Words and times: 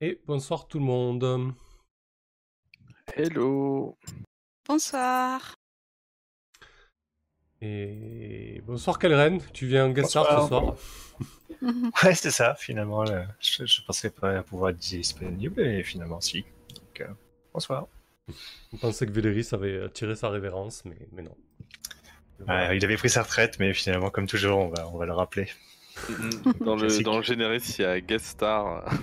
Et 0.00 0.20
bonsoir 0.26 0.68
tout 0.68 0.78
le 0.78 0.84
monde. 0.84 1.52
Hello. 3.16 3.98
Bonsoir. 4.64 5.56
Et 7.60 8.62
bonsoir 8.64 9.00
Kalren, 9.00 9.40
tu 9.52 9.66
viens 9.66 9.86
en 9.86 9.90
guest 9.90 10.10
star 10.10 10.42
ce 10.42 10.48
soir. 10.48 10.76
Ouais, 12.04 12.14
c'est 12.14 12.30
ça, 12.30 12.54
finalement. 12.54 13.02
là, 13.02 13.26
je, 13.40 13.66
je 13.66 13.82
pensais 13.82 14.10
pas 14.10 14.44
pouvoir 14.44 14.70
être 14.70 14.76
disponible, 14.76 15.60
et 15.66 15.82
finalement, 15.82 16.20
si. 16.20 16.44
Donc, 16.76 17.00
euh, 17.00 17.08
bonsoir. 17.52 17.88
On 18.72 18.76
pensait 18.76 19.04
que 19.06 19.10
Véléris 19.10 19.48
avait 19.50 19.90
tiré 19.90 20.14
sa 20.14 20.28
révérence, 20.28 20.84
mais, 20.84 21.08
mais 21.10 21.22
non. 21.22 21.36
Ouais, 22.46 22.76
il 22.76 22.84
avait 22.84 22.96
pris 22.96 23.10
sa 23.10 23.24
retraite, 23.24 23.58
mais 23.58 23.74
finalement, 23.74 24.10
comme 24.10 24.28
toujours, 24.28 24.58
on 24.60 24.68
va, 24.68 24.86
on 24.88 24.98
va 24.98 25.06
le 25.06 25.14
rappeler. 25.14 25.48
Dans 26.64 26.76
le, 26.76 27.02
dans 27.02 27.16
le 27.16 27.22
générique, 27.22 27.78
il 27.78 27.82
y 27.82 27.84
a 27.84 28.00
guest 28.00 28.26
star. 28.26 28.84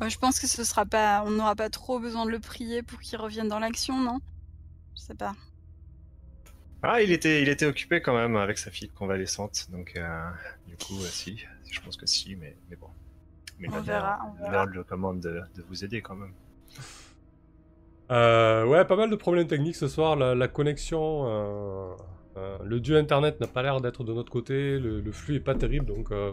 Ouais, 0.00 0.10
je 0.10 0.18
pense 0.18 0.40
que 0.40 0.46
ce 0.48 0.64
sera 0.64 0.84
pas, 0.86 1.22
on 1.24 1.30
n'aura 1.30 1.54
pas 1.54 1.70
trop 1.70 2.00
besoin 2.00 2.26
de 2.26 2.30
le 2.30 2.40
prier 2.40 2.82
pour 2.82 3.00
qu'il 3.00 3.18
revienne 3.18 3.48
dans 3.48 3.60
l'action, 3.60 3.98
non? 4.00 4.20
Je 4.96 5.02
sais 5.02 5.14
pas. 5.14 5.34
Ah, 6.82 7.00
il 7.00 7.12
était, 7.12 7.40
il 7.42 7.48
était 7.48 7.66
occupé 7.66 8.02
quand 8.02 8.14
même 8.14 8.36
avec 8.36 8.58
sa 8.58 8.70
fille 8.70 8.90
convalescente, 8.90 9.68
donc 9.70 9.94
euh, 9.96 10.30
du 10.66 10.76
coup, 10.76 11.00
euh, 11.00 11.06
si. 11.06 11.44
Je 11.70 11.80
pense 11.80 11.96
que 11.96 12.06
si, 12.06 12.36
mais, 12.36 12.56
mais 12.68 12.76
bon. 12.76 12.88
Mais 13.58 13.68
On 13.72 13.80
verra, 13.80 14.18
on 14.28 14.32
verra. 14.34 14.50
mère 14.50 14.66
le 14.66 14.84
commande 14.84 15.20
de, 15.20 15.40
de 15.54 15.62
vous 15.62 15.84
aider 15.84 16.02
quand 16.02 16.16
même. 16.16 16.34
Euh, 18.10 18.64
ouais, 18.66 18.84
pas 18.84 18.96
mal 18.96 19.10
de 19.10 19.16
problèmes 19.16 19.46
techniques 19.46 19.76
ce 19.76 19.88
soir. 19.88 20.16
La, 20.16 20.34
la 20.34 20.48
connexion, 20.48 21.24
euh, 22.36 22.58
le 22.64 22.80
dieu 22.80 22.96
internet 22.96 23.40
n'a 23.40 23.46
pas 23.46 23.62
l'air 23.62 23.80
d'être 23.80 24.04
de 24.04 24.12
notre 24.12 24.30
côté. 24.32 24.78
Le, 24.78 25.00
le 25.00 25.12
flux 25.12 25.36
est 25.36 25.40
pas 25.40 25.54
terrible, 25.54 25.86
donc 25.86 26.10
euh, 26.12 26.32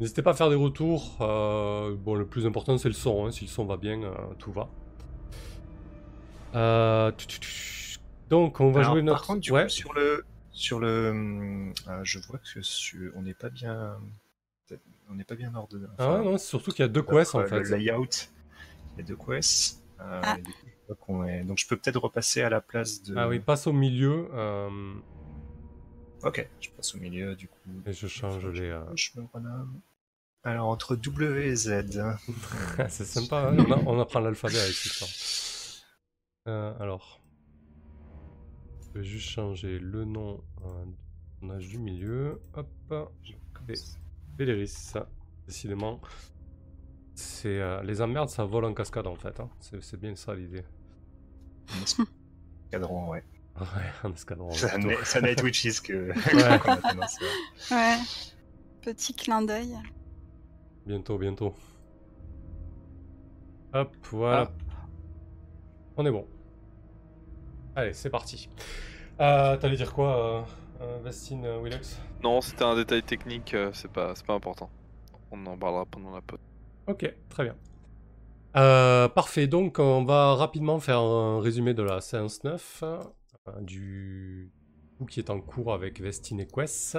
n'hésitez 0.00 0.22
pas 0.22 0.30
à 0.30 0.34
faire 0.34 0.50
des 0.50 0.56
retours. 0.56 1.16
Euh, 1.20 1.94
bon, 1.96 2.14
le 2.14 2.26
plus 2.26 2.46
important 2.46 2.78
c'est 2.78 2.88
le 2.88 2.94
son. 2.94 3.26
hein. 3.26 3.30
Si 3.32 3.44
le 3.44 3.50
son 3.50 3.64
va 3.64 3.76
bien, 3.76 4.02
euh, 4.02 4.12
tout 4.38 4.52
va. 4.52 4.68
Euh, 6.54 7.10
donc, 8.28 8.60
on 8.60 8.70
va 8.70 8.80
Alors, 8.80 8.92
jouer 8.92 9.02
notre. 9.02 9.18
Par 9.20 9.26
contre, 9.26 9.40
du 9.40 9.52
ouais. 9.52 9.64
coup, 9.64 9.68
sur 9.70 9.92
le, 9.94 10.24
sur 10.52 10.78
le, 10.80 11.10
hum, 11.10 11.72
euh, 11.88 12.00
je 12.02 12.18
vois 12.20 12.38
que 12.38 12.62
sur- 12.62 13.10
on 13.16 13.22
n'est 13.22 13.34
pas 13.34 13.50
bien, 13.50 13.96
on 15.10 15.14
n'est 15.14 15.24
pas 15.24 15.34
bien 15.34 15.54
ordonné. 15.54 15.86
Ah 15.98 16.20
non, 16.24 16.38
c'est 16.38 16.46
surtout 16.48 16.70
qu'il 16.70 16.80
y 16.82 16.86
a 16.86 16.88
deux 16.88 17.02
quests 17.02 17.34
en 17.34 17.40
le 17.40 17.46
fait. 17.46 17.62
layout, 17.70 18.06
il 18.94 18.98
y 18.98 19.00
a 19.00 19.04
deux 19.04 19.16
quests. 19.16 19.82
euh, 20.00 20.20
Ah. 20.22 20.36
est- 20.38 21.44
Donc, 21.44 21.58
je 21.58 21.66
peux 21.66 21.76
peut-être 21.76 22.00
repasser 22.00 22.42
à 22.42 22.50
la 22.50 22.60
place 22.60 23.02
de. 23.02 23.14
Ah 23.16 23.28
oui, 23.28 23.38
passe 23.40 23.66
au 23.66 23.72
milieu. 23.72 24.28
Ok, 26.24 26.48
je 26.60 26.70
passe 26.70 26.94
au 26.94 26.98
milieu 26.98 27.34
du 27.34 27.48
coup. 27.48 27.58
et 27.86 27.92
je 27.92 28.06
change 28.06 28.46
les. 28.46 28.68
euh, 28.70 28.84
Je 28.94 29.10
me 29.20 29.26
renomme. 29.32 29.80
Alors, 30.44 30.68
entre 30.68 30.96
W 30.96 31.46
et 31.48 31.54
Z. 31.54 31.84
c'est 32.88 33.04
sympa, 33.04 33.48
hein, 33.50 33.56
on, 33.58 33.72
a- 33.72 33.82
on 33.86 34.00
apprend 34.00 34.20
l'alphabet 34.20 34.58
avec 34.60 34.74
ça. 34.74 35.06
Euh, 36.48 36.74
alors. 36.80 37.20
Je 38.94 38.98
vais 38.98 39.04
juste 39.04 39.28
changer 39.30 39.78
le 39.78 40.04
nom 40.04 40.42
euh, 40.64 40.84
du 40.84 40.96
personnage 41.40 41.68
du 41.68 41.78
milieu. 41.78 42.40
Hop. 42.54 42.68
Et 43.68 43.74
Véléris, 44.36 44.92
décidément. 45.46 46.00
C'est 47.14 47.58
euh, 47.60 47.82
les 47.84 48.00
emmerdes, 48.02 48.28
ça 48.28 48.44
vole 48.44 48.64
en 48.66 48.74
cascade 48.74 49.06
en 49.06 49.14
fait. 49.16 49.38
hein. 49.40 49.48
C'est 49.60 49.98
bien 49.98 50.14
ça 50.16 50.34
l'idée. 50.34 50.64
Cadran, 52.70 53.08
ouais. 53.10 53.22
Ouais, 53.60 53.66
en 54.04 54.12
escadron. 54.12 54.50
Ça 54.52 54.68
plutôt. 54.70 54.88
n'est- 54.88 55.04
ça 55.04 55.20
Night 55.20 55.42
Witches 55.42 55.80
que. 55.82 56.08
Ouais. 56.10 56.58
qu'on 56.58 56.70
a 56.72 56.76
tendance 56.78 57.16
à- 57.70 57.74
Ouais. 57.74 57.98
Petit 58.82 59.14
clin 59.14 59.42
d'œil. 59.42 59.76
Bientôt, 60.86 61.16
bientôt. 61.18 61.54
Hop, 63.74 63.96
voilà. 64.10 64.50
On 65.96 66.04
est 66.04 66.10
bon. 66.10 66.26
Allez, 67.76 67.92
c'est 67.92 68.10
parti. 68.10 68.48
Euh, 69.20 69.56
T'allais 69.56 69.76
dire 69.76 69.92
quoi, 69.94 70.16
euh, 70.16 70.42
euh, 70.82 70.98
Vestine 71.04 71.44
euh, 71.44 71.60
Willax 71.60 71.98
non, 72.22 72.40
c'était 72.40 72.62
un 72.62 72.76
détail 72.76 73.02
technique, 73.02 73.52
euh, 73.54 73.70
c'est 73.74 73.90
pas, 73.90 74.14
c'est 74.14 74.24
pas 74.24 74.34
important. 74.34 74.70
On 75.32 75.44
en 75.46 75.58
parlera 75.58 75.84
pendant 75.86 76.12
la 76.14 76.20
pause. 76.20 76.38
Ok, 76.86 77.12
très 77.28 77.42
bien. 77.44 77.56
Euh, 78.56 79.08
parfait, 79.08 79.48
donc 79.48 79.80
on 79.80 80.04
va 80.04 80.34
rapidement 80.36 80.78
faire 80.78 81.00
un 81.00 81.40
résumé 81.40 81.74
de 81.74 81.82
la 81.82 82.00
séance 82.00 82.44
9, 82.44 82.80
euh, 82.84 83.02
du 83.60 84.52
coup 84.98 85.06
qui 85.06 85.20
est 85.20 85.30
en 85.30 85.40
cours 85.40 85.72
avec 85.72 86.00
Vestine 86.00 86.40
et 86.40 86.46
Quest. 86.46 86.98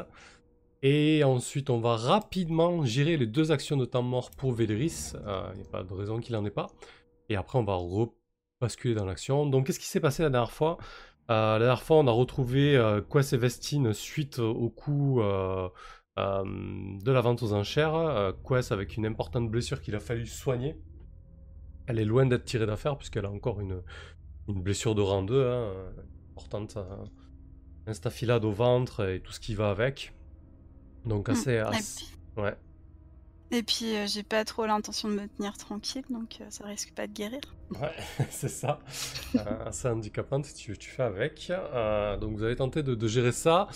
Et 0.82 1.24
ensuite, 1.24 1.70
on 1.70 1.80
va 1.80 1.96
rapidement 1.96 2.84
gérer 2.84 3.16
les 3.16 3.26
deux 3.28 3.52
actions 3.52 3.78
de 3.78 3.86
temps 3.86 4.02
mort 4.02 4.32
pour 4.32 4.52
Véléris. 4.52 5.14
Il 5.14 5.60
n'y 5.60 5.66
a 5.66 5.70
pas 5.72 5.84
de 5.84 5.94
raison 5.94 6.20
qu'il 6.20 6.36
n'en 6.36 6.44
ait 6.46 6.52
pas. 6.52 6.68
Et 7.30 7.38
après, 7.38 7.58
on 7.58 7.64
va 7.64 7.78
basculer 8.60 8.94
dans 8.94 9.06
l'action. 9.06 9.46
Donc, 9.46 9.68
qu'est-ce 9.68 9.80
qui 9.80 9.88
s'est 9.88 10.02
passé 10.02 10.24
la 10.24 10.30
dernière 10.30 10.52
fois? 10.52 10.78
Euh, 11.32 11.54
La 11.54 11.60
dernière 11.60 11.84
fois, 11.84 11.98
on 11.98 12.08
a 12.08 12.12
retrouvé 12.12 12.76
euh, 12.76 13.02
Quest 13.02 13.32
et 13.32 13.38
Vestine 13.38 13.94
suite 13.94 14.40
au 14.40 14.70
coup 14.70 15.22
euh, 15.22 15.70
euh, 16.20 16.44
de 17.02 17.12
la 17.12 17.22
vente 17.22 17.42
aux 17.44 17.54
enchères. 17.54 17.96
Euh, 17.96 18.32
Quest 18.48 18.72
avec 18.72 18.98
une 18.98 19.06
importante 19.06 19.50
blessure 19.50 19.82
qu'il 19.82 19.96
a 19.96 20.00
fallu 20.00 20.26
soigner. 20.26 20.76
Elle 21.88 22.00
est 22.00 22.06
loin 22.06 22.26
d'être 22.26 22.46
tirée 22.46 22.66
d'affaire 22.66 22.98
puisqu'elle 22.98 23.26
a 23.26 23.32
encore 23.32 23.60
une, 23.60 23.82
blessure 24.48 24.96
de 24.96 25.02
rang 25.02 25.24
2, 25.24 25.48
hein, 25.48 25.74
importante 26.34 26.78
euh, 26.78 26.84
instafilade 27.88 28.46
au 28.46 28.52
ventre 28.52 29.08
et 29.10 29.22
tout 29.22 29.32
ce 29.32 29.40
qui 29.40 29.56
va 29.56 29.70
avec. 29.70 30.14
Donc 31.06 31.30
assez... 31.30 31.52
Mm. 31.52 31.54
Et 31.56 31.60
assez- 31.60 32.06
puis, 32.06 32.18
Ouais. 32.44 32.56
et 33.52 33.62
puis, 33.62 33.96
euh, 33.96 34.08
j'ai 34.08 34.24
pas 34.24 34.44
trop 34.46 34.66
l'intention 34.66 35.10
de 35.10 35.14
me 35.14 35.28
tenir 35.28 35.56
tranquille, 35.58 36.04
donc 36.10 36.40
euh, 36.42 36.46
ça 36.50 36.66
risque 36.66 36.92
pas 36.96 37.06
de 37.06 37.14
guérir. 37.14 37.42
Ouais, 37.80 37.92
c'est 38.32 38.50
ça. 38.50 38.80
Euh, 39.36 39.66
assez 39.68 39.88
handicapant, 39.88 40.42
tu, 40.42 40.76
tu 40.76 40.90
fais 40.90 41.04
avec. 41.04 41.52
Euh, 41.52 42.18
donc 42.18 42.36
vous 42.36 42.44
avez 42.44 42.56
tenté 42.56 42.82
de, 42.82 42.96
de 42.96 43.08
gérer 43.08 43.32
ça. 43.32 43.68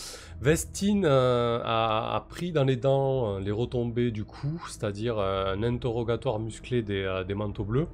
Vestine 0.41 1.05
euh, 1.05 1.59
a, 1.63 2.15
a 2.15 2.21
pris 2.21 2.51
dans 2.51 2.63
les 2.63 2.75
dents 2.77 3.35
euh, 3.35 3.39
les 3.39 3.51
retombées 3.51 4.09
du 4.09 4.25
coup, 4.25 4.63
c'est-à-dire 4.67 5.19
euh, 5.19 5.53
un 5.53 5.61
interrogatoire 5.61 6.39
musclé 6.39 6.81
des, 6.81 7.03
euh, 7.03 7.23
des 7.23 7.35
manteaux 7.35 7.65
bleus. 7.65 7.87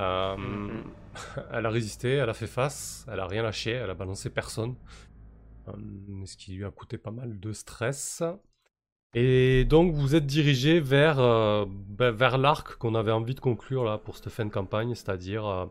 Euh, 0.00 0.36
Mhm. 0.36 0.84
Elle 1.52 1.66
a 1.66 1.70
résisté, 1.70 2.14
elle 2.14 2.30
a 2.30 2.34
fait 2.34 2.46
face, 2.46 3.06
elle 3.10 3.20
a 3.20 3.26
rien 3.26 3.42
lâché, 3.42 3.72
elle 3.72 3.90
a 3.90 3.94
balancé 3.94 4.30
personne. 4.30 4.74
Euh, 5.68 5.72
ce 6.24 6.36
qui 6.36 6.52
lui 6.52 6.64
a 6.64 6.70
coûté 6.70 6.98
pas 6.98 7.10
mal 7.10 7.38
de 7.38 7.52
stress. 7.52 8.22
Et 9.14 9.64
donc 9.64 9.94
vous 9.94 10.14
êtes 10.14 10.26
dirigé 10.26 10.80
vers, 10.80 11.18
euh, 11.18 11.64
ben, 11.68 12.10
vers 12.10 12.36
l'arc 12.38 12.76
qu'on 12.76 12.94
avait 12.94 13.12
envie 13.12 13.34
de 13.34 13.40
conclure 13.40 13.84
là 13.84 13.98
pour 13.98 14.16
cette 14.16 14.28
fin 14.28 14.44
de 14.44 14.50
campagne, 14.50 14.94
c'est-à-dire 14.94 15.68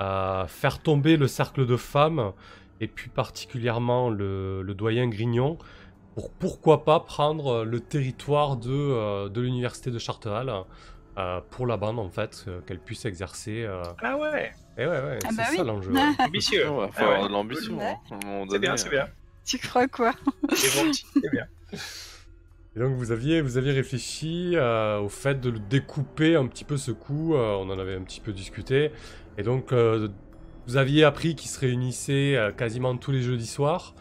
euh, 0.00 0.46
faire 0.46 0.80
tomber 0.80 1.16
le 1.16 1.26
cercle 1.26 1.66
de 1.66 1.76
femmes 1.76 2.32
et 2.80 2.86
puis 2.86 3.10
particulièrement 3.10 4.10
le, 4.10 4.62
doyen 4.76 5.08
Grignon 5.08 5.58
pour 6.14 6.30
pourquoi 6.30 6.84
pas 6.84 7.00
prendre 7.00 7.64
le 7.64 7.80
territoire 7.80 8.56
de, 8.56 8.70
euh, 8.70 9.28
de 9.28 9.40
l'université 9.40 9.90
de 9.90 9.98
Charterhal 9.98 10.52
euh, 11.18 11.40
pour 11.50 11.66
la 11.66 11.76
bande 11.76 11.98
en 11.98 12.10
fait, 12.10 12.46
qu'elle 12.66 12.78
puisse 12.78 13.06
exercer. 13.06 13.68
Ah 14.02 14.16
ouais, 14.16 14.52
Et 14.78 14.86
ouais, 14.86 14.90
ouais, 14.90 15.18
Ah 15.24 15.28
c'est 15.30 15.36
bah 15.36 15.44
ça 15.44 15.60
oui. 15.62 15.66
l'enjeu. 15.66 15.92
ouais. 15.94 16.00
ambitieux. 16.20 16.68
Ouais, 16.70 16.86
faut 16.86 16.92
Ah 16.98 17.02
ouais. 17.02 17.14
avoir 17.14 17.28
de 17.28 17.32
l'ambition. 17.32 17.76
Ouais. 17.78 17.96
hein, 18.12 18.44
C'est 18.50 18.58
bien, 18.58 18.76
c'est 18.76 18.90
bien. 18.90 19.08
Tu 19.44 19.58
crois 19.58 19.88
quoi 19.88 20.12
C'est 20.54 20.82
bon, 20.84 20.92
c'est 20.92 21.30
bien. 21.30 21.46
Et 22.76 22.80
donc 22.80 22.94
vous 22.96 23.10
aviez, 23.10 23.40
vous 23.40 23.56
aviez 23.58 23.72
réfléchi 23.72 24.52
euh, 24.54 25.00
au 25.00 25.08
fait 25.08 25.40
de 25.40 25.50
le 25.50 25.58
découper 25.58 26.36
un 26.36 26.46
petit 26.46 26.64
peu 26.64 26.76
ce 26.76 26.92
coup, 26.92 27.34
euh, 27.34 27.56
on 27.58 27.68
en 27.70 27.78
avait 27.78 27.96
un 27.96 28.02
petit 28.02 28.20
peu 28.20 28.32
discuté, 28.32 28.92
et 29.36 29.42
donc 29.42 29.72
euh, 29.72 30.08
vous 30.66 30.76
aviez 30.76 31.02
appris 31.02 31.34
qu'ils 31.34 31.50
se 31.50 31.58
réunissaient 31.58 32.36
euh, 32.36 32.52
quasiment 32.52 32.96
tous 32.96 33.10
les 33.10 33.22
jeudis 33.22 33.46
soirs, 33.48 33.94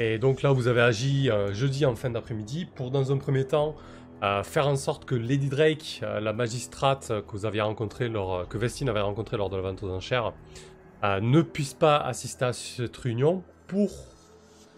et 0.00 0.18
donc 0.18 0.42
là 0.42 0.50
vous 0.50 0.66
avez 0.66 0.80
agi 0.80 1.30
euh, 1.30 1.52
jeudi 1.52 1.86
en 1.86 1.94
fin 1.94 2.10
d'après-midi 2.10 2.66
pour 2.74 2.90
dans 2.90 3.12
un 3.12 3.18
premier 3.18 3.46
temps 3.46 3.76
euh, 4.22 4.42
faire 4.42 4.66
en 4.66 4.74
sorte 4.74 5.04
que 5.04 5.14
Lady 5.14 5.48
Drake, 5.48 6.00
euh, 6.02 6.18
la 6.18 6.32
magistrate 6.32 7.08
euh, 7.12 7.22
que 7.22 7.36
vous 7.36 8.58
Vestine 8.58 8.88
avait 8.88 9.00
rencontrée 9.00 9.36
lors 9.36 9.48
de 9.48 9.56
la 9.56 9.62
vente 9.62 9.82
aux 9.82 9.90
enchères, 9.90 10.32
ne 11.02 11.42
puisse 11.42 11.74
pas 11.74 11.98
assister 11.98 12.46
à 12.46 12.52
cette 12.52 12.96
réunion. 12.96 13.44
Pour 13.68 13.90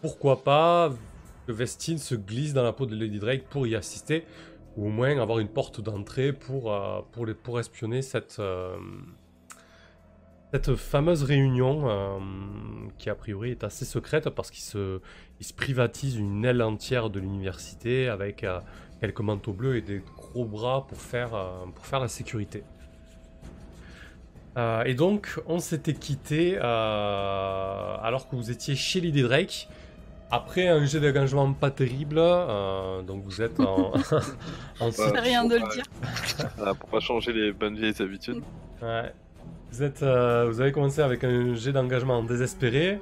pourquoi 0.02 0.44
pas 0.44 0.92
que 1.46 1.52
Vestine 1.52 1.96
se 1.96 2.14
glisse 2.14 2.52
dans 2.52 2.62
la 2.62 2.74
peau 2.74 2.84
de 2.84 2.94
Lady 2.94 3.18
Drake 3.18 3.44
pour 3.48 3.66
y 3.66 3.74
assister, 3.74 4.26
ou 4.76 4.88
au 4.88 4.90
moins 4.90 5.18
avoir 5.18 5.38
une 5.38 5.48
porte 5.48 5.80
d'entrée 5.80 6.34
pour, 6.34 6.74
pour, 7.12 7.26
pour 7.42 7.60
espionner 7.60 8.02
cette, 8.02 8.40
cette 10.52 10.74
fameuse 10.74 11.22
réunion 11.22 12.20
qui 12.98 13.08
a 13.08 13.14
priori 13.14 13.52
est 13.52 13.64
assez 13.64 13.86
secrète 13.86 14.28
parce 14.28 14.50
qu'il 14.50 14.62
se, 14.62 15.00
il 15.38 15.46
se 15.46 15.54
privatise 15.54 16.16
une 16.16 16.44
aile 16.44 16.60
entière 16.60 17.08
de 17.08 17.18
l'université 17.20 18.08
avec 18.08 18.44
quelques 19.00 19.20
manteaux 19.20 19.52
bleus 19.52 19.76
et 19.76 19.80
des 19.80 20.02
gros 20.16 20.44
bras 20.44 20.86
pour 20.88 20.98
faire, 21.00 21.34
euh, 21.34 21.64
pour 21.74 21.86
faire 21.86 22.00
la 22.00 22.08
sécurité. 22.08 22.62
Euh, 24.56 24.82
et 24.84 24.94
donc, 24.94 25.38
on 25.46 25.58
s'était 25.60 25.94
quitté 25.94 26.58
euh, 26.60 27.96
alors 28.02 28.28
que 28.28 28.34
vous 28.36 28.50
étiez 28.50 28.74
chez 28.74 29.00
Lady 29.00 29.22
Drake. 29.22 29.68
après 30.32 30.68
un 30.68 30.84
jet 30.84 31.00
d'engagement 31.00 31.52
pas 31.52 31.70
terrible, 31.70 32.16
euh, 32.18 33.02
donc 33.02 33.22
vous 33.24 33.40
êtes 33.42 33.58
en, 33.60 33.92
en 34.80 34.90
C'est 34.90 35.18
rien 35.18 35.44
de 35.44 35.54
le 35.54 35.72
dire. 35.74 35.84
Ah, 36.64 36.74
pour 36.74 36.88
pas 36.88 37.00
changer 37.00 37.32
les 37.32 37.52
bonnes 37.52 37.76
vieilles 37.76 38.00
habitudes. 38.00 38.42
Ouais. 38.82 39.12
Vous, 39.72 39.82
êtes, 39.84 40.02
euh, 40.02 40.46
vous 40.48 40.60
avez 40.60 40.72
commencé 40.72 41.00
avec 41.00 41.22
un 41.24 41.54
jet 41.54 41.72
d'engagement 41.72 42.22
désespéré. 42.24 43.00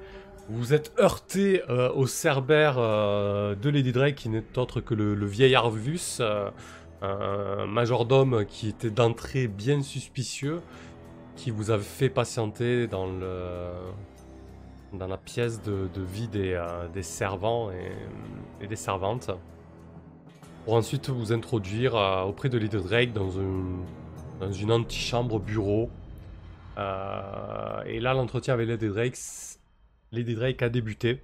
Vous 0.50 0.73
êtes 0.73 0.95
heurté 0.99 1.62
euh, 1.69 1.93
au 1.93 2.06
cerbère 2.06 2.77
euh, 2.79 3.55
de 3.55 3.69
Lady 3.69 3.93
Drake, 3.93 4.15
qui 4.15 4.31
n'est 4.31 4.56
autre 4.56 4.81
que 4.81 4.95
le, 4.95 5.15
le 5.15 5.27
vieil 5.27 5.55
Arvus, 5.55 6.19
euh, 6.21 6.50
un 7.03 7.67
majordome 7.67 8.47
qui 8.47 8.69
était 8.69 8.91
d'entrée 8.91 9.47
bien 9.47 9.83
suspicieux, 9.83 10.62
qui 11.37 11.50
vous 11.50 11.71
a 11.71 11.79
fait 11.79 12.09
patienter 12.09 12.87
dans, 12.87 13.06
le, 13.06 13.71
dans 14.95 15.06
la 15.06 15.19
pièce 15.19 15.61
de, 15.62 15.89
vie 15.97 16.29
des, 16.29 16.55
euh, 16.55 17.03
servants 17.03 17.71
et, 17.71 18.65
et 18.65 18.67
des 18.67 18.77
servantes. 18.77 19.31
Pour 20.65 20.75
ensuite 20.75 21.11
vous 21.11 21.33
introduire 21.33 21.95
euh, 21.95 22.23
auprès 22.23 22.49
de 22.49 22.56
Lady 22.56 22.77
Drake 22.77 23.12
dans, 23.12 23.39
un, 23.39 23.81
dans 24.41 24.53
une 24.53 24.73
antichambre 24.73 25.41
bureau. 25.41 25.91
Euh, 26.79 27.83
et 27.87 28.00
là, 28.00 28.15
l'entretien 28.15 28.55
avec 28.55 28.69
Lady 28.69 28.89
Drake, 28.89 29.17
Lady 30.12 30.34
Drake 30.34 30.62
a 30.62 30.69
débuté. 30.69 31.20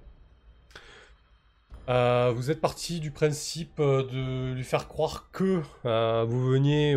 Euh, 1.87 2.31
vous 2.35 2.49
êtes 2.49 2.61
parti 2.61 2.99
du 2.99 3.11
principe 3.11 3.79
euh, 3.79 4.03
de 4.03 4.55
lui 4.55 4.63
faire 4.63 4.87
croire 4.87 5.29
que 5.31 5.61
euh, 5.85 6.25
vous 6.27 6.49
veniez 6.49 6.95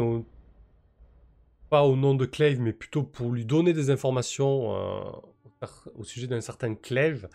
pas 1.69 1.83
au 1.83 1.97
nom 1.97 2.15
de 2.15 2.25
Clave, 2.25 2.61
mais 2.61 2.73
plutôt 2.73 3.03
pour 3.03 3.31
lui 3.31 3.45
donner 3.45 3.75
des 3.75 3.91
informations 3.91 4.73
au 5.95 6.05
sujet 6.05 6.27
d'un 6.27 6.41
certain 6.41 6.75
Clave. 6.75 7.29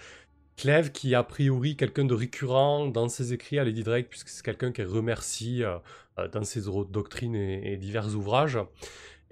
Clave 0.56 0.92
qui 0.92 1.14
est 1.14 1.16
a 1.16 1.24
priori 1.24 1.76
quelqu'un 1.76 2.06
de 2.06 2.14
récurrent 2.14 2.88
dans 2.88 3.10
ses 3.10 3.34
écrits 3.34 3.60
à 3.60 3.64
Lady 3.64 3.84
Drake, 3.84 4.08
puisque 4.10 4.30
c'est 4.30 4.44
quelqu'un 4.44 4.72
qu'elle 4.72 4.88
remercie 4.88 5.62
dans 6.32 6.44
ses 6.44 6.62
doctrines 6.90 7.36
et 7.36 7.78
divers 7.78 8.16
ouvrages. 8.16 8.58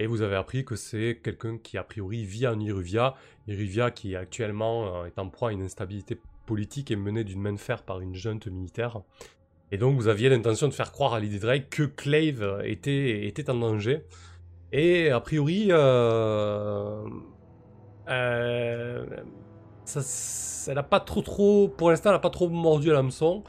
Et 0.01 0.07
vous 0.07 0.23
avez 0.23 0.35
appris 0.35 0.65
que 0.65 0.75
c'est 0.75 1.19
quelqu'un 1.23 1.59
qui 1.59 1.77
a 1.77 1.83
priori 1.83 2.25
vit 2.25 2.47
en 2.47 2.59
Iruvia. 2.59 3.13
Iruvia 3.47 3.91
qui 3.91 4.15
actuellement 4.15 5.03
euh, 5.03 5.05
est 5.05 5.19
en 5.19 5.29
proie 5.29 5.49
à 5.49 5.51
une 5.51 5.61
instabilité 5.61 6.19
politique 6.47 6.89
et 6.89 6.95
menée 6.95 7.23
d'une 7.23 7.39
main 7.39 7.53
de 7.53 7.59
fer 7.59 7.83
par 7.83 8.01
une 8.01 8.15
junte 8.15 8.47
militaire. 8.47 9.01
Et 9.71 9.77
donc 9.77 9.95
vous 9.97 10.07
aviez 10.07 10.29
l'intention 10.29 10.67
de 10.67 10.73
faire 10.73 10.91
croire 10.91 11.13
à 11.13 11.19
Lady 11.19 11.37
Drake 11.37 11.69
que 11.69 11.83
Clave 11.83 12.63
était, 12.63 13.27
était 13.27 13.47
en 13.51 13.53
danger. 13.53 14.01
Et 14.71 15.11
a 15.11 15.19
priori, 15.19 15.67
euh, 15.69 17.05
euh, 18.09 19.05
ça, 19.85 20.73
n'a 20.73 20.81
pas 20.81 20.99
trop 20.99 21.21
trop, 21.21 21.67
pour 21.67 21.91
l'instant, 21.91 22.09
elle 22.09 22.15
n'a 22.15 22.19
pas 22.19 22.31
trop 22.31 22.49
mordu 22.49 22.89
à 22.89 22.93
l'hameçon. 22.93 23.43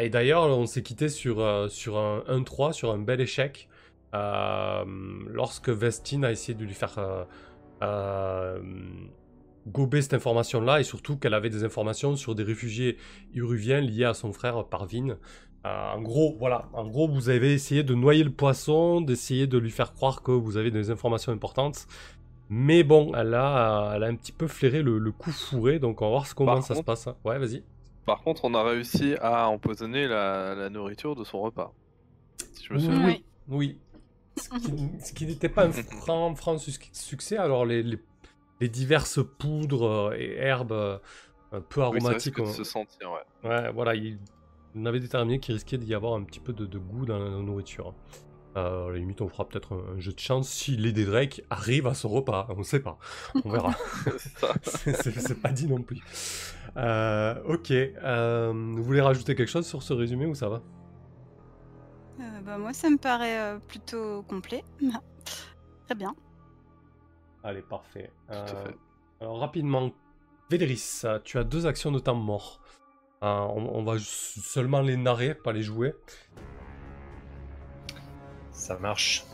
Et 0.00 0.08
d'ailleurs, 0.08 0.46
on 0.46 0.66
s'est 0.66 0.82
quitté 0.82 1.08
sur, 1.08 1.70
sur 1.70 1.98
un 1.98 2.24
1-3, 2.28 2.72
sur 2.72 2.90
un 2.90 2.98
bel 2.98 3.20
échec. 3.20 3.68
Euh, 4.14 4.84
lorsque 5.26 5.68
Vestine 5.68 6.24
a 6.24 6.32
essayé 6.32 6.56
de 6.56 6.64
lui 6.64 6.74
faire 6.74 6.96
euh, 6.98 7.24
euh, 7.82 8.60
gober 9.66 10.00
cette 10.00 10.14
information-là, 10.14 10.80
et 10.80 10.84
surtout 10.84 11.16
qu'elle 11.16 11.34
avait 11.34 11.50
des 11.50 11.64
informations 11.64 12.16
sur 12.16 12.34
des 12.34 12.44
réfugiés 12.44 12.96
uruviens 13.34 13.80
liés 13.80 14.04
à 14.04 14.14
son 14.14 14.32
frère 14.32 14.64
Parvin. 14.66 15.16
Euh, 15.66 15.92
en 15.92 16.00
gros, 16.00 16.36
voilà, 16.38 16.68
en 16.72 16.86
gros, 16.86 17.08
vous 17.08 17.28
avez 17.28 17.52
essayé 17.52 17.82
de 17.82 17.94
noyer 17.94 18.22
le 18.22 18.30
poisson, 18.30 19.00
d'essayer 19.00 19.46
de 19.46 19.58
lui 19.58 19.70
faire 19.70 19.92
croire 19.92 20.22
que 20.22 20.30
vous 20.30 20.56
avez 20.56 20.70
des 20.70 20.90
informations 20.90 21.32
importantes. 21.32 21.86
Mais 22.48 22.84
bon, 22.84 23.12
elle 23.16 23.34
a, 23.34 23.92
elle 23.96 24.04
a 24.04 24.06
un 24.06 24.14
petit 24.14 24.30
peu 24.30 24.46
flairé 24.46 24.80
le, 24.82 24.98
le 24.98 25.10
coup 25.10 25.32
fourré, 25.32 25.80
donc 25.80 26.00
on 26.00 26.04
va 26.04 26.10
voir 26.12 26.34
comment 26.36 26.54
Par 26.54 26.62
ça 26.62 26.76
se 26.76 26.82
passe. 26.82 27.08
Ouais, 27.24 27.40
vas-y. 27.40 27.64
Par 28.04 28.22
contre, 28.22 28.44
on 28.44 28.54
a 28.54 28.62
réussi 28.62 29.16
à 29.20 29.48
empoisonner 29.48 30.06
la, 30.06 30.54
la 30.54 30.70
nourriture 30.70 31.16
de 31.16 31.24
son 31.24 31.40
repas. 31.40 31.72
Si 32.52 32.64
je 32.64 32.72
me 32.72 32.78
souviens. 32.78 33.04
Oui. 33.04 33.24
Oui. 33.48 33.78
Ce 34.36 34.48
qui, 34.58 34.72
ce 35.04 35.12
qui 35.12 35.26
n'était 35.26 35.48
pas 35.48 35.66
un 35.66 35.72
franc, 35.72 36.34
franc 36.34 36.56
succès. 36.58 37.36
Alors, 37.36 37.64
les, 37.64 37.82
les, 37.82 37.98
les 38.60 38.68
diverses 38.68 39.20
poudres 39.38 40.10
euh, 40.10 40.16
et 40.18 40.36
herbes 40.36 40.72
euh, 40.72 40.98
un 41.52 41.60
peu 41.60 41.80
Oui, 41.80 42.00
ça 42.00 42.08
aromatiques. 42.08 42.36
de 42.36 42.42
on- 42.42 42.52
se 42.52 42.64
sentir, 42.64 43.10
ouais. 43.12 43.48
Ouais, 43.48 43.72
voilà, 43.72 43.94
il, 43.94 44.18
on 44.74 44.84
avait 44.86 45.00
déterminé 45.00 45.40
qu'il 45.40 45.54
risquait 45.54 45.78
d'y 45.78 45.94
avoir 45.94 46.14
un 46.14 46.22
petit 46.22 46.40
peu 46.40 46.52
de, 46.52 46.66
de 46.66 46.78
goût 46.78 47.06
dans 47.06 47.18
la 47.18 47.30
nourriture. 47.30 47.94
Euh, 48.56 48.88
à 48.88 48.90
la 48.92 48.96
limite, 48.98 49.20
on 49.20 49.28
fera 49.28 49.46
peut-être 49.46 49.74
un, 49.74 49.96
un 49.96 50.00
jeu 50.00 50.12
de 50.12 50.18
chance 50.18 50.48
si 50.48 50.76
Lady 50.78 51.04
Drake 51.04 51.42
arrive 51.50 51.86
à 51.86 51.94
son 51.94 52.08
repas. 52.08 52.46
On 52.56 52.62
sait 52.62 52.80
pas. 52.80 52.98
On 53.44 53.50
verra. 53.50 53.74
C'est 54.62 55.40
pas 55.40 55.50
dit 55.52 55.66
non 55.66 55.82
plus. 55.82 56.00
Euh, 56.76 57.34
ok. 57.46 57.70
euh, 57.70 58.52
vous 58.54 58.82
voulez 58.82 59.00
rajouter 59.00 59.34
quelque 59.34 59.48
chose 59.50 59.66
sur 59.66 59.82
ce 59.82 59.92
résumé 59.92 60.24
ou 60.26 60.34
ça 60.34 60.48
va? 60.48 60.62
Bah, 62.46 62.58
moi, 62.58 62.72
ça 62.72 62.88
me 62.88 62.96
paraît 62.96 63.38
euh, 63.38 63.58
plutôt 63.58 64.22
complet. 64.22 64.64
Très 65.86 65.94
bien. 65.94 66.14
Allez, 67.42 67.62
parfait. 67.62 68.10
Euh, 68.30 68.46
fait. 68.46 68.76
alors, 69.20 69.38
rapidement, 69.38 69.90
Véléris, 70.50 71.02
euh, 71.04 71.18
tu 71.22 71.38
as 71.38 71.44
deux 71.44 71.66
actions 71.66 71.92
de 71.92 71.98
temps 71.98 72.14
mort. 72.14 72.60
Euh, 73.22 73.26
on, 73.28 73.78
on 73.78 73.84
va 73.84 73.96
seulement 73.98 74.80
les 74.80 74.96
narrer, 74.96 75.34
pas 75.34 75.52
les 75.52 75.62
jouer. 75.62 75.94
Ça 78.52 78.78
marche. 78.78 79.24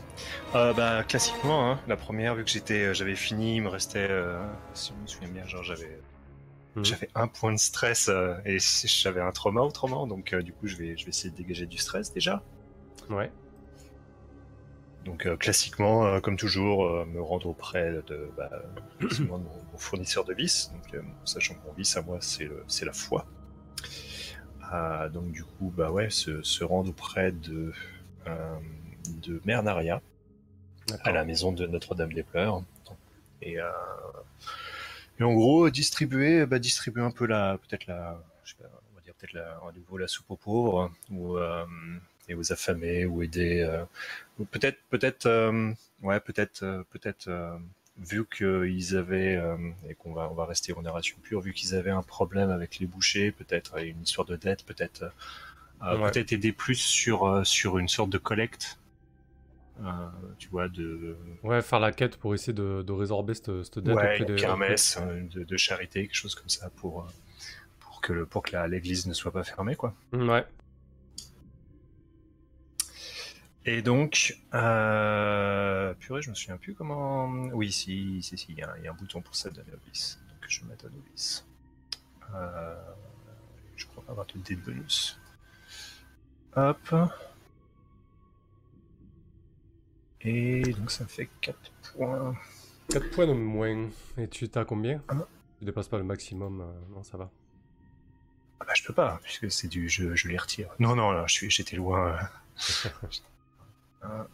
Euh, 0.55 0.73
bah, 0.75 1.05
classiquement, 1.05 1.71
hein, 1.71 1.81
la 1.89 1.97
première, 1.97 2.35
vu 2.35 2.45
que 2.45 2.51
j'étais, 2.51 2.87
euh, 2.87 2.95
j'avais 2.95 3.15
fini, 3.15 3.57
il 3.57 3.63
me 3.63 3.69
restait, 3.69 4.09
euh, 4.11 4.43
si 4.75 4.93
je 4.93 5.03
me 5.03 5.07
souviens 5.07 5.29
bien, 5.29 5.47
genre 5.47 5.63
j'avais, 5.63 5.99
j'avais 6.77 7.09
un 7.15 7.29
point 7.29 7.53
de 7.53 7.59
stress 7.59 8.09
euh, 8.09 8.35
et 8.45 8.59
j'avais 8.59 9.21
un 9.21 9.33
trauma 9.33 9.63
autrement, 9.63 10.07
donc 10.07 10.33
euh, 10.33 10.43
du 10.43 10.53
coup 10.53 10.67
je 10.67 10.77
vais, 10.77 10.97
je 10.97 11.05
vais 11.05 11.11
essayer 11.11 11.31
de 11.31 11.37
dégager 11.37 11.67
du 11.67 11.79
stress 11.79 12.13
déjà. 12.13 12.43
Ouais. 13.11 13.31
Donc 15.05 15.27
euh, 15.27 15.37
classiquement, 15.37 16.07
euh, 16.07 16.21
comme 16.21 16.37
toujours, 16.37 16.87
euh, 16.87 17.05
me 17.07 17.21
rendre 17.21 17.49
auprès 17.49 17.93
de, 18.07 18.31
bah, 18.37 18.51
de 19.01 19.25
mon, 19.25 19.39
mon 19.39 19.79
fournisseur 19.79 20.25
de 20.25 20.35
vis. 20.35 20.71
Donc, 20.73 21.03
sachant 21.25 21.55
que 21.55 21.67
mon 21.67 21.73
vice 21.73 21.97
à 21.97 22.03
moi, 22.03 22.19
c'est 22.21 22.85
la 22.85 22.93
foi. 22.93 23.27
Donc 25.13 25.33
du 25.33 25.45
coup, 25.45 25.71
bah 25.77 25.91
ouais, 25.91 26.09
se, 26.09 26.43
se 26.43 26.65
rendre 26.65 26.89
auprès 26.91 27.31
de 27.31 27.73
de 29.07 29.43
Mère 29.45 29.63
Naria 29.63 30.01
D'accord. 30.87 31.09
à 31.09 31.13
la 31.13 31.25
maison 31.25 31.53
de 31.53 31.67
Notre-Dame 31.67 32.13
des 32.15 32.23
Pleurs. 32.23 32.63
Et, 33.43 33.57
et 35.19 35.23
en 35.23 35.33
gros, 35.35 35.69
distribuer, 35.69 36.47
bah, 36.47 36.59
distribuer 36.59 37.03
un 37.03 37.11
peu 37.11 37.27
la, 37.27 37.59
peut-être 37.59 37.87
la, 37.87 38.23
je 38.45 38.53
sais 38.53 38.63
pas, 38.63 38.71
on 38.93 38.95
va 38.95 39.03
dire 39.03 39.13
peut-être 39.19 39.35
la, 39.35 39.59
à 39.59 39.73
nouveau 39.75 39.99
la 39.99 40.09
soupe 40.09 40.31
aux 40.31 40.37
pauvres, 40.37 40.91
ou 41.11 41.37
et 42.29 42.35
aux 42.35 42.53
affamés, 42.53 43.05
ou 43.07 43.23
aider, 43.23 43.61
euh, 43.61 43.85
ou 44.39 44.45
peut-être, 44.45 44.79
peut-être, 44.91 45.27
euh, 45.27 45.73
ouais, 46.03 46.21
peut-être, 46.21 46.63
euh, 46.63 46.83
peut-être, 46.91 47.31
vu 47.99 48.25
qu'ils 48.27 48.97
avaient, 48.97 49.39
et 49.89 49.95
qu'on 49.95 50.13
va, 50.15 50.29
on 50.31 50.35
va 50.35 50.47
rester 50.47 50.73
en 50.73 50.83
narration 50.83 51.17
pure, 51.23 51.41
vu 51.43 51.53
qu'ils 51.53 51.75
avaient 51.75 51.91
un 51.91 52.03
problème 52.03 52.51
avec 52.51 52.79
les 52.79 52.87
bouchers, 52.87 53.33
peut-être 53.33 53.79
une 53.83 54.03
histoire 54.03 54.27
de 54.27 54.37
dette, 54.37 54.65
peut-être, 54.65 55.13
Ouais. 55.83 56.11
peut-être 56.13 56.33
aider 56.33 56.53
plus 56.53 56.77
sur, 56.77 57.45
sur 57.45 57.77
une 57.79 57.89
sorte 57.89 58.09
de 58.11 58.19
collecte. 58.19 58.79
Euh, 59.83 59.89
tu 60.39 60.49
vois, 60.49 60.69
de, 60.69 61.17
Ouais, 61.43 61.61
faire 61.61 61.81
la 61.81 61.93
quête 61.93 62.17
pour 62.19 62.35
essayer 62.35 62.53
de, 62.53 62.83
de 62.87 62.93
résorber 62.93 63.35
cette, 63.35 63.65
cette 63.65 63.79
dette 63.81 63.97
ouais, 63.97 64.25
des. 64.25 64.37
kermesse 64.37 64.99
euh, 65.01 65.23
de, 65.33 65.43
de 65.45 65.57
charité, 65.57 66.03
quelque 66.03 66.15
chose 66.15 66.35
comme 66.35 66.49
ça 66.49 66.71
pour, 66.77 67.07
pour 67.81 68.01
que, 68.01 68.13
le, 68.13 68.27
pour 68.27 68.43
que 68.43 68.53
la- 68.53 68.69
l'église 68.69 69.07
ne 69.07 69.13
soit 69.13 69.33
pas 69.33 69.43
fermée, 69.45 69.75
quoi. 69.75 69.93
Ouais. 70.13 70.45
Et 73.65 73.81
donc, 73.83 74.37
euh, 74.55 75.95
purée, 75.95 76.21
je 76.23 76.31
me 76.31 76.35
souviens 76.35 76.57
plus 76.57 76.75
comment. 76.75 77.27
Oui, 77.53 77.71
si, 77.71 78.21
si, 78.23 78.37
si, 78.37 78.47
il 78.53 78.59
y, 78.59 78.63
a 78.63 78.71
un- 78.73 78.77
il 78.79 78.85
y 78.85 78.89
a 78.89 78.91
un 78.91 78.95
bouton 78.95 79.21
pour 79.23 79.35
ça 79.37 79.51
de 79.51 79.63
novice. 79.71 80.19
Donc 80.29 80.49
je 80.51 80.61
vais 80.63 80.67
mettre 80.69 80.87
un 80.87 80.91
novice. 80.91 81.47
Euh, 82.35 82.75
je 83.77 83.87
crois 83.87 84.03
pas 84.05 84.13
avoir 84.13 84.27
de 84.27 84.39
dé 84.39 84.57
de 84.57 84.61
bonus. 84.61 85.19
Hop. 86.57 86.95
Et 90.23 90.63
donc 90.63 90.91
ça 90.91 91.05
me 91.05 91.09
fait 91.09 91.29
4 91.41 91.59
points. 91.95 92.35
4 92.91 93.11
points 93.11 93.27
de 93.27 93.33
moins. 93.33 93.89
Et 94.19 94.29
tu 94.29 94.49
t'as 94.49 94.65
combien? 94.65 95.03
Ah. 95.09 95.27
Tu 95.59 95.65
dépasses 95.65 95.89
pas 95.89 95.99
le 95.99 96.05
maximum. 96.05 96.61
euh, 96.61 96.95
non, 96.95 97.03
ça 97.05 97.17
va. 97.17 97.31
Ah 98.61 98.65
bah 98.65 98.73
je 98.77 98.83
peux 98.85 98.93
pas, 98.95 99.21
puisque 99.23 99.51
c'est 99.51 99.67
du 99.69 99.89
je, 99.89 100.15
je 100.15 100.29
les 100.29 100.37
retire. 100.37 100.69
Non, 100.79 100.95
non, 100.97 101.11
là, 101.13 101.25
j'étais 101.27 101.77
loin. 101.77 102.19
1, 104.03 104.27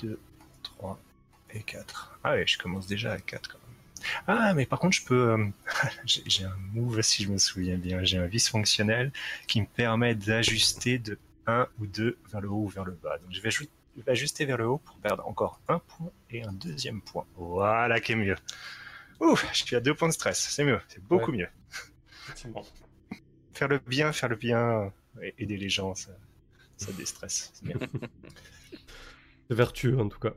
2, 0.00 0.18
3 0.62 1.00
et 1.54 1.62
4. 1.62 2.18
Ah 2.24 2.32
ouais, 2.32 2.46
je 2.46 2.58
commence 2.58 2.86
déjà 2.86 3.12
à 3.12 3.18
4 3.18 3.48
quand 3.48 3.58
même. 3.58 3.68
Ah, 4.26 4.54
mais 4.54 4.66
par 4.66 4.78
contre, 4.78 4.96
je 4.96 5.04
peux. 5.04 5.30
euh, 5.30 5.46
j'ai 6.04 6.44
un 6.44 6.56
move, 6.72 7.00
si 7.02 7.24
je 7.24 7.30
me 7.30 7.38
souviens 7.38 7.76
bien. 7.76 8.04
J'ai 8.04 8.18
un 8.18 8.26
vice 8.26 8.48
fonctionnel 8.48 9.12
qui 9.46 9.60
me 9.60 9.66
permet 9.66 10.14
d'ajuster 10.14 10.98
de 10.98 11.18
1 11.46 11.66
ou 11.80 11.86
2 11.86 12.18
vers 12.30 12.40
le 12.40 12.48
haut 12.48 12.64
ou 12.64 12.68
vers 12.68 12.84
le 12.84 12.92
bas. 12.92 13.18
Donc 13.18 13.32
je 13.32 13.40
vais, 13.40 13.50
ajuster 14.06 14.44
vers 14.44 14.58
le 14.58 14.66
haut 14.66 14.78
pour 14.78 14.96
perdre 14.98 15.26
encore 15.26 15.60
un 15.68 15.80
point 15.80 16.10
et 16.30 16.42
un 16.42 16.52
deuxième 16.52 17.00
point. 17.00 17.26
Voilà 17.36 18.00
qui 18.00 18.12
est 18.12 18.16
mieux. 18.16 18.36
Ouh, 19.20 19.36
je 19.52 19.64
suis 19.64 19.76
à 19.76 19.80
2 19.80 19.94
points 19.94 20.08
de 20.08 20.12
stress, 20.12 20.38
c'est 20.50 20.64
mieux, 20.64 20.80
c'est 20.88 21.02
beaucoup 21.02 21.32
mieux. 21.32 21.48
Effectivement. 22.22 22.64
faire 23.52 23.66
le 23.66 23.78
bien, 23.78 24.12
faire 24.12 24.28
le 24.28 24.36
bien, 24.36 24.92
aider 25.38 25.56
les 25.56 25.68
gens, 25.68 25.96
ça, 25.96 26.12
ça 26.76 26.92
déstresse. 26.92 27.50
C'est 27.54 27.64
bien. 27.64 27.76
Vertueux 29.50 29.98
en 29.98 30.08
tout 30.08 30.18
cas. 30.18 30.34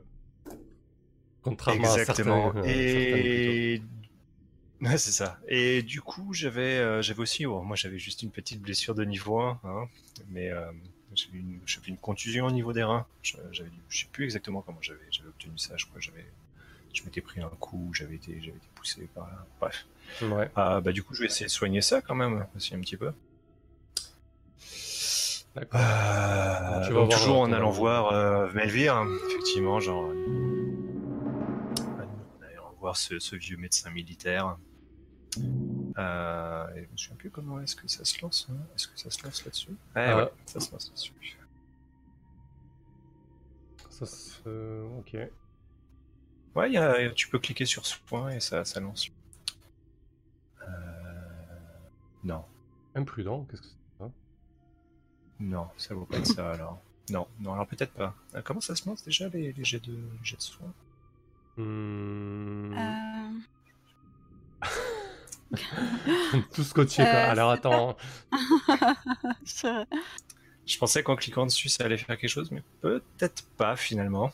Contrairement 1.42 1.94
Exactement. 1.94 2.50
à 2.50 2.52
certains. 2.52 2.58
euh, 2.58 2.62
certains 2.64 3.16
et 3.18 3.82
ouais, 4.80 4.98
c'est 4.98 5.12
ça. 5.12 5.38
Et 5.48 5.82
du 5.82 6.00
coup, 6.00 6.32
j'avais, 6.34 6.78
euh, 6.78 7.02
j'avais 7.02 7.20
aussi, 7.20 7.46
bon, 7.46 7.62
moi, 7.64 7.76
j'avais 7.76 7.98
juste 7.98 8.22
une 8.22 8.30
petite 8.30 8.60
blessure 8.60 8.94
de 8.94 9.04
niveau 9.04 9.40
1, 9.40 9.60
hein, 9.64 9.88
mais 10.28 10.50
euh, 10.50 10.70
j'avais 11.14 11.38
une, 11.38 11.60
j'avais 11.66 11.88
une 11.88 11.96
contusion 11.98 12.46
au 12.46 12.50
niveau 12.50 12.72
des 12.72 12.82
reins. 12.84 13.06
Je- 13.22 13.36
J'avais, 13.52 13.70
je 13.88 13.98
sais 14.00 14.08
plus 14.12 14.24
exactement 14.24 14.62
comment 14.62 14.80
j'avais, 14.82 15.00
obtenu 15.26 15.58
ça. 15.58 15.76
Je 15.76 15.86
crois 15.86 15.98
que 15.98 16.04
j'avais, 16.04 16.24
je 16.92 17.02
m'étais 17.04 17.20
pris 17.20 17.40
un 17.40 17.48
coup, 17.60 17.90
j'avais 17.94 18.14
été, 18.16 18.32
j'avais 18.40 18.56
été 18.56 18.68
poussé 18.74 19.08
par 19.14 19.26
là. 19.28 19.46
Bref. 19.60 19.86
Ouais, 20.22 20.50
Ah, 20.56 20.80
bah 20.80 20.92
du 20.92 21.02
coup, 21.02 21.14
je 21.14 21.20
vais 21.20 21.26
essayer 21.26 21.46
de 21.46 21.50
soigner 21.50 21.80
ça 21.80 22.02
quand 22.02 22.14
même, 22.14 22.46
aussi 22.56 22.74
un 22.74 22.80
petit 22.80 22.96
peu. 22.96 23.12
D'accord. 25.54 25.80
Euh, 25.80 26.80
Tu 26.86 26.92
vas 26.92 27.00
donc, 27.00 27.06
voir, 27.08 27.18
toujours 27.20 27.36
euh, 27.42 27.46
en 27.46 27.52
allant 27.52 27.70
voir 27.70 28.12
euh, 28.12 28.50
Melvire, 28.52 28.96
hein, 28.96 29.08
effectivement, 29.28 29.80
genre 29.80 30.04
en 30.04 31.98
allant 32.46 32.74
voir 32.80 32.96
ce, 32.96 33.18
ce 33.18 33.36
vieux 33.36 33.56
médecin 33.56 33.90
militaire. 33.90 34.56
Euh, 35.98 36.66
et 36.74 36.84
je 36.84 36.90
me 36.90 36.96
souviens 36.96 37.16
plus 37.16 37.30
comment 37.30 37.60
est-ce 37.60 37.76
que 37.76 37.86
ça 37.88 38.04
se 38.04 38.20
lance. 38.22 38.48
hein. 38.50 38.56
Est-ce 38.74 38.88
que 38.88 38.98
ça 38.98 39.10
se 39.10 39.22
lance 39.24 39.44
là-dessus? 39.44 39.70
Ouais, 39.94 40.08
Euh, 40.08 40.24
ouais, 40.24 40.30
ça 40.46 40.58
se 40.60 40.72
lance 40.72 40.88
là-dessus. 40.88 41.12
Ça 43.90 44.06
se... 44.06 44.82
Ok. 44.98 45.16
Ouais, 46.54 46.68
il 46.70 46.74
y 46.74 46.78
a- 46.78 47.10
tu 47.10 47.28
peux 47.28 47.38
cliquer 47.38 47.64
sur 47.66 47.86
ce 47.86 47.96
point 48.06 48.30
et 48.30 48.40
ça, 48.40 48.64
ça 48.64 48.80
lance. 48.80 49.08
Euh, 50.62 50.66
Non, 52.24 52.44
Imprudent, 52.94 53.46
qu'est-ce 53.50 53.62
que 53.62 53.68
c'est? 53.68 53.81
Non, 55.42 55.68
ça 55.76 55.94
vaut 55.94 56.06
pas 56.06 56.18
être 56.18 56.26
ça 56.26 56.52
alors. 56.52 56.78
Non, 57.10 57.26
non, 57.40 57.52
alors 57.54 57.66
peut-être 57.66 57.92
pas. 57.92 58.14
Euh, 58.34 58.42
comment 58.42 58.60
ça 58.60 58.74
se 58.76 58.88
lance 58.88 59.02
déjà 59.04 59.28
les, 59.28 59.52
les 59.52 59.64
jets 59.64 59.80
de, 59.80 59.92
les 59.92 60.24
jets 60.24 60.36
de 60.36 60.42
soins? 60.42 60.72
Hmm, 61.56 62.92
Euh, 63.00 63.40
Tout 66.54 66.64
scotché 66.64 67.06
quoi. 67.06 67.20
euh, 67.20 67.30
Alors 67.30 67.50
c'est 67.50 67.52
attends. 67.52 67.96
je- 69.44 69.84
Je 70.66 70.76
pensais 70.78 71.02
qu'en 71.04 71.14
cliquant 71.16 71.46
dessus, 71.46 71.68
ça 71.68 71.84
allait 71.84 71.96
faire 71.98 72.18
quelque 72.18 72.28
chose, 72.30 72.50
mais 72.50 72.62
peut-être 72.80 73.44
pas 73.56 73.76
finalement. 73.76 74.32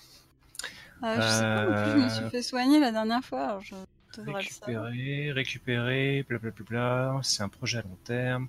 euh, 1.04 1.20
je 1.20 1.28
sais 1.28 1.46
pas, 1.52 1.72
plus, 1.74 1.90
je 1.92 1.98
me 1.98 2.08
suis 2.08 2.24
Euh, 2.24 2.30
fait 2.30 2.42
soigner 2.42 2.80
la 2.80 2.92
dernière 2.92 3.24
fois, 3.24 3.44
alors 3.44 3.60
je 3.62 3.74
devrais 4.16 4.42
le 4.42 4.48
savoir. 4.48 4.88
Récupérer, 4.90 5.32
récupérer, 5.32 6.22
blablabla. 6.28 7.20
C'est 7.22 7.42
un 7.42 7.48
projet 7.48 7.78
à 7.78 7.82
long 7.82 7.96
terme. 8.04 8.48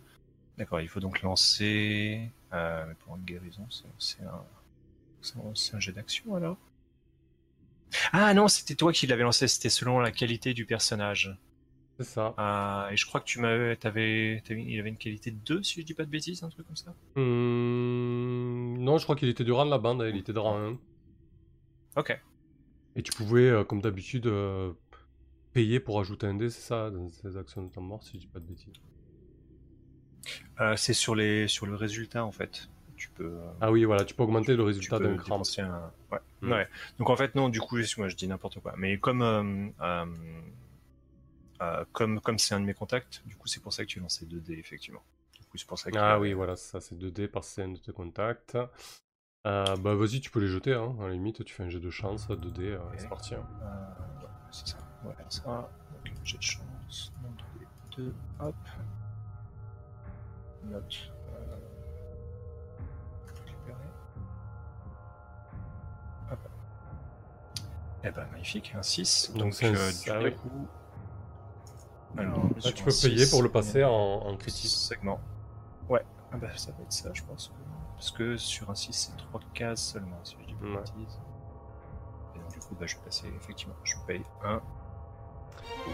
D'accord, 0.57 0.81
il 0.81 0.89
faut 0.89 0.99
donc 1.01 1.21
lancer. 1.23 2.31
Euh, 2.53 2.85
mais 2.87 2.95
pour 2.95 3.15
une 3.15 3.23
guérison, 3.23 3.65
c'est 3.99 4.23
un, 4.23 4.43
un, 5.73 5.79
jet 5.79 5.91
d'action 5.91 6.35
alors 6.35 6.57
Ah 8.11 8.33
non, 8.33 8.47
c'était 8.47 8.75
toi 8.75 8.91
qui 8.91 9.07
l'avais 9.07 9.23
lancé, 9.23 9.47
c'était 9.47 9.69
selon 9.69 9.99
la 9.99 10.11
qualité 10.11 10.53
du 10.53 10.65
personnage. 10.65 11.37
C'est 11.97 12.05
ça. 12.05 12.33
Ah, 12.37 12.87
et 12.91 12.97
je 12.97 13.05
crois 13.05 13.19
que 13.19 13.25
tu 13.25 13.39
m'avais. 13.39 13.75
T'avais, 13.75 14.41
il 14.49 14.79
avait 14.79 14.89
une 14.89 14.97
qualité 14.97 15.31
de 15.31 15.37
2, 15.45 15.63
si 15.63 15.81
je 15.81 15.85
dis 15.85 15.93
pas 15.93 16.05
de 16.05 16.09
bêtises, 16.09 16.43
un 16.43 16.49
truc 16.49 16.65
comme 16.65 16.77
ça 16.77 16.95
Hmm, 17.15 18.77
Non, 18.79 18.97
je 18.97 19.03
crois 19.03 19.17
qu'il 19.17 19.27
était 19.27 19.43
du 19.43 19.51
rang 19.51 19.65
de 19.65 19.69
la 19.69 19.79
bande, 19.79 20.05
il 20.09 20.17
était 20.17 20.31
de 20.31 20.39
rang 20.39 20.57
1. 20.57 20.77
Ok. 21.97 22.17
Et 22.95 23.03
tu 23.03 23.11
pouvais, 23.11 23.49
euh, 23.49 23.63
comme 23.65 23.81
d'habitude, 23.81 24.27
euh, 24.27 24.71
payer 25.51 25.79
pour 25.81 25.99
ajouter 25.99 26.25
un 26.27 26.35
dé, 26.35 26.49
c'est 26.49 26.61
ça, 26.61 26.89
dans 26.89 27.09
ces 27.09 27.35
actions 27.35 27.63
de 27.63 27.69
temps 27.69 27.81
mort, 27.81 28.01
si 28.03 28.13
je 28.13 28.19
dis 28.19 28.27
pas 28.27 28.39
de 28.39 28.45
bêtises. 28.45 28.73
Euh, 30.61 30.75
c'est 30.75 30.93
sur, 30.93 31.15
les, 31.15 31.47
sur 31.47 31.65
le 31.65 31.75
résultat 31.75 32.23
en 32.25 32.31
fait. 32.31 32.69
Tu 32.97 33.09
peux. 33.11 33.25
euh, 33.31 33.51
Ah 33.61 33.71
oui, 33.71 33.85
voilà, 33.85 34.03
tu 34.03 34.13
peux 34.13 34.23
augmenter 34.23 34.55
le 34.57 34.63
résultat 34.63 34.99
d'un 34.99 35.15
cran. 35.15 35.41
un- 35.59 35.91
Ouais. 36.11 36.19
Mm. 36.41 36.51
ouais. 36.51 36.67
Donc 36.97 37.09
en 37.09 37.15
fait 37.15 37.33
non, 37.35 37.47
du 37.49 37.59
coup, 37.61 37.77
moi 37.97 38.07
je 38.09 38.15
dis 38.15 38.27
n'importe 38.27 38.59
quoi. 38.59 38.73
Mais 38.77 38.97
comme 38.99 39.21
euh, 39.21 40.05
comme 41.91 42.19
comme 42.21 42.39
c'est 42.39 42.55
un 42.55 42.59
de 42.61 42.65
mes 42.65 42.73
contacts, 42.73 43.21
du 43.25 43.35
coup 43.35 43.47
c'est 43.47 43.61
pour 43.61 43.73
ça 43.73 43.83
que 43.83 43.89
tu 43.89 43.99
lances 43.99 44.23
2 44.23 44.39
dés 44.39 44.57
effectivement. 44.57 45.01
Du 45.39 45.45
coup 45.47 45.57
c'est 45.57 45.67
pour 45.67 45.77
ça 45.79 45.91
que 45.91 45.97
Ah 45.97 46.19
oui, 46.19 46.33
voilà, 46.33 46.55
ça 46.55 46.79
c'est 46.81 46.97
2 46.97 47.11
dés 47.11 47.27
par 47.27 47.43
scène 47.43 47.73
de 47.73 47.79
tes 47.79 47.91
contacts. 47.91 48.57
Euh, 49.47 49.75
bah 49.77 49.95
vas-y, 49.95 50.19
tu 50.19 50.29
peux 50.29 50.39
les 50.41 50.47
jeter, 50.49 50.73
hein. 50.73 50.95
à 51.01 51.07
la 51.07 51.13
limite, 51.13 51.43
tu 51.45 51.53
fais 51.53 51.63
un 51.63 51.69
jet 51.69 51.79
de 51.79 51.89
chance, 51.89 52.27
2 52.27 52.51
dés, 52.51 52.77
c'est 52.97 53.07
parti. 53.09 53.35
hein. 53.35 53.47
Euh, 53.61 54.25
c'est 54.51 54.67
ça. 54.67 54.77
Voilà 55.03 55.19
ça. 55.29 55.69
Donc 56.05 56.13
j'ai 56.23 56.37
de 56.37 56.43
chance. 56.43 57.13
2 57.97 58.13
hop. 58.41 58.55
Note. 60.63 61.11
Eh 68.03 68.11
ben 68.11 68.25
magnifique, 68.31 68.73
un 68.77 68.81
6. 68.83 69.31
Donc 69.35 69.51
Donc, 69.61 69.63
euh, 69.63 69.91
ah 70.09 70.19
du 70.19 70.25
oui. 70.25 70.35
coup. 70.35 70.67
Alors, 72.17 72.39
Ah, 72.57 72.61
sur 72.61 72.73
tu 72.73 72.83
peux 72.85 72.91
payer 72.91 73.25
6, 73.25 73.31
pour 73.31 73.43
le 73.43 73.49
passer 73.51 73.83
en, 73.83 73.91
en 73.91 74.37
critique. 74.37 74.71
Segment. 74.71 75.19
Ouais, 75.89 76.03
ah 76.31 76.37
bah, 76.37 76.47
ça 76.55 76.71
va 76.71 76.83
être 76.83 76.93
ça, 76.93 77.09
je 77.13 77.23
pense. 77.23 77.51
Parce 77.95 78.11
que 78.11 78.37
sur 78.37 78.69
un 78.69 78.75
6, 78.75 78.93
c'est 78.93 79.17
3 79.17 79.41
cases 79.53 79.81
seulement, 79.83 80.17
si 80.23 80.37
je 80.41 80.45
dis 80.47 80.53
pas 80.53 80.65
de 80.65 80.71
Ouais. 80.71 80.77
bêtises. 80.77 81.19
Et 82.35 82.39
donc, 82.39 82.51
du 82.53 82.59
coup, 82.59 82.75
bah, 82.79 82.85
je 82.85 82.95
vais 82.95 83.01
passer, 83.03 83.27
effectivement, 83.35 83.75
je 83.83 83.95
paye 84.07 84.23
1. 84.45 84.61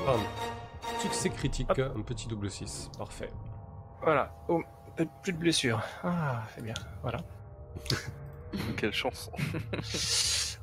Bam. 0.05 0.19
Succès 0.99 1.29
critique, 1.31 1.79
un 1.79 2.01
petit 2.01 2.27
double 2.27 2.51
6. 2.51 2.91
Parfait. 2.97 3.31
Voilà, 4.01 4.31
oh, 4.47 4.61
plus- 5.23 5.33
de 5.33 5.37
blessures. 5.37 5.81
Ah, 6.03 6.43
c'est 6.53 6.61
bien, 6.63 6.73
voilà. 7.01 7.19
Quelle 8.77 8.93
chance. 8.93 9.29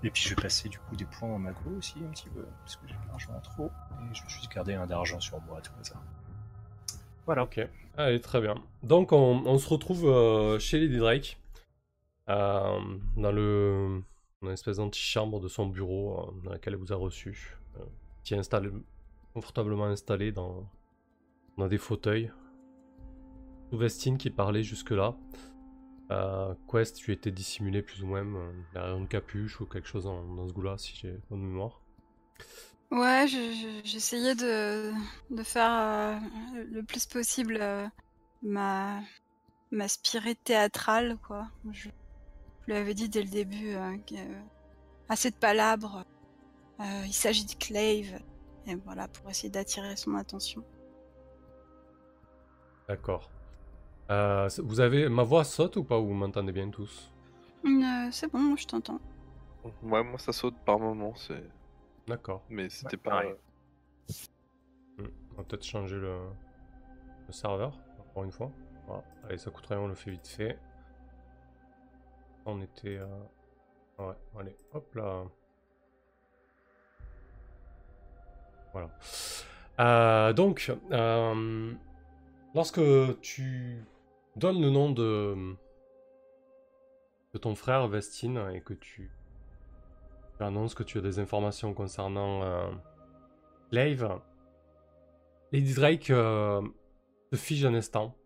Et 0.04 0.10
puis 0.10 0.22
je 0.22 0.30
vais 0.34 0.42
passer 0.42 0.68
du 0.68 0.78
coup 0.78 0.96
des 0.96 1.04
points 1.04 1.28
en 1.28 1.38
macro 1.38 1.70
aussi, 1.70 1.94
un 2.04 2.10
petit 2.10 2.28
peu, 2.28 2.44
parce 2.60 2.76
que 2.76 2.86
j'ai 2.88 2.94
de 2.94 3.08
l'argent 3.08 3.32
en 3.36 3.40
trop. 3.40 3.66
Et 3.66 4.14
je 4.14 4.22
vais 4.22 4.28
juste 4.28 4.52
garder 4.52 4.74
un 4.74 4.86
d'argent 4.86 5.20
sur 5.20 5.40
moi, 5.42 5.60
tout 5.60 5.70
ça. 5.82 5.94
Voilà. 7.26 7.44
Ok, 7.44 7.60
allez, 7.96 8.20
très 8.20 8.40
bien. 8.40 8.54
Donc, 8.82 9.12
on, 9.12 9.42
on 9.46 9.58
se 9.58 9.68
retrouve 9.68 10.06
euh, 10.06 10.58
chez 10.58 10.80
Lady 10.80 10.96
Drake, 10.98 11.38
euh, 12.28 12.80
dans 13.16 13.32
le 13.32 14.02
dans 14.42 14.48
l'espèce 14.48 14.78
d'antichambre 14.78 15.38
de 15.38 15.46
son 15.46 15.66
bureau, 15.66 16.18
euh, 16.18 16.32
dans 16.44 16.50
laquelle 16.50 16.72
elle 16.74 16.80
vous 16.80 16.92
a 16.92 16.96
reçu, 16.96 17.56
euh, 17.76 17.84
qui 18.24 18.34
est 18.34 18.38
installé, 18.38 18.70
confortablement 19.34 19.84
installé 19.84 20.32
dans, 20.32 20.68
dans 21.58 21.68
des 21.68 21.78
fauteuils. 21.78 22.32
Vestine 23.72 24.18
qui 24.18 24.30
parlait 24.30 24.62
jusque-là. 24.62 25.16
Euh, 26.10 26.54
Quest, 26.70 26.96
tu 26.96 27.12
étais 27.12 27.30
dissimulé 27.30 27.82
plus 27.82 28.02
ou 28.02 28.06
moins 28.06 28.24
euh, 28.24 28.52
derrière 28.74 28.96
une 28.96 29.08
capuche 29.08 29.60
ou 29.60 29.66
quelque 29.66 29.88
chose 29.88 30.04
dans 30.04 30.46
ce 30.46 30.52
goût-là, 30.52 30.76
si 30.76 30.94
j'ai 30.94 31.18
bonne 31.30 31.40
mémoire. 31.40 31.80
Ouais, 32.90 33.26
je- 33.26 33.52
je- 33.82 33.88
j'essayais 33.88 34.34
de, 34.34 34.92
de 35.30 35.42
faire 35.42 35.70
euh, 35.70 36.64
le 36.70 36.82
plus 36.82 37.06
possible 37.06 37.56
euh, 37.58 37.88
ma, 38.42 39.00
ma 39.70 39.88
spirit 39.88 40.36
théâtrale, 40.36 41.16
quoi. 41.26 41.48
Je, 41.70 41.88
je 41.88 42.66
lui 42.66 42.74
avais 42.74 42.92
dit 42.92 43.08
dès 43.08 43.22
le 43.22 43.30
début, 43.30 43.70
euh, 43.74 43.96
assez 45.08 45.30
de 45.30 45.36
palabres, 45.36 46.04
il 46.78 47.14
s'agit 47.14 47.46
de 47.46 47.54
Clave, 47.54 48.20
et 48.66 48.74
voilà, 48.84 49.08
pour 49.08 49.30
essayer 49.30 49.48
d'attirer 49.50 49.96
son 49.96 50.14
attention. 50.16 50.62
D'accord. 52.88 53.31
Euh, 54.10 54.48
vous 54.58 54.80
avez... 54.80 55.08
Ma 55.08 55.22
voix 55.22 55.44
saute 55.44 55.76
ou 55.76 55.84
pas 55.84 55.98
ou 55.98 56.06
Vous 56.08 56.14
m'entendez 56.14 56.52
bien 56.52 56.68
tous? 56.70 57.10
Euh, 57.64 58.08
c'est 58.10 58.30
bon, 58.30 58.38
moi 58.40 58.56
je 58.56 58.66
t'entends. 58.66 59.00
Ouais, 59.82 60.02
moi 60.02 60.18
ça 60.18 60.32
saute 60.32 60.56
par 60.64 60.78
moment, 60.78 61.14
c'est. 61.14 61.44
D'accord. 62.08 62.42
Mais 62.50 62.68
c'était 62.68 62.96
Ouais, 62.96 63.02
pas. 63.02 63.10
pareil. 63.10 63.34
Hmm, 64.98 65.06
On 65.32 65.36
va 65.36 65.44
peut-être 65.44 65.64
changer 65.64 65.96
le... 65.96 66.18
le 67.26 67.32
serveur, 67.32 67.78
encore 68.00 68.24
une 68.24 68.32
fois. 68.32 68.50
Voilà. 68.86 69.04
Allez, 69.24 69.38
ça 69.38 69.50
coûte 69.50 69.66
rien, 69.66 69.78
on 69.78 69.86
le 69.88 69.94
fait 69.94 70.10
vite 70.10 70.26
fait. 70.26 70.58
On 72.44 72.60
était... 72.60 72.98
euh, 72.98 73.06
Ouais, 73.98 74.14
allez, 74.40 74.56
hop 74.72 74.94
là. 74.96 75.22
Voilà. 78.72 78.90
Euh, 79.80 80.32
donc, 80.32 80.72
euh, 80.90 81.72
lorsque 82.54 82.80
tu 83.20 83.84
donnes 84.36 84.60
le 84.60 84.70
nom 84.70 84.90
de, 84.90 85.56
de 87.32 87.38
ton 87.38 87.54
frère 87.54 87.88
Vestine 87.88 88.50
et 88.54 88.60
que 88.60 88.74
tu, 88.74 89.10
annonces 90.40 90.74
que 90.74 90.82
tu 90.82 90.98
as 90.98 91.00
des 91.00 91.18
informations 91.18 91.74
concernant 91.74 92.42
euh, 92.42 92.70
Glaive, 93.70 94.08
Lady 95.52 95.74
Drake 95.74 96.10
euh, 96.10 96.62
se 97.32 97.36
fige 97.36 97.64
un 97.64 97.74
instant. 97.74 98.16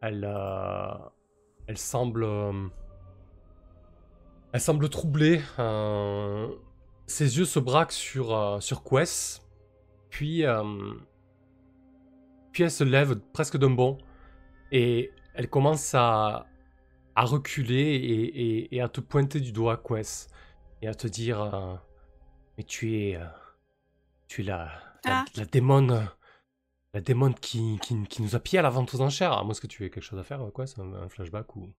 Elle, 0.00 0.24
euh, 0.24 0.94
elle 1.66 1.78
semble, 1.78 2.26
elle 4.52 4.60
semble 4.60 4.88
troublée. 4.88 5.40
ses 7.06 7.38
yeux 7.38 7.44
se 7.44 7.58
braquent 7.58 7.92
sur 7.92 8.60
sur 8.62 8.82
Quest, 8.82 9.48
puis 10.10 10.44
puis 12.52 12.64
elle 12.64 12.70
se 12.70 12.84
lève 12.84 13.18
presque 13.32 13.56
d'un 13.56 13.70
bond 13.70 13.98
Et 14.72 15.12
elle 15.34 15.48
commence 15.48 15.94
à, 15.94 16.46
à 17.14 17.24
reculer 17.24 17.76
et, 17.94 18.24
et- 18.24 18.74
et 18.76 18.80
à 18.80 18.88
te 18.88 19.00
pointer 19.00 19.38
du 19.40 19.52
doigt, 19.52 19.76
Quest, 19.86 20.30
et 20.80 20.88
à 20.88 20.94
te 20.94 21.06
dire 21.06 21.40
euh, 21.42 21.76
Mais 22.58 22.64
tu 22.64 22.98
es. 22.98 23.16
euh, 23.16 23.24
tu 24.28 24.40
es 24.40 24.44
la, 24.44 24.64
la, 25.04 25.20
Ah. 25.20 25.24
la 25.36 25.44
démone. 25.44 26.08
La 26.94 27.00
démone 27.00 27.34
qui, 27.34 27.78
qui, 27.80 28.02
qui 28.06 28.20
nous 28.22 28.34
a 28.36 28.40
pillé 28.40 28.58
à 28.58 28.62
la 28.62 28.68
vente 28.70 28.92
aux 28.94 29.00
enchères. 29.00 29.32
À 29.32 29.44
moins 29.44 29.54
que 29.54 29.66
tu 29.66 29.84
aies 29.84 29.90
quelque 29.90 30.02
chose 30.04 30.18
à 30.18 30.24
faire, 30.24 30.40
Quest, 30.54 30.78
un, 30.78 30.92
un 30.94 31.08
flashback 31.08 31.54
ou. 31.56 31.60
ou 31.62 31.72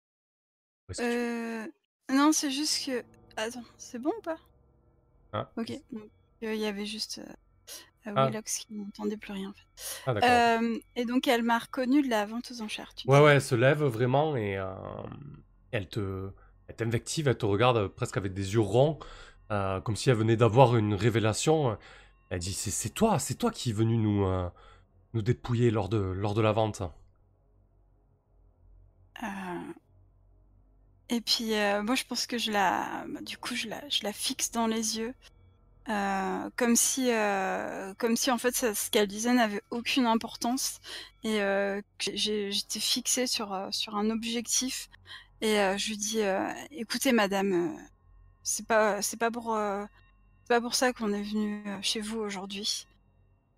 est-ce 0.90 1.02
que 1.02 1.66
tu- 1.66 1.68
Euh... 2.12 2.16
Non, 2.16 2.32
c'est 2.32 2.50
juste 2.50 2.86
que. 2.86 3.04
Attends, 3.36 3.64
c'est 3.78 3.98
bon 3.98 4.12
ou 4.18 4.22
pas? 4.22 4.36
Ah. 5.32 5.50
Ok. 5.56 5.72
Il 6.42 6.54
y 6.56 6.64
avait 6.66 6.84
juste 6.86 7.20
euh, 8.06 8.10
euh, 8.10 8.14
Ah. 8.16 8.26
Willox 8.26 8.58
qui 8.58 8.74
n'entendait 8.74 9.16
plus 9.16 9.32
rien 9.32 9.50
en 9.50 9.52
fait. 9.52 9.66
Ah, 10.06 10.14
d'accord. 10.14 10.30
Euh, 10.30 10.78
et 10.96 11.04
donc 11.04 11.26
elle 11.28 11.42
m'a 11.42 11.58
reconnu 11.58 12.02
de 12.02 12.08
la 12.08 12.26
vente 12.26 12.50
aux 12.52 12.62
enchères. 12.62 12.94
Tu 12.94 13.08
Ouais, 13.08 13.20
ouais, 13.20 13.34
elle 13.34 13.42
se 13.42 13.54
lève 13.54 13.82
vraiment 13.84 14.36
et 14.36 14.56
euh, 14.56 14.72
elle 15.70 15.88
te, 15.88 16.30
elle 16.68 16.76
t'invective, 16.76 17.28
elle 17.28 17.38
te 17.38 17.46
regarde 17.46 17.88
presque 17.88 18.16
avec 18.16 18.32
des 18.34 18.54
yeux 18.54 18.60
ronds, 18.60 18.98
euh, 19.50 19.80
comme 19.80 19.96
si 19.96 20.10
elle 20.10 20.16
venait 20.16 20.36
d'avoir 20.36 20.76
une 20.76 20.94
révélation. 20.94 21.76
Elle 22.30 22.40
dit 22.40 22.52
c'est, 22.52 22.70
c'est 22.70 22.90
toi, 22.90 23.18
c'est 23.18 23.34
toi 23.36 23.50
qui 23.50 23.70
es 23.70 23.72
venu 23.72 23.96
nous, 23.98 24.24
euh, 24.26 24.48
nous 25.14 25.22
dépouiller 25.22 25.70
lors 25.70 25.88
de, 25.88 25.98
lors 25.98 26.34
de 26.34 26.42
la 26.42 26.52
vente. 26.52 26.82
Euh, 29.22 29.72
Et 31.08 31.20
puis 31.20 31.54
euh, 31.54 31.82
moi 31.82 31.94
je 31.94 32.04
pense 32.04 32.26
que 32.26 32.38
je 32.38 32.50
la, 32.50 33.04
bah, 33.08 33.20
du 33.22 33.36
coup 33.36 33.54
je 33.54 33.68
la, 33.68 33.86
je 33.88 34.02
la 34.04 34.12
fixe 34.12 34.50
dans 34.50 34.66
les 34.66 34.98
yeux, 34.98 35.14
euh, 35.88 36.50
comme 36.56 36.76
si, 36.76 37.10
euh, 37.10 37.92
comme 37.98 38.16
si 38.16 38.30
en 38.30 38.38
fait 38.38 38.54
ce 38.54 38.90
qu'elle 38.90 39.08
disait 39.08 39.32
n'avait 39.32 39.62
aucune 39.70 40.06
importance 40.06 40.78
et 41.24 41.42
euh, 41.42 41.80
j'étais 41.98 42.78
fixée 42.80 43.26
sur 43.26 43.52
euh, 43.52 43.68
sur 43.72 43.96
un 43.96 44.10
objectif 44.10 44.88
et 45.40 45.58
euh, 45.58 45.76
je 45.76 45.88
lui 45.88 45.96
dis 45.96 46.20
écoutez 46.70 47.12
madame, 47.12 47.76
c'est 48.44 48.66
pas 48.66 49.02
c'est 49.02 49.16
pas 49.16 49.30
pour 49.32 49.58
pas 50.48 50.60
pour 50.60 50.74
ça 50.74 50.92
qu'on 50.92 51.12
est 51.12 51.22
venu 51.22 51.64
chez 51.82 52.00
vous 52.00 52.20
aujourd'hui. 52.20 52.86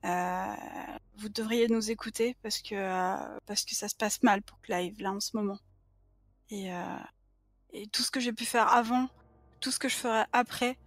Vous 0.02 1.28
devriez 1.28 1.68
nous 1.68 1.90
écouter 1.90 2.36
parce 2.42 2.60
que 2.62 2.74
parce 3.46 3.64
que 3.64 3.74
ça 3.74 3.88
se 3.88 3.94
passe 3.96 4.22
mal 4.22 4.42
pour 4.42 4.60
Clive 4.62 5.00
là 5.00 5.12
en 5.12 5.20
ce 5.20 5.36
moment. 5.36 5.58
Et, 6.50 6.70
et 7.72 7.86
tout 7.88 8.02
ce 8.02 8.10
que 8.10 8.20
j'ai 8.20 8.32
pu 8.32 8.46
faire 8.46 8.68
avant, 8.72 9.08
tout 9.60 9.70
ce 9.70 9.78
que 9.78 9.88
je 9.88 9.96
ferai 9.96 10.24
après, 10.32 10.78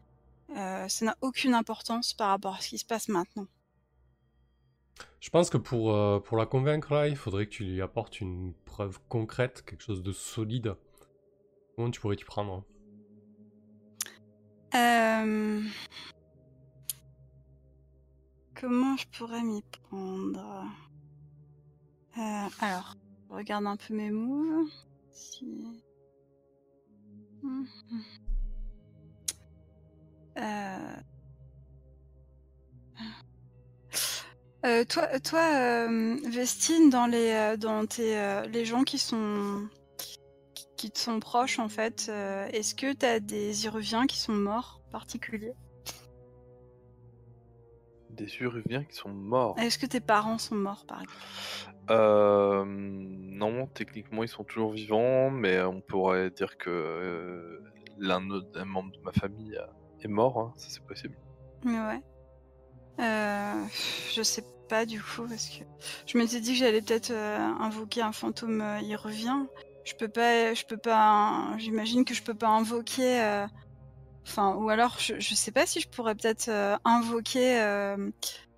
euh, 0.55 0.87
ça 0.87 1.05
n'a 1.05 1.17
aucune 1.21 1.53
importance 1.53 2.13
par 2.13 2.29
rapport 2.29 2.55
à 2.55 2.61
ce 2.61 2.69
qui 2.69 2.77
se 2.77 2.85
passe 2.85 3.09
maintenant. 3.09 3.47
Je 5.19 5.29
pense 5.29 5.49
que 5.49 5.57
pour, 5.57 5.93
euh, 5.93 6.19
pour 6.19 6.37
la 6.37 6.45
convaincre 6.45 6.93
là, 6.93 7.07
il 7.07 7.15
faudrait 7.15 7.45
que 7.45 7.51
tu 7.51 7.63
lui 7.63 7.81
apportes 7.81 8.21
une 8.21 8.53
preuve 8.65 8.99
concrète, 9.09 9.63
quelque 9.65 9.83
chose 9.83 10.01
de 10.03 10.11
solide. 10.11 10.75
Comment 11.75 11.91
tu 11.91 11.99
pourrais 11.99 12.15
t'y 12.15 12.23
prendre 12.23 12.63
Euh, 14.75 15.61
Comment 18.59 18.97
je 18.97 19.05
pourrais 19.17 19.43
m'y 19.43 19.61
prendre? 19.89 20.65
Alors, 22.59 22.95
je 23.29 23.35
regarde 23.35 23.67
un 23.67 23.77
peu 23.77 23.93
mes 23.93 24.09
moves. 24.09 24.71
Si... 25.11 25.45
Euh... 30.37 30.95
Euh, 34.65 34.83
toi, 34.85 35.19
toi 35.19 35.39
euh, 35.39 36.17
Vestine, 36.29 36.89
dans 36.89 37.05
les, 37.05 37.55
dans 37.57 37.85
tes, 37.85 38.17
euh, 38.19 38.41
les 38.47 38.65
gens 38.65 38.83
qui 38.83 38.97
sont, 38.97 39.69
qui, 39.97 40.17
qui 40.75 40.91
te 40.91 40.97
sont 40.97 41.19
proches, 41.19 41.59
en 41.59 41.69
fait, 41.69 42.09
est-ce 42.51 42.73
que 42.75 42.91
tu 42.93 43.05
as 43.05 43.19
des 43.19 43.65
Iruviens 43.65 44.07
qui 44.07 44.17
sont 44.17 44.33
morts 44.33 44.81
particuliers? 44.91 45.53
Des 48.09 48.35
Uruviens 48.39 48.83
qui 48.83 48.95
sont 48.95 49.09
morts? 49.09 49.57
Est-ce 49.59 49.77
que 49.77 49.85
tes 49.85 50.01
parents 50.01 50.39
sont 50.39 50.55
morts, 50.55 50.85
par 50.87 51.01
exemple? 51.03 52.67
Non, 52.67 53.67
techniquement 53.67 54.23
ils 54.23 54.27
sont 54.27 54.43
toujours 54.43 54.71
vivants, 54.73 55.29
mais 55.29 55.61
on 55.61 55.81
pourrait 55.81 56.31
dire 56.31 56.57
que 56.57 57.61
l'un 57.97 58.27
autre- 58.31 58.49
un 58.55 58.65
membre 58.65 58.91
de 58.91 58.99
ma 59.03 59.13
famille 59.13 59.55
euh, 59.55 59.65
est 60.05 60.09
mort, 60.09 60.39
hein, 60.39 60.53
ça 60.57 60.67
c'est 60.69 60.83
possible. 60.83 61.15
Ouais. 61.65 62.01
Euh, 62.99 63.63
je 64.13 64.21
sais 64.23 64.43
pas 64.69 64.85
du 64.85 65.01
coup 65.01 65.23
parce 65.29 65.47
que 65.49 65.63
je 66.07 66.17
m'étais 66.17 66.39
dit 66.41 66.53
que 66.53 66.57
j'allais 66.59 66.81
peut-être 66.81 67.11
euh, 67.11 67.37
invoquer 67.59 68.01
un 68.01 68.11
fantôme 68.11 68.61
euh, 68.61 68.79
il 68.81 68.95
revient. 68.95 69.45
Je 69.85 69.93
peux 69.95 70.07
pas, 70.09 70.53
je 70.53 70.65
peux 70.65 70.77
pas. 70.77 71.53
J'imagine 71.57 72.03
que 72.05 72.13
je 72.13 72.23
peux 72.23 72.33
pas 72.33 72.49
invoquer. 72.49 73.21
euh, 73.21 73.47
Enfin, 74.25 74.55
ou 74.55 74.67
alors 74.69 74.97
je, 74.99 75.19
je 75.19 75.35
sais 75.35 75.51
pas 75.51 75.65
si 75.65 75.79
je 75.79 75.87
pourrais 75.87 76.13
peut-être 76.13 76.49
invoquer 76.83 77.55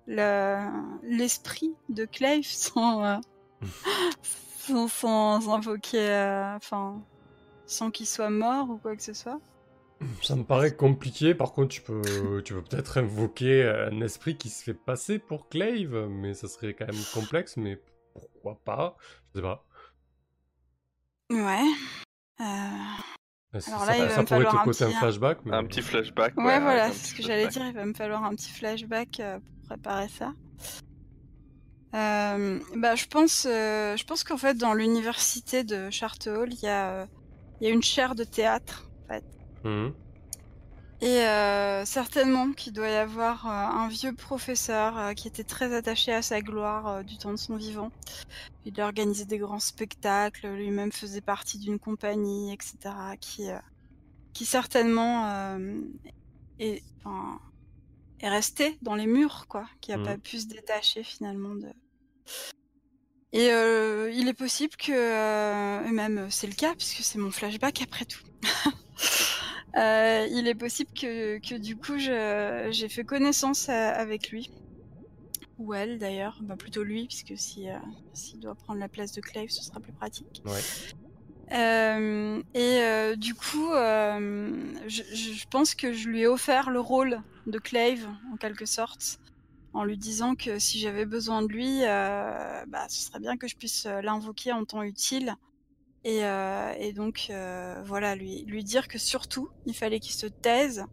le 0.08 0.58
l'esprit 1.04 1.72
de 1.88 2.04
Clave 2.06 2.42
sans, 2.44 3.20
sans, 4.66 4.88
sans 4.88 5.48
invoquer, 5.54 6.08
enfin, 6.56 7.00
sans 7.66 7.92
qu'il 7.92 8.08
soit 8.08 8.30
mort 8.30 8.68
ou 8.68 8.78
quoi 8.78 8.96
que 8.96 9.02
ce 9.04 9.12
soit. 9.12 9.38
Ça 10.22 10.34
me 10.34 10.44
paraît 10.44 10.74
compliqué, 10.74 11.34
par 11.34 11.52
contre 11.52 11.68
tu 11.68 11.82
peux, 11.82 12.42
tu 12.44 12.54
peux 12.54 12.62
peut-être 12.62 12.96
invoquer 12.98 13.64
un 13.68 14.00
esprit 14.00 14.36
qui 14.36 14.48
se 14.48 14.62
fait 14.64 14.74
passer 14.74 15.18
pour 15.18 15.48
Clave, 15.50 16.06
mais 16.08 16.32
ça 16.34 16.48
serait 16.48 16.72
quand 16.74 16.86
même 16.86 17.02
complexe, 17.12 17.56
mais 17.58 17.78
pourquoi 18.14 18.58
pas? 18.64 18.96
Je 19.34 19.38
sais 19.40 19.42
pas. 19.42 19.66
Ouais. 21.30 21.62
Euh, 22.40 22.44
Ça, 23.60 23.72
Alors 23.72 23.84
ça- 23.84 23.86
là, 23.86 23.96
il 23.98 24.02
va 24.04 24.08
ça 24.10 24.20
me 24.22 24.26
pourrait 24.26 24.38
falloir 24.44 24.52
te 24.54 24.58
un 24.58 24.62
coûter 24.64 24.84
un 24.84 24.88
petit- 24.88 24.96
flashback, 24.98 25.38
mais... 25.44 25.52
Un 25.56 25.64
petit 25.66 25.82
flashback. 25.82 26.36
Ouais, 26.38 26.60
voilà, 26.60 26.92
c'est 26.92 27.08
ce 27.08 27.14
que 27.14 27.22
j'allais 27.22 27.42
flashback. 27.50 27.62
dire. 27.64 27.70
Il 27.72 27.74
va 27.76 27.84
me 27.84 27.94
falloir 27.94 28.24
un 28.24 28.34
petit 28.34 28.50
flashback 28.50 29.20
euh, 29.20 29.38
pour 29.38 29.68
préparer 29.68 30.08
ça. 30.08 30.32
Euh, 31.94 32.60
bah, 32.76 32.94
je 32.94 33.06
pense, 33.06 33.46
euh, 33.50 33.96
je 33.96 34.04
pense 34.04 34.22
qu'en 34.24 34.36
fait, 34.38 34.54
dans 34.54 34.72
l'université 34.74 35.64
de 35.64 35.90
Charterhall, 35.90 36.52
il 36.52 36.60
y 36.60 36.68
a, 36.68 37.02
euh, 37.02 37.06
il 37.60 37.66
y 37.68 37.70
a 37.70 37.74
une 37.74 37.82
chaire 37.82 38.14
de 38.14 38.24
théâtre, 38.24 38.88
en 39.04 39.08
fait. 39.08 39.24
Mhm. 39.64 39.92
Et 41.02 41.22
euh, 41.26 41.86
certainement 41.86 42.52
qu'il 42.52 42.74
doit 42.74 42.88
y 42.90 42.94
avoir 42.94 43.46
euh, 43.46 43.50
un 43.50 43.88
vieux 43.88 44.12
professeur 44.14 44.98
euh, 44.98 45.12
qui 45.14 45.28
était 45.28 45.44
très 45.44 45.74
attaché 45.74 46.12
à 46.12 46.20
sa 46.20 46.42
gloire 46.42 47.02
du 47.04 47.16
temps 47.16 47.30
de 47.30 47.36
son 47.38 47.56
vivant. 47.56 47.90
Il 48.66 48.78
organisait 48.82 49.24
des 49.24 49.38
grands 49.38 49.60
spectacles, 49.60 50.48
lui-même 50.48 50.92
faisait 50.92 51.22
partie 51.22 51.58
d'une 51.58 51.78
compagnie, 51.78 52.52
etc. 52.52 53.16
qui, 53.18 53.48
qui 54.34 54.44
certainement 54.44 55.56
est, 56.58 56.82
enfin, 56.98 57.40
est 58.20 58.28
resté 58.28 58.76
dans 58.82 58.94
les 58.94 59.06
murs, 59.06 59.46
quoi, 59.48 59.66
qui 59.80 59.92
a 59.92 59.96
Mhm. 59.96 60.04
pas 60.04 60.18
pu 60.18 60.38
se 60.38 60.46
détacher 60.46 61.02
finalement 61.02 61.54
de. 61.54 61.72
Et 63.32 63.46
il 63.46 64.28
est 64.28 64.34
possible 64.34 64.76
que, 64.76 65.88
et 65.88 65.90
même 65.92 66.30
c'est 66.30 66.46
le 66.46 66.54
cas 66.54 66.74
puisque 66.74 67.02
c'est 67.02 67.18
mon 67.18 67.30
flashback 67.30 67.80
après 67.80 68.04
tout. 68.04 68.20
Euh, 69.76 70.26
il 70.30 70.48
est 70.48 70.54
possible 70.54 70.90
que, 70.98 71.38
que 71.38 71.54
du 71.54 71.76
coup 71.76 71.96
j'ai 71.98 72.88
fait 72.88 73.04
connaissance 73.04 73.68
euh, 73.68 73.72
avec 73.72 74.30
lui 74.30 74.50
ou 75.58 75.74
elle 75.74 75.98
d'ailleurs, 75.98 76.38
bah, 76.42 76.56
plutôt 76.56 76.82
lui 76.82 77.06
puisque 77.06 77.38
si 77.38 77.68
euh, 77.68 77.76
s'il 78.14 78.40
doit 78.40 78.54
prendre 78.54 78.80
la 78.80 78.88
place 78.88 79.12
de 79.12 79.20
Clave, 79.20 79.48
ce 79.48 79.62
sera 79.62 79.78
plus 79.80 79.92
pratique. 79.92 80.42
Ouais. 80.44 80.60
Euh, 81.52 82.42
et 82.54 82.80
euh, 82.82 83.16
du 83.16 83.34
coup, 83.34 83.72
euh, 83.72 84.72
je, 84.86 85.02
je- 85.14 85.44
pense 85.50 85.74
que 85.74 85.92
je 85.92 86.08
lui 86.08 86.20
ai 86.22 86.26
offert 86.26 86.70
le 86.70 86.80
rôle 86.80 87.20
de 87.46 87.58
Clave 87.58 88.08
en 88.32 88.36
quelque 88.36 88.66
sorte, 88.66 89.18
en 89.72 89.84
lui 89.84 89.98
disant 89.98 90.34
que 90.36 90.58
si 90.58 90.78
j'avais 90.78 91.06
besoin 91.06 91.42
de 91.42 91.48
lui, 91.48 91.80
bah, 91.80 92.86
ce 92.88 93.06
serait 93.06 93.20
bien 93.20 93.36
que 93.36 93.48
je 93.48 93.56
puisse 93.56 93.84
l'invoquer 93.84 94.52
en 94.52 94.64
temps 94.64 94.82
utile. 94.82 95.34
Et, 96.04 96.24
euh, 96.24 96.72
et 96.78 96.92
donc, 96.92 97.26
euh, 97.30 97.82
voilà, 97.84 98.16
lui, 98.16 98.44
lui 98.46 98.64
dire 98.64 98.88
que 98.88 98.98
surtout, 98.98 99.50
il 99.66 99.74
fallait 99.74 100.00
qu'il 100.00 100.14
se 100.14 100.26
taise 100.26 100.84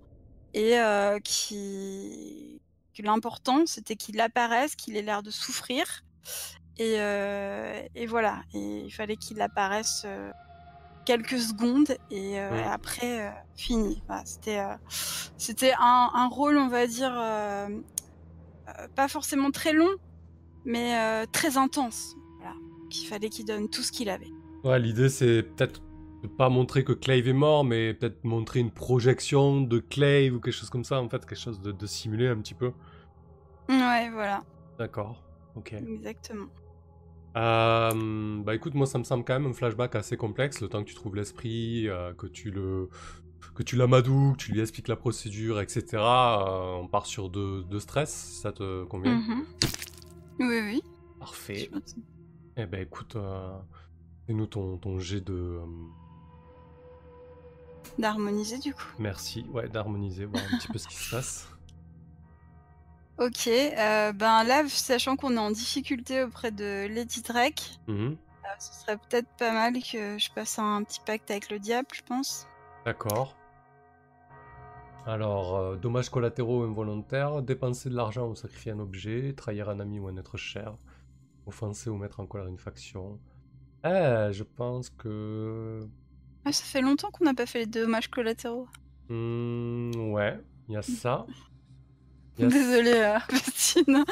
et 0.54 0.78
euh, 0.80 1.20
qu'il- 1.20 2.60
que 2.94 3.02
l'important, 3.04 3.66
c'était 3.66 3.96
qu'il 3.96 4.20
apparaisse, 4.20 4.76
qu'il 4.76 4.98
ait 4.98 5.02
l'air 5.02 5.24
de 5.24 5.32
souffrir. 5.32 6.02
Et, 6.78 7.00
euh, 7.00 7.82
et 7.96 8.06
voilà, 8.06 8.44
et 8.54 8.82
il 8.82 8.92
fallait 8.92 9.16
qu'il 9.16 9.42
apparaisse 9.42 10.04
euh, 10.06 10.30
quelques 11.06 11.40
secondes 11.40 11.96
et 12.12 12.40
euh, 12.40 12.52
Mm. 12.66 12.72
après, 12.72 13.34
fini. 13.56 14.04
Voilà, 14.08 14.24
c'était 14.26 14.60
euh, 14.60 14.76
c'était 15.38 15.74
un, 15.80 16.10
un 16.14 16.28
rôle, 16.28 16.58
on 16.58 16.68
va 16.68 16.86
dire, 16.86 17.14
pas 18.96 19.08
forcément 19.08 19.52
très 19.52 19.72
long, 19.74 19.90
mais 20.66 20.98
euh, 21.00 21.26
très 21.32 21.58
intense. 21.58 22.14
Voilà, 22.40 22.56
qu'il 22.92 23.08
fallait 23.08 23.30
qu'il 23.30 23.46
donne 23.46 23.70
tout 23.70 23.84
ce 23.84 23.92
qu'il 23.92 24.10
avait. 24.10 24.30
Ouais, 24.64 24.80
l'idée 24.80 25.10
c'est 25.10 25.44
peut-être 25.44 25.82
de 26.24 26.28
pas 26.28 26.50
montrer 26.50 26.84
que 26.84 26.94
Clave 26.94 27.28
est 27.28 27.34
mort, 27.34 27.64
mais 27.64 27.94
peut-être 27.94 28.24
montrer 28.24 28.60
une 28.60 28.72
projection 28.72 29.62
de 29.62 29.80
Clave 29.80 30.34
ou 30.34 30.40
quelque 30.40 30.54
chose 30.54 30.70
comme 30.70 30.84
ça, 30.84 31.00
en 31.02 31.08
fait, 31.10 31.26
quelque 31.26 31.40
chose 31.40 31.62
de, 31.62 31.72
de 31.72 31.86
simulé 31.86 32.28
un 32.28 32.38
petit 32.38 32.56
peu. 32.56 32.72
Ouais, 33.70 34.10
voilà, 34.12 34.44
D'accord, 34.80 35.24
ok. 35.56 35.74
exactement. 35.74 36.48
Euh, 37.36 38.42
bah 38.44 38.56
écoute, 38.56 38.74
moi 38.74 38.88
ça 38.88 38.98
me 38.98 39.04
semble 39.04 39.24
quand 39.24 39.34
même 39.40 39.46
un 39.52 39.54
flashback 39.54 39.94
assez 39.96 40.18
complexe, 40.18 40.60
le 40.62 40.70
temps 40.70 40.84
que 40.84 40.90
tu 40.90 40.96
trouves 40.96 41.16
l'esprit, 41.16 41.88
euh, 41.88 42.14
que 42.14 42.26
tu 42.26 42.50
le 42.50 42.90
que 43.54 43.62
tu 43.62 43.76
l'amadoues, 43.76 44.32
que 44.34 44.38
tu 44.38 44.52
lui 44.54 44.62
expliques 44.62 44.88
la 44.88 44.96
procédure, 44.96 45.60
etc. 45.62 45.84
euh, 45.94 46.76
on 46.82 46.88
part 46.88 47.06
sur 47.06 47.30
deux, 47.30 47.64
deux 47.66 47.80
stress, 47.80 48.40
ça 48.42 48.52
te 48.52 48.86
convient 48.86 49.16
Mhm. 49.20 49.46
Oui, 50.40 50.60
oui. 50.64 50.82
Parfait. 51.20 51.70
Eh 52.56 52.66
ben 52.66 52.82
écoute, 52.82 53.16
euh, 54.28 54.34
fais-nous 54.34 54.46
ton, 54.48 54.78
ton 54.78 55.00
jet 55.00 55.22
de... 55.22 55.34
euh, 55.34 55.66
D'harmoniser 57.98 58.60
du 58.60 58.74
coup. 58.74 58.84
merci, 59.00 59.46
ouais, 59.52 59.68
d'harmoniser, 59.70 60.26
voir 60.26 60.44
un 60.54 60.58
petit 60.58 60.68
peu 60.68 60.78
ce 60.78 60.88
qui 60.88 60.96
se 60.96 61.16
passe. 61.16 61.50
Ok, 63.18 63.48
euh, 63.48 64.12
ben 64.14 64.44
là, 64.44 64.64
sachant 64.68 65.16
qu'on 65.16 65.34
est 65.36 65.40
en 65.40 65.50
difficulté 65.50 66.24
auprès 66.24 66.52
de 66.52 66.88
Lady 66.94 67.24
Drake, 67.24 67.80
Mhm, 67.88 68.16
euh, 68.16 68.48
ce 68.60 68.74
serait 68.82 68.98
peut-être 68.98 69.28
pas 69.40 69.52
mal 69.52 69.74
que 69.82 70.20
je 70.20 70.30
passe 70.32 70.60
un 70.60 70.84
petit 70.84 71.00
pacte 71.04 71.32
avec 71.32 71.50
le 71.50 71.58
diable, 71.58 71.88
je 71.94 72.04
pense. 72.04 72.48
D'accord. 72.86 73.36
Alors, 75.08 75.56
euh, 75.56 75.76
dommages 75.78 76.10
collatéraux 76.10 76.64
involontaires, 76.64 77.42
dépenser 77.42 77.90
de 77.90 77.96
l'argent 77.96 78.28
ou 78.28 78.36
sacrifier 78.36 78.74
un 78.74 78.80
objet, 78.80 79.34
trahir 79.36 79.70
un 79.70 79.80
ami 79.80 80.00
ou 80.00 80.08
un 80.10 80.18
être 80.18 80.38
cher, 80.38 80.76
offenser 81.48 81.90
ou 81.90 81.96
mettre 81.98 82.20
en 82.20 82.28
colère 82.28 82.48
une 82.48 82.58
faction. 82.60 83.18
Eh, 83.84 84.30
je 84.34 84.44
pense 84.44 84.90
que... 84.90 85.88
Ah, 86.46 86.52
ça 86.52 86.64
fait 86.64 86.82
longtemps 86.82 87.10
qu'on 87.12 87.26
n'a 87.26 87.34
pas 87.34 87.46
fait 87.46 87.60
les 87.60 87.66
dommages 87.66 88.10
collatéraux. 88.10 88.68
Hmm, 89.10 90.12
ouais, 90.12 90.40
il 90.68 90.74
y 90.74 90.78
a 90.78 90.82
ça. 90.82 91.26
Y 92.38 92.44
a 92.44 92.48
Désolée, 92.50 92.94
euh. 92.94 94.04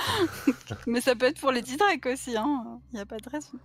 Mais 0.87 1.01
ça 1.01 1.15
peut 1.15 1.25
être 1.25 1.39
pour 1.39 1.51
Lady 1.51 1.77
Drake 1.77 2.05
aussi, 2.05 2.35
hein. 2.37 2.79
Il 2.91 2.95
n'y 2.95 3.01
a 3.01 3.05
pas 3.05 3.17
de 3.17 3.29
raison. 3.29 3.59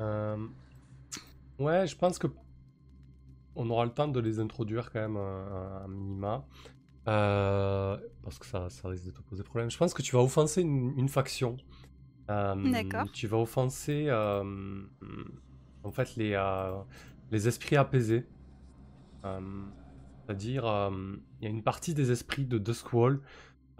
Euh, 0.00 0.36
Ouais, 1.58 1.86
je 1.86 1.96
pense 1.96 2.18
que 2.18 2.26
on 3.54 3.68
aura 3.70 3.84
le 3.84 3.92
temps 3.92 4.08
de 4.08 4.18
les 4.18 4.40
introduire 4.40 4.90
quand 4.90 5.00
même 5.00 5.16
à, 5.16 5.82
à 5.84 5.88
minima. 5.88 6.44
Euh, 7.08 7.96
parce 8.22 8.38
que 8.38 8.46
ça, 8.46 8.70
ça 8.70 8.88
risque 8.88 9.04
de 9.04 9.10
te 9.10 9.20
poser 9.22 9.42
problème. 9.42 9.70
Je 9.70 9.76
pense 9.76 9.92
que 9.92 10.02
tu 10.02 10.16
vas 10.16 10.22
offenser 10.22 10.62
une, 10.62 10.98
une 10.98 11.08
faction. 11.08 11.56
Tu 13.12 13.26
vas 13.26 13.38
offenser 13.38 14.08
en 15.84 15.90
fait 15.90 16.16
les, 16.16 16.32
euh, 16.34 16.72
les 17.30 17.48
esprits 17.48 17.76
apaisés. 17.76 18.26
C'est-à-dire, 19.22 20.64
il 21.40 21.44
y 21.44 21.46
a 21.46 21.50
une 21.50 21.62
partie 21.62 21.94
des 21.94 22.10
esprits 22.10 22.44
de 22.46 22.58
Duskwall 22.58 23.20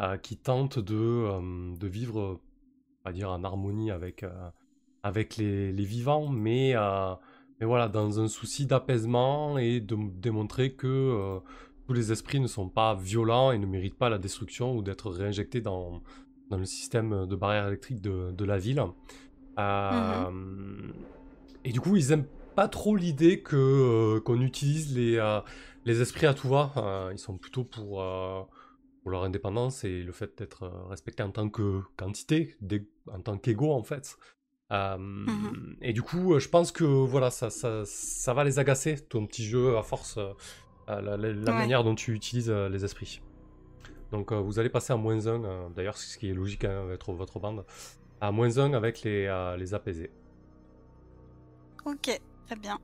euh, 0.01 0.17
qui 0.17 0.37
tentent 0.37 0.79
de, 0.79 1.77
de 1.77 1.87
vivre, 1.87 2.41
on 3.05 3.11
dire, 3.11 3.31
en 3.31 3.43
harmonie 3.45 3.91
avec, 3.91 4.23
euh, 4.23 4.51
avec 5.03 5.37
les, 5.37 5.73
les 5.73 5.85
vivants, 5.85 6.29
mais, 6.29 6.75
mais 7.61 7.67
voilà, 7.67 7.89
dans 7.89 8.21
un 8.21 8.29
souci 8.29 8.67
d'apaisement 8.67 9.59
et 9.59 9.81
de 9.81 9.97
démontrer 10.21 10.75
que 10.75 11.41
tous 11.87 11.93
les 11.93 12.13
esprits 12.13 12.41
ne 12.41 12.47
sont 12.47 12.69
pas 12.69 12.95
violents 12.95 13.51
et 13.51 13.59
ne 13.59 13.67
méritent 13.67 13.99
pas 13.99 14.09
la 14.09 14.19
destruction 14.19 14.77
ou 14.77 14.83
d'être 14.83 15.11
réinjectés 15.11 15.61
dans, 15.61 16.03
dans 16.53 16.59
le 16.59 16.65
système 16.67 17.27
de 17.27 17.35
barrière 17.37 17.67
électrique 17.69 18.01
de, 18.01 18.31
de 18.31 18.45
la 18.45 18.59
ville. 18.59 18.83
Euh, 19.59 20.31
Et 21.65 21.73
du 21.73 21.81
coup, 21.81 21.97
ils 21.97 22.13
aiment 22.13 22.27
pas 22.55 22.69
trop 22.69 22.95
l'idée 22.97 23.41
que 23.41 23.57
euh, 23.57 24.21
qu'on 24.21 24.41
utilise 24.41 24.95
les, 24.97 25.17
euh, 25.17 25.41
les 25.85 26.01
esprits 26.03 26.27
à 26.27 26.35
tout 26.35 26.49
va. 26.49 27.09
Ils 27.13 27.19
sont 27.19 27.39
plutôt 27.39 27.65
pour, 27.65 28.05
pour 29.03 29.11
leur 29.11 29.25
indépendance 29.25 29.85
et 29.85 30.03
le 30.03 30.13
fait 30.13 30.37
d'être 30.39 30.71
respecté 30.89 31.23
en 31.23 31.31
tant 31.31 31.49
que 31.49 31.81
quantité, 31.97 32.57
en 33.11 33.21
tant 33.21 33.39
qu'ego 33.39 33.73
en 33.73 33.83
fait. 33.83 34.17
Mhm. 34.71 35.77
Et 35.83 35.93
du 35.93 36.03
coup, 36.03 36.39
je 36.39 36.49
pense 36.49 36.73
que 36.73 36.85
voilà, 36.85 37.31
ça, 37.31 37.51
ça, 37.51 37.83
ça 37.85 38.33
va 38.35 38.43
les 38.45 38.59
agacer, 38.59 38.97
ton 39.09 39.27
petit 39.27 39.45
jeu 39.45 39.77
à 39.77 39.83
force, 39.83 40.19
la, 40.89 41.01
la- 41.01 41.17
la 41.17 41.29
Ouais. 41.33 41.59
manière 41.59 41.85
dont 41.85 41.95
tu 41.95 42.13
utilises 42.15 42.51
les 42.51 42.85
esprits. 42.85 43.21
Donc 44.13 44.31
euh, 44.31 44.37
vous 44.39 44.59
allez 44.59 44.69
passer 44.69 44.93
à 44.93 44.97
moins 44.97 45.27
1, 45.27 45.71
d'ailleurs 45.71 45.97
ce 45.97 46.19
qui 46.19 46.29
est 46.29 46.35
logique 46.35 46.65
hein, 46.65 46.83
avec 46.85 47.03
votre 47.09 47.41
bande, 47.41 47.65
à 48.21 48.31
moins 48.31 48.59
1 48.59 48.75
avec 48.75 49.03
les, 49.03 49.27
euh, 49.27 49.57
les 49.57 49.73
apaisés. 49.75 50.11
Ok, 51.87 52.21
très 52.47 52.57
bien. 52.57 52.79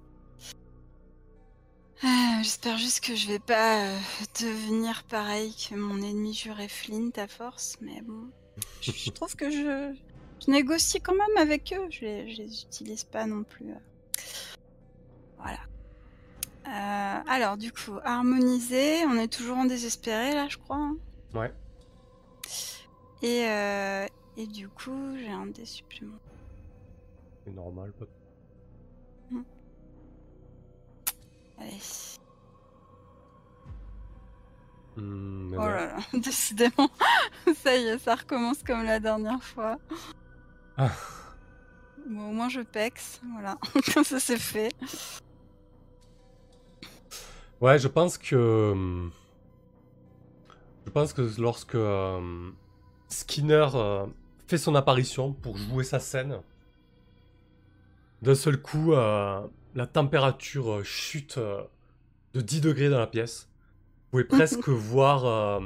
J'espère 2.42 2.78
juste 2.78 3.00
que 3.04 3.14
je 3.14 3.26
vais 3.26 3.38
pas 3.40 3.84
euh, 3.84 3.98
devenir 4.40 5.02
pareil 5.04 5.54
que 5.54 5.74
mon 5.74 6.00
ennemi 6.00 6.32
juré 6.32 6.68
Flint 6.68 7.10
à 7.16 7.26
force, 7.26 7.76
mais 7.80 8.00
bon. 8.02 8.30
Je, 8.80 9.10
trouve 9.10 9.36
que 9.36 9.50
je, 9.50 9.94
négocie 10.48 11.00
quand 11.00 11.14
même 11.14 11.36
avec 11.36 11.74
eux, 11.76 11.86
je 11.90 12.00
les, 12.00 12.24
les 12.24 12.62
utilise 12.62 13.04
pas 13.04 13.26
non 13.26 13.42
plus. 13.42 13.70
euh. 13.70 13.74
Voilà. 15.38 15.58
Euh, 16.68 17.22
alors, 17.28 17.56
du 17.56 17.72
coup, 17.72 17.98
harmoniser, 18.04 19.04
on 19.06 19.16
est 19.16 19.32
toujours 19.32 19.58
en 19.58 19.64
désespéré 19.64 20.32
là, 20.34 20.48
je 20.48 20.56
crois. 20.56 20.76
hein. 20.76 20.96
Ouais. 21.34 21.52
Et, 23.22 23.44
euh, 23.48 24.06
et 24.36 24.46
du 24.46 24.68
coup, 24.68 25.16
j'ai 25.18 25.30
un 25.30 25.46
dé 25.46 25.64
supplémentaire. 25.64 26.20
C'est 27.44 27.52
normal. 27.52 27.92
pas- 27.92 28.06
Allez. 31.60 31.72
Hmm, 34.96 35.48
mais 35.50 35.56
Oh 35.56 35.60
là 35.66 35.86
là, 35.86 35.96
décidément, 36.20 36.90
ça 37.56 37.76
y 37.76 37.84
est, 37.88 37.98
ça 37.98 38.14
recommence 38.14 38.62
comme 38.62 38.84
la 38.84 39.00
dernière 39.00 39.42
fois. 39.42 39.78
Ah. 40.76 40.90
Bon, 42.08 42.30
au 42.30 42.32
moins 42.32 42.48
je 42.48 42.60
pex, 42.60 43.20
voilà, 43.32 43.58
ça 44.04 44.18
c'est 44.20 44.38
fait. 44.38 44.72
Ouais, 47.60 47.78
je 47.78 47.88
pense 47.88 48.16
que. 48.18 49.08
Je 50.88 50.92
pense 50.94 51.12
que 51.12 51.38
lorsque 51.38 51.74
euh, 51.74 52.51
Skinner 53.09 53.66
euh, 53.74 54.07
fait 54.46 54.57
son 54.57 54.74
apparition 54.74 55.35
pour 55.35 55.59
jouer 55.59 55.85
sa 55.85 55.98
scène, 55.98 56.40
d'un 58.22 58.35
seul 58.35 58.59
coup, 58.59 58.94
euh, 58.94 59.46
la 59.74 59.87
température 59.87 60.83
chute 60.87 61.38
de 62.33 62.40
10 62.40 62.62
degrés 62.62 62.88
dans 62.88 62.98
la 62.98 63.07
pièce. 63.07 63.51
Vous 63.51 64.12
pouvez 64.12 64.24
presque 64.24 64.68
voir 64.70 65.61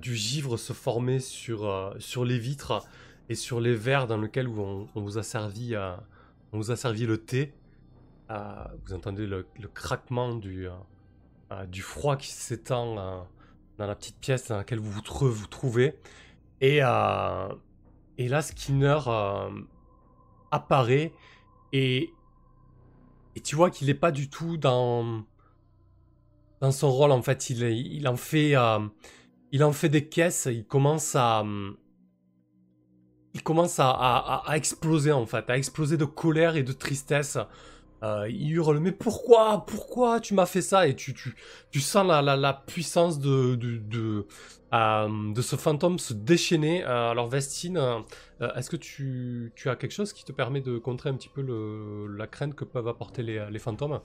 du 0.00 0.16
givre 0.16 0.56
se 0.56 0.72
former 0.72 1.20
sur, 1.20 1.94
sur 2.00 2.24
les 2.24 2.40
vitres 2.40 2.84
et 3.28 3.36
sur 3.36 3.60
les 3.60 3.76
verres 3.76 4.08
dans 4.08 4.20
lesquels 4.20 4.48
on, 4.48 4.88
on 4.96 5.00
vous 5.00 5.16
a 5.16 5.22
servi, 5.22 5.76
on 6.52 6.58
vous 6.58 6.72
a 6.72 6.76
servi 6.76 7.06
le 7.06 7.18
thé. 7.18 7.54
Vous 8.30 8.94
entendez 8.94 9.28
le, 9.28 9.46
le 9.60 9.68
craquement 9.68 10.34
du, 10.34 10.66
du 11.68 11.82
froid 11.82 12.16
qui 12.16 12.32
s'étend 12.32 13.28
dans 13.78 13.86
la 13.86 13.94
petite 13.94 14.18
pièce 14.18 14.48
dans 14.48 14.56
laquelle 14.56 14.78
vous 14.80 14.90
vous, 14.90 15.00
trou- 15.02 15.30
vous 15.30 15.46
trouvez. 15.46 15.98
Et, 16.60 16.78
euh, 16.82 17.48
et 18.18 18.28
là, 18.28 18.42
Skinner 18.42 18.98
euh, 19.06 19.50
apparaît 20.50 21.12
et, 21.72 22.10
tu 23.42 23.56
vois 23.56 23.70
qu'il 23.70 23.88
n'est 23.88 23.94
pas 23.94 24.12
du 24.12 24.30
tout 24.30 24.56
dans, 24.56 25.24
dans 26.60 26.70
son 26.70 26.90
rôle. 26.90 27.10
En 27.10 27.20
fait, 27.22 27.50
il, 27.50 28.06
en 28.06 28.16
fait, 28.16 28.54
euh, 28.56 28.78
il 29.50 29.64
en 29.64 29.72
fait 29.72 29.88
des 29.88 30.08
caisses. 30.08 30.46
Il 30.50 30.64
commence 30.66 31.16
à. 31.16 31.44
Il 33.34 33.42
commence 33.42 33.80
à- 33.80 33.90
à 33.90 34.56
exploser 34.56 35.10
en 35.10 35.26
fait, 35.26 35.50
à 35.50 35.58
exploser 35.58 35.96
de 35.96 36.04
colère 36.04 36.54
et 36.54 36.62
de 36.62 36.72
tristesse. 36.72 37.36
Euh, 38.04 38.28
il 38.28 38.52
hurle 38.52 38.78
mais 38.80 38.92
pourquoi 38.92 39.64
pourquoi 39.66 40.20
tu 40.20 40.34
m'as 40.34 40.46
fait 40.46 40.62
ça? 40.62 40.86
Et 40.88 40.94
tu, 40.96 41.14
tu, 41.14 41.34
tu 41.70 41.80
sens 41.80 42.06
la, 42.06 42.20
la, 42.22 42.36
la 42.36 42.52
puissance 42.52 43.18
de, 43.18 43.54
de, 43.56 43.78
de, 43.78 44.26
euh, 44.74 45.32
de 45.32 45.42
ce 45.42 45.56
fantôme 45.56 45.98
se 45.98 46.12
déchaîner. 46.14 46.84
Euh, 46.84 47.10
alors 47.10 47.28
Vestine, 47.28 47.80
est-ce 48.56 48.68
que 48.70 48.76
tu, 48.76 49.52
tu 49.56 49.68
as 49.70 49.76
quelque 49.76 49.92
chose 49.92 50.12
qui 50.12 50.24
te 50.24 50.32
permet 50.32 50.60
de 50.60 50.78
contrer 50.78 51.08
un 51.10 51.14
petit 51.16 51.28
peu 51.30 51.42
la 52.18 52.26
crainte 52.26 52.54
que 52.54 52.64
peuvent 52.64 52.88
apporter 52.88 53.22
les, 53.22 53.46
les 53.50 53.58
fantômes? 53.58 54.00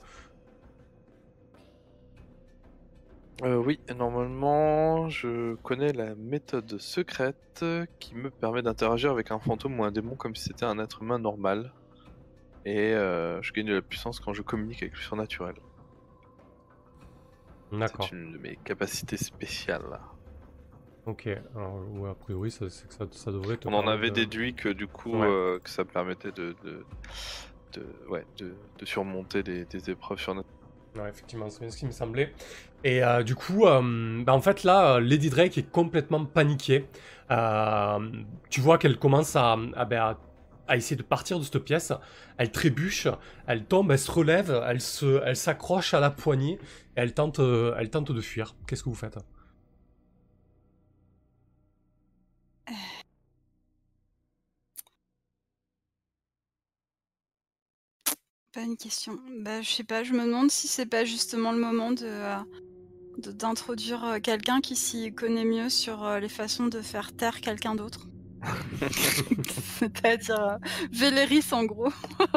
Oui, 3.42 3.80
normalement, 3.96 5.08
je 5.08 5.54
connais 5.56 5.92
la 5.94 6.14
méthode 6.14 6.78
secrète 6.78 7.64
qui 7.98 8.14
me 8.14 8.30
permet 8.30 8.62
d'interagir 8.62 9.10
avec 9.10 9.30
un 9.30 9.38
fantôme 9.40 9.80
ou 9.80 9.84
un 9.84 9.90
démon 9.90 10.14
comme 10.14 10.34
si 10.36 10.44
c'était 10.44 10.66
un 10.66 10.78
être 10.78 11.02
humain 11.02 11.18
normal. 11.18 11.72
Et 12.64 12.92
euh, 12.92 13.40
je 13.42 13.52
gagne 13.52 13.66
de 13.66 13.74
la 13.74 13.82
puissance 13.82 14.20
quand 14.20 14.32
je 14.34 14.42
communique 14.42 14.82
avec 14.82 14.94
le 14.94 15.00
surnaturel. 15.00 15.54
D'accord. 17.72 18.06
C'est 18.10 18.16
une 18.16 18.32
de 18.32 18.38
mes 18.38 18.56
capacités 18.64 19.16
spéciales. 19.16 20.00
Ok. 21.06 21.28
Alors, 21.54 21.80
ouais, 21.92 22.10
a 22.10 22.14
priori, 22.14 22.50
ça, 22.50 22.68
c'est 22.68 22.86
que 22.88 22.94
ça, 22.94 23.06
ça 23.12 23.32
devrait 23.32 23.56
te 23.56 23.68
On 23.68 23.72
en 23.74 23.86
avait 23.88 24.10
de- 24.10 24.16
déduit 24.16 24.54
que 24.54 24.68
du 24.68 24.86
coup, 24.86 25.16
Ouais. 25.16 25.26
euh, 25.28 25.58
que 25.60 25.70
ça 25.70 25.84
permettait 25.84 26.32
de, 26.32 26.54
de, 26.64 26.84
de, 27.72 27.86
ouais, 28.08 28.26
de, 28.38 28.54
de 28.78 28.84
surmonter 28.84 29.42
des, 29.42 29.64
des 29.64 29.90
épreuves 29.90 30.18
surnaturelles. 30.18 30.46
Ouais, 30.96 31.08
effectivement, 31.08 31.48
c'est 31.48 31.60
bien 31.60 31.70
ce 31.70 31.76
qui 31.78 31.86
me 31.86 31.92
semblait. 31.92 32.34
Et 32.82 33.02
euh, 33.04 33.22
du 33.22 33.36
coup, 33.36 33.66
euh, 33.66 34.22
bah, 34.24 34.34
en 34.34 34.40
fait, 34.40 34.64
là, 34.64 34.98
Lady 34.98 35.30
Drake 35.30 35.56
est 35.56 35.70
complètement 35.70 36.24
paniquée. 36.26 36.86
Euh, 37.30 38.10
tu 38.50 38.60
vois 38.60 38.76
qu'elle 38.76 38.98
commence 38.98 39.36
à, 39.36 39.52
à, 39.74 39.82
à- 40.10 40.18
à 40.70 40.76
essayer 40.76 40.96
de 40.96 41.02
partir 41.02 41.38
de 41.38 41.44
cette 41.44 41.58
pièce. 41.58 41.92
Elle 42.38 42.50
trébuche, 42.50 43.08
elle 43.46 43.64
tombe, 43.66 43.90
elle 43.90 43.98
se 43.98 44.10
relève, 44.10 44.62
elle 44.66 44.80
se, 44.80 45.20
elle 45.26 45.36
s'accroche 45.36 45.92
à 45.94 46.00
la 46.00 46.10
poignée, 46.10 46.58
et 46.96 47.00
elle 47.00 47.12
tente, 47.12 47.40
euh, 47.40 47.74
de 47.76 48.20
fuir. 48.20 48.54
Qu'est-ce 48.66 48.84
que 48.84 48.88
vous 48.88 48.94
faites? 48.94 49.18
Pas 58.52 58.62
une 58.62 58.76
question. 58.76 59.18
Bah, 59.40 59.62
je 59.62 59.70
sais 59.70 59.84
pas, 59.84 60.02
je 60.04 60.12
me 60.12 60.24
demande 60.24 60.50
si 60.50 60.66
c'est 60.68 60.86
pas 60.86 61.04
justement 61.04 61.52
le 61.52 61.58
moment 61.58 61.92
de, 61.92 62.04
euh, 62.04 62.36
d'introduire 63.18 64.04
euh, 64.04 64.18
quelqu'un 64.20 64.60
qui 64.60 64.76
s'y 64.76 65.12
connaît 65.14 65.44
mieux 65.44 65.68
sur 65.68 66.04
euh, 66.04 66.18
les 66.20 66.28
façons 66.28 66.66
de 66.66 66.80
faire 66.80 67.14
taire 67.16 67.40
quelqu'un 67.40 67.74
d'autre. 67.76 68.08
C'est-à-dire 69.78 70.40
euh, 70.40 70.56
Véléris 70.92 71.46
en 71.52 71.64
gros. 71.64 71.92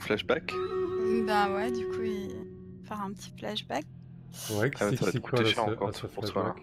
Flashback? 0.00 0.52
Bah 1.26 1.50
ouais, 1.54 1.70
du 1.70 1.86
coup, 1.88 2.02
il 2.02 2.28
faire 2.86 3.00
un 3.00 3.12
petit 3.12 3.30
flashback. 3.38 3.84
Ouais, 4.50 4.70
Ah, 4.74 4.78
ça 4.78 4.90
va 4.90 4.96
c'est 4.96 5.12
te 5.12 5.18
quoi 5.18 5.38
coûter 5.38 5.50
cher 5.52 5.64
ce- 5.64 5.70
encore 5.70 5.94
ce 5.94 6.06
pour 6.06 6.24
toi, 6.24 6.32
flashback? 6.32 6.56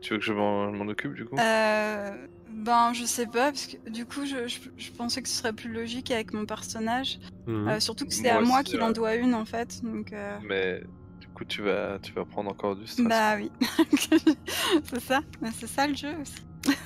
Tu 0.00 0.12
veux 0.12 0.18
que 0.20 0.24
je 0.24 0.32
m'en, 0.32 0.66
occupe 0.86 1.14
du 1.14 1.24
coup? 1.24 1.36
Euh, 1.38 2.26
ben, 2.50 2.92
je 2.92 3.04
sais 3.04 3.26
pas, 3.26 3.50
parce 3.50 3.66
que 3.66 3.90
du 3.90 4.06
coup, 4.06 4.24
je, 4.26 4.46
je- 4.46 4.60
je 4.76 4.90
pensais 4.92 5.22
que 5.22 5.28
ce 5.28 5.34
serait 5.36 5.52
plus 5.52 5.72
logique 5.72 6.10
avec 6.12 6.32
mon 6.32 6.46
personnage. 6.46 7.18
Mhm. 7.46 7.68
Euh, 7.68 7.80
surtout 7.80 8.06
que 8.06 8.14
c'est 8.14 8.30
Moi 8.30 8.38
à 8.38 8.42
moi 8.42 8.62
qu'il 8.62 8.80
en 8.82 8.90
doit 8.92 9.16
une 9.16 9.34
en 9.34 9.44
fait. 9.44 9.82
Donc, 9.82 10.12
euh, 10.12 10.38
Mais 10.42 10.80
coup, 11.38 11.44
tu 11.44 11.62
vas, 11.62 11.98
tu 12.00 12.12
vas 12.12 12.24
prendre 12.24 12.50
encore 12.50 12.76
du 12.76 12.86
stress. 12.86 13.06
bah 13.08 13.36
oui. 13.36 13.50
c'est 14.84 15.00
ça. 15.00 15.20
Mais 15.40 15.50
c'est 15.52 15.66
ça 15.68 15.86
le 15.86 15.94
jeu 15.94 16.10
aussi. 16.20 16.76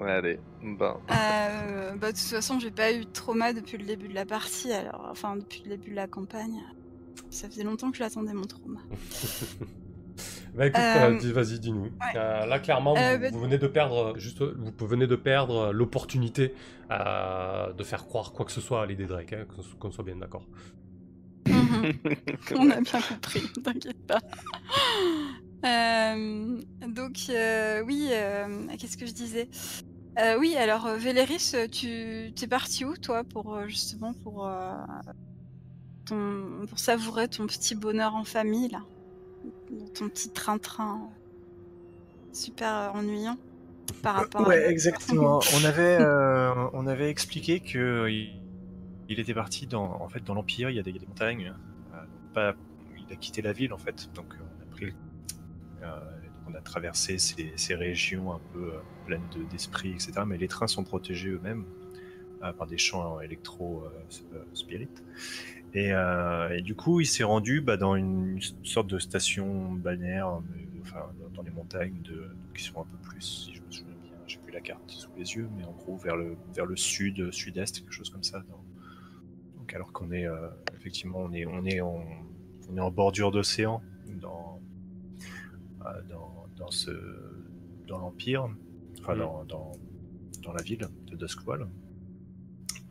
Ouais, 0.00 0.10
allez. 0.10 0.40
Ben, 0.62 0.96
Euh, 1.10 1.94
bah, 1.96 2.12
de 2.12 2.16
toute 2.16 2.26
façon, 2.28 2.58
j'ai 2.58 2.70
pas 2.70 2.92
eu 2.92 3.04
de 3.04 3.10
trauma 3.10 3.52
depuis 3.52 3.78
le 3.78 3.84
début 3.84 4.08
de 4.08 4.14
la 4.14 4.26
partie, 4.26 4.72
alors, 4.72 5.06
enfin, 5.10 5.36
depuis 5.36 5.62
le 5.64 5.70
début 5.76 5.90
de 5.90 5.96
la 5.96 6.06
campagne. 6.08 6.60
Ça 7.30 7.48
faisait 7.48 7.62
longtemps 7.64 7.90
que 7.90 7.96
je 7.96 8.02
l'attendais, 8.02 8.32
mon 8.34 8.44
trauma. 8.44 8.80
Bah 10.54 10.66
écoute, 10.66 10.80
Euh, 10.80 11.18
euh, 11.20 11.32
vas-y, 11.32 11.58
dis-nous. 11.58 11.82
ouais. 11.86 11.90
Euh, 12.14 12.46
là, 12.46 12.60
clairement, 12.60 12.94
Euh, 12.96 13.16
vous, 13.16 13.22
bah- 13.22 13.30
vous 13.32 13.40
venez 13.40 13.58
de 13.58 13.66
perdre, 13.66 14.16
juste, 14.16 14.40
vous 14.40 14.86
venez 14.86 15.08
de 15.08 15.16
perdre 15.16 15.72
l'opportunité 15.72 16.54
euh, 16.92 17.72
de 17.72 17.82
faire 17.82 18.04
croire 18.06 18.32
quoi 18.32 18.46
que 18.46 18.52
ce 18.52 18.60
soit 18.60 18.82
à 18.82 18.86
l'idée 18.86 19.06
Drake, 19.06 19.32
hein, 19.32 19.46
qu'on 19.80 19.90
soit 19.90 20.04
bien 20.04 20.14
d'accord. 20.14 20.46
On 22.54 22.70
a 22.70 22.80
bien 22.80 23.00
compris, 23.00 23.42
t'inquiète 23.64 24.06
pas. 24.06 24.20
Euh, 25.64 26.60
donc, 26.88 27.16
euh, 27.30 27.82
oui, 27.86 28.08
euh, 28.10 28.66
qu'est-ce 28.78 28.98
que 28.98 29.06
je 29.06 29.12
disais? 29.12 29.48
Oui, 30.38 30.56
alors, 30.56 30.88
Véléris, 30.88 31.54
tu 31.72 32.34
t'es 32.36 32.46
parti 32.46 32.84
où, 32.84 32.98
toi, 32.98 33.24
pour 33.24 33.66
justement 33.66 34.12
pour, 34.12 34.46
ton, 36.04 36.66
pour 36.68 36.78
savourer 36.78 37.28
ton 37.28 37.46
petit 37.46 37.74
bonheur 37.74 38.14
en 38.14 38.24
famille, 38.24 38.68
là? 38.68 38.82
Ton 39.94 40.10
petit 40.10 40.28
train-train 40.28 41.08
super 42.34 42.92
ennuyant 42.94 43.38
par 44.02 44.16
rapport 44.16 44.50
à. 44.50 44.58
Exactement. 44.58 45.40
on 45.56 45.64
avait, 45.64 45.98
on 46.74 46.86
avait 46.86 47.08
expliqué 47.08 47.60
que 47.60 48.06
il, 49.08 49.20
était 49.20 49.34
parti 49.34 49.66
dans, 49.66 50.00
en 50.00 50.08
fait, 50.08 50.22
dans 50.24 50.34
l'Empire. 50.34 50.70
Il 50.70 50.76
y 50.76 50.78
a 50.78 50.82
des, 50.82 50.92
montagnes. 50.92 51.54
euh, 51.94 51.98
pas, 52.32 52.54
il 52.96 53.12
a 53.12 53.16
quitté 53.16 53.42
la 53.42 53.52
ville 53.52 53.72
en 53.72 53.78
fait. 53.78 54.10
Donc 54.14 54.34
euh, 54.34 54.44
on 54.58 54.62
a 54.62 54.66
pris, 54.66 54.92
euh, 55.82 56.00
on 56.48 56.54
a 56.54 56.60
traversé 56.60 57.18
ces, 57.18 57.74
régions 57.74 58.32
un 58.32 58.40
peu 58.52 58.74
pleines 59.06 59.28
de- 59.30 59.44
etc. 59.44 60.12
Mais 60.26 60.38
les 60.38 60.48
trains 60.48 60.66
sont 60.66 60.84
protégés 60.84 61.30
eux-mêmes 61.30 61.64
par 62.58 62.66
des 62.66 62.76
champs 62.76 63.20
électro 63.20 63.84
euh, 63.84 63.88
s- 64.10 64.22
euh, 64.34 64.44
spirit. 64.52 64.88
Et, 65.72 65.92
du 66.62 66.74
coup, 66.76 67.00
il 67.00 67.06
s'est 67.06 67.24
rendu 67.24 67.60
bah, 67.60 67.76
dans 67.76 67.96
une 67.96 68.38
sorte 68.62 68.86
de 68.86 68.98
station 68.98 69.72
balnéaire, 69.72 70.28
enfin, 70.82 71.06
dans- 71.34 71.42
les 71.42 71.50
montagnes 71.50 72.00
de, 72.02 72.28
qui 72.54 72.62
sont 72.62 72.80
un 72.80 72.84
peu 72.84 72.96
plus, 73.08 73.20
si 73.22 73.54
je 73.54 73.60
me 73.60 73.70
souviens 73.70 73.94
bien, 74.02 74.12
j'ai 74.26 74.38
plus 74.38 74.52
la 74.52 74.60
carte 74.60 74.88
sous 74.90 75.10
les 75.16 75.34
yeux, 75.34 75.48
mais 75.56 75.64
en 75.64 75.72
gros 75.72 75.96
vers 75.96 76.16
le, 76.16 76.36
vers 76.54 76.66
le 76.66 76.76
sud, 76.76 77.30
sud-est, 77.32 77.80
quelque 77.80 77.92
chose 77.92 78.10
comme 78.10 78.22
ça. 78.22 78.44
Donc 79.64 79.72
alors 79.74 79.92
qu'on 79.92 80.12
est, 80.12 80.26
euh, 80.26 80.50
effectivement, 80.76 81.20
on 81.20 81.32
est, 81.32 81.46
on 81.46 81.64
est 81.64 81.80
en, 81.80 82.04
on 82.68 82.76
est 82.76 82.80
en 82.80 82.90
bordure 82.90 83.30
d'océan 83.30 83.82
dans, 84.20 84.60
euh, 85.86 86.02
dans, 86.02 86.46
dans 86.56 86.70
ce, 86.70 86.90
dans 87.86 87.96
l'empire, 87.96 88.46
enfin 89.00 89.14
Mhm. 89.14 89.20
dans, 89.20 89.44
dans, 89.46 89.72
dans 90.42 90.52
la 90.52 90.62
ville 90.62 90.86
de 91.06 91.16
Duskwall. 91.16 91.66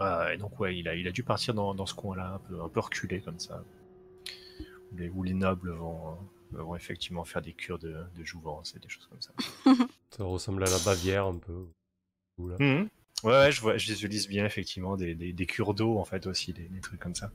Euh, 0.02 0.32
et 0.32 0.38
donc 0.38 0.60
ouais, 0.60 0.76
il 0.76 0.88
a, 0.88 0.96
il 0.96 1.08
a 1.08 1.12
dû 1.12 1.22
partir 1.22 1.54
dans, 1.54 1.76
dans 1.76 1.86
ce 1.86 1.94
coin-là, 1.94 2.34
un 2.34 2.40
peu, 2.40 2.60
un 2.60 2.70
peu 2.70 2.80
reculé 2.80 3.22
comme 3.22 3.38
ça, 3.38 3.64
où 4.92 4.98
les, 4.98 5.10
où 5.10 5.22
les 5.22 5.36
nobles 5.36 5.70
vont, 5.74 6.14
euh, 6.56 6.64
vont 6.64 6.76
effectivement 6.76 7.24
faire 7.24 7.44
des 7.44 7.54
cures 7.54 7.78
de, 7.78 7.98
de 8.18 8.24
jouvence 8.24 8.76
et 8.76 8.80
des 8.80 8.90
choses 8.90 9.06
comme 9.06 9.22
ça. 9.22 9.34
Ça 10.10 10.24
ressemble 10.24 10.64
à 10.64 10.72
la 10.72 10.80
Bavière 10.84 11.28
un 11.28 11.38
peu. 11.38 11.68
Là. 12.40 12.56
Ouais, 13.24 13.52
je, 13.54 13.62
vois, 13.62 13.78
je 13.78 13.88
visualise 13.88 14.28
bien 14.28 14.46
effectivement 14.46 14.98
des, 14.98 15.16
des, 15.16 15.46
cures 15.46 15.74
d'eau 15.74 15.98
en 15.98 16.04
fait 16.04 16.28
aussi, 16.28 16.52
des, 16.52 16.68
trucs 16.82 17.00
comme 17.00 17.16
ça. 17.16 17.32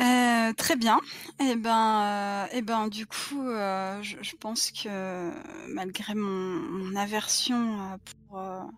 Euh, 0.00 0.52
très 0.52 0.76
bien. 0.76 1.00
Et 1.40 1.54
ben, 1.56 2.02
euh, 2.02 2.46
eh 2.52 2.60
ben, 2.60 2.88
du 2.88 3.06
coup, 3.06 3.48
euh, 3.48 4.02
je, 4.02 4.36
pense 4.36 4.70
que 4.70 5.30
malgré 5.68 6.14
mon, 6.14 6.94
aversion 6.94 7.80
euh, 7.80 7.96
pour 8.28 8.70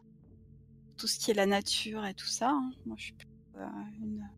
tout 0.97 1.09
ce 1.09 1.19
qui 1.19 1.33
est 1.33 1.35
la 1.35 1.47
nature 1.47 2.07
et 2.07 2.15
tout 2.15 2.27
ça, 2.27 2.51
hein, 2.51 2.71
moi 2.87 2.97
je 2.97 3.07
suis 3.07 3.15
une, 4.01 4.29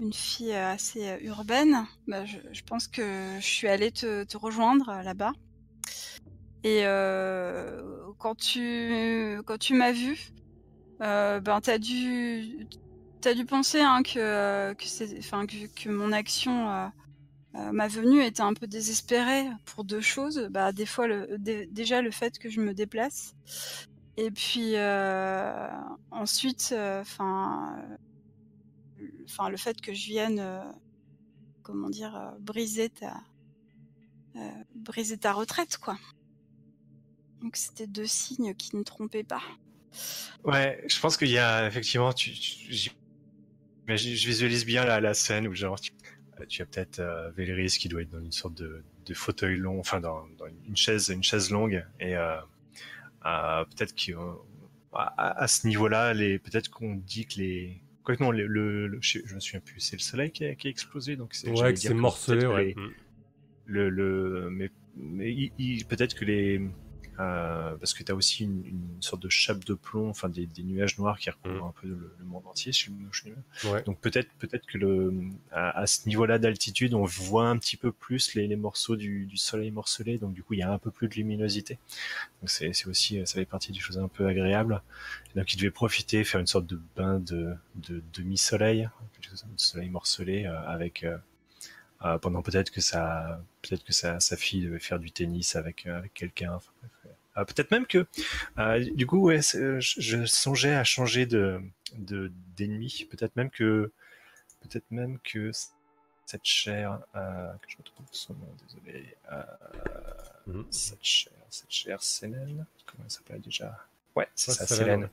une 0.00 0.12
fille 0.12 0.54
assez 0.54 1.16
urbaine, 1.22 1.86
bah, 2.08 2.24
je, 2.24 2.62
pense 2.66 2.88
que 2.88 3.36
je 3.38 3.46
suis 3.46 3.68
allée 3.68 3.92
te, 3.92 4.36
rejoindre 4.36 5.00
là-bas. 5.04 5.32
Et 6.64 6.84
quand 8.18 8.34
tu 8.36 9.40
quand 9.46 9.58
tu 9.58 9.74
m'as 9.74 9.92
vu, 9.92 10.18
ben 11.00 11.60
t'as 11.62 11.78
dû 11.78 12.66
T'as 13.20 13.34
dû 13.34 13.44
penser 13.46 13.80
hein, 13.80 14.02
que, 14.02 14.72
que, 14.74 15.66
que, 15.66 15.88
mon 15.88 16.10
action, 16.10 16.90
ma 17.54 17.86
venue 17.86 18.20
était 18.20 18.42
un 18.42 18.52
peu 18.52 18.66
désespérée 18.66 19.48
pour 19.64 19.84
deux 19.84 20.00
choses. 20.00 20.48
Bah, 20.50 20.72
des 20.72 20.86
fois, 20.86 21.06
le, 21.06 21.38
dé- 21.38 21.68
déjà 21.70 22.02
le 22.02 22.10
fait 22.10 22.36
que 22.40 22.50
je 22.50 22.60
me 22.60 22.74
déplace, 22.74 23.36
et 24.16 24.32
puis 24.32 24.74
ensuite, 26.10 26.74
le 29.48 29.56
fait 29.56 29.80
que 29.80 29.94
je 29.94 30.06
vienne, 30.06 30.44
comment 31.62 31.90
dire, 31.90 32.34
briser 32.40 32.90
ta, 32.90 33.20
briser 34.74 35.16
ta 35.16 35.32
retraite, 35.32 35.78
quoi. 35.78 35.96
Donc 37.42 37.56
c'était 37.56 37.86
deux 37.86 38.06
signes 38.06 38.54
qui 38.54 38.76
ne 38.76 38.82
trompaient 38.82 39.24
pas. 39.24 39.42
Ouais, 40.44 40.82
je 40.88 40.98
pense 41.00 41.16
qu'il 41.16 41.28
y 41.28 41.38
a 41.38 41.66
effectivement, 41.66 42.12
tu, 42.12 42.30
tu- 42.32 42.72
j'y- 42.72 42.90
mais 43.86 43.96
je 43.96 44.14
je 44.14 44.26
visualise 44.26 44.64
bien 44.64 44.84
la, 44.84 45.00
la 45.00 45.12
scène 45.14 45.46
où 45.48 45.54
genre 45.54 45.78
tu, 45.80 45.92
euh, 46.40 46.46
tu 46.46 46.62
as 46.62 46.66
peut-être 46.66 47.00
euh, 47.00 47.30
Véléris 47.32 47.76
qui 47.78 47.88
doit 47.88 48.02
être 48.02 48.10
dans 48.10 48.20
une 48.24 48.32
sorte 48.32 48.54
de, 48.54 48.82
de 49.06 49.14
fauteuil 49.14 49.56
long, 49.56 49.78
enfin 49.80 50.00
dans, 50.00 50.24
dans 50.38 50.46
une 50.66 50.76
chaise, 50.76 51.08
une 51.08 51.22
chaise 51.22 51.50
longue, 51.50 51.84
et 52.00 52.16
euh, 52.16 52.36
euh, 53.26 53.64
peut-être 53.64 53.94
qu'à 53.94 54.14
à, 54.94 55.42
à 55.42 55.48
ce 55.48 55.66
niveau-là, 55.66 56.14
les 56.14 56.38
peut-être 56.38 56.70
qu'on 56.70 56.94
dit 56.94 57.26
que 57.26 57.38
les 57.40 57.82
Quoi 58.04 58.16
que 58.16 58.22
non, 58.24 58.32
le, 58.32 58.46
le, 58.48 58.88
le- 58.88 58.98
je, 59.00 59.20
je 59.24 59.34
me 59.34 59.40
souviens 59.40 59.60
plus, 59.60 59.78
c'est 59.78 59.94
le 59.94 60.02
soleil 60.02 60.32
qui 60.32 60.44
a, 60.44 60.54
qui 60.56 60.66
a 60.66 60.70
explosé, 60.70 61.14
donc 61.16 61.34
c'est. 61.34 61.50
Ouais, 61.50 61.74
c'est 61.76 61.94
morcelé, 61.94 62.46
ouais. 62.46 62.64
les- 62.64 62.76
le, 63.66 63.90
le 63.90 64.50
mais, 64.50 64.70
peut-être 65.88 66.14
que 66.14 66.24
les 66.24 66.60
euh, 67.22 67.76
parce 67.76 67.94
que 67.94 68.02
tu 68.02 68.10
as 68.10 68.14
aussi 68.14 68.44
une, 68.44 68.64
une 68.66 69.00
sorte 69.02 69.22
de 69.22 69.28
chape 69.28 69.64
de 69.64 69.74
plomb, 69.74 70.08
enfin 70.10 70.28
des, 70.28 70.46
des 70.46 70.62
nuages 70.62 70.98
noirs 70.98 71.18
qui 71.18 71.30
recouvrent 71.30 71.64
Mm. 71.64 71.68
un 71.68 71.74
peu 71.80 71.86
le, 71.88 72.14
le 72.18 72.24
monde 72.24 72.46
entier. 72.46 72.72
Souviens. 72.72 73.06
Ouais. 73.64 73.82
Donc 73.84 74.00
peut-être 74.00 74.28
peut-être 74.38 74.66
que 74.66 74.78
le 74.78 75.14
à, 75.50 75.78
à 75.80 75.86
ce 75.86 76.08
niveau-là 76.08 76.38
d'altitude, 76.38 76.94
on 76.94 77.04
voit 77.04 77.48
un 77.48 77.56
petit 77.58 77.76
peu 77.76 77.92
plus 77.92 78.34
les, 78.34 78.46
les 78.46 78.56
morceaux 78.56 78.96
du, 78.96 79.26
du 79.26 79.36
soleil 79.36 79.70
morcelé, 79.70 80.18
donc 80.18 80.32
du 80.34 80.42
coup 80.42 80.54
il 80.54 80.60
y 80.60 80.62
a 80.62 80.72
un 80.72 80.78
peu 80.78 80.90
plus 80.90 81.08
de 81.08 81.14
luminosité. 81.14 81.78
Donc 82.40 82.50
c'est 82.50 82.86
aussi 82.86 83.24
ça 83.26 83.34
fait 83.34 83.44
partie 83.44 83.72
des 83.72 83.78
choses 83.78 83.98
un 83.98 84.08
peu 84.08 84.26
agréables. 84.26 84.82
Et 85.34 85.38
donc 85.38 85.52
il 85.54 85.56
devait 85.58 85.70
profiter, 85.70 86.24
faire 86.24 86.40
une 86.40 86.46
sorte 86.46 86.66
de 86.66 86.80
bain 86.96 87.18
de, 87.20 87.54
de 87.76 88.02
demi-soleil, 88.14 88.88
de 89.32 89.36
soleil 89.56 89.90
morcelé 89.90 90.44
euh, 90.46 90.60
avec 90.66 91.04
euh, 91.04 91.16
euh, 92.04 92.18
pendant 92.18 92.42
peut-être 92.42 92.70
que 92.70 92.80
sa 92.80 93.40
peut-être 93.62 93.84
que 93.84 93.92
sa, 93.92 94.20
sa 94.20 94.36
fille 94.36 94.62
devait 94.62 94.78
faire 94.78 94.98
du 94.98 95.10
tennis 95.10 95.56
avec 95.56 95.86
euh, 95.86 95.98
avec 95.98 96.14
quelqu'un. 96.14 96.54
Enfin. 96.54 96.70
Euh, 97.38 97.44
peut-être 97.44 97.70
même 97.70 97.86
que 97.86 98.06
du 98.94 99.06
coup 99.06 99.18
ouais, 99.18 99.40
je, 99.40 99.80
je 99.80 100.24
songeais 100.26 100.74
à 100.74 100.84
changer 100.84 101.26
de 101.26 101.60
de 101.96 102.30
d'ennemi. 102.56 103.06
Peut-être 103.10 103.36
même 103.36 103.50
que 103.50 103.90
peut-être 104.60 104.90
même 104.90 105.18
que 105.20 105.50
cette 106.26 106.44
chair, 106.44 107.00
que 107.14 107.68
je 107.68 107.76
retrouve 107.78 108.06
son 108.10 108.34
nom, 108.34 108.48
désolé. 108.66 109.16
Mhm. 110.46 110.66
Cette 110.70 111.04
chair, 111.04 111.32
cette 111.50 111.70
chair, 111.70 112.02
Célène. 112.02 112.66
Comment 112.86 113.04
elle 113.04 113.10
s'appelle 113.10 113.40
déjà? 113.40 113.78
Ouais, 114.14 114.28
c'est 114.34 114.52
ça, 114.52 114.66
c'est 114.66 114.76
Célène. 114.76 115.08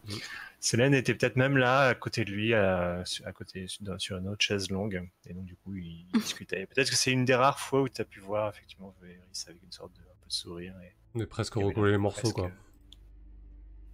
Célène 0.59 0.93
était 0.93 1.13
peut-être 1.13 1.37
même 1.37 1.55
là, 1.55 1.87
à 1.87 1.95
côté 1.95 2.25
de 2.25 2.31
lui, 2.31 2.53
à, 2.53 3.03
côté 3.33 3.67
sur 3.67 4.17
une 4.17 4.27
autre 4.27 4.43
chaise 4.43 4.69
longue. 4.69 5.07
Et 5.25 5.33
donc, 5.33 5.45
du 5.45 5.55
coup, 5.55 5.75
ils 5.75 6.05
discutaient. 6.13 6.65
Peut-être 6.65 6.89
que 6.89 6.95
c'est 6.95 7.11
une 7.11 7.25
des 7.25 7.35
rares 7.35 7.59
fois 7.59 7.81
où 7.81 7.89
tu 7.89 8.01
as 8.01 8.05
pu 8.05 8.19
voir, 8.19 8.49
effectivement, 8.49 8.93
Véris 9.01 9.19
avec 9.47 9.63
une 9.63 9.71
sorte 9.71 9.93
de, 9.93 10.01
un 10.01 10.15
peu 10.21 10.27
de 10.27 10.33
sourire. 10.33 10.75
Et, 10.81 10.93
On 11.15 11.21
est 11.21 11.25
presque 11.25 11.55
recollé 11.55 11.91
les 11.91 11.97
morceaux, 11.97 12.21
presque- 12.21 12.35
quoi. 12.35 12.51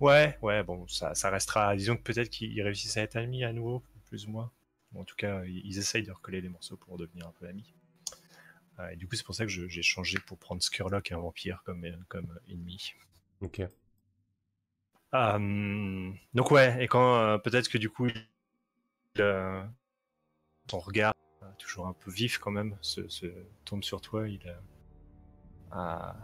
Ouais, 0.01 0.37
ouais, 0.41 0.63
bon, 0.63 0.87
ça, 0.87 1.15
ça 1.15 1.29
restera. 1.29 1.75
Disons 1.75 1.95
que 1.95 2.01
peut-être 2.01 2.29
qu'ils 2.29 2.61
réussissent 2.61 2.97
à 2.97 3.01
être 3.01 3.15
amis 3.15 3.43
à 3.43 3.53
nouveau, 3.53 3.81
plus 4.07 4.25
ou 4.25 4.31
moins. 4.31 4.51
Bon, 4.91 5.01
en 5.01 5.05
tout 5.05 5.15
cas, 5.15 5.43
ils, 5.45 5.77
essayent 5.77 6.03
de 6.03 6.11
recoller 6.11 6.41
les 6.41 6.49
morceaux 6.49 6.77
pour 6.77 6.97
devenir 6.97 7.27
un 7.27 7.33
peu 7.39 7.47
amis. 7.47 7.73
Euh, 8.79 8.89
et 8.89 8.95
du 8.97 9.07
coup, 9.07 9.15
c'est 9.15 9.23
pour 9.23 9.35
ça 9.35 9.45
que 9.45 9.51
j'ai 9.51 9.81
changé 9.83 10.17
pour 10.25 10.37
prendre 10.37 10.61
Skurlock 10.61 11.11
et 11.11 11.13
un 11.13 11.19
vampire 11.19 11.61
comme, 11.63 11.85
comme 12.09 12.27
ennemi. 12.49 12.93
Ok. 13.39 13.61
Euh, 15.13 16.11
donc 16.33 16.51
ouais, 16.51 16.83
et 16.83 16.87
quand 16.87 17.15
euh, 17.15 17.37
peut-être 17.37 17.69
que 17.69 17.77
du 17.77 17.89
coup, 17.89 18.07
euh, 19.19 19.63
ton 20.67 20.79
regard, 20.79 21.13
euh, 21.43 21.45
toujours 21.57 21.87
un 21.87 21.93
peu 21.93 22.11
vif 22.11 22.37
quand 22.37 22.51
même, 22.51 22.75
se, 22.81 23.01
tombe 23.63 23.83
sur 23.83 24.01
toi, 24.01 24.27
il 24.27 24.41
a, 25.73 26.15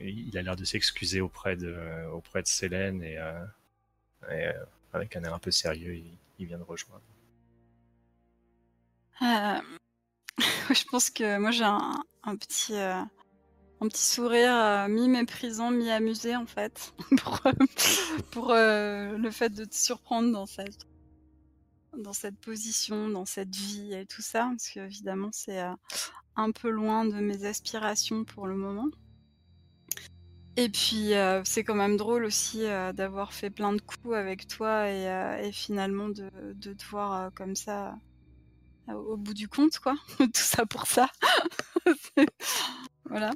il 0.00 0.36
a 0.36 0.42
l'air 0.42 0.56
de 0.56 0.64
s'excuser 0.64 1.20
auprès 1.20 1.56
de, 1.56 2.06
auprès 2.12 2.42
de 2.42 2.48
Célène 2.48 3.02
et, 3.02 3.18
avec 4.92 5.16
un 5.16 5.24
air 5.24 5.34
un 5.34 5.38
peu 5.38 5.50
sérieux, 5.50 6.02
il, 6.38 6.46
vient 6.46 6.58
de 6.58 6.62
rejoindre. 6.62 7.02
Je 10.70 10.84
pense 10.84 11.10
que 11.10 11.38
moi 11.38 11.50
j'ai 11.50 11.64
un, 11.64 12.36
petit, 12.36 12.74
un 13.80 13.88
petit 13.88 14.02
sourire 14.02 14.54
euh, 14.54 14.88
mi-méprisant, 14.88 15.70
mi-amusé 15.70 16.36
en 16.36 16.46
fait, 16.46 16.92
pour, 18.30 18.50
euh, 18.50 18.54
euh, 18.54 19.18
le 19.18 19.30
fait 19.30 19.50
de 19.50 19.64
te 19.64 19.74
surprendre 19.74 20.30
dans 20.32 20.46
cette, 20.46 20.86
dans 21.96 22.12
cette 22.12 22.38
position, 22.38 23.08
dans 23.08 23.24
cette 23.24 23.54
vie 23.54 23.94
et 23.94 24.04
tout 24.04 24.22
ça, 24.22 24.48
parce 24.50 24.68
que 24.68 24.80
évidemment 24.80 25.30
c'est 25.32 25.60
un 26.36 26.52
peu 26.52 26.68
loin 26.68 27.06
de 27.06 27.16
mes 27.16 27.44
aspirations 27.44 28.24
pour 28.24 28.46
le 28.46 28.54
moment. 28.54 28.88
Et 30.56 30.68
puis 30.68 31.12
c'est 31.44 31.64
quand 31.64 31.74
même 31.74 31.96
drôle 31.96 32.24
aussi 32.24 32.60
d'avoir 32.94 33.32
fait 33.32 33.50
plein 33.50 33.72
de 33.72 33.80
coups 33.80 34.14
avec 34.14 34.46
toi 34.46 34.90
et, 34.90 35.50
finalement 35.52 36.10
de, 36.10 36.30
te 36.74 36.84
voir 36.90 37.32
comme 37.34 37.56
ça 37.56 37.96
au 38.88 39.16
bout 39.16 39.34
du 39.34 39.48
compte, 39.48 39.78
quoi. 39.78 39.94
Tout 40.18 40.30
ça 40.34 40.66
pour 40.66 40.86
ça. 40.86 41.08
Voilà. 43.10 43.32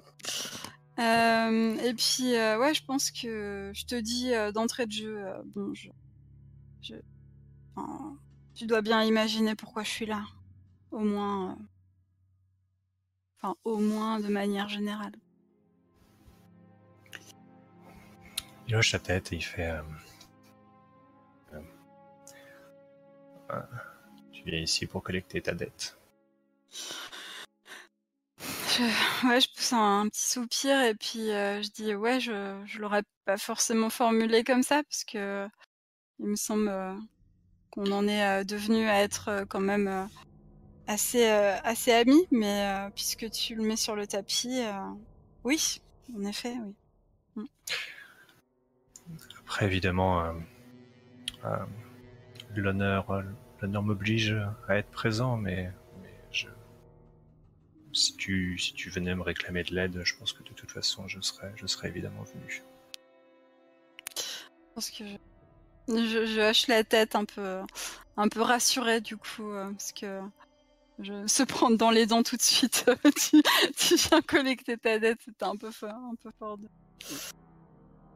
Euh, 1.00 1.76
et 1.78 1.92
puis, 1.94 2.36
euh, 2.36 2.58
ouais, 2.58 2.72
je 2.72 2.84
pense 2.84 3.10
que 3.10 3.72
je 3.74 3.84
te 3.84 3.96
dis 3.96 4.32
euh, 4.32 4.52
d'entrée 4.52 4.86
de 4.86 4.92
jeu, 4.92 5.24
bon, 5.46 5.74
je, 5.74 5.88
je- 6.80 6.94
tu 8.54 8.66
dois 8.66 8.82
bien 8.82 9.02
imaginer 9.02 9.56
pourquoi 9.56 9.82
je 9.82 9.90
suis 9.90 10.06
là. 10.06 10.24
Au 10.92 11.00
moins, 11.00 11.58
enfin, 13.36 13.56
au 13.64 13.78
moins 13.78 14.20
de 14.20 14.28
manière 14.28 14.68
générale. 14.68 15.14
Il 18.68 18.76
hoche 18.76 18.92
sa 18.92 19.00
tête 19.00 19.32
et 19.32 19.36
il 19.36 19.42
fait. 19.44 19.74
tu 24.32 24.42
viens 24.44 24.60
ici 24.60 24.86
pour 24.86 25.02
collecter 25.02 25.42
ta 25.42 25.52
dette. 25.52 25.98
Je, 28.76 28.82
ouais, 29.28 29.40
je 29.40 29.48
pousse 29.54 29.72
un, 29.72 30.08
petit 30.08 30.24
soupir 30.24 30.80
et 30.82 30.94
puis 30.94 31.30
euh, 31.30 31.62
je 31.62 31.70
dis 31.70 31.94
ouais, 31.94 32.18
je, 32.18 32.60
je 32.66 32.78
l'aurais 32.80 33.02
pas 33.24 33.36
forcément 33.36 33.90
formulé 33.90 34.42
comme 34.42 34.62
ça 34.62 34.82
parce 34.82 35.04
que 35.04 35.48
il 36.18 36.26
me 36.26 36.36
semble 36.36 36.68
euh, 36.68 36.94
qu'on 37.70 37.90
en 37.92 38.08
est 38.08 38.40
euh, 38.40 38.44
devenu 38.44 38.88
à 38.88 39.02
être 39.02 39.44
quand 39.48 39.60
même 39.60 40.08
assez 40.86 41.24
assez 41.24 41.92
amis, 41.92 42.26
mais 42.30 42.90
puisque 42.94 43.30
tu 43.30 43.54
le 43.54 43.62
mets 43.62 43.76
sur 43.76 43.96
le 43.96 44.06
tapis, 44.06 44.60
oui, 45.44 45.80
en 46.14 46.24
effet, 46.24 46.54
oui. 47.36 47.50
Après, 49.40 49.66
évidemment, 49.66 50.34
l'honneur, 52.54 53.22
l'honneur 53.62 53.82
m'oblige 53.82 54.36
à 54.68 54.76
être 54.76 54.90
présent, 54.90 55.36
mais, 55.36 55.70
si 57.94 58.16
tu, 58.16 58.58
si 58.58 58.74
tu 58.74 58.90
venais 58.90 59.14
me 59.14 59.22
réclamer 59.22 59.62
de 59.62 59.74
l'aide, 59.74 60.02
je 60.04 60.14
pense 60.16 60.32
que 60.32 60.42
de 60.42 60.50
toute 60.50 60.70
façon, 60.70 61.08
je 61.08 61.20
serais, 61.20 61.52
je 61.56 61.66
serais 61.66 61.88
évidemment 61.88 62.24
venu. 62.24 62.62
Je 64.16 64.74
pense 64.74 64.90
que 64.90 65.04
je, 65.88 66.50
hoche 66.50 66.66
la 66.66 66.82
tête 66.82 67.14
un 67.14 67.24
peu 67.24 67.60
un 68.16 68.28
peu 68.28 68.40
rassurée 68.40 69.00
du 69.00 69.16
coup 69.16 69.50
euh, 69.50 69.70
parce 69.72 69.92
que 69.92 70.20
je 70.98 71.26
se 71.26 71.42
prendre 71.42 71.76
dans 71.76 71.90
les 71.90 72.06
dents 72.06 72.22
tout 72.22 72.36
de 72.36 72.42
suite. 72.42 72.84
tu, 73.76 73.94
viens 73.94 74.22
collecter 74.22 74.76
ta 74.76 74.98
dette, 74.98 75.18
c'était 75.24 75.44
un 75.44 75.56
peu 75.56 75.70
fort, 75.70 75.90
un 75.90 76.14
peu 76.22 76.30
fort. 76.38 76.58
De... 76.58 76.68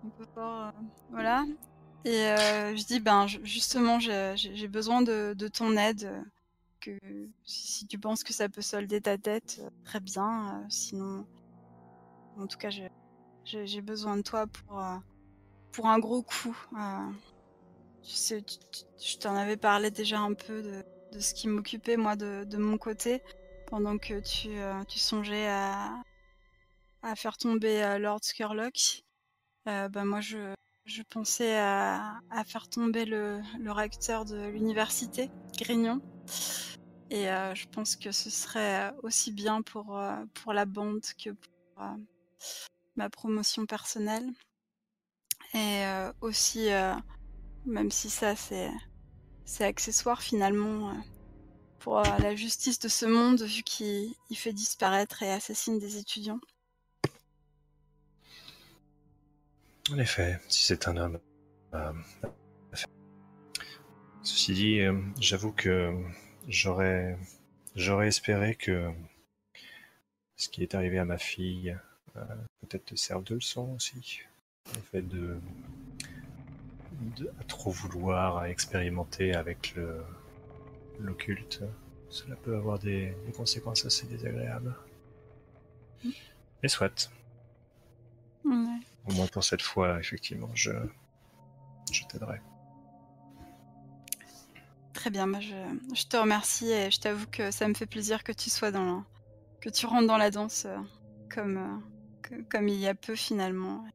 Un 0.05 0.11
peu 0.11 0.25
fort, 0.35 0.67
euh, 0.67 0.71
voilà. 1.11 1.45
Et 2.05 2.23
euh, 2.23 2.77
je 2.77 2.85
dis, 2.85 3.01
ben 3.01 3.27
justement, 3.27 3.99
j'ai 3.99 4.69
besoin 4.69 5.03
de 5.03 5.49
ton 5.49 5.77
aide. 5.77 6.25
Que 6.81 6.99
si, 7.45 7.87
tu 7.87 7.99
penses 7.99 8.23
que 8.23 8.33
ça 8.33 8.49
peut 8.49 8.63
solder 8.63 9.01
ta 9.01 9.17
dette, 9.17 9.61
euh, 9.61 9.71
très 9.85 10.01
bien. 10.01 10.63
euh, 10.63 10.67
sinon, 10.71 11.27
en 12.37 12.47
tout 12.47 12.57
cas, 12.59 12.71
j'ai- 12.71 13.81
besoin 13.83 14.17
de 14.17 14.23
toi 14.23 14.47
pour 14.47 14.81
euh, 14.81 14.97
pour 15.73 15.87
un 15.89 15.99
gros 15.99 16.23
coup. 16.23 16.57
je 18.03 19.17
t'en 19.19 19.35
avais 19.37 19.57
parlé 19.57 19.91
déjà 19.91 20.19
un 20.21 20.35
peu 20.35 20.63
de, 20.63 20.83
de 21.13 21.21
ce 21.21 21.35
qui 21.35 21.49
m'occupait 21.49 21.97
moi 21.97 22.17
de, 22.17 22.45
de 22.45 22.57
mon 22.59 22.79
côté 22.79 23.23
pendant 23.67 23.99
que 23.99 24.21
tu, 24.21 24.49
tu 24.89 24.99
songeais 24.99 25.47
à, 25.49 26.03
à 27.03 27.17
faire 27.17 27.37
tomber 27.39 27.99
Lord 27.99 28.21
Skurlock. 28.23 29.03
Euh, 29.67 29.89
bah, 29.89 30.05
moi, 30.05 30.21
je, 30.21 30.55
je 30.87 31.03
pensais 31.03 31.57
à, 31.59 32.19
à 32.31 32.45
faire 32.45 32.69
tomber 32.69 33.05
le, 33.05 33.41
le 33.61 33.73
recteur 33.73 34.25
de 34.25 34.47
l'université, 34.49 35.29
Grignon. 35.59 36.01
Et 37.11 37.31
euh, 37.31 37.55
je 37.55 37.67
pense 37.69 37.97
que 37.97 38.13
ce 38.13 38.29
serait 38.31 38.93
aussi 39.03 39.33
bien 39.33 39.63
pour, 39.63 39.99
euh, 39.99 40.25
pour 40.35 40.53
la 40.53 40.67
bande 40.67 41.05
que 41.23 41.31
pour 41.31 41.83
euh, 41.83 41.97
ma 42.97 43.09
promotion 43.09 43.65
personnelle. 43.65 44.29
Et 45.55 45.85
euh, 45.87 46.13
aussi, 46.21 46.71
euh, 46.71 46.95
même 47.65 47.91
si 47.91 48.11
ça 48.11 48.37
c'est 48.37 48.71
c'est 49.47 49.65
accessoire 49.65 50.21
finalement 50.21 50.91
euh, 50.91 50.95
pour 51.79 51.99
euh, 52.01 52.19
la 52.19 52.37
justice 52.37 52.79
de 52.79 52.89
ce 52.89 53.07
monde, 53.07 53.41
vu 53.43 53.63
qu'il 53.63 54.15
il 54.29 54.37
fait 54.37 54.53
disparaître 54.53 55.23
et 55.23 55.33
assassine 55.33 55.79
des 55.79 55.97
étudiants. 55.97 56.41
En 59.91 59.99
effet, 59.99 60.39
si 60.49 60.67
c'est 60.67 60.87
un 60.87 60.97
homme. 60.99 61.19
Ceci 64.29 64.53
dit, 64.53 64.81
euh, 64.81 64.93
j'avoue 65.19 65.53
que 65.53 65.91
j'aurais, 66.49 67.17
j'aurais 67.75 68.09
espéré 68.09 68.57
que 68.57 68.93
ce 70.37 70.51
qui 70.51 70.63
est 70.63 70.75
arrivé 70.75 70.99
à 70.99 71.07
ma 71.07 71.17
fille 71.17 71.75
euh, 72.15 72.21
peut-être 72.61 72.85
te 72.85 72.95
serve 72.95 73.25
de 73.25 73.37
leçon 73.37 73.73
aussi. 73.75 74.21
Le 74.75 74.81
fait 74.81 75.01
de, 75.01 75.41
de 77.17 77.33
à 77.41 77.45
trop 77.45 77.71
vouloir 77.71 78.37
à 78.37 78.51
expérimenter 78.51 79.35
avec 79.35 79.75
le, 79.77 80.05
l'occulte, 81.01 81.63
cela 82.11 82.37
peut 82.37 82.55
avoir 82.55 82.79
des, 82.79 83.15
des 83.25 83.33
conséquences 83.33 83.87
assez 83.87 84.07
désagréables. 84.09 84.77
Mais 86.63 86.69
soit, 86.69 87.11
au 88.45 89.13
moins 89.15 89.27
pour 89.29 89.43
cette 89.43 89.63
fois, 89.63 89.99
effectivement, 89.99 90.51
je, 90.55 90.73
je 91.91 92.05
t'aiderai. 92.11 92.43
Très 94.99 95.11
bien, 95.11 95.27
moi 95.27 95.39
je, 95.39 96.07
te 96.09 96.17
remercie 96.17 96.73
et 96.73 96.91
je 96.91 96.99
t'avoue 96.99 97.29
que 97.29 97.53
ça 97.53 97.69
me 97.69 97.75
fait 97.75 97.87
plaisir 97.87 98.25
que 98.25 98.33
tu 98.33 98.51
sois 98.51 98.73
dans 98.73 99.05
que 99.61 99.69
tu 99.69 99.87
rentres 99.87 100.09
dans 100.09 100.17
la 100.17 100.33
danse 100.33 100.65
euh, 100.65 100.77
comme, 101.33 101.81
euh, 102.33 102.43
comme 102.51 102.67
il 102.67 102.81
y 102.81 102.89
a 102.89 102.97
peu 102.97 103.15
finalement. 103.15 103.87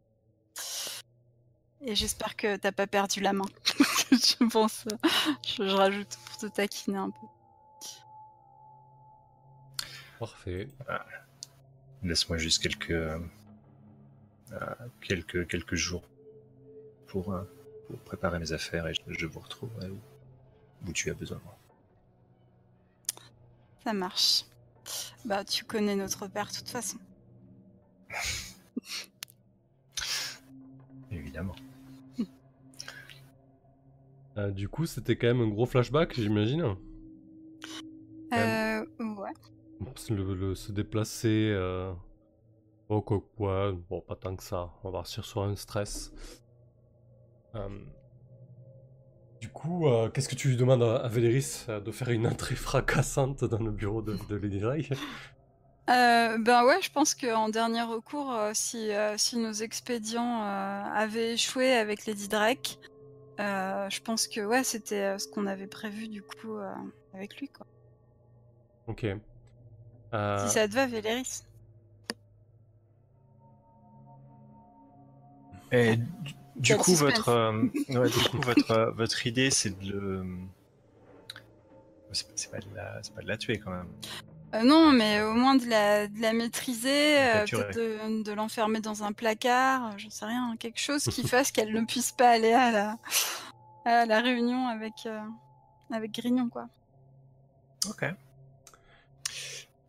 Et 1.82 1.94
j'espère 1.94 2.38
que 2.38 2.56
t'as 2.56 2.72
pas 2.72 2.88
perdu 2.88 3.20
la 3.20 3.34
main. 3.34 3.44
je 4.12 4.46
pense, 4.48 4.86
euh, 4.94 5.10
je, 5.46 5.64
rajoute 5.64 6.18
pour 6.26 6.38
te 6.38 6.46
taquiner 6.46 7.00
un 7.00 7.10
peu. 7.10 7.28
Parfait. 10.20 10.70
Laisse-moi 12.02 12.38
juste 12.38 12.64
quelques, 12.64 13.22
quelques, 15.02 15.48
quelques 15.50 15.76
jours 15.76 16.08
pour, 17.08 17.38
pour 17.88 18.00
préparer 18.06 18.40
mes 18.40 18.54
affaires 18.54 18.88
et 18.88 18.94
je, 18.94 19.02
je 19.10 19.26
vous 19.26 19.42
retrouverai 19.42 19.90
où, 20.88 20.92
tu 20.92 21.10
as 21.10 21.14
besoin. 21.14 21.40
Ça 23.84 23.94
marche. 23.94 24.46
Bah, 25.26 25.44
tu 25.44 25.64
connais 25.66 25.96
notre 25.96 26.28
père 26.28 26.48
de 26.48 26.54
toute 26.54 26.70
façon. 26.70 26.98
Évidemment. 31.12 31.56
Euh, 34.36 34.50
du 34.50 34.68
coup, 34.68 34.88
c'était 34.88 35.16
quand 35.16 35.28
même 35.28 35.42
un 35.42 35.48
gros 35.48 35.68
flashback, 35.68 36.16
j'imagine. 36.16 36.64
Euh, 38.34 38.84
ouais. 39.00 39.30
Le, 40.10 40.34
le- 40.34 40.56
se 40.56 40.72
déplacer. 40.72 41.52
Euh... 41.54 41.94
Oh, 42.90 43.00
quoi, 43.04 43.22
ouais, 43.38 43.78
bon, 43.92 44.02
pas 44.02 44.16
tant 44.16 44.36
que 44.36 44.42
ça. 44.42 44.72
On 44.84 44.90
va 44.90 44.98
partir 45.02 45.24
sur 45.24 45.44
un 45.44 45.56
stress. 45.56 46.12
Euh, 47.54 47.70
Du 49.44 49.50
coup, 49.50 49.90
euh, 49.90 50.10
qu'est-ce 50.10 50.30
que 50.30 50.36
tu 50.36 50.48
lui 50.48 50.56
demandes 50.56 50.84
à, 50.84 51.04
à 51.04 51.08
Véléris 51.10 51.66
euh, 51.68 51.82
de 51.82 51.92
faire 51.92 52.08
une 52.12 52.26
entrée 52.26 52.56
fracassante 52.56 53.44
dans 53.44 53.58
le 53.62 53.72
bureau 53.72 54.02
de, 54.02 54.18
de 54.30 54.36
Lady 54.38 54.62
Drake 54.62 54.94
Euh, 55.90 56.38
ben 56.38 56.64
ouais, 56.64 56.82
je 56.82 56.90
pense 56.90 57.14
qu'en 57.14 57.50
dernier 57.50 57.82
recours, 57.82 58.32
euh, 58.32 58.52
si, 58.54 58.94
euh, 58.94 59.18
si 59.18 59.36
nos 59.36 59.52
expédients 59.52 60.44
euh, 60.46 60.82
avaient 60.96 61.34
échoué 61.34 61.74
avec 61.74 62.06
Lady 62.06 62.30
Drake, 62.30 62.80
euh, 63.42 63.90
je 63.90 64.00
pense 64.00 64.30
que 64.30 64.40
ouais, 64.40 64.64
c'était 64.64 65.20
ce 65.20 65.28
qu'on 65.28 65.46
avait 65.46 65.68
prévu 65.68 66.08
du 66.08 66.22
coup 66.24 66.56
euh, 66.56 66.74
avec 67.14 67.36
lui. 67.42 67.50
Quoi. 67.50 67.68
Ok. 68.88 69.06
Euh, 70.14 70.48
Si 70.48 70.54
ça 70.54 70.70
te 70.70 70.74
va, 70.74 70.88
Véléris. 70.88 71.44
Et 75.74 75.98
du, 76.56 76.76
coup, 76.78 76.94
votre, 76.96 77.30
euh, 77.30 77.64
ouais, 77.90 78.10
du 78.10 78.30
coup, 78.30 78.40
votre, 78.42 78.72
euh, 78.72 78.92
votre 78.92 79.26
idée, 79.28 79.50
c'est 79.50 79.78
de 79.80 79.92
le. 79.92 80.26
C'est 82.12 82.52
pas, 82.52 82.60
de 82.60 82.66
la, 82.76 83.02
c'est 83.02 83.14
pas 83.16 83.24
de 83.24 83.28
la 83.28 83.38
tuer 83.38 83.58
quand 83.58 83.72
même. 83.72 83.88
Euh, 84.54 84.64
non, 84.64 84.92
mais 84.92 85.24
au 85.24 85.34
moins 85.34 85.56
de 85.56 85.68
la, 85.68 86.08
de 86.08 86.22
la 86.22 86.32
maîtriser, 86.34 87.18
euh, 87.20 87.46
de, 87.46 88.24
de 88.24 88.32
l'enfermer 88.34 88.82
dans 88.82 89.04
un 89.04 89.14
placard, 89.14 89.88
euh, 89.88 89.98
j'en 89.98 90.12
sais 90.12 90.26
rien, 90.26 90.56
quelque 90.60 90.80
chose 90.80 91.04
qui 91.06 91.24
fasse 91.28 91.52
qu'elle 91.52 91.74
ne 91.74 91.86
puisse 91.86 92.12
pas 92.12 92.30
aller 92.30 92.54
à 92.54 92.72
la, 92.72 92.98
à 93.86 94.06
la 94.06 94.22
réunion 94.22 94.68
avec, 94.68 94.94
euh, 95.08 95.20
avec 95.92 96.12
Grignon, 96.12 96.50
quoi. 96.50 96.68
Ok. 97.90 98.06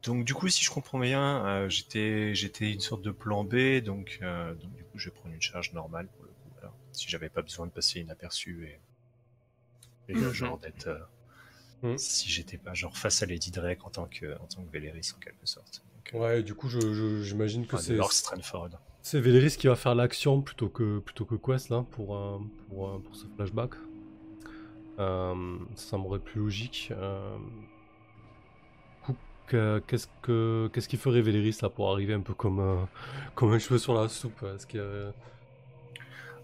Donc 0.04 0.24
du 0.24 0.34
coup, 0.34 0.48
si 0.48 0.62
je 0.62 0.70
comprends 0.70 0.98
bien, 0.98 1.44
euh, 1.46 1.68
j'étais 1.68 2.34
j'étais 2.34 2.70
une 2.70 2.80
sorte 2.80 3.02
de 3.02 3.10
plan 3.10 3.42
B, 3.42 3.80
donc, 3.80 4.18
euh, 4.22 4.54
donc 4.54 4.74
du 4.74 4.84
coup, 4.84 4.98
je 4.98 5.08
vais 5.08 5.14
prendre 5.14 5.34
une 5.34 5.40
charge 5.42 5.72
normale 5.72 6.08
pour 6.08 6.23
si 6.94 7.08
j'avais 7.08 7.28
pas 7.28 7.42
besoin 7.42 7.66
de 7.66 7.72
passer 7.72 8.00
inaperçu 8.00 8.66
et, 10.08 10.12
et 10.12 10.16
Mhm. 10.16 10.32
genre 10.32 10.58
d'être, 10.58 10.86
euh, 10.88 10.98
Mhm. 11.82 11.98
si 11.98 12.28
j'étais 12.30 12.56
pas 12.58 12.72
genre 12.74 12.96
face 12.96 13.22
à 13.22 13.26
Lady 13.26 13.50
Drake 13.50 13.84
en 13.84 13.90
tant 13.90 14.06
que 14.06 14.34
en 14.40 14.46
tant 14.46 14.62
que 14.62 14.70
Véléris 14.70 15.12
en 15.16 15.20
quelque 15.20 15.46
sorte. 15.46 15.82
Donc, 15.96 16.14
euh, 16.14 16.18
Ouais, 16.18 16.42
du 16.42 16.54
coup, 16.54 16.68
je- 16.68 16.92
je- 16.94 17.22
j'imagine 17.22 17.66
que 17.66 17.76
c'est 17.76 17.94
Lord 17.94 18.12
Stranford. 18.12 18.70
c'est 19.02 19.20
Véléris 19.20 19.56
qui 19.58 19.66
va 19.66 19.76
faire 19.76 19.94
l'action 19.94 20.40
plutôt 20.42 20.68
que, 20.68 20.98
plutôt 21.00 21.24
que 21.26 21.34
Quest 21.34 21.68
là 21.68 21.84
pour, 21.90 22.16
euh, 22.16 22.38
pour, 22.68 22.88
euh, 22.88 22.98
pour 23.00 23.14
ce 23.16 23.26
flashback. 23.36 23.72
Euh, 24.98 25.58
ça 25.74 25.96
m'aurait 25.98 26.20
plus 26.20 26.40
logique. 26.40 26.88
Euh, 26.92 27.36
qu'est-ce 29.86 30.06
que 30.22 30.70
qu'est-ce 30.72 30.88
qu'il 30.88 30.98
ferait 30.98 31.20
Véléris 31.20 31.58
là 31.60 31.68
pour 31.68 31.92
arriver 31.92 32.14
un 32.14 32.20
peu 32.22 32.32
comme, 32.34 32.60
euh, 32.60 32.84
comme 33.34 33.52
un 33.52 33.58
cheveu 33.58 33.78
sur 33.78 33.92
la 33.94 34.08
soupe? 34.08 34.42
Est-ce 34.42 34.66
qu'il 34.66 34.80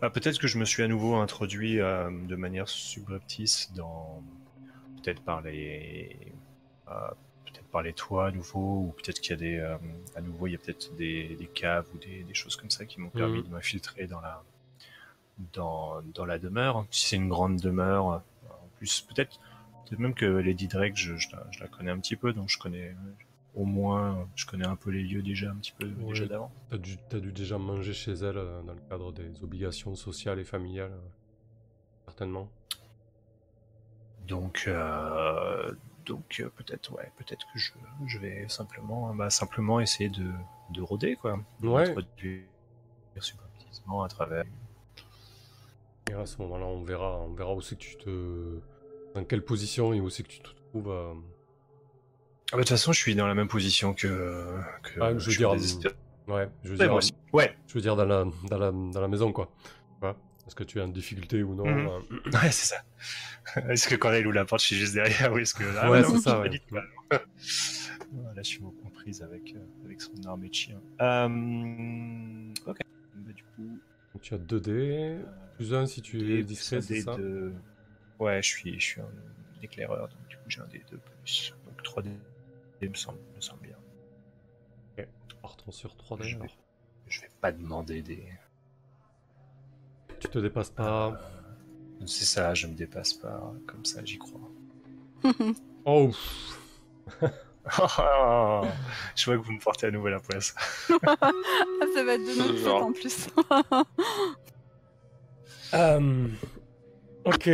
a- 0.01 0.07
Ah, 0.07 0.11
peut-être 0.11 0.39
que 0.39 0.47
je 0.47 0.59
me 0.59 0.65
suis 0.65 0.83
à 0.83 0.89
nouveau 0.89 1.17
introduit 1.17 1.81
euh, 1.81 2.11
de 2.27 2.37
manière 2.37 2.69
subreptice 2.69 3.73
dans 3.75 4.23
peut-être 5.03 5.23
par 5.23 5.43
les 5.43 6.35
euh, 6.89 6.93
peut-être 7.47 7.67
par 7.71 7.83
les 7.83 7.93
toits 7.95 8.29
à 8.29 8.31
nouveau 8.33 8.87
ou 8.89 8.95
peut-être 8.99 9.21
qu'il 9.21 9.33
y 9.33 9.35
a 9.35 9.37
des 9.39 9.59
euh, 9.59 9.79
à 10.17 10.21
nouveau 10.23 10.47
il 10.47 10.53
y 10.53 10.57
a 10.57 10.59
peut-être 10.59 10.95
des, 10.97 11.37
des 11.37 11.47
caves 11.49 11.87
ou 11.95 11.99
des, 11.99 12.25
des 12.25 12.35
choses 12.35 12.57
comme 12.57 12.71
ça 12.71 12.87
qui 12.87 13.01
m'ont 13.01 13.11
permis 13.11 13.41
Mhm. 13.41 13.45
de 13.45 13.51
m'infiltrer 13.51 14.07
dans 14.07 14.21
la 14.21 14.43
dans, 15.53 16.03
dans 16.15 16.27
la 16.27 16.39
demeure 16.39 16.87
si 16.91 17.09
c'est 17.09 17.17
une 17.17 17.29
grande 17.29 17.57
demeure 17.61 18.05
en 18.07 18.23
plus 18.77 19.01
peut-être 19.03 19.39
peut-être 19.87 19.99
même 20.01 20.15
que 20.15 20.27
Lady 20.27 20.69
Drake 20.69 20.97
je, 20.97 21.17
je, 21.17 21.29
la, 21.33 21.47
je 21.51 21.61
la 21.61 21.69
connais 21.69 21.91
un 21.91 21.99
petit 21.99 22.17
peu 22.17 22.33
donc 22.33 22.49
je 22.49 22.59
connais 22.59 22.95
au 23.55 23.65
moins 23.65 24.29
je 24.37 24.47
connais 24.47 24.67
un 24.67 24.77
peu 24.77 24.91
les 24.91 25.03
lieux 25.03 25.23
déjà 25.23 25.51
un 25.51 25.57
petit 25.57 25.73
peu 25.73 25.87
Ouais. 25.87 26.09
déjà 26.09 26.27
d'avant 26.27 26.53
T'as 26.69 26.79
dû, 26.79 26.97
t'as 27.09 27.19
dû 27.21 27.33
déjà 27.33 27.59
manger 27.59 27.93
chez 27.93 28.13
elle 28.13 28.39
euh, 28.39 28.63
dans 28.63 28.75
le 28.75 28.81
cadre 28.89 29.13
des 29.13 29.43
obligations 29.43 29.95
sociales 29.97 30.39
et 30.39 30.45
familiales, 30.45 30.93
euh, 30.93 31.09
certainement. 32.07 32.49
Donc, 34.29 34.65
euh, 34.69 35.73
donc 36.07 36.43
peut-être, 36.57 36.93
ouais, 36.93 37.11
peut-être 37.17 37.45
que 37.53 37.59
je, 37.59 37.73
je 38.07 38.19
vais 38.19 38.49
simplement, 38.49 39.13
bah, 39.15 39.31
simplement 39.31 39.81
essayer 39.81 40.09
de, 40.09 40.31
de 40.73 40.83
rôder, 40.83 41.17
quoi. 41.17 41.41
Ouais. 41.63 41.93
à 44.05 44.09
travers. 44.09 44.45
Et 46.09 46.13
à 46.15 46.27
ce 46.27 46.39
moment-là, 46.43 46.67
on 46.67 46.83
verra, 46.83 47.21
on 47.21 47.35
verra 47.35 47.55
où 47.55 47.61
c'est 47.61 47.77
que 47.77 47.83
tu 47.83 47.97
te, 47.97 48.61
dans 49.15 49.25
quelle 49.25 49.45
position 49.45 49.93
et 49.93 50.01
où 50.01 50.09
c'est 50.11 50.23
que 50.23 50.29
tu 50.29 50.41
te 50.41 50.49
trouves. 50.71 50.91
Ah, 52.53 52.57
bah, 52.57 52.59
de 52.59 52.63
toute 52.63 52.71
façon, 52.71 52.93
je 52.93 52.99
suis 52.99 53.15
dans 53.15 53.27
la 53.27 53.35
même 53.35 53.49
position 53.49 53.95
que. 53.95 54.59
que 54.83 55.01
Ah, 55.01 55.11
je 55.11 55.15
veux 55.15 55.21
suis 55.21 55.37
dire, 55.39 55.53
désespéré, 55.53 55.95
Ouais, 56.27 56.49
je 56.65 56.71
veux 56.71 56.77
moi 56.77 56.87
dire, 56.87 56.95
aussi. 56.95 57.13
Ouais, 57.33 57.57
je 57.67 57.75
veux 57.75 57.81
dire 57.81 57.97
dans 57.97 58.05
la, 58.05 58.25
dans 58.49 58.59
la, 58.59 58.71
dans 58.73 59.01
la 59.01 59.09
maison 59.09 59.33
quoi. 59.33 59.53
Tu 59.65 60.01
vois 60.01 60.17
Est-ce 60.47 60.55
que 60.55 60.65
tu 60.65 60.79
es 60.79 60.81
en 60.83 60.89
difficulté 60.89 61.43
ou 61.43 61.55
non 61.55 61.67
euh, 61.67 61.99
ouais, 62.33 62.51
c'est 62.51 62.75
ça. 62.75 62.83
est-ce 63.69 63.89
que 63.89 63.95
quand 63.97 64.13
elle 64.13 64.27
ouvre 64.27 64.35
la 64.37 64.45
porte, 64.45 64.63
je 64.63 64.67
suis 64.69 64.77
juste 64.77 64.95
derrière 64.95 65.33
ou 65.33 65.39
est-ce 65.39 65.55
que 65.55 65.65
ah, 65.79 65.91
Ouais, 65.91 66.03
c'est 66.05 66.19
ça, 66.19 66.43
je 66.45 66.51
ouais. 66.51 66.61
pas. 67.09 67.23
Voilà, 68.13 68.43
je 68.43 68.49
suis 68.49 68.65
en 68.65 68.71
comprise 68.83 69.23
avec, 69.23 69.55
euh, 69.55 69.61
avec 69.85 70.01
son 70.01 70.13
armée 70.27 70.49
de 70.49 70.55
chien. 70.55 70.81
Euh, 71.01 72.53
ok. 72.67 72.79
Bah, 73.15 73.33
du 73.33 73.45
coup, 73.45 73.81
donc 74.13 74.23
tu 74.23 74.35
as 74.35 74.39
2 74.39 74.61
dés, 74.61 75.17
plus 75.57 75.73
1 75.75 75.87
si 75.87 76.03
tu 76.03 76.39
es 76.39 76.43
discret, 76.43 76.81
c'est 76.81 77.03
ça 77.03 77.15
de- 77.17 77.53
Ouais, 78.19 78.43
je 78.43 78.49
suis, 78.49 78.79
je 78.81 78.85
suis 78.85 79.01
un 79.01 79.63
éclaireur, 79.63 80.09
donc 80.09 80.29
du 80.29 80.37
coup 80.37 80.43
j'ai 80.49 80.61
un 80.61 80.67
dé 80.67 80.83
de 80.91 80.97
plus. 80.97 81.55
Donc 81.67 81.81
3 81.85 82.03
dés 82.03 82.11
me 82.89 82.95
semble, 82.95 83.19
me 83.37 83.41
semble 83.41 83.63
bien. 83.63 83.77
Partons 85.43 85.71
sur 85.71 85.97
3 85.97 86.19
dés. 86.19 86.25
Je 86.25 86.39
vais, 86.39 86.51
je 87.07 87.21
vais 87.23 87.31
pas 87.41 87.51
demander 87.51 88.03
des. 88.03 88.23
Tu 90.19 90.29
te 90.29 90.39
dépasses 90.39 90.71
pas. 90.71 91.19
C'est 92.07 92.25
ça, 92.25 92.55
je 92.55 92.67
me 92.67 92.75
dépasse 92.75 93.15
pas, 93.15 93.53
comme 93.67 93.85
ça 93.85 94.05
j'y 94.05 94.19
crois. 94.19 94.41
Oh 95.87 96.11
je 99.17 99.25
vois 99.25 99.39
que 99.39 99.43
vous 99.43 99.53
me 99.53 99.61
portez 99.61 99.87
à 99.87 99.91
nouveau 99.91 100.09
la 100.09 100.21
poisse. 100.21 100.55
Ça 100.89 100.97
va 102.05 102.15
être 102.15 102.23
de 102.23 102.39
notre 102.39 102.59
faute 102.59 102.83
en 102.83 102.93
plus. 102.93 103.29
Euh, 105.73 106.29
ok. 107.25 107.51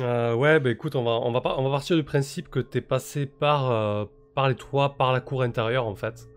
Euh, 0.00 0.34
ouais, 0.34 0.58
bah 0.58 0.70
écoute, 0.70 0.96
on 0.96 1.04
va, 1.04 1.10
on, 1.10 1.32
va 1.32 1.40
pas, 1.40 1.56
on 1.58 1.64
va 1.64 1.70
partir 1.70 1.96
du 1.96 2.04
principe 2.04 2.48
que 2.48 2.60
t'es 2.60 2.80
passé 2.80 3.26
par, 3.26 3.70
euh, 3.70 4.06
par 4.34 4.48
les 4.48 4.54
toits, 4.54 4.96
par 4.96 5.12
la 5.12 5.20
cour 5.20 5.42
intérieure 5.42 5.86
en 5.86 5.94
fait. 5.94 6.28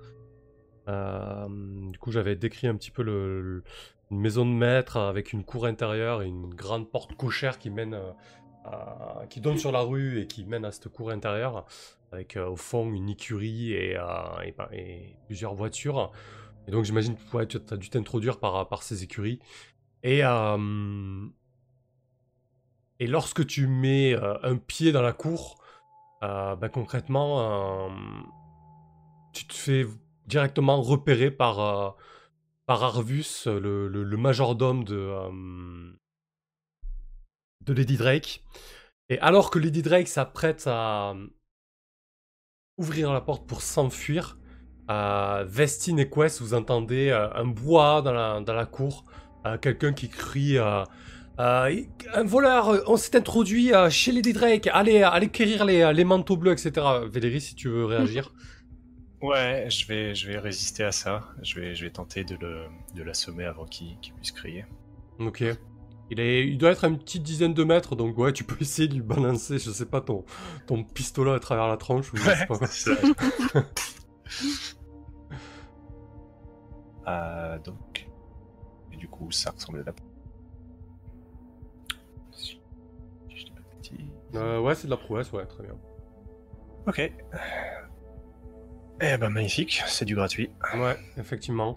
Euh, 0.88 1.48
du 1.90 1.98
coup, 1.98 2.12
j'avais 2.12 2.36
décrit 2.36 2.68
un 2.68 2.76
petit 2.76 2.92
peu 2.92 3.02
le, 3.02 3.64
une 4.12 4.20
maison 4.20 4.46
de 4.46 4.52
maître 4.52 4.98
avec 4.98 5.32
une 5.32 5.44
cour 5.44 5.66
intérieure 5.66 6.22
et 6.22 6.28
une 6.28 6.54
grande 6.54 6.92
porte 6.92 7.16
cochère 7.16 7.58
qui 7.58 7.70
mène, 7.70 7.98
qui 9.30 9.40
donne 9.40 9.58
sur 9.58 9.72
la 9.72 9.82
rue 9.82 10.20
et 10.20 10.28
qui 10.28 10.44
mène 10.46 10.66
à 10.66 10.72
cette 10.72 10.90
cour 10.90 11.12
intérieure, 11.12 11.66
avec 12.12 12.36
au 12.38 12.56
fond 12.56 12.92
une 12.92 13.10
écurie 13.10 13.74
et, 13.74 13.98
euh, 13.98 14.74
et, 14.74 15.16
plusieurs 15.28 15.56
voitures. 15.56 16.12
Et 16.68 16.72
donc 16.72 16.84
j'imagine 16.84 17.16
que 17.16 17.44
tu 17.44 17.58
as 17.74 17.78
dû 17.78 17.90
t'introduire 17.90 18.38
par, 18.38 18.68
par 18.68 18.84
ces 18.84 19.04
écuries. 19.04 19.40
Et, 20.04 20.24
et 23.00 23.08
lorsque 23.08 23.46
tu 23.46 23.68
mets 23.68 24.14
euh, 24.14 24.38
un 24.44 24.58
pied 24.58 24.92
dans 24.92 25.02
la 25.02 25.14
cour, 25.14 25.58
euh, 26.24 26.56
ben, 26.56 26.70
concrètement, 26.70 27.90
euh, 27.90 27.90
tu 29.34 29.46
te 29.46 29.54
fais 29.54 29.86
directement 30.28 30.82
repérer 30.82 31.30
par, 31.30 31.96
par 32.66 32.84
Arvus, 32.84 33.46
le, 33.46 34.18
majordome 34.18 34.84
de, 34.84 35.14
de 37.62 37.74
Lady 37.74 37.98
Drake. 37.98 38.44
Et 39.10 39.20
alors 39.20 39.52
que 39.52 39.60
Lady 39.60 39.84
Drake 39.84 40.08
s'apprête 40.08 40.64
à 40.66 41.14
ouvrir 42.78 43.14
la 43.14 43.22
porte 43.22 43.48
pour 43.48 43.62
s'enfuir, 43.62 44.40
euh, 44.90 45.44
Vestine 45.48 46.00
et 46.00 46.10
Quest, 46.10 46.42
vous 46.42 46.54
entendez 46.54 47.12
un 47.12 47.46
bois 47.46 48.02
dans 48.02 48.14
la, 48.14 48.42
dans 48.42 48.54
la 48.54 48.66
cour, 48.66 49.06
quelqu'un 49.62 49.94
qui 49.94 50.10
crie 50.10 50.58
euh, 51.40 51.82
Un 52.14 52.24
voleur, 52.24 52.70
euh, 52.70 52.84
on 52.88 52.98
s'est 52.98 53.16
introduit 53.16 53.74
euh, 53.74 53.90
chez 53.90 54.12
Lady 54.12 54.34
Drake, 54.34 54.68
allez, 54.72 55.04
allez 55.04 55.30
quérir 55.30 55.66
les, 55.66 55.94
les 55.94 56.04
manteaux 56.04 56.38
bleus, 56.38 56.54
etc. 56.54 56.72
Vélérie, 57.10 57.42
si 57.42 57.56
tu 57.56 57.70
veux 57.70 57.86
réagir. 57.86 58.34
Ouais, 59.22 59.68
je 59.72 59.88
vais, 59.88 60.14
je 60.14 60.28
vais 60.28 60.38
résister 60.38 60.84
à 60.84 60.92
ça. 60.92 61.24
Je 61.42 61.60
vais, 61.60 61.74
je 61.74 61.84
vais 61.86 61.90
tenter 61.90 62.24
de 62.24 62.36
le, 62.36 62.66
de 62.94 63.02
l'assommer 63.02 63.46
avant 63.46 63.66
qu'il 63.66 63.98
qu'il 64.00 64.14
puisse 64.14 64.32
crier. 64.32 64.66
ok. 65.18 65.44
Il, 66.12 66.20
est, 66.20 66.46
il 66.48 66.60
doit 66.60 66.72
être 66.72 66.84
à 66.84 66.90
une 66.90 67.00
petite 67.00 67.24
dizaine 67.24 67.56
de 67.56 67.64
mètres, 67.64 67.96
donc 67.96 68.16
ouais, 68.20 68.34
tu 68.34 68.44
peux 68.44 68.58
essayer 68.62 68.88
de 68.88 68.94
lui 68.94 69.02
balancer, 69.02 69.58
je 69.58 69.72
sais 69.72 69.88
pas, 69.88 70.02
ton, 70.02 70.26
ton 70.68 70.84
pistolet 70.84 71.32
à 71.32 71.40
travers 71.40 71.68
la 71.68 71.78
tranche. 71.78 72.14
Ou 72.14 72.18
je 72.18 72.24
sais 72.24 72.46
pas 72.46 72.60
c'est 72.68 72.94
ça. 72.94 73.64
Euh, 77.08 77.60
donc. 77.60 78.08
Et 78.92 78.98
du 78.98 79.08
coup, 79.08 79.32
ça 79.32 79.52
ressemble 79.52 79.80
à 79.82 79.84
la. 79.84 79.94
Euh, 84.38 84.60
ouais, 84.60 84.76
c'est 84.76 84.86
de 84.88 84.92
la 84.92 84.98
prouesse, 84.98 85.32
ouais, 85.32 85.46
très 85.46 85.64
bien. 85.64 85.74
Ok. 86.88 87.12
Eh 89.02 89.18
ben 89.18 89.30
magnifique, 89.30 89.82
c'est 89.88 90.06
du 90.06 90.16
gratuit. 90.16 90.50
Ouais, 90.78 90.96
effectivement. 91.18 91.76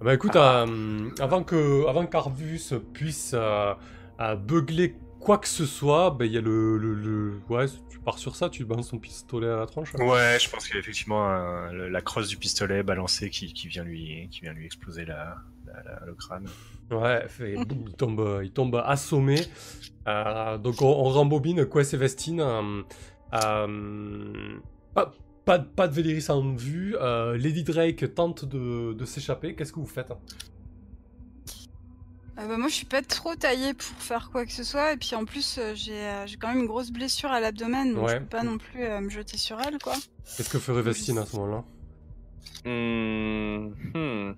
Bah 0.00 0.12
écoute, 0.14 0.36
euh, 0.36 1.08
avant 1.20 1.44
que 1.44 1.86
avant 1.88 2.06
qu'Arvus 2.06 2.60
puisse 2.92 3.32
euh, 3.34 3.72
euh, 4.20 4.36
beugler 4.36 4.96
quoi 5.20 5.38
que 5.38 5.46
ce 5.48 5.64
soit, 5.64 6.10
bah, 6.10 6.26
il 6.26 6.32
y 6.32 6.38
a 6.38 6.40
le, 6.40 6.76
le, 6.76 6.94
le- 6.94 7.40
Ouais, 7.48 7.66
tu 7.88 8.00
pars 8.00 8.18
sur 8.18 8.34
ça, 8.34 8.50
tu 8.50 8.64
balances 8.64 8.90
ton 8.90 8.98
pistolet 8.98 9.48
à 9.48 9.56
la 9.56 9.66
tranche. 9.66 9.94
hein. 9.94 10.04
Ouais, 10.04 10.36
je 10.40 10.50
pense 10.50 10.66
qu'il 10.66 10.74
y 10.74 10.76
a 10.76 10.80
effectivement 10.80 11.24
un- 11.24 11.72
le- 11.72 11.88
la 11.88 12.00
crosse 12.02 12.28
du 12.28 12.36
pistolet 12.36 12.82
balancée 12.82 13.30
qui, 13.30 13.52
qui 13.54 13.68
vient 13.68 13.84
lui 13.84 14.28
qui 14.30 14.40
vient 14.40 14.52
lui 14.52 14.66
exploser 14.66 15.04
la, 15.04 15.36
la- 15.72 15.82
la- 16.00 16.06
le 16.06 16.14
crâne. 16.14 16.46
Ouais, 16.90 17.26
fait, 17.28 17.54
boum, 17.64 17.84
il, 17.88 17.94
tombe, 17.94 18.40
il 18.42 18.52
tombe 18.52 18.82
assommé. 18.84 19.40
Euh, 20.08 20.58
donc 20.58 20.82
on, 20.82 20.86
on 20.88 21.04
rembobine 21.04 21.66
Quest 21.68 21.94
et 21.94 21.96
Vestine. 21.96 22.40
euh, 22.40 22.82
euh, 23.44 24.58
pas, 24.94 25.12
pas, 25.44 25.58
de- 25.58 25.64
pas 25.66 25.88
de 25.88 25.94
Véléris 25.94 26.26
en 26.28 26.54
vue. 26.54 26.96
euh, 27.00 27.36
Lady 27.38 27.62
Drake 27.64 28.14
tente 28.14 28.44
de, 28.44 28.92
de 28.92 29.04
s'échapper. 29.04 29.54
Qu'est-ce 29.54 29.72
que 29.72 29.80
vous 29.80 29.86
faites? 29.86 30.10
Euh, 32.38 32.46
bah, 32.48 32.56
moi, 32.56 32.68
je 32.68 32.74
suis 32.74 32.86
pas 32.86 33.02
trop 33.02 33.34
taillée 33.34 33.74
pour 33.74 33.86
faire 34.02 34.30
quoi 34.30 34.44
que 34.46 34.52
ce 34.52 34.64
soit. 34.64 34.92
Et 34.92 34.96
puis 34.96 35.14
en 35.14 35.24
plus, 35.24 35.60
j'ai 35.74 35.92
euh, 35.98 36.26
quand 36.40 36.48
même 36.48 36.60
une 36.60 36.66
grosse 36.66 36.90
blessure 36.90 37.30
à 37.30 37.40
l'abdomen. 37.40 37.94
Donc 37.94 38.06
Ouais. 38.06 38.14
je 38.14 38.18
peux 38.18 38.24
pas 38.26 38.42
non 38.42 38.58
plus 38.58 38.82
euh, 38.84 39.00
me 39.00 39.08
jeter 39.10 39.36
sur 39.36 39.60
elle, 39.60 39.78
quoi. 39.78 39.94
Qu'est-ce 40.36 40.48
que 40.50 40.58
ferait 40.58 40.82
Vestine 40.82 41.18
à 41.18 41.26
ce 41.26 41.36
moment-là? 41.36 41.64
Hmm, 42.64 43.72
hmm. 43.94 44.34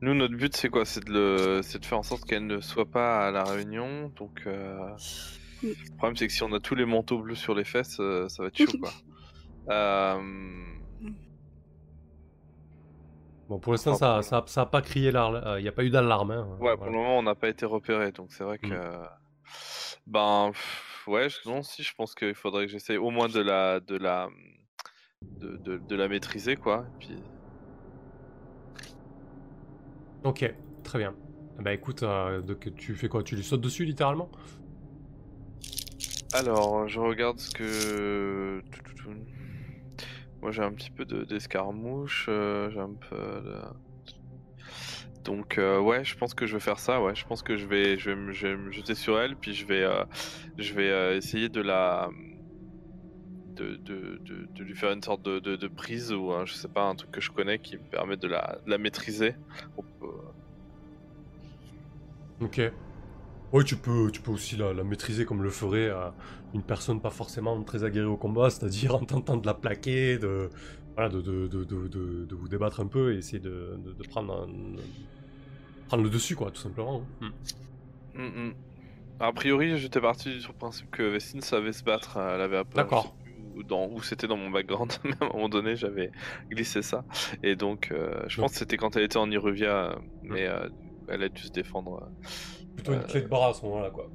Nous, 0.00 0.14
notre 0.14 0.34
but, 0.36 0.56
c'est 0.56 0.68
quoi? 0.68 0.84
C'est 0.84 1.04
de, 1.04 1.12
le... 1.12 1.62
c'est 1.62 1.78
de 1.80 1.84
faire 1.86 1.98
en 1.98 2.02
sorte 2.02 2.24
qu'elle 2.24 2.46
ne 2.46 2.60
soit 2.60 2.86
pas 2.90 3.26
à 3.26 3.30
la 3.30 3.42
réunion. 3.44 4.12
Donc, 4.16 4.42
euh, 4.46 4.78
le 5.62 5.74
problème, 5.96 6.16
c'est 6.16 6.26
que 6.28 6.32
si 6.32 6.42
on 6.42 6.52
a 6.52 6.60
tous 6.60 6.74
les 6.76 6.84
manteaux 6.84 7.18
bleus 7.18 7.34
sur 7.34 7.54
les 7.54 7.64
fesses, 7.64 7.98
euh, 8.00 8.28
ça 8.28 8.42
va 8.42 8.48
être 8.48 8.56
chaud, 8.58 8.78
quoi. 8.80 8.90
Euh, 9.70 10.18
Bon, 13.48 13.58
pour 13.58 13.72
l'instant, 13.72 13.94
ça, 13.94 14.22
ça, 14.22 14.44
ça 14.46 14.62
a 14.62 14.66
pas 14.66 14.82
crié 14.82 15.10
l'alarme. 15.10 15.58
Il 15.58 15.62
n'y 15.62 15.68
a 15.68 15.72
pas 15.72 15.84
eu 15.84 15.90
d'alarme. 15.90 16.30
hein, 16.30 16.56
Ouais, 16.60 16.74
pour 16.76 16.86
le 16.86 16.92
moment, 16.92 17.18
on 17.18 17.22
n'a 17.22 17.34
pas 17.34 17.48
été 17.48 17.66
repéré, 17.66 18.12
donc 18.12 18.32
c'est 18.32 18.44
vrai 18.44 18.58
que. 18.58 18.66
Mm. 18.66 19.08
Ben, 20.06 20.50
pff, 20.52 21.04
ouais, 21.06 21.28
je- 21.28 21.48
non, 21.48 21.62
si, 21.62 21.82
je 21.82 21.94
pense 21.94 22.14
qu'il 22.14 22.34
faudrait 22.34 22.66
que 22.66 22.72
j'essaye 22.72 22.96
au 22.98 23.10
moins 23.10 23.28
de 23.28 23.40
la, 23.40 23.80
de 23.80 23.96
la, 23.96 24.28
de, 25.40 25.56
de, 25.64 25.78
de 25.78 25.96
la 25.96 26.08
maîtriser, 26.08 26.56
quoi. 26.56 26.86
Et 26.88 26.96
puis, 26.98 27.22
Ok, 30.22 30.44
très 30.82 30.98
bien. 30.98 31.16
Bah 31.58 31.72
écoute, 31.72 32.02
euh, 32.02 32.40
donc, 32.40 32.72
tu 32.76 32.94
fais 32.94 33.08
quoi? 33.08 33.22
Tu 33.24 33.34
lui 33.36 33.44
sautes 33.44 33.60
dessus 33.60 33.84
littéralement? 33.84 34.30
Alors, 36.32 36.88
je 36.88 37.00
regarde 37.00 37.38
ce 37.38 37.50
que. 37.50 38.62
Moi, 40.42 40.52
j'ai 40.52 40.62
un 40.62 40.72
petit 40.74 40.90
peu 40.90 41.04
de- 41.04 41.24
d'escarmouche, 41.24 42.26
euh, 42.28 42.70
j'ai 42.70 42.80
un 42.80 42.94
peu 42.94 43.16
de. 43.16 43.60
Donc, 45.24 45.58
euh, 45.58 45.80
ouais, 45.80 46.04
je 46.04 46.16
pense 46.16 46.34
que 46.34 46.46
je 46.46 46.54
vais 46.54 46.60
faire 46.60 46.78
ça. 46.78 47.02
Ouais, 47.02 47.14
je 47.14 47.24
pense 47.26 47.42
que 47.42 47.56
je 47.56 47.66
vais, 47.66 47.98
je 47.98 48.10
vais, 48.10 48.16
me, 48.16 48.32
je 48.32 48.46
vais 48.48 48.56
me 48.56 48.70
jeter 48.70 48.94
sur 48.94 49.18
elle, 49.20 49.36
puis 49.36 49.54
je 49.54 49.66
vais, 49.66 49.82
euh, 49.82 50.04
je 50.58 50.72
vais 50.74 51.16
essayer 51.18 51.48
de 51.48 51.60
la, 51.60 52.08
de, 53.58 53.76
de, 53.76 54.18
de, 54.24 54.48
de 54.56 54.64
lui 54.64 54.74
faire 54.76 54.92
une 54.92 55.02
sorte 55.02 55.22
de, 55.22 55.40
de, 55.40 55.56
de 55.56 55.68
prise 55.68 56.12
ou 56.12 56.32
un- 56.32 56.46
je 56.46 56.54
sais 56.54 56.68
pas 56.68 56.84
un 56.84 56.94
truc 56.96 57.10
que 57.12 57.20
je 57.20 57.30
connais 57.30 57.58
qui 57.60 57.76
me 57.76 57.82
permet 57.90 58.16
de 58.16 58.28
la, 58.28 58.58
de 58.64 58.70
la 58.70 58.78
maîtriser. 58.78 59.34
Peut- 60.00 60.06
Ok. 62.40 62.60
Oui, 63.52 63.64
tu 63.64 63.76
peux, 63.76 64.10
tu 64.12 64.20
peux 64.20 64.30
aussi 64.30 64.56
la, 64.56 64.72
la 64.74 64.84
maîtriser 64.84 65.24
comme 65.24 65.42
le 65.42 65.50
ferait 65.50 65.88
euh, 65.88 66.10
une 66.54 66.62
personne 66.62 67.00
pas 67.00 67.10
forcément 67.10 67.62
très 67.64 67.84
aguerrie 67.84 68.06
au 68.06 68.16
combat, 68.16 68.50
c'est-à-dire 68.50 68.94
en 68.94 69.04
tentant 69.04 69.36
de 69.38 69.46
la 69.46 69.54
plaquer, 69.54 70.18
de, 70.18 70.50
voilà, 70.96 71.08
de, 71.08 71.20
de, 71.22 71.46
de, 71.48 71.64
de, 71.64 71.88
de- 71.88 72.24
de 72.26 72.34
vous 72.34 72.48
débattre 72.48 72.80
un 72.80 72.86
peu 72.86 73.14
et 73.14 73.18
essayer 73.18 73.40
de, 73.40 73.76
de, 73.84 73.92
de 73.92 74.08
prendre, 74.08 74.32
un- 74.34 74.76
prendre 75.88 76.02
le 76.04 76.10
dessus, 76.10 76.36
quoi, 76.36 76.50
tout 76.50 76.60
simplement. 76.60 77.02
hein. 77.22 77.26
Hmm. 78.16 78.22
Mm, 78.22 78.48
mm. 78.48 78.54
A 79.20 79.32
priori, 79.32 79.78
j'étais 79.78 80.00
parti 80.00 80.40
sur 80.40 80.52
le 80.52 80.58
principe 80.58 80.90
que 80.90 81.02
Vestine 81.02 81.40
savait 81.40 81.72
se 81.72 81.82
battre. 81.82 82.18
Elle 82.18 82.40
avait 82.40 82.58
appris. 82.58 82.76
D'accord. 82.76 83.16
Dans, 83.64 83.88
où 83.88 84.02
c'était 84.02 84.26
dans 84.26 84.36
mon 84.36 84.50
background, 84.50 84.92
mais 85.04 85.12
à 85.20 85.24
un 85.26 85.28
moment 85.28 85.48
donné, 85.48 85.76
j'avais 85.76 86.10
glissé 86.50 86.82
ça. 86.82 87.04
Et 87.42 87.56
donc, 87.56 87.90
euh, 87.90 88.22
je 88.28 88.36
Donc- 88.36 88.44
pense 88.44 88.52
que 88.52 88.58
c'était 88.58 88.76
quand 88.76 88.96
elle 88.96 89.04
était 89.04 89.16
en 89.18 89.30
Iruvia, 89.30 89.90
euh, 89.92 89.96
mais 90.22 90.46
euh, 90.46 90.68
elle 91.08 91.22
a 91.22 91.28
dû 91.28 91.42
se 91.42 91.50
défendre. 91.52 92.02
euh. 92.02 92.28
Plutôt 92.76 92.92
une 92.92 93.02
clé 93.02 93.22
de 93.22 93.26
bras 93.28 93.48
à 93.48 93.54
ce 93.54 93.64
moment-là, 93.66 93.90
quoi. 93.90 94.08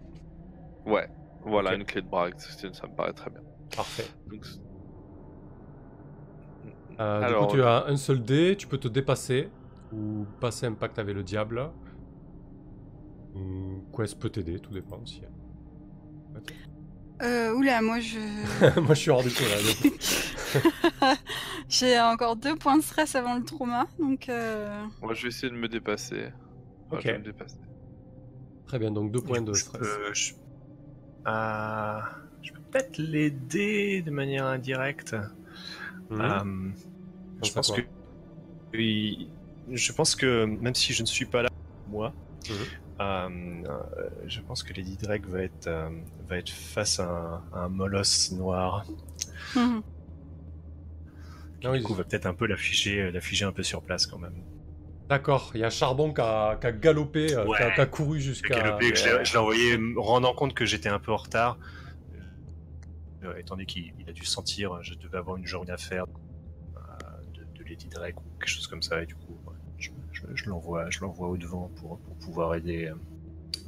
Ouais, 0.86 1.10
voilà, 1.42 1.76
une 1.76 1.84
clé 1.86 2.02
de 2.02 2.08
bras, 2.08 2.30
ça 2.38 2.88
me 2.88 2.96
paraît 2.96 3.14
très 3.14 3.30
bien. 3.30 3.42
Parfait. 3.76 4.06
Donc, 4.30 4.46
Euh, 7.00 7.20
du 7.20 7.26
Alors, 7.26 7.48
coup, 7.48 7.56
tu 7.56 7.64
as 7.64 7.86
un 7.88 7.98
seul 7.98 8.22
dé, 8.22 8.56
tu 8.56 8.68
peux 8.68 8.78
te 8.78 8.88
dépasser 8.88 9.50
ou 9.92 10.26
passer 10.40 10.68
un 10.68 10.74
pacte 10.74 11.00
avec 11.00 11.16
le 11.16 11.24
diable. 11.24 11.72
Ou 13.36 13.84
Quest 13.96 14.20
peut 14.20 14.30
t'aider, 14.30 14.60
tout 14.60 14.72
dépend 14.72 15.00
aussi. 15.02 15.22
Euh, 17.24 17.54
oula, 17.54 17.82
moi, 17.82 18.00
je... 18.00 18.20
Moi, 18.82 18.94
je 18.96 19.00
suis 19.00 19.10
hors 19.12 19.24
du 19.24 19.30
coup 19.30 19.44
là. 19.44 21.16
j'ai 21.70 22.00
encore 22.00 22.36
deux 22.36 22.56
points 22.56 22.78
de 22.78 22.84
stress 22.84 23.16
avant 23.16 23.36
le 23.36 23.44
trauma. 23.44 23.88
Donc, 24.00 24.28
euh... 24.30 24.86
moi, 25.02 25.14
je 25.14 25.24
vais 25.24 25.28
essayer 25.30 25.50
de 25.52 25.58
me 25.58 25.68
dépasser. 25.70 26.32
Enfin, 26.90 26.98
Ok. 26.98 27.02
je 27.06 27.12
vais 27.12 27.18
me 27.20 27.24
dépasser. 27.24 27.56
Très 28.68 28.80
bien, 28.80 28.92
donc 28.92 29.12
deux 29.12 29.22
points 29.22 29.42
de 29.42 29.52
coup, 29.52 29.58
je 29.58 29.64
stress. 29.64 29.82
peux- 29.82 30.14
je... 30.14 30.34
Ah, 31.26 32.10
je 32.42 32.52
peux 32.52 32.60
peut-être 32.72 32.98
l'aider 32.98 34.02
de 34.02 34.12
manière 34.12 34.46
indirecte. 34.46 35.16
Mhm. 36.10 36.20
Euh, 36.20 36.72
je 37.44 37.52
pense 37.52 37.72
que 37.72 37.82
oui, 38.74 39.30
je 39.72 39.92
pense 39.94 40.16
que 40.16 40.46
même 40.46 40.76
si 40.76 40.94
je 40.94 41.02
ne 41.04 41.08
suis 41.08 41.26
pas 41.26 41.44
là, 41.44 41.50
moi, 41.88 42.14
Mhm. 42.50 42.56
euh, 43.02 43.64
euh, 43.68 44.10
je 44.28 44.42
pense 44.42 44.64
que 44.64 44.74
Lady 44.74 44.98
Drake 44.98 45.26
va 45.28 45.42
être 45.44 45.68
euh, 45.68 45.90
va 46.34 46.40
être 46.40 46.50
face 46.50 47.00
à 47.00 47.08
un, 47.10 47.44
à 47.54 47.60
un 47.66 47.70
molosse 47.70 48.32
noir. 48.32 48.86
mhm. 49.56 49.82
Du 51.62 51.82
coup, 51.82 51.94
va 51.94 52.04
peut-être 52.04 52.26
un 52.26 52.34
peu 52.34 52.46
l'afficher 52.46 53.10
l'afficher 53.12 53.46
un 53.46 53.54
peu 53.54 53.64
sur 53.64 53.82
place 53.82 54.06
quand 54.06 54.18
même. 54.20 54.36
D'accord, 55.08 55.52
il 55.54 55.62
y 55.62 55.64
a 55.64 55.70
Charbon 55.70 56.14
qui 56.14 56.20
a, 56.22 56.56
qui 56.58 56.68
a 56.68 56.72
galopé, 56.74 57.26
euh, 57.26 57.28
qui, 57.28 57.36
a, 57.36 57.68
Ouais. 57.68 57.74
qui 57.76 57.82
a 57.82 57.86
couru 57.86 58.20
jusqu'à. 58.20 58.56
galopé, 58.60 58.92
que 58.92 58.98
je 58.98 59.06
l'ai- 59.06 59.24
je 59.26 59.32
l'ai 59.34 59.38
envoyé 59.40 59.78
me 59.78 60.00
rendant 60.00 60.34
compte 60.34 60.54
que 60.54 60.66
j'étais 60.66 60.90
un 60.90 61.00
peu 61.00 61.12
en 61.14 61.18
retard. 61.18 61.58
Euh, 63.24 63.36
étant 63.38 63.56
donné 63.56 63.66
qu'il 63.66 63.94
il 64.00 64.10
a 64.10 64.14
dû 64.14 64.26
sentir, 64.26 64.82
je 64.84 64.96
devais 64.96 65.18
avoir 65.18 65.38
une 65.38 65.46
journée 65.48 65.72
à 65.72 65.78
faire 65.78 66.06
euh, 66.76 66.82
de, 67.34 67.46
de 67.58 67.64
Lady 67.70 67.88
Drake 67.88 68.20
ou 68.20 68.24
quelque 68.40 68.50
chose 68.50 68.68
comme 68.68 68.82
ça, 68.82 69.02
et 69.02 69.06
du 69.06 69.16
coup, 69.16 69.38
ouais, 69.46 69.54
je, 69.78 69.90
je- 70.12 70.24
je 70.36 70.50
l'envoie, 70.50 70.90
je 70.90 71.00
l'envoie 71.00 71.30
au 71.30 71.38
devant 71.38 71.70
pour, 71.78 72.00
pour 72.00 72.16
pouvoir 72.18 72.56
aider 72.56 72.88
euh, 72.88 72.96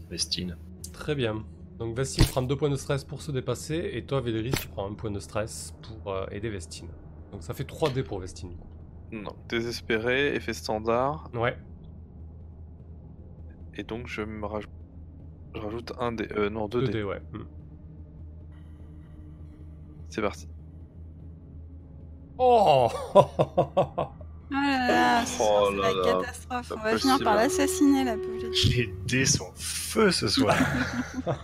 Vestine. 0.10 0.58
Très 0.92 1.16
bien. 1.16 1.46
Donc 1.78 1.96
Vestine 1.96 2.26
prend 2.26 2.42
deux 2.42 2.56
points 2.56 2.70
de 2.70 2.76
stress 2.78 3.04
pour 3.04 3.22
se 3.22 3.32
dépasser, 3.32 3.92
et 3.94 4.06
toi, 4.06 4.22
Véléris, 4.22 4.52
tu 4.52 4.68
prends 4.68 4.90
un 4.90 4.94
point 4.94 5.12
de 5.12 5.20
stress 5.20 5.74
pour 5.82 6.14
euh, 6.14 6.26
aider 6.32 6.50
Vestine. 6.50 6.88
Donc 7.32 7.44
ça 7.44 7.54
fait 7.54 7.66
3 7.66 7.90
dés 7.90 8.04
pour 8.04 8.20
Vestine. 8.20 8.50
du 8.50 8.56
coup. 8.56 8.68
Non, 9.12 9.36
désespéré, 9.50 10.36
effet 10.36 10.54
standard, 10.54 11.30
Ouais, 11.34 11.58
et 13.78 13.84
donc 13.84 14.08
je 14.08 14.22
me 14.22 14.46
rajoute, 14.46 14.70
je 15.54 15.60
rajoute 15.62 15.92
un 16.00 16.12
dé, 16.14 16.28
euh, 16.32 16.50
non 16.50 16.68
deux, 16.68 16.82
2 16.82 16.86
dés. 16.88 16.92
dés, 16.94 17.04
ouais. 17.04 17.22
Hmm. 17.34 17.44
C'est 20.10 20.22
parti. 20.22 20.48
Oh 22.38 22.90
Oh 24.52 24.54
là 24.54 24.88
là, 24.88 25.26
c'est 25.26 25.38
Oh 25.40 25.68
c'est 25.72 25.76
là 25.78 25.94
la 25.94 25.94
là, 25.94 26.22
catastrophe. 26.22 26.72
On 26.78 26.84
va 26.84 26.98
finir 26.98 27.20
par 27.24 27.36
l'assassiner, 27.36 28.04
la 28.04 28.14
pauvre. 28.16 28.46
Les 28.70 28.94
dés 29.08 29.26
sont 29.26 29.52
feu 29.56 30.12
ce 30.12 30.28
soir. 30.28 30.56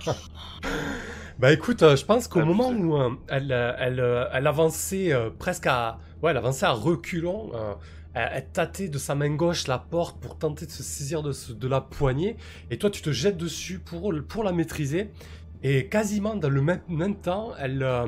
Bah 1.40 1.52
écoute, 1.52 1.82
euh, 1.82 1.96
je 1.96 2.06
pense 2.06 2.28
qu'au 2.28 2.42
Abusé. 2.42 2.54
moment 2.56 2.70
où 2.70 2.96
euh, 3.02 3.10
elle, 3.28 3.52
euh, 3.52 3.74
elle, 3.80 4.28
elle 4.34 4.46
avançait 4.48 5.12
euh, 5.12 5.30
presque 5.32 5.66
à... 5.66 5.98
Ouais, 6.22 6.30
elle 6.32 6.38
avançait 6.38 6.68
à 6.68 6.72
reculons, 6.72 7.50
euh, 7.56 7.74
elle, 8.14 8.30
elle 8.34 8.48
tâtait 8.52 8.90
de 8.90 8.98
sa 9.00 9.16
main 9.16 9.32
gauche 9.32 9.66
la 9.68 9.80
porte 9.80 10.20
pour 10.22 10.38
tenter 10.38 10.68
de 10.68 10.72
se 10.72 10.84
saisir 10.84 11.24
de, 11.24 11.32
ce- 11.32 11.52
de 11.54 11.68
la 11.68 11.82
poignée, 11.82 12.38
et 12.70 12.78
toi 12.78 12.92
tu 12.92 13.02
te 13.02 13.12
jettes 13.12 13.38
dessus 13.38 13.80
pour, 13.80 14.14
pour 14.28 14.44
la 14.44 14.52
maîtriser, 14.52 15.10
et 15.64 15.88
quasiment 15.88 16.36
dans 16.36 16.50
le 16.50 16.62
même, 16.62 16.82
même 16.90 17.16
temps, 17.16 17.54
elle, 17.58 17.82
euh, 17.82 18.06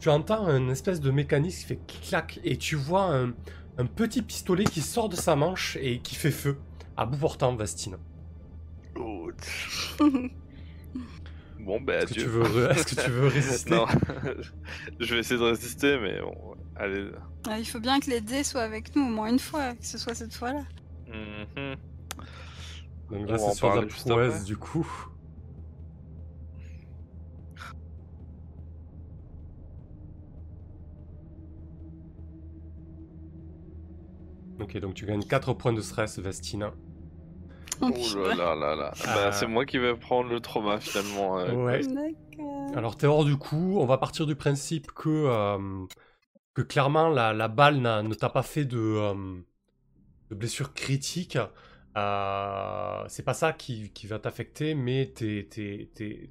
tu 0.00 0.08
entends 0.08 0.48
une 0.48 0.70
espèce 0.70 1.00
de 1.02 1.10
mécanisme 1.10 1.60
qui 1.86 1.98
fait 1.98 2.08
clac, 2.08 2.40
et 2.44 2.56
tu 2.56 2.76
vois 2.76 3.14
un, 3.14 3.34
un 3.78 3.86
petit 3.86 4.22
pistolet 4.22 4.64
qui 4.64 4.80
sort 4.80 5.08
de 5.08 5.16
sa 5.16 5.36
manche 5.36 5.76
et 5.80 5.98
qui 6.00 6.14
fait 6.14 6.30
feu, 6.30 6.58
à 6.96 7.06
bout 7.06 7.18
portant, 7.18 7.54
Vastine. 7.56 7.96
Oh 8.96 9.28
Ouch. 9.28 9.96
Bon, 11.60 11.80
bah, 11.80 11.94
Est-ce 12.00 12.08
que, 12.08 12.14
tu 12.14 12.20
adieu. 12.20 12.30
veux 12.30 12.42
re- 12.42 12.70
est-ce 12.72 12.94
que 12.94 13.00
tu 13.04 13.10
veux 13.10 13.26
résister 13.28 13.70
non, 13.70 13.86
je 15.00 15.14
vais 15.14 15.20
essayer 15.20 15.40
de 15.40 15.44
résister, 15.46 15.98
mais 15.98 16.20
bon, 16.20 16.34
allez. 16.76 17.08
Ah, 17.48 17.58
il 17.58 17.64
faut 17.64 17.80
bien 17.80 18.00
que 18.00 18.10
les 18.10 18.20
dés 18.20 18.44
soient 18.44 18.60
avec 18.64 18.94
nous 18.94 19.02
au 19.02 19.08
moins 19.08 19.30
une 19.30 19.38
fois, 19.38 19.72
que 19.74 19.86
ce 19.86 19.96
soit 19.96 20.14
cette 20.14 20.34
fois-là. 20.34 20.62
Mhm. 21.08 21.76
Donc 23.10 23.20
On 23.20 23.24
là, 23.24 23.38
c'est 23.38 23.54
sur 23.54 23.74
la 23.74 23.86
prouesse 23.86 24.44
du 24.44 24.58
coup. 24.58 24.86
Ok, 34.60 34.76
donc 34.78 34.94
tu 34.94 35.06
gagnes 35.06 35.24
4 35.24 35.52
points 35.54 35.72
de 35.72 35.80
stress, 35.80 36.18
Vestina. 36.18 36.72
Oh, 37.80 37.88
là 38.16 38.34
là 38.34 38.54
là 38.54 38.76
là. 38.76 38.92
Ah. 39.04 39.14
Bah, 39.14 39.32
c'est 39.32 39.46
moi 39.46 39.66
qui 39.66 39.78
vais 39.78 39.94
prendre 39.96 40.30
le 40.30 40.40
trauma 40.40 40.78
finalement. 40.80 41.38
euh, 41.38 41.52
Ouais. 41.52 41.80
Alors 42.74 42.96
t'es 42.96 43.06
hors 43.06 43.24
du 43.24 43.36
coup, 43.36 43.78
on 43.78 43.86
va 43.86 43.98
partir 43.98 44.26
du 44.26 44.36
principe 44.36 44.92
que, 44.92 45.08
euh, 45.08 45.86
que 46.54 46.62
clairement 46.62 47.08
la, 47.08 47.32
la 47.32 47.48
balle 47.48 47.78
n'a- 47.78 48.02
ne 48.02 48.14
t'a 48.14 48.30
pas 48.30 48.42
fait 48.42 48.64
de, 48.64 48.78
euh, 48.78 49.14
de 50.30 50.34
blessure 50.34 50.72
critique. 50.74 51.38
Euh, 51.96 53.04
c'est 53.08 53.22
pas 53.24 53.34
ça 53.34 53.52
qui, 53.52 53.90
qui 53.92 54.06
va 54.06 54.18
t'affecter, 54.18 54.74
mais 54.74 55.12
t'es, 55.14 55.46
t'es, 55.50 55.90
t'es- 55.94 56.30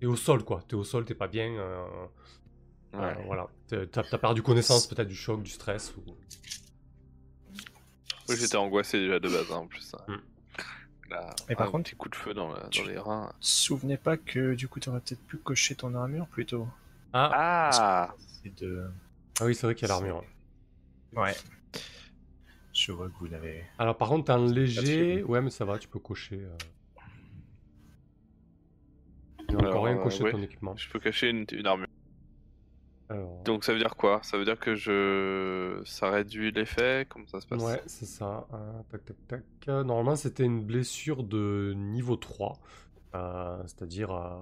t'es 0.00 0.06
au 0.06 0.16
sol 0.16 0.44
quoi. 0.44 0.62
T'es 0.68 0.74
au 0.76 0.84
sol, 0.84 1.04
t'es 1.04 1.14
pas 1.14 1.28
bien. 1.28 1.48
euh, 1.50 1.84
Ouais. 2.94 3.00
euh, 3.00 3.14
voilà. 3.26 3.48
T'as, 3.68 3.86
t'as- 3.86 4.02
t'as 4.04 4.18
perdu 4.18 4.42
connaissance 4.42 4.86
peut-être 4.86 5.08
du 5.08 5.16
choc, 5.16 5.42
du 5.42 5.50
stress. 5.50 5.94
Ou... 5.96 6.02
Oui, 8.28 8.36
j'étais 8.38 8.56
angoissé 8.56 8.98
déjà 8.98 9.20
de 9.20 9.28
base 9.28 9.50
hein, 9.52 9.56
en 9.56 9.66
plus. 9.66 9.94
hein. 9.94 10.04
Hmm. 10.08 11.10
Là, 11.10 11.34
Mais 11.48 11.54
par 11.54 11.68
un 11.68 11.70
contre, 11.70 11.90
petit 11.90 11.96
coup 11.96 12.08
de 12.08 12.14
feu 12.16 12.32
dans, 12.32 12.52
la- 12.52 12.60
dans 12.62 12.68
tu- 12.70 12.86
les 12.88 12.96
reins. 12.98 13.30
te 13.40 13.46
souvenais 13.46 13.98
pas 13.98 14.16
que 14.16 14.54
du 14.54 14.68
coup 14.68 14.80
t'aurais 14.80 15.00
peut-être 15.00 15.24
pu 15.26 15.36
cocher 15.36 15.74
ton 15.74 15.94
armure 15.94 16.26
plutôt? 16.28 16.66
Ah, 17.12 17.30
Ah 17.34 18.14
C'est 18.42 18.54
de. 18.62 18.90
ah 19.40 19.44
oui, 19.44 19.54
c'est 19.54 19.66
vrai 19.66 19.74
qu'il 19.74 19.86
y 19.86 19.90
a 19.90 19.94
l'armure. 19.94 20.24
Ouais. 21.14 21.34
Je 22.72 22.90
vois 22.92 23.08
que 23.08 23.14
vous 23.18 23.26
l'avez. 23.26 23.64
Alors 23.78 23.96
par 23.96 24.08
contre, 24.08 24.24
t'es 24.26 24.32
en 24.32 24.46
léger. 24.46 25.22
Ouais, 25.22 25.40
mais 25.42 25.50
ça 25.50 25.64
va, 25.64 25.78
tu 25.78 25.86
peux 25.88 25.98
cocher. 26.00 26.40
euh. 26.42 26.56
Il 29.50 29.56
n'y 29.56 29.56
a 29.56 29.58
Alors, 29.58 29.70
encore 29.72 29.84
rien 29.84 29.98
euh, 29.98 30.02
coché 30.02 30.24
ouais. 30.24 30.32
ton 30.32 30.42
équipement. 30.42 30.74
Je 30.76 30.88
peux 30.88 30.98
cacher 30.98 31.28
une, 31.28 31.44
une 31.52 31.66
armure. 31.66 31.86
Alors... 33.10 33.42
Donc 33.44 33.64
ça 33.64 33.72
veut 33.72 33.78
dire 33.78 33.96
quoi? 33.96 34.20
Ça 34.22 34.38
veut 34.38 34.44
dire 34.44 34.58
que 34.58 34.74
je. 34.74 35.82
Ça 35.84 36.10
réduit 36.10 36.50
l'effet? 36.52 37.06
Comment 37.08 37.26
ça 37.26 37.40
se 37.40 37.46
passe? 37.46 37.62
Ouais, 37.62 37.82
c'est 37.86 38.06
ça. 38.06 38.46
Euh, 38.54 38.80
tac, 38.90 39.04
tac, 39.04 39.16
tac. 39.28 39.42
Euh, 39.68 39.84
Normalement, 39.84 40.16
c'était 40.16 40.44
une 40.44 40.64
blessure 40.64 41.22
de 41.22 41.74
niveau 41.76 42.16
3. 42.16 42.58
euh, 43.14 43.62
C'est-à-dire 43.66 44.10
euh, 44.10 44.40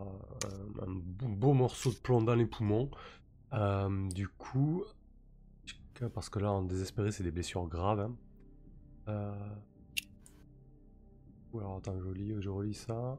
un 0.83 0.87
beau, 0.89 1.53
morceau 1.55 1.91
de 1.91 1.97
plomb 1.97 2.23
dans 2.23 2.35
les 2.37 2.47
poumons. 2.47 2.91
Euh, 3.53 4.09
du 4.11 4.29
coup, 4.29 4.85
parce 6.15 6.29
que 6.31 6.39
là, 6.39 6.51
en 6.53 6.63
désespéré, 6.63 7.11
c'est 7.13 7.25
des 7.25 7.31
blessures 7.33 7.67
graves. 7.67 8.01
hein. 8.01 8.15
Euh... 9.09 9.35
ou 11.53 11.59
alors, 11.59 11.77
attends, 11.77 11.99
je 11.99 12.05
relis, 12.09 12.35
je 12.41 12.49
relis 12.49 12.75
ça. 12.75 13.19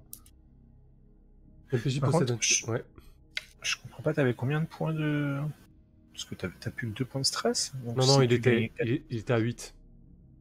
Par 1.99 2.11
contre, 2.11 2.33
un... 2.33 2.37
je- 2.39 2.65
Ouais. 2.67 2.83
Je 3.63 3.77
comprends 3.77 4.03
pas, 4.03 4.13
t'avais 4.13 4.33
combien 4.33 4.61
de 4.61 4.65
points 4.65 4.93
de. 4.93 5.39
Parce 6.13 6.25
que 6.25 6.35
t'as 6.35 6.47
plus 6.69 6.91
que 6.91 6.97
2 6.97 7.05
points 7.05 7.21
de 7.21 7.25
stress 7.25 7.73
donc 7.83 7.95
Non, 7.97 8.05
non, 8.05 8.21
il 8.21 8.31
était, 8.33 8.71
il, 8.85 9.01
il 9.09 9.17
était 9.19 9.33
à 9.33 9.39
8. 9.39 9.73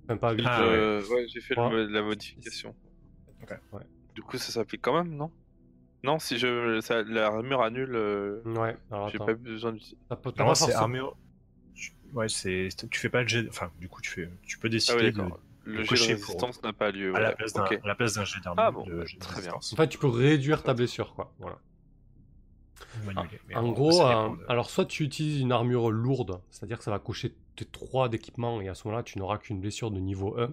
Enfin, 0.04 0.16
pas 0.18 0.30
à 0.30 0.32
8. 0.34 0.44
Ah, 0.46 0.62
euh, 0.62 1.02
ouais, 1.08 1.26
j'ai 1.28 1.40
fait 1.40 1.54
le 1.54 1.86
la 1.86 2.02
modification. 2.02 2.74
Ok. 3.42 3.50
Ouais. 3.72 3.80
Du 4.14 4.22
coup, 4.22 4.36
ça 4.36 4.52
s'applique 4.52 4.82
quand 4.82 5.02
même, 5.02 5.14
non? 5.16 5.30
Non, 6.04 6.18
si 6.18 6.36
je 6.36 6.80
ça, 6.80 7.02
l'armure 7.02 7.62
annule, 7.62 7.94
euh, 7.94 8.42
Ouais, 8.44 8.76
alors 8.90 9.08
j'ai 9.08 9.18
pas 9.18 9.34
besoin 9.34 9.72
d'utiliser. 9.72 9.96
T'as 10.08 10.16
pas- 10.16 10.54
c'est 10.54 10.72
armure. 10.74 11.16
Tu- 11.74 11.92
Ouais, 12.12 12.28
c'est. 12.28 12.68
Tu 12.90 12.98
fais 13.00 13.08
pas 13.08 13.22
le 13.22 13.28
jet. 13.28 13.46
Enfin, 13.48 13.70
du 13.80 13.88
coup, 13.88 14.02
tu 14.02 14.10
fais. 14.10 14.28
Tu 14.42 14.58
peux 14.58 14.66
Ah 14.68 14.70
décider 14.70 15.12
de. 15.12 15.22
Le 15.64 15.76
jet 15.76 15.82
de 15.84 15.88
cocher 15.88 16.14
pour- 16.16 16.24
résistance 16.26 16.62
n'a 16.64 16.72
pas 16.72 16.90
lieu. 16.90 17.14
À 17.14 17.20
la 17.20 17.28
ouais. 17.30 17.34
place 17.36 17.52
d'un 17.52 17.64
Ok. 17.64 17.80
à 17.82 17.86
la 17.86 17.94
place 17.94 18.14
d'un 18.14 18.24
jet 18.24 18.40
d'armure. 18.44 18.62
Ah 18.64 18.70
bon, 18.72 18.84
de 18.84 18.90
de 18.96 19.04
très 19.04 19.40
bien. 19.40 19.52
résistance. 19.52 19.72
En 19.72 19.76
fait, 19.76 19.88
tu 19.88 19.96
peux 19.96 20.08
réduire 20.08 20.62
ta 20.64 20.74
blessure, 20.74 21.14
quoi. 21.14 21.32
Voilà. 21.38 21.58
Mais 23.48 23.54
en 23.54 23.72
gros, 23.72 24.02
euh, 24.06 24.30
alors 24.48 24.70
soit 24.70 24.84
tu 24.86 25.04
utilises 25.04 25.40
une 25.40 25.52
armure 25.52 25.90
lourde, 25.90 26.40
c'est-à-dire 26.50 26.78
que 26.78 26.84
ça 26.84 26.90
va 26.90 26.98
cocher 26.98 27.34
tes 27.56 27.64
3 27.64 28.08
d'équipement 28.08 28.60
et 28.60 28.68
à 28.68 28.74
ce 28.74 28.86
moment-là, 28.86 29.02
tu 29.02 29.18
n'auras 29.18 29.38
qu'une 29.38 29.60
blessure 29.60 29.90
de 29.90 30.00
niveau 30.00 30.38
1. 30.38 30.52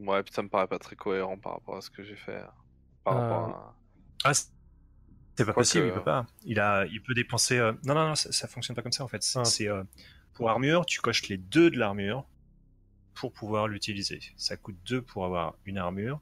Ouais, 0.00 0.22
puis 0.22 0.34
ça 0.34 0.42
me 0.42 0.48
paraît 0.48 0.66
pas 0.66 0.78
très 0.78 0.96
cohérent 0.96 1.38
par 1.38 1.52
rapport 1.54 1.76
à 1.76 1.80
ce 1.80 1.90
que 1.90 2.02
j'ai 2.02 2.16
fait. 2.16 2.42
Par 3.04 3.16
Euh, 3.16 3.20
rapport 3.20 3.56
à... 3.56 3.76
Ah, 4.24 4.34
c'est 4.34 4.48
c'est 5.36 5.44
pas 5.44 5.52
possible, 5.52 5.86
il 5.88 5.92
peut 5.92 6.02
pas. 6.02 6.26
Il, 6.44 6.60
a, 6.60 6.86
il 6.86 7.02
peut 7.02 7.12
dépenser. 7.14 7.58
euh, 7.58 7.72
Non, 7.84 7.94
non, 7.94 8.06
non, 8.08 8.14
ça, 8.14 8.30
ça 8.30 8.46
fonctionne 8.46 8.76
pas 8.76 8.82
comme 8.82 8.92
ça 8.92 9.02
en 9.02 9.08
fait. 9.08 9.22
C'est 9.24 9.38
Ah. 9.40 9.44
c'est, 9.44 9.68
euh, 9.68 9.82
pour 10.32 10.48
armure, 10.48 10.86
tu 10.86 11.00
coches 11.00 11.28
les 11.28 11.36
deux 11.38 11.70
de 11.70 11.78
l'armure 11.78 12.24
pour 13.14 13.32
pouvoir 13.32 13.66
l'utiliser. 13.66 14.20
Ça 14.36 14.56
coûte 14.56 14.76
2 14.86 15.02
pour 15.02 15.24
avoir 15.24 15.56
une 15.64 15.78
armure. 15.78 16.20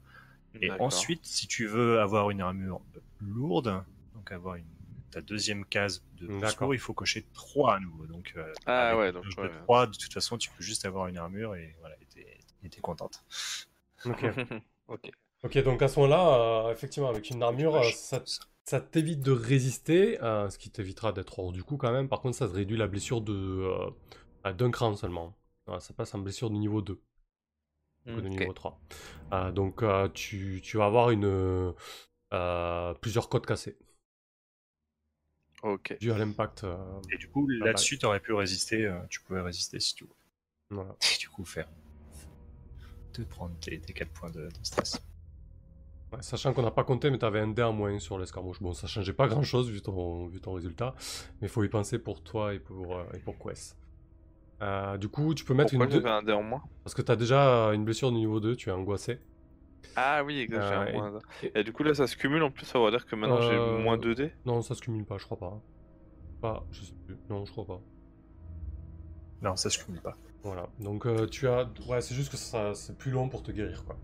Et 0.61 0.69
ensuite, 0.71 1.25
si 1.25 1.47
tu 1.47 1.65
veux 1.67 1.99
avoir 1.99 2.29
une 2.31 2.41
armure 2.41 2.81
lourde, 3.19 3.83
donc 4.23 4.31
avoir 4.31 4.55
une, 4.55 4.65
ta 5.11 5.21
deuxième 5.21 5.65
case 5.65 6.03
de 6.13 6.27
D'accord. 6.27 6.49
secours, 6.49 6.75
il 6.75 6.79
faut 6.79 6.93
cocher 6.93 7.25
3 7.33 7.75
à 7.75 7.79
nouveau. 7.79 8.07
Donc, 8.07 8.33
euh, 8.37 8.53
Ah 8.65 8.97
ouais, 8.97 9.11
donc, 9.11 9.25
ouais. 9.37 9.49
de 9.49 9.63
3, 9.63 9.87
de 9.87 9.97
toute 9.97 10.13
façon, 10.13 10.37
tu 10.37 10.49
peux 10.49 10.63
juste 10.63 10.85
avoir 10.85 11.07
une 11.07 11.17
armure 11.17 11.55
et 11.55 11.75
voilà, 11.79 11.95
t'es- 12.13 12.39
contente. 12.81 13.23
Ok. 14.05 14.23
ok. 14.87 15.11
ok, 15.43 15.63
donc 15.63 15.81
à 15.81 15.89
ce 15.89 15.99
moment-là, 15.99 16.67
euh, 16.67 16.71
effectivement, 16.71 17.09
avec 17.09 17.29
une 17.29 17.43
armure, 17.43 17.75
euh, 17.75 17.91
ça, 17.91 18.23
ça 18.63 18.79
t'évite 18.79 19.19
de 19.19 19.31
résister, 19.31 20.21
euh, 20.23 20.49
ce 20.49 20.57
qui 20.57 20.69
t'évitera 20.69 21.11
d'être 21.11 21.37
hors 21.39 21.51
du 21.51 21.61
coup 21.63 21.75
quand 21.75 21.91
même. 21.91 22.07
Par 22.07 22.21
contre, 22.21 22.37
ça 22.37 22.47
te 22.47 22.53
réduit 22.53 22.77
la 22.77 22.87
blessure 22.87 23.19
de 23.19 23.33
euh, 23.33 23.89
à 24.45 24.53
d'un 24.53 24.71
cran 24.71 24.95
seulement. 24.95 25.35
Voilà, 25.65 25.81
ça 25.81 25.93
passe 25.93 26.15
en 26.15 26.19
blessure 26.19 26.49
de 26.49 26.55
niveau 26.55 26.81
2. 26.81 27.01
que 28.05 28.11
de 28.21 28.29
niveau 28.29 28.53
3. 28.53 28.79
Euh, 29.33 29.51
donc 29.51 29.83
euh, 29.83 30.07
tu, 30.13 30.61
tu 30.63 30.77
vas 30.77 30.85
avoir 30.85 31.09
une, 31.11 31.73
euh, 32.33 32.93
plusieurs 33.01 33.27
côtes 33.27 33.45
cassées 33.45 33.77
Ok. 35.63 35.97
dû 35.99 36.11
à 36.11 36.17
l'impact. 36.17 36.63
euh, 36.63 36.75
Et 37.11 37.17
du 37.17 37.27
coup, 37.29 37.47
là-dessus, 37.47 37.97
tu 37.97 38.05
aurais 38.05 38.19
pu 38.19 38.33
résister, 38.33 38.85
euh, 38.85 38.99
tu 39.09 39.21
pouvais 39.21 39.41
résister 39.41 39.79
si 39.79 39.95
tu 39.95 40.03
veux. 40.03 40.09
voilà. 40.69 40.95
Et 41.15 41.17
du 41.19 41.29
coup, 41.29 41.45
faire. 41.45 41.67
Te 43.13 43.21
prendre 43.21 43.55
tes, 43.59 43.79
tes 43.79 43.93
4 43.93 44.09
points 44.11 44.29
de, 44.31 44.47
de 44.47 44.51
stress. 44.63 44.99
Ouais, 46.11 46.21
sachant 46.21 46.53
qu'on 46.53 46.61
n'a 46.63 46.71
pas 46.71 46.83
compté, 46.83 47.09
mais 47.09 47.17
tu 47.17 47.25
avais 47.25 47.39
un 47.39 47.47
dé 47.47 47.63
en 47.63 47.73
moins 47.73 47.97
sur 47.99 48.19
l'escarmouche. 48.19 48.61
Bon, 48.61 48.73
ça 48.73 48.87
changeait 48.87 49.13
pas 49.13 49.27
grand 49.27 49.43
chose 49.43 49.69
vu 49.69 49.81
ton, 49.81 50.27
vu 50.27 50.39
ton 50.41 50.53
résultat, 50.53 50.95
mais 51.41 51.47
il 51.47 51.49
faut 51.49 51.63
y 51.63 51.69
penser 51.69 51.97
pour 51.99 52.21
toi 52.23 52.53
et 52.53 52.59
pour, 52.59 52.97
euh, 52.97 53.03
et 53.13 53.19
pour 53.19 53.37
Quest. 53.39 53.77
Euh, 54.61 54.97
du 54.97 55.09
coup, 55.09 55.33
tu 55.33 55.45
peux 55.45 55.53
mettre 55.53 55.71
Pourquoi 55.71 55.85
une 55.85 55.91
2 55.91 56.01
j'avais 56.03 56.15
un 56.15 56.23
dé 56.23 56.31
en 56.33 56.43
moins? 56.43 56.63
Parce 56.83 56.93
que 56.95 57.01
tu 57.01 57.11
as 57.11 57.15
déjà 57.15 57.67
une 57.73 57.85
blessure 57.85 58.11
de 58.11 58.17
niveau 58.17 58.39
2, 58.39 58.55
tu 58.55 58.69
es 58.69 58.71
angoissé. 58.71 59.19
Ah 59.95 60.23
oui, 60.23 60.39
exact, 60.39 60.61
j'ai 60.61 60.77
Euh, 60.77 60.85
et- 60.87 60.93
moins. 60.93 61.19
et- 61.41 61.59
Et... 61.59 61.63
du 61.63 61.73
coup, 61.73 61.83
là, 61.83 61.93
ça 61.95 62.07
se 62.07 62.15
cumule 62.15 62.43
en 62.43 62.51
plus, 62.51 62.65
ça 62.65 62.79
veut 62.79 62.91
dire 62.91 63.05
que 63.05 63.15
maintenant 63.15 63.39
Euh, 63.39 63.41
j'ai 63.41 63.59
moins 63.59 63.97
2 63.97 64.15
dés? 64.15 64.33
Non, 64.45 64.61
ça 64.61 64.75
se 64.75 64.81
cumule 64.81 65.05
pas, 65.05 65.17
je 65.17 65.25
crois 65.25 65.37
pas. 65.37 65.47
hein. 65.47 65.63
Pas, 66.41 66.67
je 66.71 66.85
sais 66.85 66.95
plus. 67.05 67.19
Non, 67.29 67.43
je 67.45 67.51
crois 67.51 67.65
pas. 67.65 67.83
Non, 69.41 69.55
ça 69.55 69.69
se 69.69 69.77
cumule 69.77 70.01
pas. 70.01 70.17
Voilà, 70.43 70.69
donc 70.77 71.05
euh, 71.05 71.25
tu 71.27 71.47
as. 71.47 71.69
Ouais, 71.87 72.01
c'est 72.01 72.15
juste 72.15 72.29
que 72.31 72.37
ça, 72.37 72.73
c'est 72.75 72.97
plus 72.97 73.11
long 73.11 73.29
pour 73.29 73.43
te 73.43 73.51
guérir, 73.51 73.83
quoi. 73.85 73.97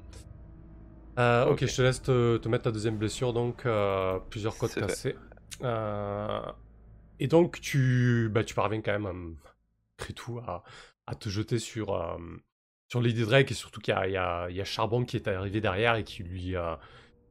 Euh, 1.20 1.46
ok, 1.48 1.66
Ok. 1.66 1.66
je 1.66 1.76
te 1.76 1.82
laisse 1.82 2.02
te, 2.02 2.38
te 2.38 2.48
mettre 2.48 2.64
ta 2.66 2.72
deuxième 2.72 2.98
blessure, 2.98 3.34
donc 3.34 3.66
euh, 3.66 4.20
plusieurs 4.30 4.58
côtes 4.58 4.76
cassées. 4.76 5.18
Euh, 5.64 6.42
et 7.20 7.28
donc 7.28 7.62
tu, 7.62 8.30
bah, 8.32 8.44
tu 8.44 8.56
parviens 8.56 8.82
quand 8.82 8.94
même, 9.00 9.08
euh, 9.08 9.36
après 10.00 10.14
tout, 10.14 10.40
à, 10.40 10.64
à 11.08 11.16
te 11.16 11.30
jeter 11.30 11.60
sur, 11.60 11.94
euh, 11.96 12.18
sur 12.90 13.02
Lady 13.02 13.24
Drake, 13.24 13.52
et 13.52 13.56
surtout 13.56 13.82
qu'il 13.82 13.94
y 13.94 13.98
a, 14.18 14.50
y, 14.50 14.56
y 14.60 14.66
Charbon 14.66 15.06
qui 15.06 15.16
est 15.18 15.28
arrivé 15.28 15.62
derrière 15.62 15.96
et 15.96 16.04
qui 16.04 16.24
lui, 16.24 16.56
euh, 16.56 16.76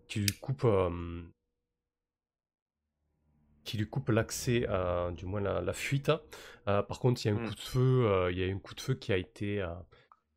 qui 0.09 0.21
lui 0.21 0.33
coupe. 0.41 0.65
euh, 0.65 1.23
qui 3.65 3.77
lui 3.77 3.87
coupe 3.89 4.09
l'accès, 4.09 4.67
euh, 4.69 5.11
du 5.11 5.27
moins 5.27 5.41
la, 5.41 5.61
la 5.61 5.73
fuite. 5.73 6.11
Euh, 6.69 6.83
par 6.83 6.99
contre, 7.01 7.25
il 7.25 7.29
y 7.29 7.31
a 7.31 7.35
un 7.35 7.39
Hmm. 7.39 7.49
coup 7.49 7.55
de 7.55 7.61
feu, 7.61 8.29
il 8.31 8.39
y 8.39 8.45
a 8.49 8.53
un 8.55 8.59
coup 8.59 8.75
de 8.75 8.81
feu 8.81 8.95
qui 8.95 9.13
a 9.13 9.17
été, 9.17 9.65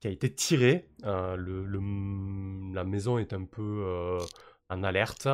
qui 0.01 0.07
a 0.07 0.11
été 0.11 0.33
tiré. 0.33 0.89
Le, 1.03 1.35
le- 1.65 2.73
la 2.73 2.83
maison 2.83 3.17
est 3.17 3.33
un 3.33 3.45
peu 3.45 4.17
en 4.69 4.83
alerte. 4.83 5.27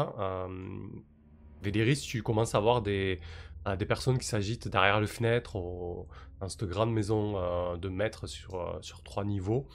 Véléris, 1.64 1.98
tu 1.98 2.22
commences 2.22 2.54
à 2.56 2.60
voir 2.60 2.82
des, 2.82 3.20
des 3.76 3.86
personnes 3.86 4.18
qui 4.20 4.28
s'agitent 4.28 4.68
derrière 4.68 5.00
les 5.02 5.08
fenêtres 5.08 5.56
au- 5.56 6.08
dans 6.40 6.50
cette 6.50 6.64
grande 6.66 6.94
maison 6.94 7.38
euh, 7.38 7.78
de 7.78 7.90
maître 7.90 8.28
sur, 8.28 8.56
euh, 8.56 8.78
sur 8.82 9.02
trois 9.04 9.26
niveaux. 9.26 9.68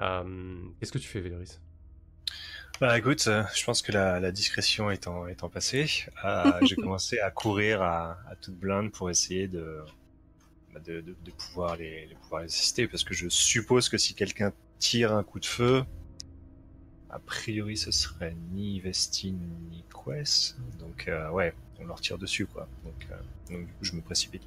Euh, 0.00 0.58
Qu'est-ce 0.80 0.92
que 0.92 0.98
tu 0.98 1.08
fais, 1.08 1.20
Véléris 1.20 1.58
Bah 2.80 2.98
écoute, 2.98 3.24
euh, 3.28 3.44
je 3.54 3.64
pense 3.64 3.82
que 3.82 3.92
la, 3.92 4.18
la 4.20 4.32
discrétion 4.32 4.90
étant, 4.90 5.26
étant 5.28 5.48
passée, 5.48 5.86
euh, 6.24 6.60
j'ai 6.62 6.76
commencé 6.76 7.18
à 7.20 7.30
courir 7.30 7.82
à, 7.82 8.18
à 8.28 8.36
toute 8.36 8.54
blinde 8.56 8.90
pour 8.92 9.10
essayer 9.10 9.46
de, 9.48 9.80
bah, 10.72 10.80
de, 10.80 11.00
de, 11.00 11.16
de 11.24 11.30
pouvoir 11.30 11.76
les, 11.76 12.08
pouvoir 12.22 12.42
les 12.42 12.46
assister, 12.48 12.88
parce 12.88 13.04
que 13.04 13.14
je 13.14 13.28
suppose 13.28 13.88
que 13.88 13.98
si 13.98 14.14
quelqu'un 14.14 14.52
tire 14.78 15.12
un 15.14 15.22
coup 15.22 15.40
de 15.40 15.46
feu, 15.46 15.84
a 17.10 17.18
priori, 17.20 17.76
ce 17.76 17.92
serait 17.92 18.34
ni 18.52 18.80
Vestine 18.80 19.38
ni 19.70 19.84
Quest. 20.04 20.56
Donc, 20.80 21.06
euh, 21.06 21.30
ouais, 21.30 21.54
on 21.80 21.86
leur 21.86 22.00
tire 22.00 22.18
dessus, 22.18 22.46
quoi. 22.46 22.68
Donc, 22.84 23.08
euh, 23.10 23.58
du 23.58 23.72
coup, 23.72 23.84
je 23.84 23.94
me 23.94 24.00
précipite. 24.00 24.42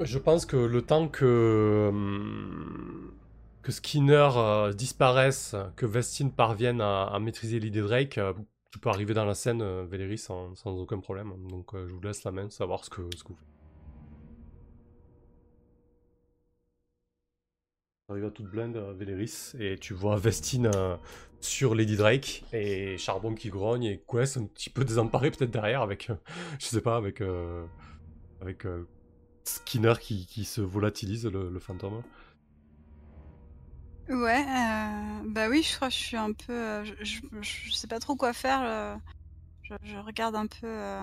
Je 0.00 0.18
pense 0.18 0.46
que 0.46 0.56
le 0.56 0.82
temps 0.82 1.08
que, 1.08 1.88
hum, 1.90 3.12
que 3.62 3.72
Skinner 3.72 4.30
euh, 4.36 4.72
disparaisse, 4.72 5.54
que 5.76 5.86
Vestine 5.86 6.32
parvienne 6.32 6.80
à, 6.80 7.18
maîtriser 7.20 7.60
l'idée 7.60 7.82
Drake, 7.82 8.18
euh, 8.18 8.32
tu 8.72 8.78
peux 8.78 8.88
arriver 8.88 9.12
dans 9.12 9.26
la 9.26 9.34
scène, 9.34 9.60
euh, 9.60 9.84
Valérie, 9.84 10.16
sans, 10.16 10.54
aucun 10.64 10.98
problème. 10.98 11.34
Donc 11.48 11.74
euh, 11.74 11.86
je 11.86 11.92
vous 11.92 12.00
laisse 12.00 12.24
la 12.24 12.32
main, 12.32 12.48
savoir 12.48 12.84
ce 12.84 12.90
que, 12.90 13.02
ce 13.14 13.22
que 13.22 13.28
vous 13.28 13.36
faites. 13.36 13.46
Arrive 18.08 18.24
à 18.24 18.30
toute 18.30 18.46
blinde, 18.46 18.76
euh, 18.76 18.94
Véléris, 18.94 19.52
et 19.58 19.76
tu 19.78 19.92
vois 19.92 20.16
Vestine 20.16 20.70
euh, 20.74 20.96
sur 21.42 21.74
Lady 21.74 21.96
Drake, 21.96 22.44
et 22.52 22.96
Charbon 22.98 23.34
qui 23.34 23.50
grogne, 23.50 23.84
et 23.84 24.02
Quest 24.08 24.36
un 24.36 24.44
petit 24.44 24.70
peu 24.70 24.84
désemparé 24.84 25.30
peut-être 25.30 25.50
derrière, 25.50 25.82
avec, 25.82 26.08
euh, 26.08 26.14
je 26.58 26.66
sais 26.66 26.80
pas, 26.80 26.96
avec, 26.96 27.20
euh, 27.20 27.66
avec 28.40 28.64
euh, 28.64 28.86
Skinner 29.44 29.94
qui, 30.00 30.26
qui 30.26 30.44
se 30.44 30.60
volatilise, 30.60 31.26
le, 31.26 31.58
fantôme. 31.58 32.02
Ouais, 34.08 34.44
bah 35.26 35.48
oui, 35.48 35.62
je 35.62 35.76
crois 35.76 35.88
que 35.88 35.94
je 35.94 35.98
suis 35.98 36.16
un 36.16 36.32
peu. 36.32 36.84
je, 36.84 36.92
je, 37.40 37.72
sais 37.72 37.86
pas 37.86 37.98
trop 37.98 38.14
quoi 38.14 38.32
faire. 38.32 39.00
je, 39.62 39.96
regarde 39.96 40.34
un 40.34 40.46
peu 40.46 40.98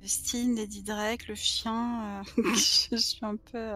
Vestine, 0.00 0.54
Lady 0.56 0.82
Drake, 0.82 1.26
le 1.28 1.34
chien. 1.34 2.22
je, 2.36 2.96
suis 2.96 3.24
un 3.24 3.36
peu. 3.36 3.72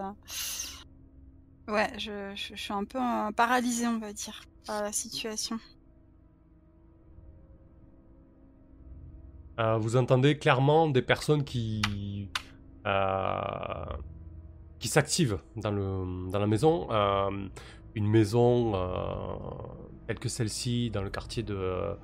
Ouais, 1.67 1.91
je, 1.97 2.33
suis 2.35 2.73
un 2.73 2.83
peu 2.83 2.99
paralysée, 3.35 3.87
on 3.87 3.97
va 3.97 4.13
dire, 4.13 4.43
la 4.69 4.91
situation. 4.91 5.59
Euh, 9.59 9.77
vous 9.77 9.95
entendez 9.95 10.37
clairement 10.37 10.87
des 10.87 11.01
personnes 11.01 11.43
qui, 11.43 12.29
euh, 12.85 13.85
qui 14.79 14.87
s'activent 14.87 15.39
dans, 15.55 15.71
dans 15.71 16.39
la 16.39 16.47
maison. 16.47 16.87
Euh, 16.91 17.47
une 17.95 18.07
maison 18.07 18.73
telle 20.05 20.19
que 20.19 20.29
celle-ci, 20.29 20.91
dans 20.91 21.01
le 21.01 21.09
quartier 21.09 21.41
de, 21.41 21.97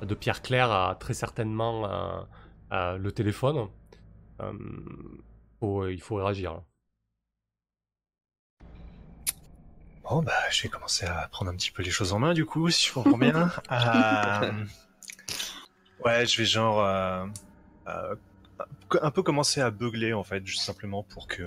de 0.00 0.14
Pierre-Claire, 0.14 0.70
a 0.70 0.94
très 0.94 1.12
certainement 1.12 1.86
le 2.70 3.10
téléphone. 3.10 3.68
Il 4.40 6.00
faut 6.00 6.16
réagir. 6.16 6.62
Bon, 10.04 10.22
bah, 10.22 10.32
je 10.50 10.62
vais 10.62 10.68
commencer 10.68 11.06
à 11.06 11.28
prendre 11.28 11.50
un 11.50 11.56
petit 11.56 11.70
peu 11.70 11.82
les 11.82 11.90
choses 11.90 12.12
en 12.12 12.18
main, 12.18 12.34
du 12.34 12.44
coup, 12.44 12.68
si 12.70 12.88
je 12.88 12.92
comprends 12.92 13.18
bien. 13.18 13.50
Euh, 13.70 14.64
Ouais, 16.04 16.26
je 16.26 16.36
vais 16.38 16.44
genre 16.44 16.80
euh, 16.84 17.24
euh, 17.88 18.14
un 19.00 19.10
peu 19.10 19.22
commencer 19.22 19.60
à 19.62 19.70
beugler 19.70 20.12
en 20.12 20.22
fait, 20.24 20.44
juste 20.46 20.62
simplement 20.62 21.02
pour 21.04 21.26
que 21.28 21.42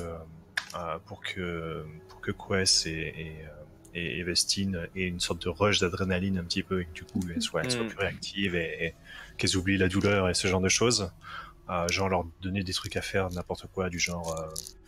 pour 1.05 1.21
que 1.21 1.85
pour 2.07 2.21
que 2.21 2.31
Quest 2.31 2.87
et, 2.87 3.45
et, 3.93 4.19
et- 4.19 4.23
Vestine 4.23 4.87
aient 4.95 5.07
une 5.07 5.19
sorte 5.19 5.41
de 5.43 5.49
rush 5.49 5.79
d'adrénaline 5.79 6.39
un 6.39 6.43
petit 6.43 6.63
peu 6.63 6.81
et 6.81 6.85
que 6.85 6.91
du 6.93 7.03
coup 7.03 7.23
elles 7.33 7.41
soient, 7.41 7.61
elles 7.63 7.71
soient 7.71 7.83
Mm. 7.83 7.87
plus 7.87 7.99
réactives 7.99 8.55
et, 8.55 8.85
et 8.87 8.93
qu'elles 9.37 9.55
oublient 9.57 9.77
la 9.77 9.89
douleur 9.89 10.27
et 10.29 10.33
ce 10.33 10.47
genre 10.47 10.61
de 10.61 10.69
choses. 10.69 11.11
Genre 11.89 12.09
leur 12.09 12.23
donner 12.41 12.63
des 12.63 12.73
trucs 12.73 12.95
à 12.95 13.01
faire, 13.01 13.29
n'importe 13.29 13.67
quoi, 13.67 13.89
du 13.89 13.99
genre 13.99 14.33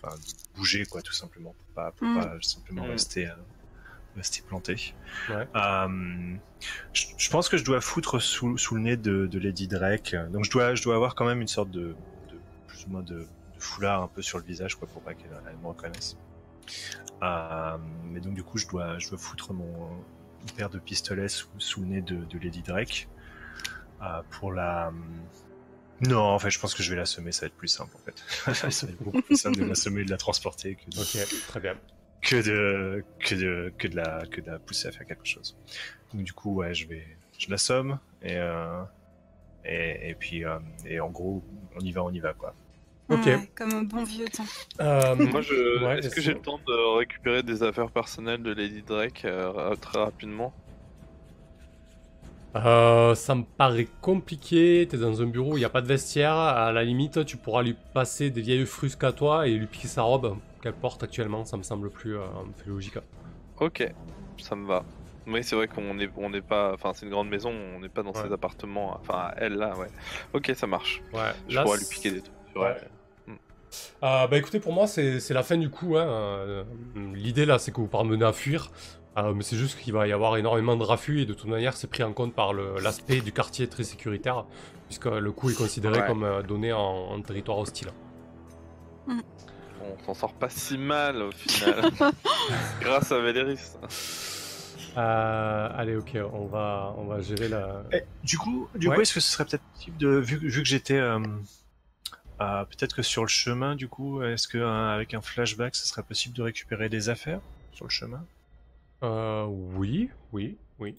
enfin, 0.02 0.16
bouger 0.56 0.86
quoi, 0.86 1.02
tout 1.02 1.14
simplement, 1.14 1.54
pour 1.54 1.68
pas, 1.76 1.92
pour 1.92 2.08
Mm. 2.08 2.14
pas 2.16 2.38
simplement 2.42 2.86
Mm. 2.86 2.92
rester 2.92 3.28
euh, 3.28 3.34
rester 4.16 4.42
planté. 4.42 4.94
Ouais. 5.30 5.48
Euh, 5.56 6.36
je, 6.94 7.06
je 7.18 7.30
pense 7.30 7.50
que 7.50 7.58
je 7.58 7.64
dois 7.64 7.82
foutre 7.82 8.22
sous, 8.22 8.58
sous 8.58 8.76
le 8.76 8.82
nez 8.82 8.98
de, 8.98 9.28
de 9.28 9.40
Lady 9.40 9.68
Drake. 9.68 10.16
Donc 10.32 10.46
je 10.46 10.52
dois, 10.52 10.76
je 10.76 10.84
dois 10.84 10.96
avoir 10.96 11.16
quand 11.16 11.26
même 11.26 11.42
une 11.42 11.48
sorte 11.48 11.72
de, 11.72 11.96
de 12.30 12.38
plus 12.68 12.86
ou 12.86 12.90
moins 12.90 13.04
de, 13.04 13.20
de 13.20 13.60
foulard 13.60 14.04
un 14.04 14.08
peu 14.08 14.22
sur 14.22 14.38
le 14.38 14.44
visage, 14.44 14.76
quoi, 14.76 14.88
pour 14.88 15.02
pas 15.02 15.14
qu'elle 15.14 15.32
elle 15.50 15.58
me 15.58 15.68
reconnaisse. 15.68 16.18
Euh, 17.22 17.78
mais 18.06 18.20
donc 18.20 18.34
du 18.34 18.44
coup, 18.44 18.58
je 18.58 18.68
dois, 18.68 18.98
je 19.00 19.10
dois 19.10 19.18
foutre 19.18 19.54
mon 19.54 19.90
une 20.42 20.52
paire 20.52 20.70
de 20.70 20.80
pistolets 20.80 21.28
sous, 21.28 21.48
sous 21.58 21.82
le 21.82 21.88
nez 21.88 22.02
de, 22.02 22.24
de 22.24 22.40
Lady 22.40 22.62
Drake 22.62 23.08
euh, 24.02 24.22
pour 24.30 24.54
la. 24.54 24.92
Non, 26.02 26.22
en 26.22 26.40
fait, 26.40 26.50
je 26.50 26.60
pense 26.60 26.74
que 26.74 26.82
je 26.82 26.90
vais 26.92 26.96
la 26.96 27.06
semer. 27.06 27.34
Ça 27.34 27.42
va 27.42 27.48
être 27.48 27.58
plus 27.58 27.68
simple, 27.68 27.94
en 27.96 28.00
fait. 28.00 28.24
ça 28.54 28.70
va 28.86 28.94
être 28.94 29.04
beaucoup 29.04 29.22
plus 29.22 29.36
simple 29.36 29.60
de 29.60 29.66
la 29.66 29.76
semer 29.76 30.02
et 30.02 30.06
de 30.06 30.12
la 30.12 30.18
transporter 30.18 30.76
que 30.76 31.00
Ok, 31.00 31.28
très 31.50 31.60
bien. 31.60 31.76
Que 32.22 32.36
de 32.36 33.04
que 33.20 33.36
de 33.36 33.74
que 33.78 33.88
de 33.88 33.96
la 33.96 34.24
que 34.30 34.42
de 34.42 34.52
la 34.52 34.60
pousser 34.60 34.88
à 34.88 34.92
faire 34.92 35.08
quelque 35.08 35.26
chose. 35.28 35.56
Donc 36.14 36.24
du 36.24 36.34
coup 36.34 36.56
ouais 36.56 36.74
je 36.74 36.88
vais 36.88 37.06
je 37.38 37.50
l'assomme 37.50 38.00
et 38.22 38.36
euh, 38.38 38.82
et, 39.66 40.10
et 40.10 40.16
puis 40.16 40.46
euh, 40.46 40.60
et 40.86 41.00
en 41.00 41.10
gros 41.10 41.44
on 41.76 41.80
y 41.80 41.92
va 41.92 42.04
on 42.04 42.12
y 42.12 42.20
va 42.20 42.34
quoi. 42.34 42.54
Ok. 43.12 43.26
Ouais, 43.26 43.50
comme 43.56 43.74
un 43.74 43.82
bon 43.82 44.04
vieux 44.04 44.28
temps. 44.28 44.46
Euh, 44.82 45.16
Moi, 45.16 45.42
je... 45.42 45.84
ouais, 45.84 45.98
est-ce 45.98 46.14
que 46.14 46.22
j'ai 46.22 46.34
le 46.34 46.42
temps 46.42 46.60
de 46.68 46.98
récupérer 47.00 47.42
des 47.42 47.64
affaires 47.64 47.90
personnelles 47.90 48.44
de 48.44 48.54
Lady 48.54 48.84
Drake 48.84 49.26
euh, 49.26 49.76
très 49.78 49.98
rapidement? 49.98 50.54
Euh, 52.56 53.16
ça 53.16 53.34
me 53.34 53.44
paraît 53.44 53.88
compliqué. 54.02 54.88
T'es 54.88 54.98
dans 54.98 55.24
un 55.24 55.26
bureau, 55.26 55.58
il 55.58 55.62
n'y 55.62 55.66
a 55.66 55.70
pas 55.70 55.82
de 55.82 55.88
vestiaire. 55.88 56.36
À 56.36 56.72
la 56.72 56.84
limite, 56.84 57.26
tu 57.26 57.36
pourras 57.36 57.64
lui 57.64 57.76
passer 57.96 58.30
des 58.30 58.42
vieilles 58.42 58.68
frusques 58.68 59.04
à 59.04 59.12
toi 59.12 59.48
et 59.48 59.56
lui 59.56 59.66
piquer 59.66 59.88
sa 59.88 60.04
robe 60.04 60.38
qu'elle 60.62 60.74
porte 60.74 61.04
actuellement. 61.04 61.46
Ça 61.46 61.58
me 61.58 61.64
semble 61.64 61.90
plus, 61.90 62.18
euh, 62.18 62.26
plus 62.58 62.72
logique. 62.72 62.98
Ok, 63.60 63.92
ça 64.38 64.56
me 64.56 64.68
va. 64.68 64.84
Oui, 65.28 65.44
c'est 65.44 65.56
vrai 65.56 65.68
qu'on 65.68 66.00
est, 66.00 66.10
on 66.18 66.30
n'est 66.30 66.42
pas, 66.42 66.74
enfin, 66.74 66.92
c'est 66.94 67.06
une 67.06 67.12
grande 67.12 67.30
maison, 67.30 67.52
on 67.52 67.80
n'est 67.82 67.90
pas 67.90 68.02
dans 68.04 68.12
Ouais. 68.14 68.24
ses 68.28 68.34
appartements. 68.34 68.98
Enfin, 69.00 69.32
elle 69.38 69.54
là, 69.56 69.78
ouais. 69.78 69.88
Ok, 70.34 70.52
ça 70.56 70.66
marche. 70.66 71.04
Ouais, 71.14 71.20
Je 71.48 71.56
là, 71.56 71.64
pourrais 71.64 71.78
lui 71.78 71.86
piquer 71.86 72.12
des 72.12 72.22
trucs. 72.22 72.36
Ouais. 72.56 72.76
elle. 72.82 72.90
Euh, 74.04 74.26
bah 74.28 74.38
écoutez, 74.38 74.60
pour 74.60 74.74
moi, 74.74 74.88
c'est 74.88 75.30
la 75.30 75.44
fin 75.44 75.56
du 75.58 75.70
coup. 75.70 75.98
hein. 75.98 76.06
Euh, 76.08 76.64
L'idée 77.14 77.46
là, 77.46 77.60
c'est 77.60 77.72
que 77.72 77.80
vous 77.80 77.88
parvenez 77.88 78.26
à 78.26 78.34
fuir. 78.34 78.72
Euh, 79.18 79.34
mais 79.34 79.44
c'est 79.44 79.58
juste 79.58 79.78
qu'il 79.80 79.94
va 79.94 80.08
y 80.08 80.12
avoir 80.14 80.38
énormément 80.38 80.76
de 80.78 80.84
raffus 80.84 81.22
et 81.22 81.26
de 81.26 81.34
toute 81.34 81.50
manière, 81.50 81.76
c'est 81.76 81.88
pris 81.88 82.02
en 82.04 82.14
compte 82.14 82.34
par 82.34 82.54
l'aspect 82.54 83.22
du 83.22 83.32
quartier 83.34 83.68
très 83.68 83.84
sécuritaire, 83.84 84.46
puisque 84.88 85.06
le 85.06 85.32
coup 85.32 85.50
est 85.50 85.56
considéré 85.56 86.00
Ouais. 86.00 86.08
comme 86.08 86.24
euh, 86.24 86.42
donné 86.42 86.72
en, 86.74 86.80
en 86.80 87.22
territoire 87.22 87.58
hostile. 87.60 87.90
On 89.90 90.04
s'en 90.06 90.14
sort 90.14 90.34
pas 90.34 90.50
si 90.50 90.78
mal 90.78 91.22
au 91.22 91.32
final, 91.32 91.92
grâce 92.82 93.12
à 93.12 93.20
Véléris. 93.20 93.60
Euh, 94.98 95.70
allez, 95.74 95.96
ok, 95.96 96.18
on 96.34 96.46
va, 96.48 96.94
on 96.98 97.06
va 97.06 97.22
gérer 97.22 97.48
la. 97.50 97.84
Et 97.92 98.04
du 98.24 98.38
coup 98.38 98.68
du 98.76 98.88
Ouais. 98.88 98.96
coup 98.96 99.02
est-ce 99.02 99.14
que 99.14 99.20
ce 99.20 99.32
serait 99.32 99.46
peut-être 99.46 99.64
possible 99.74 99.98
de 99.98 100.10
vu, 100.10 100.40
que- 100.40 100.46
vu 100.46 100.62
que 100.64 100.68
j'étais 100.68 100.98
euh, 100.98 101.20
euh, 102.42 102.66
peut-être 102.66 102.96
que 102.96 103.02
sur 103.02 103.22
le 103.24 103.28
chemin 103.30 103.76
du 103.76 103.88
coup 103.88 104.22
est-ce 104.24 104.48
que 104.48 104.58
euh, 104.58 104.94
avec 104.94 105.14
un 105.14 105.22
flashback 105.22 105.76
ce 105.76 105.88
serait 105.88 106.04
possible 106.04 106.36
de 106.36 106.42
récupérer 106.42 106.90
des 106.90 107.10
affaires 107.10 107.42
sur 107.72 107.86
le 107.86 107.90
chemin? 107.92 108.26
Euh, 109.04 109.46
oui, 109.46 110.10
oui, 110.34 110.58
oui. 110.80 110.96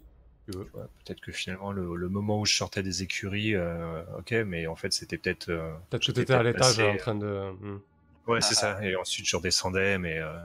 Peut-être 0.46 1.20
que 1.20 1.30
finalement 1.32 1.70
le, 1.72 1.94
le 1.94 2.08
moment 2.08 2.40
où 2.40 2.46
je 2.46 2.54
sortais 2.56 2.82
des 2.82 3.02
écuries 3.02 3.54
euh, 3.54 4.02
ok 4.18 4.32
mais 4.46 4.66
en 4.66 4.74
fait 4.76 4.92
c'était 4.92 5.18
peut-être 5.18 5.48
euh, 5.50 5.72
Peut-être 5.90 6.00
que 6.00 6.06
j'étais 6.06 6.20
t'étais 6.22 6.34
à 6.34 6.38
peut-être 6.42 6.54
l'étage 6.54 6.76
passé, 6.76 6.88
en 6.90 6.96
train 6.96 7.14
de. 7.14 7.50
hmm. 7.60 7.78
Ouais, 8.26 8.40
c'est 8.40 8.54
ça. 8.54 8.84
Et 8.84 8.94
ensuite, 8.96 9.26
je 9.26 9.36
redescendais, 9.36 9.98
mais, 9.98 10.18
euh, 10.18 10.36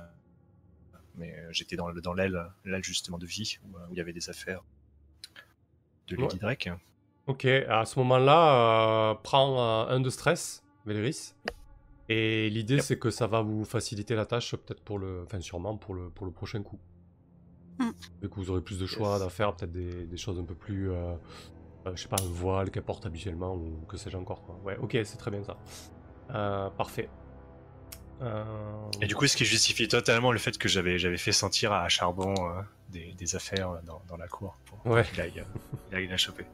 mais 1.15 1.34
euh, 1.38 1.47
j'étais 1.51 1.76
dans, 1.76 1.89
le- 1.89 2.01
dans 2.01 2.13
l'aile, 2.13 2.51
l'aile 2.63 2.84
justement 2.84 3.17
de 3.17 3.26
vie, 3.26 3.57
où, 3.63 3.78
euh, 3.78 3.88
où 3.89 3.93
il 3.93 3.97
y 3.97 4.01
avait 4.01 4.13
des 4.13 4.30
affaires 4.30 4.63
de 6.07 6.15
Lady 6.15 6.36
Ouais. 6.36 6.39
Drake. 6.39 6.69
Ok, 7.28 7.45
à 7.45 7.86
ce 7.86 7.97
moment-là, 7.99 9.11
euh, 9.11 9.13
prends 9.15 9.59
euh, 9.59 9.95
un 9.95 9.99
de 9.99 10.09
stress, 10.09 10.63
Véléris. 10.86 11.34
Et 12.07 12.49
l'idée, 12.51 12.76
Yep. 12.76 12.84
c'est 12.84 12.99
que 12.99 13.09
ça 13.09 13.26
va 13.26 13.41
vous 13.41 13.65
faciliter 13.65 14.13
la 14.15 14.28
tâche, 14.28 14.55
peut-être 14.55 14.82
pour 14.84 14.99
le. 14.99 15.23
Enfin, 15.26 15.41
sûrement 15.41 15.76
pour 15.76 15.95
le, 15.95 16.09
pour 16.11 16.28
le 16.28 16.32
prochain 16.32 16.61
coup. 16.61 16.80
Mm. 17.80 17.89
Vu 18.21 18.30
que 18.30 18.36
vous 18.36 18.51
aurez 18.51 18.61
plus 18.61 18.78
de 18.80 18.86
choix 18.86 19.13
Yes. 19.13 19.19
d'affaires, 19.21 19.55
peut-être 19.55 19.71
des, 19.71 20.05
des 20.05 20.17
choses 20.17 20.38
un 20.39 20.43
peu 20.43 20.53
plus. 20.53 20.91
euh, 20.91 21.15
euh, 21.88 21.95
je 21.95 22.03
sais 22.03 22.07
pas, 22.07 22.17
un 22.21 22.26
voile 22.30 22.69
qu'elle 22.69 22.84
porte 22.84 23.05
habituellement, 23.07 23.55
ou 23.55 23.84
que 23.88 23.97
sais-je 23.97 24.17
encore. 24.17 24.43
Quoi. 24.43 24.55
Ouais, 24.63 24.78
ok, 24.78 24.91
c'est 25.03 25.17
très 25.17 25.32
bien 25.32 25.43
ça. 25.43 25.57
Euh, 26.32 26.69
parfait. 26.71 27.09
Euh, 28.22 28.89
Et 29.01 29.07
du 29.07 29.16
coup, 29.16 29.28
ce 29.28 29.36
qui 29.36 29.45
justifie 29.45 29.88
totalement 29.88 30.32
le 30.32 30.39
fait 30.39 30.57
que 30.57 30.68
j'avais, 30.70 30.97
j'avais 30.97 31.18
fait 31.18 31.32
sentir 31.34 31.74
à 31.74 31.89
Charbon 31.89 32.34
euh, 32.49 32.61
des, 32.89 33.13
des 33.13 33.36
affaires 33.36 33.82
dans, 33.84 34.01
dans 34.07 34.18
la 34.18 34.28
cour 34.28 34.57
pour 34.66 34.86
Ouais. 34.86 35.03
qu'il 35.03 35.20
aille, 35.22 35.39
euh, 35.39 35.59
il 35.91 35.95
aille 35.95 36.07
la 36.07 36.18
choper. 36.18 36.45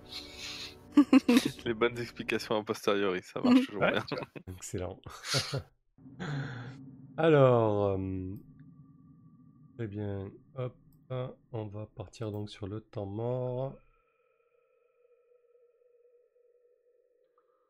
Les 1.66 1.74
bonnes 1.74 1.97
explications 1.99 2.57
a 2.57 2.64
posteriori, 2.64 3.22
ça 3.24 3.39
marche 3.41 3.66
toujours 3.68 3.82
Ouais, 3.82 3.91
bien. 3.91 4.05
Excellent. 4.57 4.99
Alors, 7.18 7.97
euh, 7.99 8.36
très 9.78 9.88
bien. 9.88 10.30
Hop, 10.55 10.76
on 11.51 11.66
va 11.68 11.86
partir 11.95 12.32
donc 12.32 12.49
sur 12.49 12.68
le 12.68 12.82
temps 12.82 13.05
mort. 13.05 13.76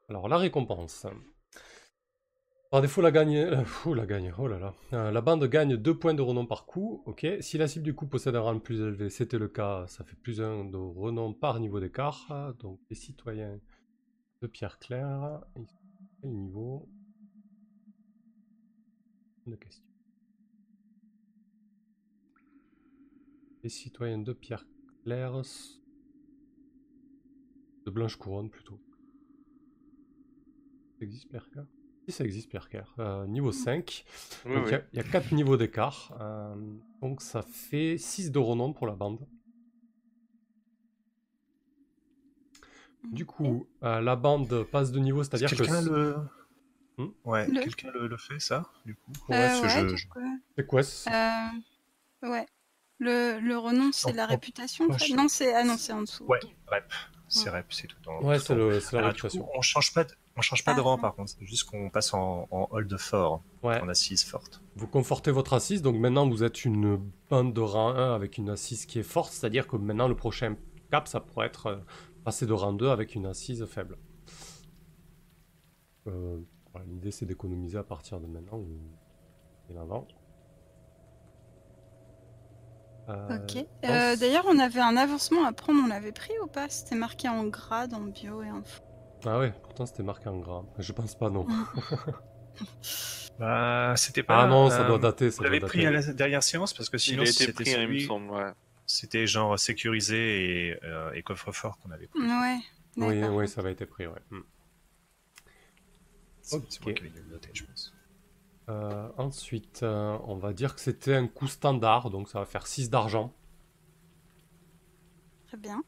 Alors, 0.10 0.28
la 0.30 0.38
récompense. 0.38 1.06
Par 2.72 2.82
défaut, 2.82 3.02
la 3.02 3.12
gagne. 3.12 3.36
euh, 3.36 3.64
oh. 3.86 3.94
Euh, 4.94 5.12
la 5.12 5.22
bande 5.22 5.44
gagne 5.44 5.76
2 5.76 6.00
points 6.00 6.14
de 6.14 6.22
renom 6.22 6.46
par 6.46 6.66
coup. 6.66 7.04
Ok. 7.06 7.28
Si 7.42 7.58
la 7.58 7.68
cible 7.68 7.84
du 7.84 7.94
coup 7.94 8.08
possède 8.08 8.34
un 8.38 8.40
rang 8.40 8.60
plus 8.60 8.80
élevé, 8.80 9.10
c'était 9.10 9.38
le 9.38 9.50
cas, 9.50 9.86
ça 9.88 10.06
fait 10.06 10.16
plus 10.16 10.40
1 10.40 10.64
de 10.66 10.78
renom 10.78 11.34
par 11.34 11.60
niveau 11.60 11.82
d'écart. 11.82 12.56
Donc 12.60 12.80
les 12.90 12.96
citoyens 12.96 13.60
de 14.42 14.48
Pierre 14.48 14.80
Claire, 14.80 15.44
ils 15.58 15.66
quel 16.22 16.32
niveau? 16.32 16.88
Bonne 19.46 19.58
question. 19.58 19.84
Les 23.64 23.70
citoyens 23.70 24.20
de 24.20 24.32
Pierre 24.32 24.66
Claire. 25.04 25.42
De 27.86 27.92
Blanche 27.92 28.16
Couronne 28.16 28.50
plutôt. 28.50 28.80
Ça 30.98 31.04
existe 31.04 31.28
Pierre 31.28 31.50
Claire 31.50 31.68
ça 32.12 32.24
existe 32.26 32.50
Pierre 32.50 32.70
Claire. 32.70 32.94
Euh, 33.00 33.26
niveau 33.28 33.52
5. 33.52 34.06
Oui, 34.46 34.54
Donc 34.54 34.64
oui. 34.66 34.70
il 34.70 34.72
y 34.72 34.76
a- 34.76 34.84
il 34.94 34.98
y, 34.98 35.00
a 35.00 35.04
4 35.04 35.34
niveaux 35.34 35.58
d'écart. 35.58 36.16
euh, 36.22 36.56
donc 37.02 37.22
ça 37.22 37.42
fait 37.42 37.98
6 37.98 38.32
de 38.32 38.40
renom 38.40 38.74
pour 38.74 38.88
la 38.88 38.94
bande. 38.96 39.20
Du 43.12 43.26
coup, 43.26 43.68
euh, 43.84 44.00
la 44.02 44.16
bande 44.16 44.64
passe 44.64 44.92
de 44.92 45.00
niveau, 45.00 45.24
c'est-à-dire 45.24 45.50
que... 45.50 45.56
Quelqu'un 45.56 45.82
le. 45.82 46.16
Hmm 46.98 47.08
Ouais, 47.26 47.48
Le- 47.48 47.62
quelqu'un 47.62 47.90
le, 47.92 48.08
le 48.08 48.18
fait, 48.18 48.40
ça, 48.40 48.70
du 48.86 48.96
coup? 48.96 49.12
Ouais, 49.30 49.38
Euh, 49.38 49.62
ouais, 49.62 49.70
je- 49.88 49.96
du 49.96 50.08
coup, 50.08 50.20
C'est 50.56 50.68
quoi 50.68 50.84
ce- 50.84 51.10
euh, 51.10 52.30
ouais. 52.30 52.46
Le, 53.00 53.40
le 53.40 53.58
renom, 53.58 53.92
c'est 53.92 54.12
Oh, 54.12 54.16
la 54.16 54.26
oh, 54.26 54.28
réputation. 54.30 54.92
fait 54.94 55.06
je- 55.08 55.16
Non, 55.16 55.28
c'est 55.28 55.54
ah 55.56 55.64
c'est 55.78 55.94
en 55.94 56.02
dessous. 56.02 56.26
Ouais, 56.26 56.40
rep. 56.68 56.94
C'est 57.28 57.50
rep, 57.50 57.66
c'est 57.74 57.88
tout 57.88 57.98
en. 58.08 58.22
Ouais, 58.24 58.38
tout 58.38 58.44
c'est 58.46 58.82
c'est 58.82 58.98
la 59.02 59.08
réputation. 59.08 59.44
coup, 59.44 59.50
on 59.56 59.62
change 59.62 59.94
pas 59.94 60.04
de, 60.04 60.14
on 60.42 60.44
change 60.44 60.66
pas 60.66 60.74
de 60.74 60.80
Ah, 60.80 60.84
rang 60.84 60.96
ouais. 60.96 61.02
par 61.02 61.14
contre, 61.14 61.30
c'est 61.38 61.46
juste 61.46 61.70
qu'on 61.70 61.92
passe 61.92 62.14
en, 62.16 62.48
en 62.50 62.68
hold 62.72 62.98
fort, 62.98 63.44
Ouais. 63.62 63.80
en 63.80 63.88
assise 63.90 64.24
forte. 64.24 64.62
Vous 64.76 64.88
confortez 64.88 65.30
votre 65.32 65.54
assise, 65.54 65.84
donc 65.84 65.96
maintenant 65.98 66.28
vous 66.28 66.44
êtes 66.44 66.66
une 66.66 66.98
bande 67.30 67.54
de 67.54 67.62
rang 67.62 67.90
1 67.94 68.16
avec 68.16 68.38
une 68.40 68.50
assise 68.50 68.86
qui 68.88 68.98
est 69.00 69.04
forte, 69.04 69.32
c'est-à-dire 69.32 69.68
que 69.68 69.76
maintenant 69.78 70.08
le 70.08 70.16
prochain 70.16 70.56
cap, 70.90 71.08
ça 71.08 71.20
pourrait 71.20 71.46
être 71.46 71.68
euh, 71.68 71.78
passer 72.24 72.46
de 72.48 72.54
rang 72.54 72.74
2 72.74 72.90
avec 72.90 73.14
une 73.16 73.28
assise 73.28 73.64
faible. 73.66 73.98
Euh, 76.08 76.40
L'idée 76.88 77.12
c'est 77.12 77.26
d'économiser 77.26 77.78
à 77.78 77.84
partir 77.84 78.20
de 78.20 78.26
maintenant 78.28 78.58
ou 78.58 78.68
bien 79.70 79.80
avant. 79.82 80.08
Euh, 83.10 83.38
Ok. 83.38 83.58
Euh, 83.84 84.16
D'ailleurs, 84.16 84.46
on 84.48 84.58
avait 84.58 84.80
un 84.80 84.96
avancement 84.96 85.44
à 85.46 85.52
prendre. 85.52 85.82
On 85.84 85.88
l'avait 85.88 86.12
pris 86.14 86.34
ou 86.44 86.48
pas? 86.48 86.70
C'était 86.70 86.96
marqué 86.96 87.28
en 87.28 87.44
gras 87.46 87.88
dans 87.88 88.00
bio 88.00 88.42
et 88.42 88.48
info. 88.48 88.82
Ah 89.26 89.40
ouais, 89.40 89.54
pourtant 89.64 89.86
c'était 89.86 90.04
marqué 90.04 90.30
en 90.30 90.38
gras. 90.40 90.64
Je 90.78 90.92
pense 90.94 91.16
pas 91.16 91.30
non. 91.30 91.46
Bah, 93.40 93.94
c'était 93.96 94.22
pas. 94.24 94.44
Ah 94.44 94.48
non, 94.48 94.70
ça 94.70 94.82
euh, 94.84 94.88
doit 94.88 95.00
dater. 95.00 95.26
Vous 95.26 95.32
Ça 95.32 95.38
doit 95.38 95.46
l'avez 95.46 95.60
dater. 95.62 95.70
pris 95.70 95.86
à 95.86 95.92
la 95.92 96.02
dernière 96.14 96.44
séance? 96.44 96.74
Parce 96.74 96.90
que 96.90 96.98
sinon 97.00 97.26
c'était 97.26 97.54
pris, 97.54 97.70
hein, 97.74 97.78
il 97.82 97.88
me 97.88 97.94
celui- 97.94 98.06
semble, 98.06 98.30
ouais. 98.30 98.52
c'était 98.86 99.26
genre 99.26 99.58
sécurisé 99.58 100.68
et, 100.70 100.80
euh, 100.84 101.12
et 101.14 101.24
coffre-fort 101.24 101.80
qu'on 101.80 101.90
avait 101.92 102.08
pris. 102.08 102.20
Ouais. 102.22 102.60
Oui, 102.98 103.24
oui, 103.24 103.48
ça 103.48 103.62
avait 103.62 103.72
été 103.72 103.86
pris, 103.88 104.06
ouais. 104.06 104.20
Hmm. 104.30 104.42
C'est 106.42 106.62
c'est 106.70 106.82
moi 106.84 106.92
Ok. 106.92 106.98
qui 107.02 107.32
noter, 107.32 107.50
je 107.54 107.64
pense. 107.64 107.94
Euh, 108.70 109.08
ensuite, 109.18 109.82
euh, 109.84 110.18
on 110.28 110.36
va 110.36 110.54
dire 110.54 110.76
que 110.76 110.82
c'était 110.82 111.16
un 111.16 111.28
coup 111.28 111.48
standard, 111.48 112.10
donc 112.12 112.30
ça 112.30 112.40
va 112.40 112.46
faire 112.46 112.68
6 112.68 112.90
d'argent. 112.92 113.34
Très 115.48 115.58
bien. 115.58 115.82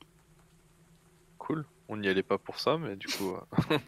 On 1.93 1.97
n'y 1.97 2.07
allait 2.07 2.23
pas 2.23 2.39
pour 2.39 2.59
ça, 2.59 2.77
mais 2.79 2.95
du 2.95 3.07
coup. 3.07 3.35
euh, 3.35 3.41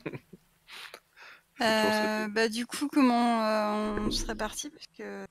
Euh, 1.61 2.27
bah, 2.27 2.49
du 2.49 2.65
coup, 2.67 2.87
comment 2.89 3.41
euh, 3.43 3.99
on 4.01 4.11
serait 4.11 4.35
parti 4.35 4.69
Parce 4.69 4.87
que 4.97 5.25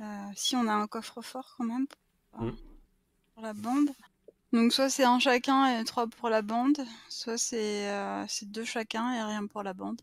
euh, 0.00 0.26
si 0.36 0.56
on 0.56 0.68
a 0.68 0.72
un 0.72 0.86
coffre-fort 0.86 1.54
quand 1.58 1.64
même 1.64 1.86
pour, 1.88 2.00
Mm. 2.40 2.50
pour 3.34 3.42
la 3.42 3.52
bande. 3.54 3.90
Donc, 4.52 4.72
soit 4.72 4.90
c'est 4.90 5.04
un 5.04 5.18
chacun 5.18 5.80
et 5.80 5.84
trois 5.84 6.06
pour 6.08 6.30
la 6.30 6.42
bande, 6.42 6.78
soit 7.08 7.38
c'est 7.38 7.90
euh, 7.90 8.24
c'est 8.28 8.50
deux 8.50 8.64
chacun 8.64 9.12
et 9.14 9.22
rien 9.22 9.46
pour 9.46 9.62
la 9.64 9.74
bande. 9.74 10.00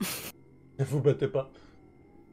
Vous 0.78 1.00
battez 1.00 1.28
pas. 1.28 1.50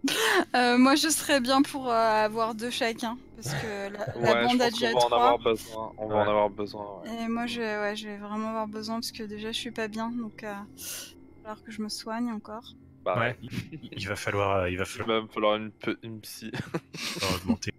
Euh, 0.55 0.77
moi, 0.77 0.95
je 0.95 1.09
serais 1.09 1.39
bien 1.41 1.61
pour 1.61 1.89
euh, 1.89 1.93
avoir 2.25 2.55
deux 2.55 2.69
chacun, 2.69 3.17
parce 3.35 3.49
que 3.55 3.89
la, 3.89 4.07
la 4.15 4.33
Ouais, 4.33 4.47
je 4.49 4.53
bande 4.53 4.61
a 4.61 4.69
déjà 4.69 4.89
qu'on 4.89 4.99
va 4.99 5.05
en 5.05 5.07
trois. 5.07 5.25
avoir 5.25 5.39
besoin. 5.39 5.93
On 5.97 6.07
va 6.09 6.15
en 6.17 6.27
avoir 6.27 6.49
besoin. 6.49 7.01
ouais. 7.01 7.09
Et 7.23 7.27
moi, 7.27 7.47
je, 7.47 7.59
ouais, 7.61 7.95
je 7.95 8.07
vais 8.07 8.17
vraiment 8.17 8.49
avoir 8.49 8.67
besoin, 8.67 8.95
parce 8.95 9.11
que 9.11 9.23
déjà, 9.23 9.51
je 9.51 9.59
suis 9.59 9.71
pas 9.71 9.87
bien, 9.87 10.11
donc 10.11 10.43
euh, 10.43 10.53
il 10.53 10.53
va 10.53 11.41
falloir 11.41 11.63
que 11.63 11.71
je 11.71 11.81
me 11.81 11.89
soigne 11.89 12.31
encore. 12.31 12.75
Bah, 13.05 13.19
Ouais, 13.19 13.37
il, 13.41 14.07
va 14.07 14.15
falloir, 14.15 14.57
euh, 14.61 14.69
il 14.69 14.77
va 14.77 14.85
Il 14.85 14.87
falloir 14.87 15.07
va 15.19 15.21
me 15.21 15.27
falloir 15.27 15.55
une, 15.57 15.71
pe- 15.73 15.97
une 16.03 16.21
psy. 16.21 16.51
augmenter. 17.35 17.71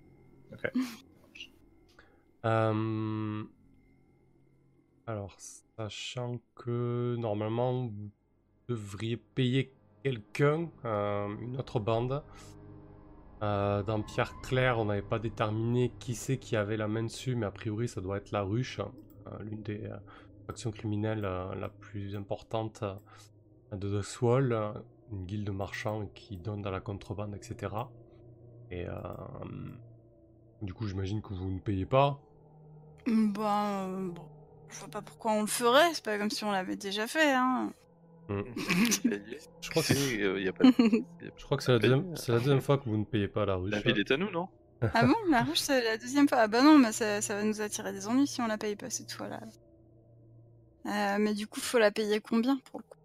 Alors, 5.06 5.34
sachant 5.78 6.40
que 6.54 7.16
normalement 7.18 7.86
vous 7.86 8.10
devriez 8.68 9.16
payer 9.16 9.73
quelqu'un, 10.04 10.68
euh, 10.84 11.34
une 11.40 11.56
autre 11.56 11.80
bande. 11.80 12.22
Euh, 13.42 13.82
dans 13.82 14.00
Pierre 14.02 14.38
Claire, 14.42 14.78
on 14.78 14.84
n'avait 14.84 15.02
pas 15.02 15.18
déterminé 15.18 15.92
qui 15.98 16.14
c'est 16.14 16.38
qui 16.38 16.56
avait 16.56 16.76
la 16.76 16.88
main 16.88 17.02
dessus, 17.02 17.34
mais 17.34 17.46
a 17.46 17.50
priori 17.50 17.88
ça 17.88 18.00
doit 18.00 18.18
être 18.18 18.30
la 18.30 18.42
ruche, 18.42 18.80
euh, 18.80 19.42
l'une 19.42 19.62
des 19.62 19.90
factions 20.46 20.70
criminelles 20.70 21.22
la 21.22 21.68
plus 21.68 22.16
importante 22.16 22.84
de 23.72 23.98
The 23.98 24.02
Swall, 24.02 24.74
une 25.10 25.24
guilde 25.24 25.46
de 25.46 25.52
marchands 25.52 26.06
qui 26.14 26.36
donne 26.36 26.60
dans 26.60 26.70
la 26.70 26.80
contrebande, 26.80 27.34
etc. 27.34 27.74
Et 28.70 28.84
du 30.60 30.74
coup, 30.74 30.86
j'imagine 30.86 31.22
que 31.22 31.32
vous 31.32 31.50
ne 31.50 31.60
payez 31.60 31.86
pas. 31.86 32.20
Ben, 33.06 34.12
bon, 34.14 34.28
je 34.68 34.78
vois 34.78 34.88
pas 34.88 35.02
pourquoi 35.02 35.32
on 35.32 35.40
le 35.42 35.46
ferait, 35.46 35.94
c'est 35.94 36.04
pas 36.04 36.18
comme 36.18 36.30
si 36.30 36.44
on 36.44 36.50
l'avait 36.52 36.76
déjà 36.76 37.06
fait, 37.06 37.32
hein. 37.32 37.72
Je 39.60 39.70
crois 39.70 39.82
que 39.82 39.88
c'est- 39.88 40.16
de... 40.18 40.34
Je 41.36 41.44
crois 41.44 41.56
que 41.56 41.62
c'est 41.62 41.72
la, 41.72 41.78
deuxième- 41.78 42.16
c'est 42.16 42.32
la 42.32 42.38
deuxième 42.38 42.60
fois 42.60 42.78
que 42.78 42.84
vous 42.88 42.96
ne 42.96 43.04
payez 43.04 43.28
pas 43.28 43.44
la 43.46 43.56
ruche. 43.56 43.70
La 43.72 43.80
ville 43.80 43.98
est 44.00 44.10
à 44.10 44.16
nous, 44.16 44.30
non? 44.30 44.48
Ah 44.94 45.06
bon, 45.06 45.14
la 45.30 45.42
ruche, 45.42 45.60
c'est 45.60 45.82
la 45.82 45.96
deuxième 45.98 46.28
fois 46.28 46.38
Ah 46.40 46.48
bah 46.48 46.62
non, 46.62 46.78
mais 46.78 46.92
ça, 46.92 47.20
ça 47.22 47.34
va 47.34 47.42
nous 47.42 47.60
attirer 47.60 47.92
des 47.92 48.06
ennuis 48.06 48.26
si 48.26 48.40
on 48.40 48.46
la 48.46 48.58
paye 48.58 48.76
pas 48.76 48.90
cette 48.90 49.12
fois-là. 49.12 49.40
Euh, 50.86 51.16
mais 51.18 51.34
du 51.34 51.46
coup, 51.46 51.60
faut 51.60 51.78
la 51.78 51.90
payer 51.90 52.20
combien 52.20 52.58
pour 52.70 52.80
le 52.80 52.84
coup? 52.84 52.98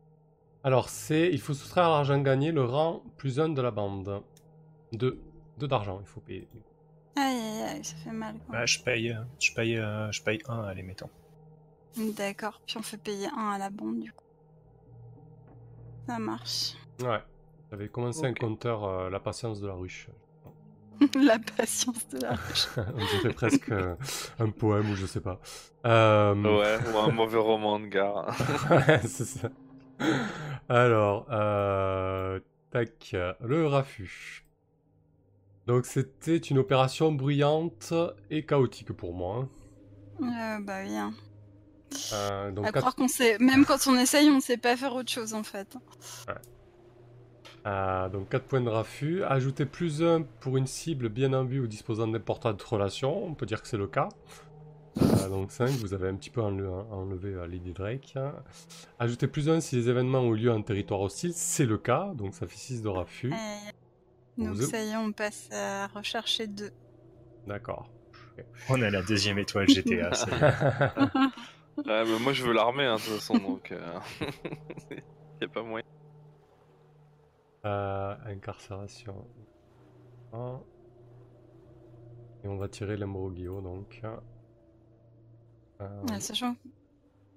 Alors, 0.63 0.89
c'est. 0.89 1.29
Il 1.31 1.39
faut 1.39 1.53
soustraire 1.53 1.85
à 1.85 1.89
l'argent 1.89 2.19
gagné 2.21 2.51
le 2.51 2.63
rang 2.65 3.03
plus 3.17 3.39
un 3.39 3.49
de 3.49 3.61
la 3.61 3.71
bande. 3.71 4.21
Deux. 4.91 5.21
Deux 5.57 5.67
d'argent, 5.67 5.99
il 6.01 6.07
faut 6.07 6.19
payer. 6.21 6.47
Aïe 7.15 7.23
aïe 7.37 7.61
aïe, 7.63 7.83
ça 7.83 7.95
fait 7.97 8.11
mal 8.11 8.35
quoi. 8.45 8.59
Bah, 8.59 8.65
je 8.65 8.79
paye, 8.79 9.11
euh, 9.11 9.21
je 9.39 9.53
paye, 9.53 9.77
euh, 9.77 10.11
je 10.11 10.21
paye 10.21 10.39
un, 10.47 10.63
allez, 10.63 10.83
mettons. 10.83 11.09
D'accord, 11.97 12.61
puis 12.65 12.77
on 12.77 12.81
fait 12.81 12.97
payer 12.97 13.27
un 13.35 13.51
à 13.51 13.57
la 13.57 13.69
bande 13.69 13.99
du 13.99 14.11
coup. 14.13 14.25
Ça 16.09 16.17
marche. 16.19 16.73
Ouais. 17.01 17.21
J'avais 17.71 17.87
commencé 17.87 18.25
un 18.25 18.31
Ok. 18.31 18.39
compteur 18.39 18.83
euh, 18.83 19.09
La 19.09 19.19
patience 19.19 19.61
de 19.61 19.67
la 19.67 19.73
ruche. 19.75 20.09
la 21.15 21.39
patience 21.39 22.07
de 22.09 22.19
la 22.19 22.33
ruche. 22.35 22.67
On 22.95 23.05
dirait 23.05 23.31
presque 23.31 23.69
euh, 23.71 23.95
un 24.39 24.49
poème 24.49 24.89
ou 24.89 24.95
je 24.95 25.05
sais 25.05 25.21
pas. 25.21 25.39
Euh, 25.85 26.33
Ouais, 26.43 26.79
ou 26.85 26.97
un 26.97 27.09
mauvais 27.09 27.37
roman 27.37 27.79
de 27.79 27.87
gare. 27.87 28.35
Ouais, 28.69 29.01
c'est 29.05 29.25
ça. 29.25 29.49
Alors, 30.67 31.27
euh, 31.31 32.39
tac, 32.71 33.15
le 33.41 33.67
raffut. 33.67 34.45
Donc 35.67 35.85
c'était 35.85 36.35
une 36.37 36.57
opération 36.57 37.11
bruyante 37.13 37.93
et 38.29 38.45
chaotique 38.45 38.91
pour 38.91 39.13
moi. 39.13 39.37
hein. 39.43 39.49
Euh, 40.21 40.59
bah 40.63 40.83
bien. 40.83 41.13
Euh, 42.13 42.51
donc 42.51 42.67
À 42.67 42.71
croire 42.71 42.95
qu'on 42.95 43.07
sait, 43.07 43.37
même 43.39 43.65
quand 43.65 43.87
on 43.87 43.95
essaye, 43.97 44.29
on 44.29 44.39
sait 44.39 44.57
pas 44.57 44.75
faire 44.77 44.93
autre 44.95 45.11
chose 45.11 45.33
en 45.33 45.43
fait. 45.43 45.75
euh, 47.65 48.09
donc 48.09 48.29
4 48.29 48.45
points 48.45 48.61
de 48.61 48.69
raffut. 48.69 49.23
Ajouter 49.23 49.65
plus 49.65 50.01
1 50.03 50.21
pour 50.39 50.57
une 50.57 50.67
cible 50.67 51.09
bien 51.09 51.33
en 51.33 51.43
vue 51.45 51.59
ou 51.59 51.67
disposant 51.67 52.07
d'importantes 52.07 52.61
relations. 52.61 53.25
On 53.25 53.33
peut 53.33 53.45
dire 53.45 53.61
que 53.61 53.67
c'est 53.67 53.77
le 53.77 53.87
cas. 53.87 54.09
Euh, 55.01 55.29
donc 55.29 55.51
5, 55.51 55.69
vous 55.69 55.93
avez 55.93 56.09
un 56.09 56.15
petit 56.15 56.29
peu 56.29 56.41
enle- 56.41 56.85
enlevé 56.91 57.33
euh, 57.33 57.47
Lady 57.47 57.71
Drake. 57.73 58.15
Ajouter 58.97 59.27
plus 59.27 59.49
1 59.49 59.59
si 59.61 59.75
les 59.75 59.89
événements 59.89 60.19
ont 60.19 60.31
lieu 60.31 60.51
en 60.51 60.61
territoire 60.61 61.01
hostile. 61.01 61.31
C'est 61.33 61.65
le 61.65 61.77
cas. 61.77 62.11
Donc 62.15 62.33
ça 62.33 62.47
fait 62.47 62.57
6 62.57 62.81
de 62.81 62.87
raffut. 62.89 63.31
Euh, 63.33 63.35
donc 64.37 64.55
Vous- 64.55 64.63
ça 64.69 64.81
y 64.83 64.89
est, 64.91 64.95
on 64.97 65.11
passe 65.11 65.49
à 65.51 65.87
rechercher 65.87 66.47
deux. 66.47 66.71
D'accord. 67.47 67.89
On 68.69 68.81
a 68.81 68.89
la 68.89 69.01
deuxième 69.01 69.37
étoile 69.37 69.67
GTA. 69.69 70.11
Ouais, 71.85 72.05
mais 72.05 72.19
moi 72.19 72.33
je 72.33 72.43
veux 72.43 72.53
l'armée, 72.53 72.85
hein, 72.85 72.95
de 72.95 73.01
toute 73.01 73.13
façon, 73.13 73.35
donc. 73.37 73.71
Euh... 73.71 73.99
y 75.41 75.45
a 75.45 75.47
pas 75.47 75.63
moyen. 75.63 75.85
Euh, 77.65 78.15
incarcération. 78.25 79.25
Et 82.43 82.47
on 82.47 82.57
va 82.57 82.69
tirer 82.69 82.95
l'imbroglio 82.97 83.61
donc. 83.61 84.01
Euh, 85.81 86.01
Ouais, 86.09 86.19
sachant. 86.19 86.55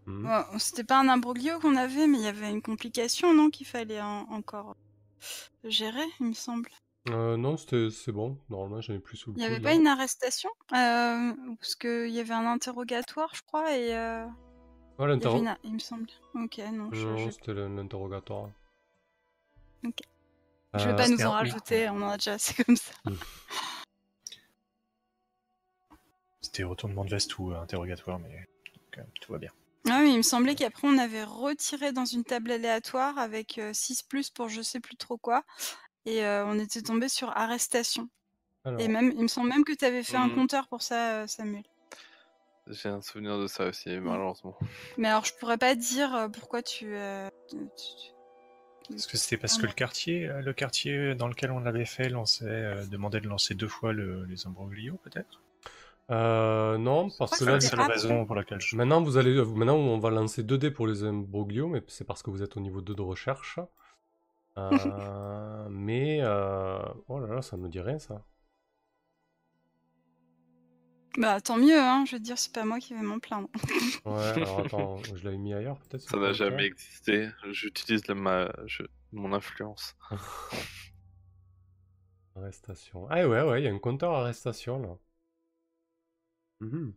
Ouais, 0.06 0.58
C'était 0.58 0.84
pas 0.84 1.00
un 1.00 1.08
imbroglio 1.08 1.58
qu'on 1.60 1.76
avait, 1.76 2.06
mais 2.08 2.18
il 2.18 2.24
y 2.24 2.28
avait 2.28 2.50
une 2.50 2.62
complication, 2.62 3.32
non, 3.34 3.50
qu'il 3.50 3.66
fallait 3.66 4.00
en- 4.00 4.26
encore 4.30 4.76
gérer, 5.64 6.04
il 6.20 6.26
me 6.26 6.32
semble. 6.34 6.68
Euh, 7.08 7.36
non, 7.36 7.56
c'était 7.56 7.90
c'est 7.90 8.12
bon. 8.12 8.38
Normalement, 8.48 8.80
j'en 8.80 8.94
ai 8.94 8.98
plus 9.00 9.16
sous 9.16 9.32
le 9.32 9.36
Il 9.36 9.40
n'y 9.40 9.44
avait 9.46 9.56
coude, 9.56 9.64
pas 9.64 9.70
là. 9.70 9.76
une 9.76 9.86
arrestation 9.88 10.50
euh, 10.72 11.32
Parce 11.58 11.74
qu'il 11.74 12.10
y 12.10 12.20
avait 12.20 12.32
un 12.34 12.46
interrogatoire, 12.46 13.34
je 13.34 13.42
crois, 13.42 13.76
et 13.76 13.94
euh, 13.96 14.24
Ouais, 14.24 14.30
il 14.30 15.00
y 15.00 15.02
avait 15.04 15.12
l'interro- 15.14 15.38
une 15.38 15.48
a- 15.48 15.58
il 15.64 15.72
me 15.74 15.78
semble. 15.80 16.06
Ok, 16.34 16.58
non, 16.72 16.88
je, 16.92 17.06
Non, 17.06 17.16
je, 17.26 17.30
c'était 17.30 17.54
le- 17.54 17.74
l'interrogatoire. 17.74 18.50
Ok. 19.84 19.98
je 20.74 20.84
vais 20.84 20.92
Euh, 20.92 20.96
pas 20.96 21.08
nous 21.08 21.20
en 21.22 21.26
un- 21.26 21.30
rajouter, 21.30 21.88
on 21.88 22.02
en 22.02 22.08
a 22.10 22.16
déjà 22.18 22.34
assez 22.34 22.62
comme 22.62 22.76
ça. 22.76 22.92
C'était 26.40 26.64
retournement 26.64 27.04
de 27.04 27.10
veste 27.10 27.38
ou 27.38 27.52
euh, 27.52 27.60
interrogatoire, 27.60 28.18
mais 28.20 28.28
donc, 28.30 28.98
euh, 28.98 29.02
tout 29.20 29.32
va 29.32 29.38
bien. 29.38 29.50
Ah 29.88 29.98
oui, 30.02 30.10
il 30.12 30.18
me 30.18 30.22
semblait 30.22 30.54
qu'après 30.54 30.86
on 30.86 30.98
avait 30.98 31.24
retiré 31.24 31.90
dans 31.92 32.04
une 32.04 32.22
table 32.22 32.52
aléatoire 32.52 33.18
avec 33.18 33.60
6 33.72 34.02
plus 34.04 34.30
pour 34.30 34.48
je 34.48 34.62
sais 34.62 34.78
plus 34.78 34.94
trop 34.96 35.16
quoi. 35.16 35.42
Et 36.06 36.24
euh, 36.24 36.44
on 36.46 36.58
était 36.58 36.82
tombé 36.82 37.08
sur 37.08 37.30
arrestation. 37.36 38.08
alors, 38.64 38.80
Et 38.80 38.88
même, 38.88 39.12
il 39.16 39.22
me 39.22 39.28
semble 39.28 39.48
même 39.48 39.64
que 39.64 39.72
tu 39.72 39.84
avais 39.84 40.02
fait 40.02 40.16
un 40.16 40.28
Mhm. 40.28 40.34
compteur 40.34 40.68
pour 40.68 40.82
ça, 40.82 41.26
Samuel. 41.28 41.62
J'ai 42.68 42.88
un 42.88 43.02
souvenir 43.02 43.38
de 43.38 43.46
ça 43.48 43.66
aussi, 43.66 43.88
malheureusement. 43.98 44.56
Mais 44.96 45.08
alors 45.08 45.24
je 45.24 45.32
pourrais 45.34 45.58
pas 45.58 45.74
dire 45.74 46.28
pourquoi 46.32 46.62
tu. 46.62 46.94
euh, 46.96 47.28
tu- 47.48 47.56
tu- 47.56 48.94
Est-ce 48.94 49.06
que 49.08 49.16
c'était 49.16 49.36
parce 49.36 49.58
que 49.58 49.66
le 49.66 49.72
quartier, 49.72 50.28
le 50.42 50.52
quartier 50.52 51.14
dans 51.14 51.28
lequel 51.28 51.50
on 51.50 51.60
l'avait 51.60 51.84
fait 51.84 52.08
lançait, 52.08 52.44
euh, 52.44 52.84
demandait 52.86 53.20
de 53.20 53.28
lancer 53.28 53.54
deux 53.54 53.68
fois 53.68 53.92
le- 53.92 54.24
les 54.26 54.46
imbroglios, 54.46 54.96
peut-être? 55.04 55.40
Euh, 56.10 56.78
non, 56.78 57.10
parce 57.10 57.38
que 57.38 57.44
là, 57.44 57.60
C'est 57.60 57.76
la 57.76 57.86
raison 57.86 58.26
pour 58.26 58.34
laquelle 58.34 58.60
je... 58.60 58.76
maintenant, 58.76 59.02
vous 59.02 59.16
allez, 59.16 59.34
maintenant, 59.44 59.76
on 59.76 59.98
va 59.98 60.10
lancer 60.10 60.42
2 60.42 60.58
dés 60.58 60.70
pour 60.70 60.86
les 60.86 61.04
imbroglios, 61.04 61.68
mais 61.68 61.82
c'est 61.88 62.04
parce 62.04 62.22
que 62.22 62.30
vous 62.30 62.42
êtes 62.42 62.56
au 62.56 62.60
niveau 62.60 62.80
2 62.80 62.94
de 62.94 63.02
recherche. 63.02 63.58
Euh, 64.58 65.68
mais, 65.70 66.20
euh, 66.22 66.78
oh 67.08 67.20
là 67.20 67.34
là, 67.36 67.42
ça 67.42 67.56
me 67.56 67.68
dit 67.68 67.80
rien, 67.80 67.98
ça. 67.98 68.24
Bah 71.18 71.40
tant 71.42 71.58
mieux, 71.58 71.78
hein, 71.78 72.04
je 72.06 72.16
veux 72.16 72.20
dire, 72.20 72.38
c'est 72.38 72.52
pas 72.52 72.64
moi 72.64 72.78
qui 72.78 72.94
vais 72.94 73.02
m'en 73.02 73.18
plaindre. 73.18 73.48
Ouais, 74.04 74.12
alors 74.14 74.60
attends, 74.60 74.96
je 75.14 75.24
l'avais 75.24 75.36
mis 75.38 75.54
ailleurs, 75.54 75.78
peut-être 75.80 76.08
Ça 76.08 76.16
n'a 76.16 76.32
jamais 76.32 76.64
existé. 76.64 77.28
J'utilise 77.50 78.08
ma... 78.08 78.50
je- 78.66 78.82
mon 79.12 79.32
influence. 79.32 79.94
Arrestation. 82.36 83.06
Ah 83.08 83.26
ouais, 83.26 83.40
ouais, 83.42 83.62
il 83.62 83.64
y 83.64 83.68
a 83.68 83.72
un 83.72 83.78
compteur 83.78 84.12
arrestation, 84.12 84.78
là. 84.82 84.98
Mhm. 86.60 86.92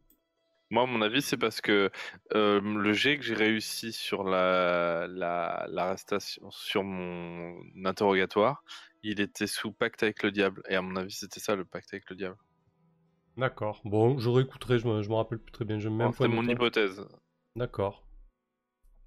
Moi, 0.75 0.83
à 0.83 0.85
mon 0.87 1.01
avis, 1.01 1.21
c'est 1.21 1.37
parce 1.37 1.61
que 1.61 1.89
euh, 2.33 2.59
le 2.61 2.91
jet 2.93 3.17
que 3.17 3.23
j'ai 3.23 3.33
réussi 3.33 3.93
sur 3.93 4.23
la 4.25 5.07
la- 5.07 5.65
l'arrestation, 5.69 6.51
sur 6.51 6.83
mon 6.83 7.57
interrogatoire, 7.85 8.61
il 9.03 9.21
était 9.21 9.47
sous 9.47 9.71
pacte 9.71 10.03
avec 10.03 10.21
le 10.23 10.31
diable. 10.31 10.61
Et 10.67 10.75
à 10.75 10.81
mon 10.81 10.97
avis, 10.97 11.13
c'était 11.13 11.39
ça 11.39 11.55
le 11.55 11.63
pacte 11.63 11.93
avec 11.93 12.09
le 12.09 12.17
diable. 12.17 12.37
D'accord. 13.37 13.81
Bon, 13.85 14.17
je 14.19 14.29
réécouterai, 14.29 14.79
je 14.79 14.87
me, 14.87 15.01
je 15.01 15.09
me 15.09 15.15
rappelle 15.15 15.39
plus 15.39 15.51
très 15.53 15.63
bien. 15.65 15.79
Je 15.79 15.87
point 15.87 16.11
C'était 16.11 16.27
mon 16.27 16.43
hypothèse. 16.47 17.05
D'accord. 17.55 18.03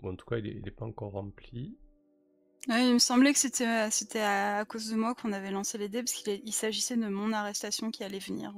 Bon, 0.01 0.13
en 0.13 0.17
tout 0.17 0.27
cas, 0.27 0.39
il 0.39 0.47
est, 0.47 0.57
il 0.57 0.67
est 0.67 0.71
pas 0.71 0.87
encore 0.87 1.13
rempli. 1.13 1.77
Ouais, 2.69 2.87
il 2.87 2.95
me 2.95 2.99
semblait 2.99 3.33
que 3.33 3.39
c'était 3.39 3.67
euh, 3.67 3.89
c'était 3.91 4.21
à, 4.21 4.59
à 4.59 4.65
cause 4.65 4.89
de 4.91 4.97
moi 4.97 5.15
qu'on 5.15 5.33
avait 5.33 5.51
lancé 5.51 5.79
les 5.79 5.89
dés, 5.89 6.03
parce 6.03 6.13
qu'il 6.13 6.41
il 6.45 6.53
s'agissait 6.53 6.97
de 6.97 7.09
mon 7.09 7.33
arrestation 7.33 7.91
qui 7.91 8.05
allait 8.05 8.19
venir. 8.19 8.53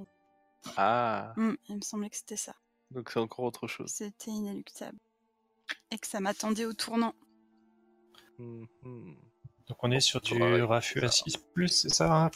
Ah, 0.76 1.34
Hum, 1.36 1.56
il 1.68 1.76
me 1.76 1.80
semblait 1.80 2.10
que 2.10 2.16
c'était 2.16 2.36
ça. 2.36 2.54
Donc 2.90 3.10
c'est 3.10 3.20
encore 3.20 3.44
autre 3.44 3.66
chose. 3.66 3.88
C'était 3.90 4.30
inéluctable. 4.30 4.98
Et 5.90 5.98
que 5.98 6.06
ça 6.06 6.20
m'attendait 6.20 6.64
au 6.66 6.72
tournant. 6.72 7.14
Mhm. 8.38 9.16
Donc 9.68 9.76
on 9.84 9.90
est 9.90 10.00
sur 10.00 10.20
du 10.20 10.34
Ouais, 10.40 10.60
c'est 10.82 11.04
à 11.04 11.08
ça. 11.08 11.24
6 11.24 11.36
plus, 11.54 11.68
c'est 11.68 11.88
ça 11.90 12.24
hein? 12.24 12.30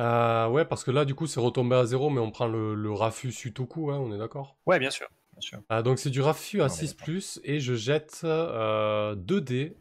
Euh, 0.00 0.48
ouais, 0.48 0.64
parce 0.64 0.82
que 0.82 0.90
là, 0.90 1.04
du 1.04 1.14
coup, 1.14 1.28
c'est 1.28 1.38
retombé 1.38 1.76
à 1.76 1.86
zéro, 1.86 2.10
mais 2.10 2.20
on 2.20 2.32
prend 2.32 2.48
le, 2.48 2.74
le 2.74 2.92
Rafu 2.92 3.30
Sutoku, 3.30 3.92
hein, 3.92 3.98
on 3.98 4.12
est 4.12 4.18
d'accord? 4.18 4.56
Ouais, 4.66 4.78
bien 4.78 4.90
sûr. 4.90 5.08
Bien 5.32 5.40
sûr. 5.40 5.62
Ah, 5.68 5.82
Donc, 5.82 5.98
c'est 6.00 6.10
du 6.10 6.20
Rafu 6.20 6.60
à 6.62 6.64
On 6.64 6.66
est 6.66 6.70
6, 6.70 6.88
d'accord. 6.90 7.08
et 7.44 7.60
je 7.60 7.74
jette 7.74 8.20
euh, 8.24 9.14
2 9.14 9.40
dés. 9.40 9.76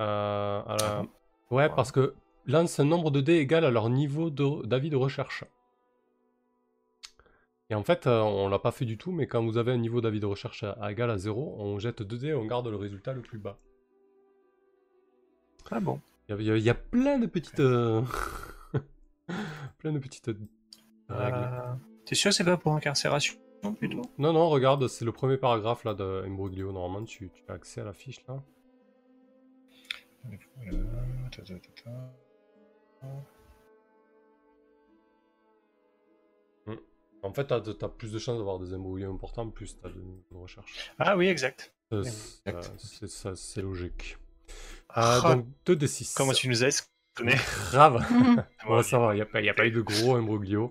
euh, 0.00 0.62
à 0.66 0.76
la- 0.76 0.86
Ah 0.88 1.02
bon? 1.02 1.08
Ouais, 1.50 1.68
Ouais. 1.68 1.74
parce 1.76 1.92
que 1.92 2.14
lance 2.46 2.80
un 2.80 2.84
nombre 2.84 3.10
de 3.12 3.20
dés 3.20 3.36
égal 3.36 3.64
à 3.64 3.70
leur 3.70 3.88
niveau 3.90 4.30
de- 4.30 4.66
d'avis 4.66 4.90
de 4.90 4.96
recherche. 4.96 5.44
Et 7.70 7.74
en 7.74 7.82
fait, 7.82 8.06
euh, 8.06 8.20
on 8.20 8.48
l'a 8.48 8.58
pas 8.58 8.72
fait 8.72 8.84
du 8.84 8.98
tout, 8.98 9.10
mais 9.10 9.26
quand 9.26 9.42
vous 9.42 9.56
avez 9.56 9.72
un 9.72 9.78
niveau 9.78 10.00
d'avis 10.00 10.20
de 10.20 10.26
recherche 10.26 10.64
à, 10.64 10.92
égal 10.92 11.10
à 11.10 11.16
0, 11.18 11.56
on 11.58 11.78
jette 11.78 12.02
2 12.02 12.18
dés 12.18 12.26
et 12.28 12.34
on 12.34 12.44
garde 12.44 12.68
le 12.68 12.76
résultat 12.76 13.12
le 13.14 13.22
plus 13.22 13.38
bas. 13.38 13.58
Ah 15.70 15.80
bon 15.80 15.98
Il 16.28 16.42
y 16.42 16.50
a, 16.50 16.56
y 16.56 16.68
y 16.68 16.74
plein 16.74 17.18
de 17.18 17.26
petites. 17.26 17.60
euh, 17.60 18.02
plein 19.78 19.92
de 19.92 19.98
petites 19.98 20.30
règles. 21.08 21.38
Euh, 21.38 21.72
T'es 22.04 22.14
sûr 22.14 22.30
que 22.30 22.34
c'est 22.36 22.44
pas 22.44 22.58
pour 22.58 22.74
incarcération 22.74 23.34
plutôt? 23.78 24.02
Non, 24.18 24.34
non, 24.34 24.50
regarde, 24.50 24.86
c'est 24.88 25.06
le 25.06 25.12
premier 25.12 25.38
paragraphe 25.38 25.84
là 25.84 25.94
de 25.94 26.22
Imbroglio. 26.26 26.70
Normalement, 26.70 27.06
tu, 27.06 27.30
tu 27.30 27.42
as 27.48 27.54
accès 27.54 27.80
à 27.80 27.84
la 27.84 27.94
fiche 27.94 28.22
là. 28.28 28.42
Euh, 30.26 30.84
ta, 31.30 31.42
ta, 31.42 31.54
ta, 31.54 31.90
En 37.24 37.32
fait, 37.32 37.46
t'as 37.46 37.56
as 37.56 37.88
plus 37.88 38.12
de 38.12 38.18
chances 38.18 38.36
d'avoir 38.38 38.58
des 38.58 38.74
imbroglios 38.74 39.10
importants, 39.12 39.48
plus 39.50 39.76
t'as 39.80 39.88
de, 39.88 39.94
de 40.30 40.36
recherche. 40.36 40.90
Ah 40.98 41.16
oui, 41.16 41.26
exact. 41.28 41.74
C'est- 41.90 42.48
euh, 42.48 43.62
logique. 43.62 44.18
Ah, 44.90 45.20
Euh, 45.30 45.34
donc 45.36 45.46
2d6. 45.66 46.14
Comment 46.16 46.32
tu 46.32 46.48
nous 46.48 46.62
as 46.62 46.68
esconné 46.68 47.34
Grave. 47.72 48.04
Bon, 48.66 48.82
ça 48.82 48.98
va, 48.98 49.14
il 49.14 49.16
n'y 49.16 49.22
a, 49.22 49.26
pas- 49.26 49.40
y 49.40 49.48
a 49.48 49.54
pas 49.54 49.66
eu 49.66 49.70
de 49.70 49.80
gros 49.80 50.14
imbroglio. 50.16 50.70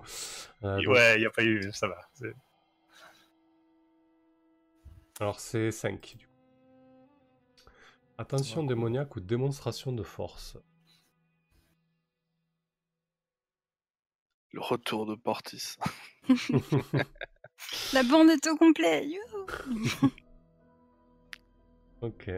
Euh, 0.64 0.78
donc- 0.78 0.94
Ouais, 0.96 1.20
y 1.20 1.26
a 1.26 1.30
pas 1.32 1.44
eu, 1.44 1.72
ça 1.74 1.88
va. 1.88 1.98
Alors 5.20 5.40
c'est 5.40 5.72
5 5.72 6.16
du 6.18 6.26
coup. 6.28 6.34
Attention 8.18 8.62
Ouais. 8.62 8.68
démoniaque 8.68 9.16
ou 9.16 9.20
démonstration 9.22 9.92
de 9.92 10.04
force. 10.04 10.58
Le 14.54 14.62
retour 14.62 15.06
de 15.06 15.16
Portis. 15.16 15.78
La 17.94 18.04
bande 18.04 18.30
est 18.30 18.48
au 18.48 18.56
complet. 18.56 19.08
youhou 19.08 19.46
Ok. 22.02 22.32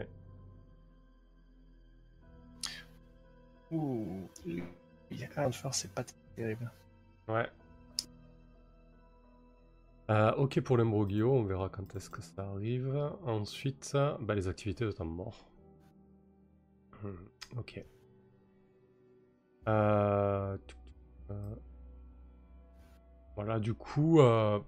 Ouh, 3.72 4.28
il 4.46 4.62
y 5.10 5.24
a 5.24 5.28
un 5.36 5.48
de 5.50 5.54
force, 5.54 5.80
c'est 5.80 5.92
pas 5.92 6.04
terrible. 6.36 6.70
Ouais. 7.28 7.48
Euh, 10.08 10.32
ok 10.34 10.60
pour 10.60 10.76
l'imbroglio, 10.76 11.32
on 11.32 11.42
verra 11.42 11.68
quand 11.68 11.96
est-ce 11.96 12.08
que 12.08 12.22
ça 12.22 12.48
arrive. 12.48 12.94
Ensuite, 13.24 13.96
bah, 14.20 14.34
les 14.34 14.46
activités 14.46 14.84
de 14.84 14.92
temps 14.92 15.04
mort. 15.04 15.50
Hmm, 17.02 17.58
ok. 17.58 17.84
Euh, 19.68 20.56
euh, 21.30 21.54
Voilà, 23.36 23.60
du 23.60 23.74
coup, 23.74 24.20
euh, 24.20 24.58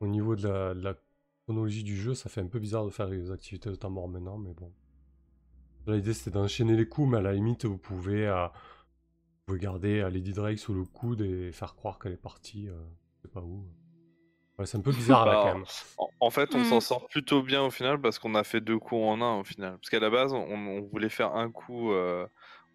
au 0.00 0.06
niveau 0.06 0.36
de 0.36 0.46
la, 0.48 0.74
de 0.74 0.80
la 0.80 0.94
chronologie 1.44 1.82
du 1.84 1.96
jeu, 1.96 2.14
ça 2.14 2.28
fait 2.28 2.40
un 2.40 2.46
peu 2.46 2.58
bizarre 2.58 2.84
de 2.84 2.90
faire 2.90 3.08
les 3.08 3.30
activités 3.30 3.68
de 3.70 3.74
temps 3.74 3.90
mort 3.90 4.08
maintenant, 4.08 4.38
mais 4.38 4.52
bon. 4.54 4.72
L'idée 5.86 6.14
c'était 6.14 6.32
d'enchaîner 6.32 6.76
les 6.76 6.88
coups, 6.88 7.10
mais 7.10 7.18
à 7.18 7.20
la 7.20 7.32
limite, 7.32 7.64
vous 7.64 7.78
pouvez, 7.78 8.26
euh, 8.26 8.46
vous 8.46 8.52
pouvez 9.46 9.58
garder 9.60 10.00
euh, 10.00 10.10
Lady 10.10 10.32
Drake 10.32 10.58
sous 10.58 10.74
le 10.74 10.84
coude 10.84 11.20
et 11.20 11.52
faire 11.52 11.74
croire 11.76 11.98
qu'elle 11.98 12.12
est 12.12 12.16
partie, 12.16 12.68
euh, 12.68 12.74
je 13.16 13.22
sais 13.22 13.32
pas 13.32 13.40
où. 13.40 13.64
Ouais, 14.58 14.66
c'est 14.66 14.78
un 14.78 14.80
peu 14.80 14.90
bizarre 14.92 15.26
là 15.26 15.32
Bah, 15.34 15.40
quand 15.44 15.54
même. 15.58 15.64
En, 15.98 16.08
en 16.18 16.30
fait, 16.30 16.54
on 16.54 16.64
s'en 16.64 16.80
sort 16.80 17.06
plutôt 17.08 17.42
bien 17.42 17.62
au 17.62 17.70
final 17.70 18.00
parce 18.00 18.18
qu'on 18.18 18.34
a 18.34 18.42
fait 18.42 18.60
deux 18.60 18.78
coups 18.78 19.02
en 19.02 19.20
un 19.20 19.38
au 19.38 19.44
final. 19.44 19.72
Parce 19.78 19.90
qu'à 19.90 20.00
la 20.00 20.10
base, 20.10 20.32
on, 20.32 20.38
on 20.38 20.80
voulait 20.80 21.10
faire 21.10 21.34
un 21.34 21.50
coup, 21.50 21.92
euh, 21.92 22.26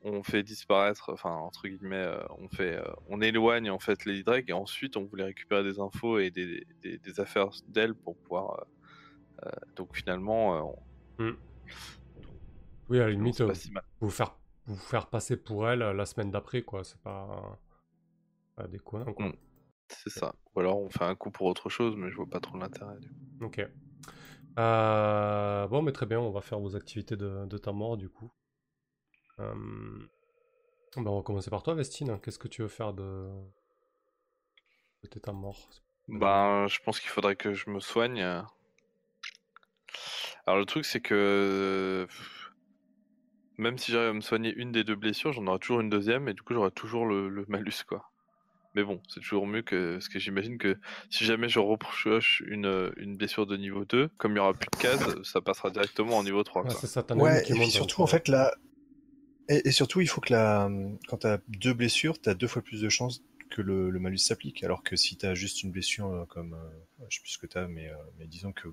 on 0.04 0.24
fait 0.24 0.44
disparaître, 0.44 1.12
enfin 1.14 1.32
entre 1.36 1.68
guillemets, 1.68 1.96
euh, 1.98 2.20
on 2.40 2.50
fait, 2.50 2.78
euh, 2.78 2.84
on 3.08 3.22
éloigne 3.22 3.70
en 3.70 3.80
fait 3.80 4.06
Lady 4.06 4.24
Drake 4.24 4.46
et 4.50 4.54
ensuite 4.54 4.98
on 4.98 5.06
voulait 5.06 5.26
récupérer 5.26 5.64
des 5.64 5.80
infos 5.80 6.20
et 6.20 6.32
des, 6.32 6.66
des- 6.82 6.98
des 6.98 7.20
affaires 7.20 7.50
d'elle 7.68 7.94
pour 7.96 8.18
pouvoir. 8.18 8.66
euh, 9.46 9.50
donc 9.76 9.96
finalement, 9.96 10.76
on- 11.20 11.36
Oui, 12.90 13.00
à 13.00 13.06
la 13.06 13.12
limite, 13.12 13.46
pas 13.46 13.56
si 13.56 13.72
mal. 13.72 13.84
vous 14.02 14.10
faire, 14.10 14.36
vous 14.66 14.76
faire 14.76 15.08
passer 15.08 15.38
pour 15.38 15.68
elle 15.70 15.80
la 15.80 16.06
semaine 16.06 16.32
d'après, 16.32 16.62
quoi. 16.62 16.84
C'est 16.84 17.00
pas, 17.02 17.60
pas 18.56 18.68
déconnant, 18.68 19.14
quoi. 19.14 19.28
Mm. 19.28 19.34
C'est 19.90 20.10
ça. 20.10 20.34
Ou 20.56 20.60
alors 20.62 20.80
on 20.80 20.90
fait 20.90 21.04
un 21.04 21.16
coup 21.16 21.32
pour 21.32 21.48
autre 21.48 21.70
chose, 21.70 21.96
mais 21.98 22.10
je 22.12 22.16
vois 22.16 22.30
pas 22.30 22.40
trop 22.40 22.58
l'intérêt. 22.58 22.96
Ok. 23.42 23.66
Bon, 24.58 25.82
mais 25.82 25.92
très 25.92 26.06
bien, 26.06 26.20
on 26.20 26.32
va 26.32 26.42
faire 26.42 26.60
vos 26.60 26.76
activités 26.76 27.16
de, 27.16 27.46
de 27.46 27.58
temps 27.58 27.74
mort, 27.74 27.98
du 27.98 28.10
coup. 28.10 28.32
Euh, 29.42 29.54
ben, 30.96 31.08
on 31.08 31.18
va 31.18 31.24
commencer 31.24 31.50
par 31.50 31.64
toi, 31.64 31.74
Vestine. 31.74 32.20
Qu'est-ce 32.22 32.40
que 32.40 32.48
tu 32.48 32.62
veux 32.62 32.68
faire 32.68 32.94
de, 32.94 33.30
de 35.04 35.08
tes 35.10 35.20
temps 35.20 35.34
morts? 35.34 35.70
Ben, 36.08 36.68
je 36.68 36.80
pense 36.84 37.00
qu'il 37.00 37.10
faudrait 37.10 37.36
que 37.36 37.54
je 37.54 37.70
me 37.70 37.80
soigne. 37.80 38.22
Alors 40.46 40.60
le 40.60 40.66
truc, 40.66 40.86
c'est 40.86 41.02
que 41.02 42.08
même 43.58 43.78
si 43.78 43.92
j'arrive 43.92 44.10
à 44.10 44.14
me 44.14 44.22
soigner 44.22 44.54
une 44.56 44.72
des 44.72 44.84
deux 44.84 44.96
blessures, 44.96 45.34
j'en 45.34 45.46
aurai 45.48 45.60
toujours 45.60 45.82
une 45.82 45.90
deuxième 45.90 46.28
et 46.28 46.34
du 46.34 46.42
coup 46.42 46.54
j'aurai 46.54 46.72
toujours 46.72 47.06
le, 47.06 47.30
le 47.30 47.46
malus 47.48 47.84
quoi. 47.88 48.12
Mais 48.74 48.84
bon, 48.84 49.02
c'est 49.10 49.20
toujours 49.20 49.46
mieux 49.46 49.62
que 49.62 50.00
ce 50.00 50.10
que 50.10 50.18
j'imagine 50.18 50.58
que 50.58 50.78
si 51.10 51.26
jamais 51.26 51.50
je 51.50 51.60
reproche 51.60 52.42
une, 52.48 52.92
une 52.98 53.18
blessure 53.18 53.46
de 53.46 53.58
niveau 53.58 53.84
2, 53.84 54.10
comme 54.18 54.32
il 54.32 54.36
n'y 54.36 54.40
aura 54.40 54.54
plus 54.54 54.70
de 54.72 54.78
cases, 54.78 55.04
ça 55.24 55.42
passera 55.42 55.70
directement 55.70 56.18
en 56.18 56.24
niveau 56.24 56.42
3. 56.44 56.64
Ouais, 56.64 56.74
c'est 56.80 56.88
ça, 56.88 57.06
Ouais, 57.16 57.42
et 57.42 57.54
puis 57.54 57.70
surtout, 57.70 58.02
un 58.02 58.06
en 58.06 58.08
fait, 58.08 58.30
là. 58.30 58.56
Et, 59.50 59.68
et 59.68 59.72
surtout, 59.72 60.02
il 60.02 60.08
faut 60.08 60.22
que 60.22 60.32
la... 60.34 60.70
quand 61.08 61.18
tu 61.18 61.28
as 61.28 61.40
deux 61.48 61.74
blessures, 61.74 62.20
tu 62.22 62.30
as 62.30 62.34
deux 62.34 62.48
fois 62.48 62.62
plus 62.62 62.82
de 62.82 62.90
chances 62.90 63.24
que 63.50 63.62
le, 63.62 63.90
le 63.90 64.00
malus 64.00 64.20
s'applique. 64.20 64.64
Alors 64.64 64.82
que 64.84 64.96
si 64.96 65.18
tu 65.18 65.26
as 65.26 65.34
juste 65.36 65.64
une 65.64 65.72
blessure 65.72 66.08
euh, 66.08 66.26
comme. 66.26 66.54
euh, 66.54 67.06
je 67.10 67.18
sais 67.18 67.22
plus 67.22 67.32
ce 67.32 67.38
que 67.38 67.48
tu 67.48 67.58
as, 67.58 67.68
mais, 67.68 67.90
euh, 67.90 67.96
mais 68.18 68.26
disons 68.28 68.54
que 68.54 68.70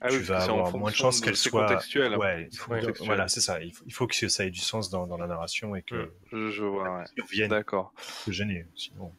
Ah 0.00 0.08
tu 0.10 0.16
oui, 0.18 0.22
vas 0.22 0.46
que 0.46 0.50
avoir 0.52 0.76
moins 0.76 0.90
de 0.90 0.96
chances 0.96 1.20
qu'elle 1.20 1.36
soit. 1.36 1.66
contextuel. 1.66 2.14
hein. 2.14 2.18
Ouais, 2.18 2.48
il 2.52 2.56
faut-. 2.56 2.70
Contextuel. 2.70 3.06
voilà, 3.06 3.26
c'est 3.28 3.40
ça. 3.40 3.60
Il 3.62 3.72
faut, 3.74 3.84
il 3.86 3.92
faut 3.92 4.06
que 4.06 4.28
ça 4.28 4.44
ait 4.46 4.50
du 4.50 4.60
sens 4.60 4.90
dans, 4.90 5.06
dans 5.08 5.16
la 5.16 5.26
narration 5.26 5.74
et 5.74 5.82
que 5.82 5.94
Mm. 6.04 6.10
Je, 6.30 6.50
je 6.50 6.64
vois, 6.64 6.98
ouais. 6.98 7.48
D'accord. 7.48 7.92
te 8.26 8.30
gêner. 8.30 8.66
Sinon. 8.76 9.12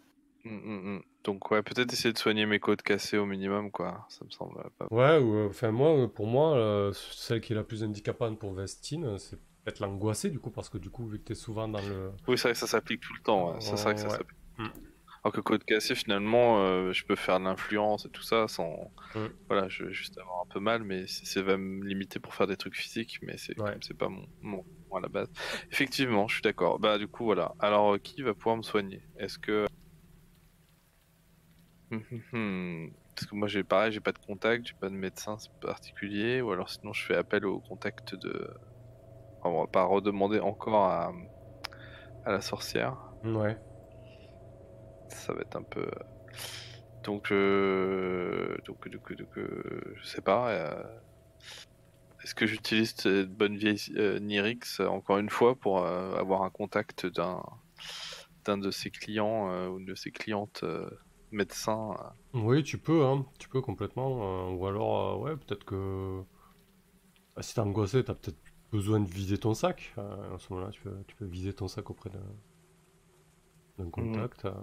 Mm, 0.45 0.49
mm, 0.55 0.95
mm. 0.97 1.03
Donc 1.25 1.51
ouais, 1.51 1.61
peut-être 1.63 1.91
essayer 1.93 2.11
de 2.13 2.17
soigner 2.17 2.45
mes 2.45 2.59
côtes 2.59 2.81
cassées 2.81 3.17
au 3.17 3.25
minimum, 3.25 3.71
quoi. 3.71 4.05
Ça 4.09 4.23
me 4.25 4.29
semble 4.29 4.61
pas. 4.77 4.87
Ouais, 4.91 5.17
ou, 5.17 5.35
euh, 5.35 5.47
enfin 5.49 5.71
moi, 5.71 6.13
pour 6.13 6.27
moi, 6.27 6.55
euh, 6.57 6.91
celle 6.93 7.39
qui 7.41 7.53
est 7.53 7.55
la 7.55 7.63
plus 7.63 7.81
handicapante 7.83 8.37
pour 8.39 8.53
Vestine, 8.53 9.17
c'est 9.19 9.39
peut-être 9.63 9.79
l'angoissée 9.79 10.29
du 10.29 10.39
coup, 10.39 10.51
parce 10.51 10.69
que 10.69 10.77
du 10.77 10.89
coup, 10.89 11.07
vu 11.07 11.19
que 11.19 11.23
t'es 11.25 11.35
souvent 11.35 11.67
dans 11.67 11.81
le... 11.81 12.11
Oui, 12.27 12.37
c'est 12.37 12.43
vrai 12.43 12.53
que 12.53 12.59
ça 12.59 12.67
s'applique 12.67 13.01
tout 13.01 13.13
le 13.13 13.21
temps. 13.21 13.53
ouais. 13.53 13.61
Ça, 13.61 13.77
c'est 13.77 13.83
vrai 13.83 13.93
que 13.95 14.01
ça 14.01 14.09
s'applique. 14.09 14.37
Mm. 14.57 14.67
Alors 15.23 15.33
que 15.33 15.39
côte 15.39 15.63
cassée, 15.63 15.95
finalement, 15.95 16.61
euh, 16.65 16.91
je 16.91 17.05
peux 17.05 17.15
faire 17.15 17.39
de 17.39 17.45
l'influence 17.45 18.05
et 18.05 18.09
tout 18.09 18.23
ça 18.23 18.47
sans. 18.49 18.91
Mm. 19.15 19.27
Voilà, 19.47 19.69
je 19.69 19.85
vais 19.85 19.93
juste 19.93 20.17
avoir 20.17 20.41
un 20.41 20.47
peu 20.53 20.59
mal, 20.59 20.83
mais 20.83 21.07
c'est 21.07 21.25
c'est 21.25 21.41
va 21.41 21.55
me 21.57 21.85
limiter 21.85 22.19
pour 22.19 22.35
faire 22.35 22.47
des 22.47 22.57
trucs 22.57 22.75
physiques, 22.75 23.19
mais 23.21 23.37
c'est 23.37 23.57
Ouais. 23.57 23.77
c'est 23.81 23.97
pas 23.97 24.09
mon, 24.09 24.25
mon 24.41 24.65
mon 24.89 24.97
à 24.97 25.01
la 25.01 25.07
base. 25.07 25.29
Effectivement, 25.71 26.27
je 26.27 26.35
suis 26.35 26.41
d'accord. 26.41 26.77
Bah 26.79 26.97
du 26.97 27.07
coup 27.07 27.23
voilà. 27.25 27.53
Alors 27.59 27.93
euh, 27.93 27.97
qui 27.99 28.21
va 28.21 28.33
pouvoir 28.33 28.57
me 28.57 28.63
soigner? 28.63 29.01
Est-ce 29.17 29.39
que 29.39 29.65
Hum, 31.91 32.03
hum, 32.11 32.21
hum. 32.33 32.91
parce 33.15 33.27
que 33.27 33.35
moi 33.35 33.47
j'ai 33.47 33.63
pareil, 33.63 33.91
j'ai 33.91 33.99
pas 33.99 34.11
de 34.11 34.17
contact, 34.19 34.67
j'ai 34.67 34.73
pas 34.79 34.89
de 34.89 34.95
médecin 34.95 35.37
particulier, 35.61 36.41
ou 36.41 36.51
alors 36.51 36.69
sinon 36.69 36.91
je 36.93 37.03
fais 37.05 37.15
appel 37.15 37.45
au 37.45 37.59
contact 37.61 38.15
de. 38.15 38.49
Enfin, 39.43 39.49
on 39.55 39.61
va 39.61 39.67
pas 39.67 39.83
redemander 39.85 40.39
encore 40.39 40.75
à 40.85 41.11
à 42.25 42.31
la 42.31 42.41
sorcière 42.41 42.97
Ouais. 43.23 43.57
ça 45.09 45.33
va 45.33 45.41
être 45.41 45.55
un 45.55 45.63
peu. 45.63 45.89
Donc, 47.03 47.31
euh... 47.31 48.57
donc, 48.65 48.87
donc, 48.89 49.13
donc, 49.13 49.37
euh, 49.37 49.95
je 50.01 50.05
sais 50.07 50.21
pas. 50.21 50.49
euh, 50.51 50.83
Est-ce 52.23 52.33
que 52.35 52.45
j'utilise 52.47 52.95
cette 52.95 53.29
bonne 53.31 53.55
vieille 53.57 53.79
euh, 53.97 54.19
Nirix 54.19 54.79
euh, 54.79 54.87
encore 54.87 55.17
une 55.19 55.29
fois 55.29 55.55
pour 55.55 55.79
euh, 55.79 56.15
avoir 56.15 56.43
un 56.43 56.49
contact 56.49 57.05
d'un 57.05 57.43
d'un 58.45 58.57
de 58.57 58.71
ses 58.71 58.91
clients 58.91 59.49
euh, 59.51 59.67
ou 59.69 59.79
de 59.83 59.95
ses 59.95 60.11
clientes 60.11 60.61
euh, 60.63 60.89
médecins 61.31 61.91
euh. 61.99 62.09
Oui, 62.33 62.63
tu 62.63 62.77
peux, 62.77 63.05
hein, 63.05 63.25
tu 63.39 63.49
peux 63.49 63.61
complètement. 63.61 64.49
euh, 64.49 64.55
ou 64.55 64.67
alors, 64.67 65.15
euh, 65.15 65.23
ouais, 65.23 65.37
peut-être 65.37 65.63
que... 65.65 66.23
bah, 67.35 67.41
si 67.43 67.53
t'es 67.53 67.59
angoissé, 67.61 68.03
t'as 68.03 68.13
peut-être 68.15 68.39
besoin 68.73 68.99
de 68.99 69.07
viser 69.09 69.37
ton 69.37 69.53
sac. 69.53 69.93
euh, 69.97 70.35
à 70.35 70.39
ce 70.39 70.51
moment-là, 70.51 70.71
tu 70.71 70.81
peux, 70.81 70.95
tu 71.07 71.15
peux 71.15 71.25
viser 71.25 71.53
ton 71.53 71.67
sac 71.69 71.89
auprès 71.89 72.09
d'un 73.77 73.89
contact. 73.89 74.45
euh, 74.45 74.53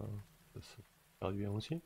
ça, 0.60 0.76
faire 1.20 1.32
du 1.32 1.38
bien 1.38 1.50
aussi. 1.52 1.80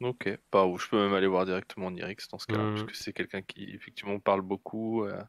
Ok. 0.00 0.28
Bah, 0.50 0.64
ou 0.66 0.78
je 0.78 0.88
peux 0.88 0.98
même 0.98 1.14
aller 1.14 1.28
voir 1.28 1.44
directement 1.46 1.88
Nirix 1.92 2.16
dans 2.32 2.38
ce 2.38 2.48
cas-là, 2.48 2.64
Mhm. 2.64 2.74
parce 2.74 2.82
que 2.86 2.96
c'est 2.96 3.12
quelqu'un 3.12 3.40
qui 3.42 3.70
effectivement 3.70 4.18
parle 4.18 4.40
beaucoup, 4.42 5.04
euh, 5.04 5.22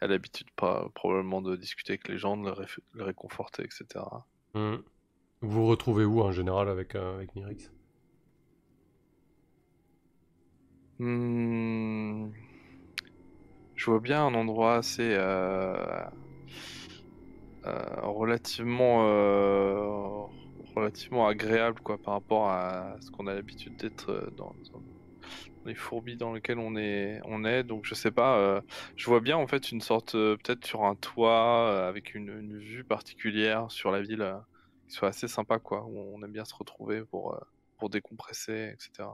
a 0.00 0.06
l'habitude 0.06 0.48
pas, 0.54 0.88
probablement 0.94 1.42
de 1.42 1.56
discuter 1.56 1.94
avec 1.94 2.06
les 2.06 2.16
gens, 2.16 2.36
de 2.36 2.48
les 2.94 3.02
réconforter, 3.02 3.64
etc. 3.64 4.24
Vous 4.54 5.50
vous 5.50 5.66
retrouvez 5.66 6.04
où 6.04 6.20
en 6.22 6.30
général 6.32 6.68
avec, 6.68 6.94
euh, 6.94 7.14
avec 7.16 7.34
Nirix? 7.34 7.70
Hmm. 10.98 12.30
Je 13.80 13.86
vois 13.86 14.00
bien 14.00 14.26
un 14.26 14.34
endroit 14.34 14.74
assez 14.74 15.14
euh, 15.14 16.04
euh, 17.64 18.00
relativement 18.02 19.06
euh, 19.08 20.26
relativement 20.76 21.26
agréable 21.26 21.80
quoi 21.80 21.96
par 21.96 22.12
rapport 22.12 22.50
à 22.50 22.98
ce 23.00 23.10
qu'on 23.10 23.26
a 23.26 23.32
l'habitude 23.32 23.78
d'être 23.78 24.34
dans, 24.36 24.54
les 25.64 25.74
fourmis 25.74 26.16
dans 26.16 26.34
lesquelles 26.34 26.58
on 26.58 26.76
est 26.76 27.22
on 27.24 27.46
est 27.46 27.64
donc 27.64 27.86
je 27.86 27.94
sais 27.94 28.10
pas 28.10 28.62
je 28.96 29.06
vois 29.06 29.20
bien 29.20 29.38
en 29.38 29.46
fait 29.46 29.72
une 29.72 29.80
sorte 29.80 30.12
peut-être 30.12 30.66
sur 30.66 30.84
un 30.84 30.94
toit 30.94 31.88
avec 31.88 32.14
une, 32.14 32.58
vue 32.58 32.84
particulière 32.84 33.70
sur 33.70 33.90
la 33.90 34.02
ville 34.02 34.30
qui 34.88 34.92
soit 34.92 35.08
assez 35.08 35.26
sympa 35.26 35.58
quoi 35.58 35.86
où 35.86 35.98
on 36.14 36.22
aime 36.22 36.32
bien 36.32 36.44
se 36.44 36.54
retrouver 36.54 37.00
pour 37.00 37.42
pour 37.78 37.88
décompresser 37.88 38.74
etc 38.74 39.08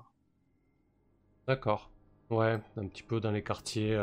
D'accord. 1.47 1.89
Ouais, 2.29 2.59
un 2.77 2.89
petit 2.89 3.05
peu 3.05 3.21
dans 3.21 3.31
les 3.31 3.45
quartiers, 3.45 3.97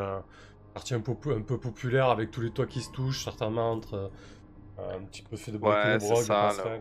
quartiers 0.73 0.95
un 0.95 1.01
peu, 1.01 1.11
un 1.31 1.41
peu 1.41 1.59
populaires 1.59 2.09
avec 2.09 2.31
tous 2.31 2.41
les 2.41 2.51
toits 2.51 2.67
qui 2.67 2.81
se 2.81 2.91
touchent, 2.91 3.23
certainement 3.23 3.71
entre 3.71 4.11
euh, 4.79 4.97
un 4.99 5.03
petit 5.05 5.21
peu 5.21 5.37
fait 5.37 5.51
de 5.51 5.57
briques 5.57 5.73
Ouais, 5.73 5.97
de 5.97 6.03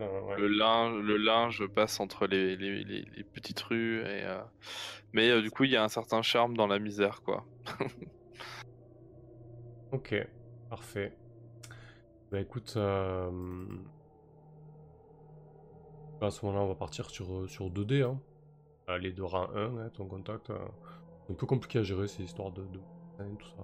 euh, 0.03 0.21
ouais. 0.21 0.37
Le 0.39 0.47
linge, 0.47 1.01
le 1.03 1.17
linge 1.17 1.67
passe 1.67 1.99
entre 1.99 2.25
les, 2.27 2.55
les, 2.57 2.83
les- 2.83 3.05
les 3.15 3.23
petites 3.23 3.59
rues 3.61 3.99
et 4.01 4.23
euh, 4.23 4.41
mais 5.13 5.29
euh, 5.29 5.41
du 5.41 5.51
coup 5.51 5.63
il 5.63 5.71
y 5.71 5.75
a 5.77 5.83
un 5.83 5.89
certain 5.89 6.21
charme 6.21 6.57
dans 6.57 6.67
la 6.67 6.79
misère 6.79 7.21
quoi. 7.23 7.45
Ok, 9.91 10.15
parfait. 10.69 11.15
Bah 12.31 12.39
écoute, 12.39 12.73
euh, 12.77 13.29
à 16.21 16.31
ce 16.31 16.45
moment-là, 16.45 16.63
on 16.63 16.67
va 16.67 16.75
partir 16.75 17.09
sur, 17.09 17.31
euh, 17.33 17.47
sur 17.47 17.69
2D. 17.69 18.01
Hein. 18.03 18.19
Aller 18.87 19.11
de 19.11 19.21
rang 19.21 19.49
1, 19.55 19.77
hein, 19.77 19.89
ton 19.93 20.07
contact. 20.07 20.49
euh, 20.49 20.57
c'est 21.27 21.33
un 21.33 21.35
peu 21.35 21.45
compliqué 21.45 21.79
à 21.79 21.83
gérer 21.83 22.07
ces 22.07 22.23
histoires 22.23 22.51
de, 22.51 22.63
de 22.63 22.79
tout 23.17 23.47
ça. 23.47 23.63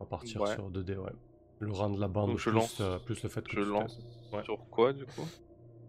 On 0.00 0.04
va 0.04 0.06
partir 0.06 0.40
Ouais. 0.40 0.54
sur 0.54 0.70
2D, 0.70 0.96
ouais. 0.96 1.12
Le 1.60 1.72
rang 1.72 1.90
de 1.90 2.00
la 2.00 2.08
bande, 2.08 2.30
Donc 2.30 2.38
je 2.38 2.50
plus, 2.50 2.58
lance- 2.58 2.80
euh, 2.80 2.98
plus 2.98 3.22
le 3.22 3.28
fait 3.28 3.42
que 3.46 3.52
Je 3.56 3.60
tu 3.62 3.68
lance. 3.70 3.98
Ouais. 4.32 4.42
sur 4.44 4.58
quoi 4.70 4.92
du 4.92 5.04
coup? 5.06 5.26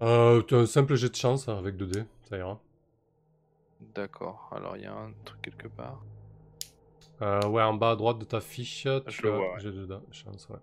Euh, 0.02 0.42
un 0.52 0.66
simple 0.66 0.96
jet 0.96 1.10
de 1.10 1.16
chance 1.16 1.48
hein, 1.48 1.58
avec 1.58 1.76
2D, 1.78 2.06
ça 2.30 2.38
ira. 2.38 2.60
D'accord. 3.96 4.50
Alors 4.52 4.78
il 4.78 4.84
y 4.84 4.86
a 4.86 4.94
un 4.94 5.12
truc 5.26 5.42
quelque 5.42 5.68
part. 5.68 6.04
Euh, 7.22 7.48
ouais, 7.48 7.64
en 7.64 7.74
bas 7.74 7.92
à 7.92 7.96
droite 7.96 8.20
de 8.20 8.26
ta 8.26 8.42
fiche, 8.42 8.88
tu 9.08 9.22
le 9.24 9.34
as 9.34 9.36
vois, 9.36 9.54
ouais. 9.54 9.60
jet 9.60 9.72
de 9.72 10.00
chance, 10.12 10.48
ouais. 10.50 10.58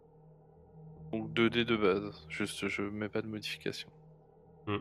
Donc 1.12 1.32
2D 1.32 1.64
de 1.64 1.76
base. 1.76 2.24
Juste 2.28 2.68
je 2.68 2.82
mets 2.82 3.08
pas 3.08 3.22
de 3.22 3.26
modification. 3.26 3.88
Hmm. 4.66 4.78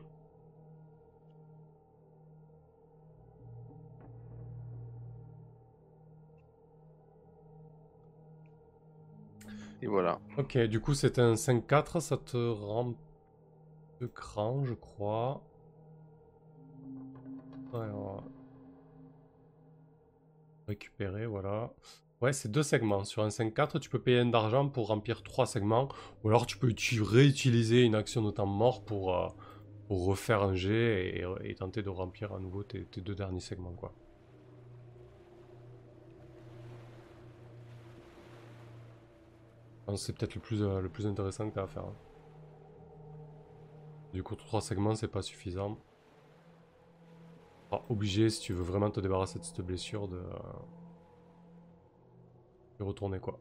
Et 9.82 9.88
voilà. 9.88 10.20
Ok, 10.38 10.58
du 10.58 10.80
coup 10.80 10.94
c'était 10.94 11.22
un 11.22 11.36
5-4, 11.36 12.00
ça 12.02 12.18
te 12.18 12.38
rend 12.38 12.96
de 14.02 14.08
cran, 14.08 14.64
je 14.66 14.74
crois. 14.74 15.42
Alors... 17.74 18.24
Récupérer, 20.68 21.26
voilà. 21.26 21.74
Ouais, 22.22 22.34
c'est 22.34 22.52
deux 22.52 22.64
segments. 22.64 23.04
Sur 23.04 23.24
un 23.24 23.30
5-4, 23.32 23.80
tu 23.80 23.90
peux 23.90 24.00
payer 24.00 24.20
un 24.20 24.26
d'argent 24.28 24.68
pour 24.70 24.88
remplir 24.88 25.24
trois 25.24 25.46
segments. 25.46 25.88
Ou 26.24 26.30
alors 26.30 26.46
tu 26.46 26.58
peux 26.58 26.70
uti- 26.70 27.02
réutiliser 27.02 27.84
une 27.84 27.96
action 27.96 28.22
de 28.22 28.32
temps 28.32 28.46
mort 28.46 28.84
pour, 28.86 29.16
euh, 29.16 29.28
refaire 29.90 30.44
un 30.44 30.54
jet 30.54 31.18
et, 31.18 31.26
et 31.50 31.56
tenter 31.56 31.82
de 31.82 31.90
remplir 31.90 32.34
à 32.34 32.40
nouveau 32.40 32.64
tes, 32.64 32.86
tes 32.86 33.02
deux 33.02 33.16
derniers 33.16 33.40
segments, 33.40 33.74
quoi. 33.74 33.94
Pense 39.92 40.02
que 40.02 40.06
c'est 40.08 40.14
peut-être 40.18 40.36
le 40.36 40.42
plus, 40.42 40.62
euh, 40.64 40.82
le 40.82 40.90
plus 40.90 41.08
intéressant 41.08 41.50
que 41.50 41.54
tu 41.54 41.60
as 41.60 41.64
à 41.64 41.68
faire. 41.68 41.84
hein. 41.86 41.98
Du 44.14 44.22
coup, 44.22 44.36
trois 44.36 44.62
segments, 44.62 44.94
c'est 44.94 45.08
pas 45.08 45.24
suffisant. 45.24 45.84
Obligé, 47.90 48.30
si 48.30 48.42
tu 48.42 48.54
veux 48.54 48.62
vraiment 48.62 48.92
te 48.92 49.00
débarrasser 49.00 49.40
de 49.40 49.44
cette 49.44 49.62
blessure, 49.62 50.08
de, 50.08 50.18
euh, 50.18 50.30
de 52.80 52.84
retourner 52.84 53.20
quoi. 53.20 53.40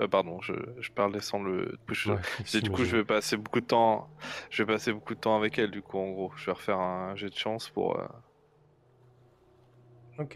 Euh, 0.00 0.08
pardon, 0.08 0.40
je, 0.42 0.52
je 0.78 0.90
parlais 0.94 1.20
sans 1.20 1.42
le. 1.42 1.78
Je- 1.90 2.12
Ouais, 2.12 2.20
Et 2.52 2.60
du 2.60 2.70
coup, 2.70 2.84
je 2.84 2.96
vais 2.96 3.04
passer 3.04 3.36
beaucoup 3.36 3.60
de 3.60 3.66
temps. 3.66 4.10
Je 4.50 4.62
vais 4.62 4.72
passer 4.74 4.92
beaucoup 4.92 5.14
de 5.14 5.20
temps 5.20 5.36
avec 5.36 5.58
elle. 5.58 5.70
Du 5.70 5.82
coup, 5.82 5.98
en 5.98 6.10
gros, 6.10 6.32
je 6.36 6.46
vais 6.46 6.52
refaire 6.52 6.78
un 6.78 7.16
jet 7.16 7.30
de 7.30 7.34
chance 7.36 7.70
pour. 7.70 7.98
euh, 7.98 8.06
Ok, 10.18 10.32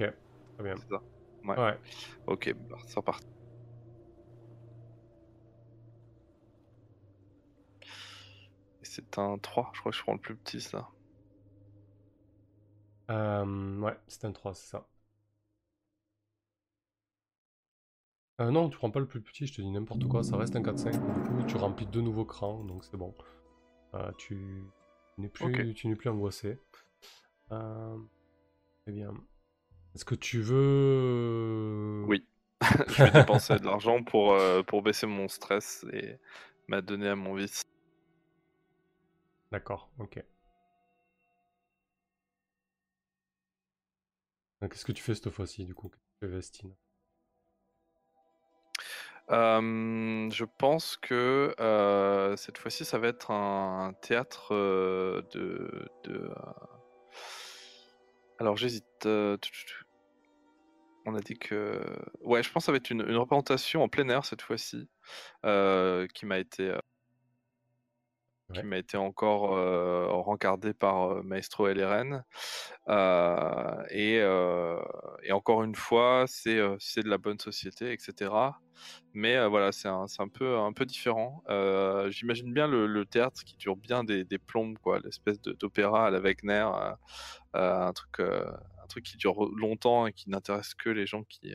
très 0.56 0.64
bien. 0.64 0.80
c'est 0.80 0.88
ça. 0.88 1.02
Ouais. 1.44 1.56
Ouais. 1.56 1.78
Ok, 2.26 2.52
bah, 2.54 2.76
c'est 2.86 2.96
reparti. 2.96 3.26
Et 8.82 8.84
c'est 8.84 9.16
un 9.18 9.38
3, 9.38 9.70
je 9.74 9.80
crois 9.80 9.90
que 9.90 9.96
je 9.96 10.02
prends 10.02 10.12
le 10.12 10.18
plus 10.20 10.36
petit 10.36 10.60
ça. 10.60 10.90
Euh, 13.10 13.78
ouais, 13.80 13.96
c'est 14.08 14.24
un 14.24 14.32
3, 14.32 14.54
c'est 14.54 14.68
ça. 14.68 14.88
Euh, 18.40 18.50
non, 18.50 18.68
tu 18.70 18.78
prends 18.78 18.90
pas 18.90 19.00
le 19.00 19.06
plus 19.06 19.20
petit, 19.20 19.46
je 19.46 19.52
te 19.54 19.60
dis 19.60 19.70
n'importe 19.70 20.06
quoi, 20.06 20.22
ça 20.22 20.36
reste 20.36 20.56
un 20.56 20.62
4-5. 20.62 20.92
Du 20.92 20.98
coup, 21.28 21.42
tu 21.46 21.56
remplis 21.56 21.86
deux 21.86 22.00
nouveaux 22.00 22.24
crans, 22.24 22.64
donc 22.64 22.84
c'est 22.84 22.96
bon. 22.96 23.14
Euh, 23.94 24.10
tu 24.18 24.64
n'es 25.18 25.28
plus, 25.28 25.70
Ok. 25.70 25.74
tu 25.74 25.88
n'es 25.88 25.96
plus 25.96 26.08
angoissé. 26.10 26.58
Euh, 27.52 27.96
Très 28.84 28.92
bien. 28.92 29.14
Est-ce 29.94 30.04
que 30.04 30.14
tu 30.14 30.40
veux... 30.40 32.04
Oui. 32.06 32.26
je 32.88 33.04
vais 33.04 33.10
dépenser 33.10 33.56
de 33.58 33.64
l'argent 33.66 34.02
pour, 34.02 34.32
euh, 34.32 34.62
pour 34.62 34.82
baisser 34.82 35.06
mon 35.06 35.28
stress 35.28 35.84
et 35.92 36.18
m'adonner 36.68 37.08
à 37.08 37.16
mon 37.16 37.34
vice. 37.34 37.62
D'accord, 39.50 39.90
ok. 39.98 40.22
Euh, 44.62 44.68
Qu'est-ce 44.68 44.84
que 44.84 44.92
tu 44.92 45.02
fais 45.02 45.14
cette 45.14 45.30
fois-ci, 45.30 45.64
du 45.64 45.74
coup 45.74 45.90
Vestine? 46.22 46.74
Euh, 49.30 50.28
je 50.30 50.44
pense 50.44 50.96
que 50.96 51.54
euh, 51.60 52.36
cette 52.36 52.58
fois-ci, 52.58 52.84
ça 52.84 52.98
va 52.98 53.08
être 53.08 53.30
un, 53.30 53.88
un 53.88 53.92
théâtre 53.94 54.54
euh, 54.54 55.22
de. 55.32 55.88
de 56.04 56.30
euh, 56.30 56.34
Alors 58.40 58.56
j'hésite. 58.56 58.84
euh, 59.04 59.36
On 61.04 61.14
a 61.14 61.20
dit 61.20 61.38
que. 61.38 61.82
Ouais, 62.22 62.42
je 62.42 62.50
pense 62.50 62.62
que 62.62 62.66
ça 62.66 62.72
va 62.72 62.76
être 62.76 62.90
une, 62.90 63.02
représentation 63.16 63.82
en 63.82 63.88
plein 63.88 64.08
air 64.08 64.24
cette 64.24 64.40
fois-ci, 64.40 64.88
euh, 65.44 66.06
qui 66.14 66.24
m'a 66.24 66.38
été. 66.38 66.74
Qui 68.52 68.62
m'a 68.62 68.78
été 68.78 68.96
encore 68.96 69.56
euh, 69.56 70.06
rencardée 70.10 70.74
par 70.74 71.12
euh, 71.12 71.22
Maestro 71.22 71.68
LRN. 71.68 72.24
Euh, 72.88 73.84
et, 73.90 74.16
et 75.22 75.32
encore 75.32 75.62
une 75.62 75.74
fois, 75.74 76.24
c'est 76.26 76.56
de 76.56 77.08
la 77.08 77.18
bonne 77.18 77.38
société, 77.38 77.92
etc. 77.92 78.32
Mais 79.12 79.46
voilà, 79.46 79.72
c'est 79.72 79.88
un, 79.88 80.06
un, 80.18 80.28
peu, 80.28 80.58
un 80.58 80.72
peu 80.72 80.86
différent. 80.86 81.42
J'imagine 82.08 82.52
bien 82.52 82.66
le, 82.66 82.86
le 82.86 83.04
théâtre 83.04 83.44
qui 83.44 83.56
dure 83.56 83.76
bien 83.76 84.04
des, 84.04 84.24
des 84.24 84.38
plombes, 84.38 84.78
quoi, 84.78 85.00
l'espèce 85.00 85.40
d'opéra 85.40 86.06
à 86.06 86.10
la 86.10 86.20
Wagner, 86.20 86.68
un, 87.54 87.92
truc, 87.92 88.20
un 88.20 88.86
truc 88.88 89.04
qui 89.04 89.16
dure 89.16 89.48
longtemps 89.54 90.06
et 90.06 90.12
qui 90.12 90.30
n'intéresse 90.30 90.74
que 90.74 90.90
les 90.90 91.06
gens 91.06 91.22
qui 91.24 91.54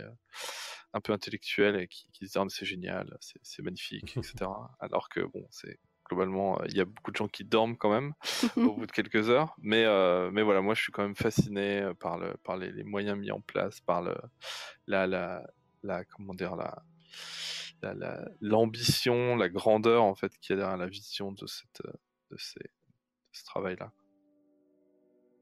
un 0.94 1.02
peu 1.02 1.12
intellectuels 1.12 1.76
et 1.76 1.88
qui, 1.88 2.08
qui 2.14 2.26
se 2.28 2.32
disent 2.32 2.38
Ah, 2.38 2.46
c'est 2.48 2.66
génial, 2.66 3.18
c'est 3.20 3.62
magnifique, 3.62 4.16
etc. 4.18 4.50
Alors 4.80 5.10
que 5.10 5.20
bon, 5.20 5.46
c'est 5.52 5.78
globalement, 6.06 6.60
euh, 6.62 6.66
il 6.70 6.78
y 6.78 6.82
a 6.82 6.86
beaucoup 6.86 7.12
de 7.12 7.18
gens 7.18 7.28
qui 7.28 7.44
dorment 7.44 7.78
quand 7.78 7.90
même 7.92 8.14
au 8.58 8.74
bout 8.76 8.86
de 8.86 8.92
quelques 8.92 9.30
heures. 9.30 9.56
Mais, 9.62 9.84
euh, 9.86 10.30
mais 10.32 10.42
voilà, 10.44 10.62
moi 10.62 10.74
je 10.76 10.82
suis 10.82 10.92
quand 10.92 11.04
même 11.04 11.16
fasciné 11.16 11.82
euh, 11.82 11.94
par, 11.94 12.18
le, 12.18 12.36
par 12.44 12.58
les, 12.58 12.72
les 12.72 12.84
moyens 12.84 13.18
mis 13.18 13.32
en 13.32 13.42
place, 13.42 13.80
par 13.82 14.02
le, 14.02 14.16
la, 14.88 15.08
la, 15.08 15.44
la, 15.84 16.06
comment 16.06 16.34
dire, 16.34 16.56
la, 16.56 16.84
la- 17.82 17.94
la- 17.94 18.26
l'ambition, 18.42 19.36
la, 19.36 19.50
grandeur 19.50 20.04
en 20.04 20.16
fait 20.16 20.32
qu'il 20.40 20.56
y 20.56 20.60
a 20.60 20.62
derrière 20.62 20.78
la 20.78 20.88
vision 20.88 21.32
de, 21.32 21.46
cette, 21.48 21.82
de, 22.32 22.38
ces, 22.38 22.60
de 22.60 22.70
ce 23.34 23.44
travail-là. 23.46 23.92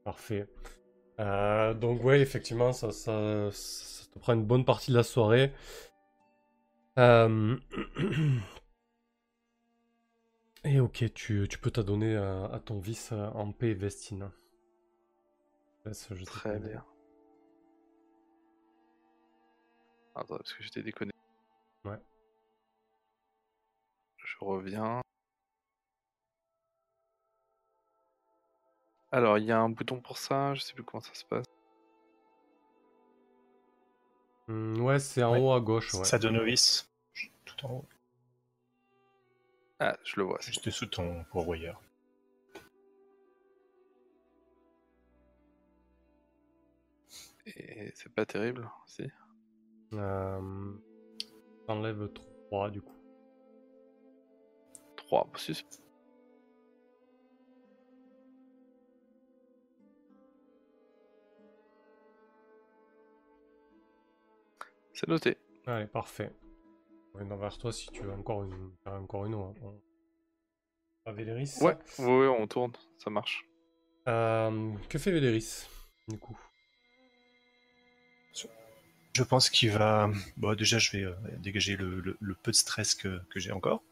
Parfait. 0.04 0.46
Euh, 1.20 1.74
donc 1.74 2.02
ouais, 2.04 2.20
effectivement, 2.20 2.72
ça, 2.72 2.90
ça, 2.90 3.48
ça 3.52 4.04
te 4.12 4.18
prend 4.18 4.34
une 4.34 4.44
bonne 4.44 4.64
partie 4.64 4.90
de 4.90 4.96
la 4.96 5.02
soirée. 5.04 5.52
Euh, 6.98 7.56
Et 10.64 10.80
ok, 10.80 11.12
tu, 11.14 11.46
tu 11.48 11.58
peux 11.58 11.70
t'adonner 11.70 12.16
à, 12.16 12.46
à 12.46 12.58
ton 12.58 12.78
vice 12.78 13.10
euh, 13.12 13.28
en 13.34 13.52
paix, 13.52 13.74
Vestine. 13.74 14.30
Laisse, 15.84 16.08
je 16.10 16.24
te 16.24 16.30
Très 16.30 16.58
bien. 16.58 16.82
Attends, 20.14 20.36
parce 20.38 20.54
que 20.54 20.62
j'étais 20.62 20.82
déconné? 20.82 21.10
Ouais. 21.84 21.98
Je 24.16 24.36
reviens. 24.40 25.02
Alors, 29.12 29.38
il 29.38 29.44
y 29.44 29.52
a 29.52 29.60
un 29.60 29.68
bouton 29.68 30.00
pour 30.00 30.16
ça, 30.18 30.54
je 30.54 30.60
sais 30.62 30.72
plus 30.72 30.82
comment 30.82 31.02
ça 31.02 31.14
se 31.14 31.24
passe. 31.26 31.44
Hmm, 34.48 34.80
ouais, 34.80 34.98
c'est 34.98 35.22
en 35.22 35.32
Ouais. 35.32 35.40
haut 35.40 35.52
à 35.52 35.60
gauche. 35.60 35.92
Ouais. 35.94 36.04
Ça 36.04 36.18
de 36.18 36.28
novice, 36.30 36.90
tout 37.44 37.66
en 37.66 37.72
haut, 37.74 37.84
Ah, 39.78 39.96
je 40.04 40.16
le 40.16 40.24
vois. 40.24 40.38
c'est 40.40 40.52
juste 40.52 40.70
sous 40.70 40.86
ton 40.86 41.24
pourvoyeur. 41.30 41.80
Et 47.46 47.92
c'est 47.94 48.12
pas 48.14 48.24
terrible, 48.26 48.70
si. 48.86 49.04
Euh, 49.94 50.72
T'enlèves 51.66 52.08
3 52.14 52.70
du 52.70 52.80
coup. 52.82 52.94
3, 54.96 55.30
si, 55.36 55.54
c'est- 55.54 55.80
C'est 64.92 65.08
noté. 65.08 65.36
Allez, 65.66 65.86
parfait. 65.86 66.30
Reviendra 67.14 67.36
vers 67.36 67.58
toi 67.58 67.72
si 67.72 67.86
tu 67.90 68.02
veux 68.02 68.12
encore 68.12 68.44
une, 68.44 68.72
faire 68.82 68.94
encore 68.94 69.24
une. 69.26 69.34
On... 69.34 69.54
on- 69.62 69.80
Ah, 71.06 71.12
Véléris 71.12 71.58
Ouais, 71.60 71.76
ouais, 71.98 72.06
ouais, 72.06 72.26
on 72.28 72.46
tourne, 72.46 72.72
ça 72.98 73.10
marche. 73.10 73.44
Euh, 74.08 74.72
que 74.88 74.98
fait 74.98 75.10
Véléris 75.12 75.66
du 76.08 76.18
coup? 76.18 76.38
Je 79.16 79.22
pense 79.22 79.48
qu'il 79.48 79.70
va. 79.70 80.10
Bon, 80.36 80.54
déjà, 80.56 80.78
je 80.78 80.90
vais 80.90 81.04
euh, 81.04 81.14
dégager 81.38 81.76
le, 81.76 82.00
le- 82.00 82.16
le 82.20 82.34
peu 82.34 82.50
de 82.50 82.56
stress 82.56 82.94
que, 82.96 83.20
que 83.30 83.38
j'ai 83.38 83.52
encore. 83.52 83.82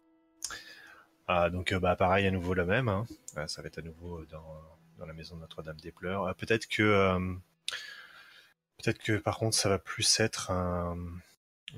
Ah, 1.29 1.49
donc, 1.49 1.71
euh, 1.73 1.79
bah, 1.79 1.95
pareil, 1.95 2.27
à 2.27 2.31
nouveau 2.33 2.55
la 2.55 2.65
même. 2.65 2.89
hein. 2.89 3.07
Ah, 3.37 3.47
ça 3.47 3.63
va 3.63 3.69
être 3.69 3.79
à 3.79 3.83
nouveau 3.83 4.25
dans, 4.25 4.61
dans 4.99 5.07
la 5.07 5.13
maison 5.13 5.37
de 5.37 5.41
Notre-Dame 5.43 5.77
des 5.81 5.93
Pleurs. 5.93 6.27
Ah, 6.27 6.35
peut-être 6.35 6.67
que. 6.67 6.83
euh, 6.83 7.35
peut-être 8.79 8.99
que, 8.99 9.17
par 9.19 9.39
contre, 9.39 9.55
ça 9.57 9.69
va 9.69 9.79
plus 9.79 10.19
être 10.19 10.51
un. 10.51 10.99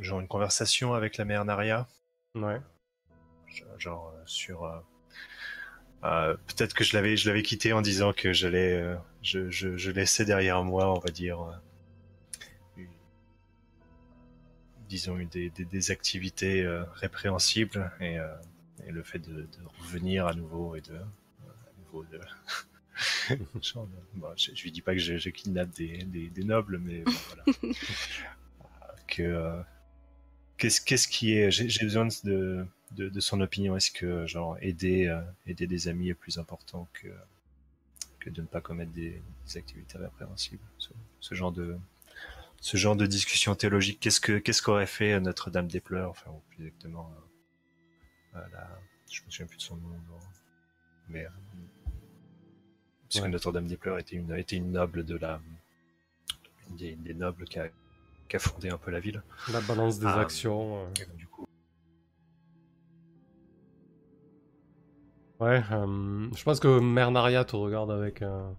Genre 0.01 0.21
une 0.21 0.29
conversation 0.29 0.95
avec 0.95 1.17
la 1.17 1.25
mère 1.25 1.45
Naria. 1.45 1.87
Ouais. 2.35 2.61
Genre- 3.49 3.79
Genre 3.79 4.13
euh, 4.17 4.23
sur. 4.27 4.65
euh, 4.65 4.79
euh, 6.05 6.37
peut-être 6.49 6.75
que 6.75 6.85
je 6.85 6.95
l'avais, 6.97 7.17
je 7.17 7.29
l'avais 7.29 7.43
quitté 7.43 7.73
en 7.73 7.81
disant 7.81 8.13
que 8.13 8.33
j'allais, 8.33 8.75
euh, 8.75 8.97
je, 9.23 9.49
je, 9.51 9.77
je 9.77 9.91
laissais 9.91 10.25
derrière 10.25 10.63
moi, 10.63 10.93
on 10.93 10.99
va 10.99 11.11
dire, 11.11 11.41
euh, 11.41 11.53
une- 12.77 12.89
disons 14.89 15.17
des, 15.17 15.49
des, 15.51 15.65
des 15.65 15.91
activités 15.91 16.63
euh, 16.63 16.85
répréhensibles 16.95 17.91
et, 18.01 18.19
euh, 18.19 18.35
et 18.87 18.93
le 18.93 19.03
fait 19.03 19.19
de, 19.21 19.43
de 19.43 19.49
revenir 19.81 20.27
à 20.27 20.35
nouveau 20.35 20.77
et 20.77 20.83
de, 20.83 20.97
à 20.97 21.71
nouveau 21.79 22.05
de, 22.05 22.21
genre 23.63 23.87
de- 23.87 24.19
bon, 24.19 24.29
je, 24.37 24.51
je 24.55 24.63
lui 24.63 24.73
dis 24.73 24.83
pas 24.83 24.93
que 24.93 24.99
je, 25.01 25.17
je 25.17 25.31
kidnappe 25.31 25.71
des, 25.71 25.99
des, 26.05 26.29
des 26.29 26.45
nobles, 26.45 26.79
mais 26.79 27.01
bon, 27.01 27.13
voilà. 27.29 27.45
Que 29.07 29.23
euh, 29.23 29.63
qu'est-ce 30.57 30.81
qu'est-ce 30.81 31.09
qui 31.09 31.35
est, 31.37 31.51
j'ai 31.51 31.85
besoin 31.85 32.09
de, 32.25 32.67
de, 32.93 33.09
de 33.09 33.21
son 33.21 33.41
opinion. 33.41 33.77
Est-ce 33.77 33.91
que 33.91 34.27
genre 34.27 34.57
aider 34.61 35.07
euh, 35.07 35.21
aider 35.47 35.67
des 35.67 35.89
amis 35.89 36.11
est 36.11 36.15
plus 36.15 36.39
important 36.39 36.89
que 36.93 37.09
que 38.21 38.31
de 38.31 38.41
ne 38.41 38.47
pas 38.47 38.61
commettre 38.61 38.93
des, 38.93 39.21
des 39.47 39.57
activités 39.57 39.99
répréhensibles? 39.99 40.63
Ce, 40.79 40.91
ce 41.21 41.35
genre 41.35 41.53
de 41.53 41.77
ce 42.61 42.77
genre 42.79 42.97
de 42.97 43.07
discussion 43.07 43.55
théologique. 43.55 44.01
Qu'est-ce 44.01 44.21
que 44.21 44.39
qu'est-ce 44.39 44.63
qu'aurait 44.63 44.87
fait 44.87 45.21
Notre-Dame 45.21 45.69
des 45.69 45.81
Pleurs, 45.81 46.11
enfin 46.11 46.31
ou 46.31 46.41
plus 46.51 46.67
exactement, 46.67 47.11
euh, 48.37 48.41
la, 48.53 48.69
je 49.11 49.21
me 49.27 49.31
souviens 49.31 49.47
plus 49.47 49.59
de 49.59 49.63
son 49.63 49.77
nom, 49.77 49.89
non. 49.89 50.19
mais 51.09 51.25
euh, 51.27 51.29
parce 53.03 53.17
Ouais. 53.17 53.29
que 53.29 53.33
Notre-Dame 53.33 53.67
des 53.67 53.77
Pleurs 53.77 53.99
était 53.99 54.17
une 54.17 54.35
était 54.35 54.57
une 54.57 54.73
noble 54.73 55.05
de 55.05 55.17
la 55.17 55.41
une 56.71 56.77
des, 56.77 56.97
des 56.97 57.15
nobles 57.15 57.45
qui 57.45 57.59
a, 57.59 57.69
qui 58.29 58.37
a 58.37 58.39
fondé 58.39 58.71
un 58.71 58.79
peu 58.79 58.91
la 58.91 59.01
ville. 59.01 59.23
La 59.53 59.61
balance 59.61 59.99
des 59.99 60.07
Ah. 60.07 60.21
actions. 60.21 60.79
euh. 60.85 60.87
Et 61.01 61.07
donc, 61.07 61.17
du 61.17 61.27
coup, 61.27 61.45
Ouais, 65.41 65.63
euh, 65.73 66.29
je 66.35 66.43
pense 66.45 66.61
que 66.61 66.79
Mère 66.79 67.11
Naria 67.11 67.45
te 67.45 67.57
regarde 67.57 67.91
avec 67.91 68.23
un. 68.23 68.55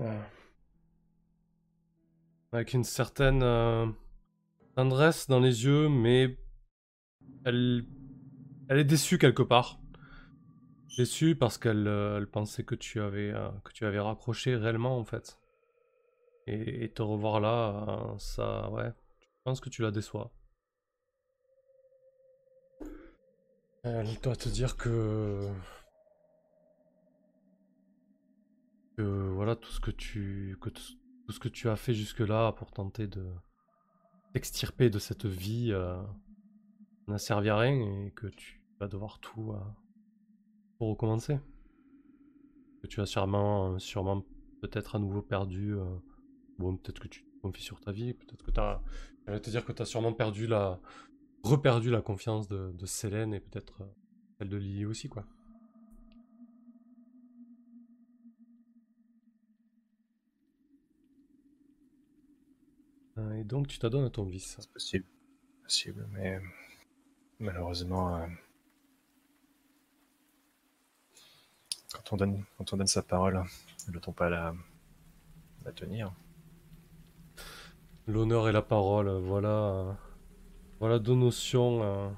euh, 0.00 0.22
Avec 2.52 2.72
une 2.72 2.84
certaine 2.84 3.42
euh, 3.42 3.86
tendresse 4.76 5.26
dans 5.28 5.40
les 5.40 5.64
yeux, 5.64 5.88
mais 5.88 6.38
elle, 7.44 7.84
elle 8.68 8.78
est 8.78 8.84
déçue 8.84 9.18
quelque 9.18 9.42
part. 9.42 9.78
Déçue 10.96 11.34
parce 11.36 11.58
qu'elle 11.58 11.86
euh, 11.88 12.16
elle 12.18 12.26
pensait 12.28 12.62
que 12.64 12.74
tu 12.74 13.00
avais 13.00 13.30
euh, 13.32 13.50
que 13.64 13.72
tu 13.72 13.84
avais 13.84 13.98
raccroché 14.00 14.56
réellement 14.56 14.98
en 14.98 15.04
fait. 15.04 15.38
Et, 16.46 16.88
te 16.90 17.02
revoir 17.02 17.40
là, 17.40 18.12
euh, 18.14 18.18
ça, 18.18 18.70
ouais, 18.70 18.92
je 19.20 19.26
pense 19.44 19.60
que 19.60 19.68
tu 19.68 19.82
la 19.82 19.90
déçois. 19.90 20.30
Elle 23.82 24.18
doit 24.20 24.36
te 24.36 24.48
dire 24.48 24.76
que 24.76 25.48
que 28.96 29.02
voilà 29.02 29.54
tout 29.54 29.70
ce 29.70 29.78
que 29.80 29.90
tu 29.90 30.56
que 30.60 30.70
tout 30.70 30.82
ce 31.32 31.38
que 31.38 31.48
tu 31.48 31.68
as 31.68 31.76
fait 31.76 31.94
jusque-là 31.94 32.52
pour 32.52 32.72
tenter 32.72 33.06
de 33.06 33.24
t'extirper 34.32 34.90
de 34.90 34.98
cette 34.98 35.26
vie 35.26 35.70
euh, 35.72 36.02
n'a 37.06 37.18
servi 37.18 37.48
à 37.48 37.58
rien 37.58 37.74
et 37.74 38.12
que 38.12 38.26
tu 38.26 38.60
vas 38.80 38.88
devoir 38.88 39.20
tout 39.20 39.52
euh, 39.52 39.58
pour 40.78 40.88
recommencer. 40.88 41.38
Que 42.82 42.88
tu 42.88 43.00
as 43.00 43.06
sûrement 43.06 43.78
sûrement 43.78 44.24
peut-être 44.62 44.96
à 44.96 44.98
nouveau 44.98 45.22
perdu 45.22 45.76
bon 46.58 46.76
peut-être 46.76 47.00
que 47.00 47.08
tu 47.08 47.22
te 47.22 47.40
confies 47.42 47.62
sur 47.62 47.80
ta 47.80 47.92
vie, 47.92 48.14
peut-être 48.14 48.44
que 48.44 48.50
tu 48.50 48.60
as 48.60 48.82
j'allais 49.26 49.40
te 49.40 49.50
dire 49.50 49.64
que 49.64 49.72
tu 49.72 49.82
as 49.82 49.86
sûrement 49.86 50.12
perdu 50.12 50.46
la 50.46 50.80
reperdu 51.42 51.90
la 51.90 52.02
confiance 52.02 52.48
de, 52.48 52.72
de 52.72 52.86
Célène 52.86 53.34
et 53.34 53.40
peut-être 53.40 53.82
euh, 53.82 53.86
celle 54.38 54.48
de 54.48 54.56
Lily 54.56 54.84
aussi 54.86 55.08
quoi. 55.08 55.24
Euh, 63.18 63.32
Et 63.40 63.44
donc 63.44 63.68
tu 63.68 63.78
t'adonnes 63.78 64.04
à 64.04 64.10
ton 64.10 64.24
vice. 64.24 64.56
C'est 64.58 64.72
possible. 64.72 65.06
Possible, 65.62 66.06
mais 66.12 66.40
malheureusement, 67.40 68.16
euh, 68.18 68.26
quand, 71.92 72.12
on 72.12 72.16
donne, 72.16 72.44
quand 72.56 72.72
on 72.72 72.76
donne 72.76 72.86
sa 72.86 73.02
parole, 73.02 73.42
ne 73.88 73.92
doit-on 73.92 74.12
pas 74.12 74.28
la, 74.30 74.54
la 75.64 75.72
tenir? 75.72 76.12
L'honneur 78.08 78.48
et 78.48 78.52
la 78.52 78.62
parole, 78.62 79.08
voilà, 79.18 79.98
voilà 80.78 81.00
deux 81.00 81.16
notions 81.16 81.82
euh, 81.82 82.08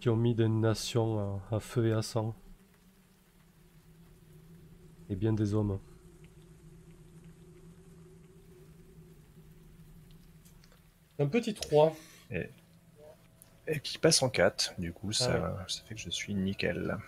qui 0.00 0.10
ont 0.10 0.16
mis 0.16 0.34
des 0.34 0.48
nations 0.48 1.18
euh, 1.18 1.56
à 1.56 1.60
feu 1.60 1.88
et 1.88 1.92
à 1.92 2.02
sang. 2.02 2.34
Et 5.08 5.16
bien 5.16 5.32
des 5.32 5.54
hommes. 5.54 5.78
Un 11.18 11.26
petit 11.26 11.54
3. 11.54 11.96
Et 12.30 13.80
qui 13.82 13.98
passe 13.98 14.22
en 14.22 14.28
4, 14.28 14.74
du 14.78 14.92
coup, 14.92 15.12
ça, 15.12 15.64
ça 15.68 15.82
fait 15.84 15.94
que 15.94 16.00
je 16.00 16.10
suis 16.10 16.34
nickel. 16.34 16.98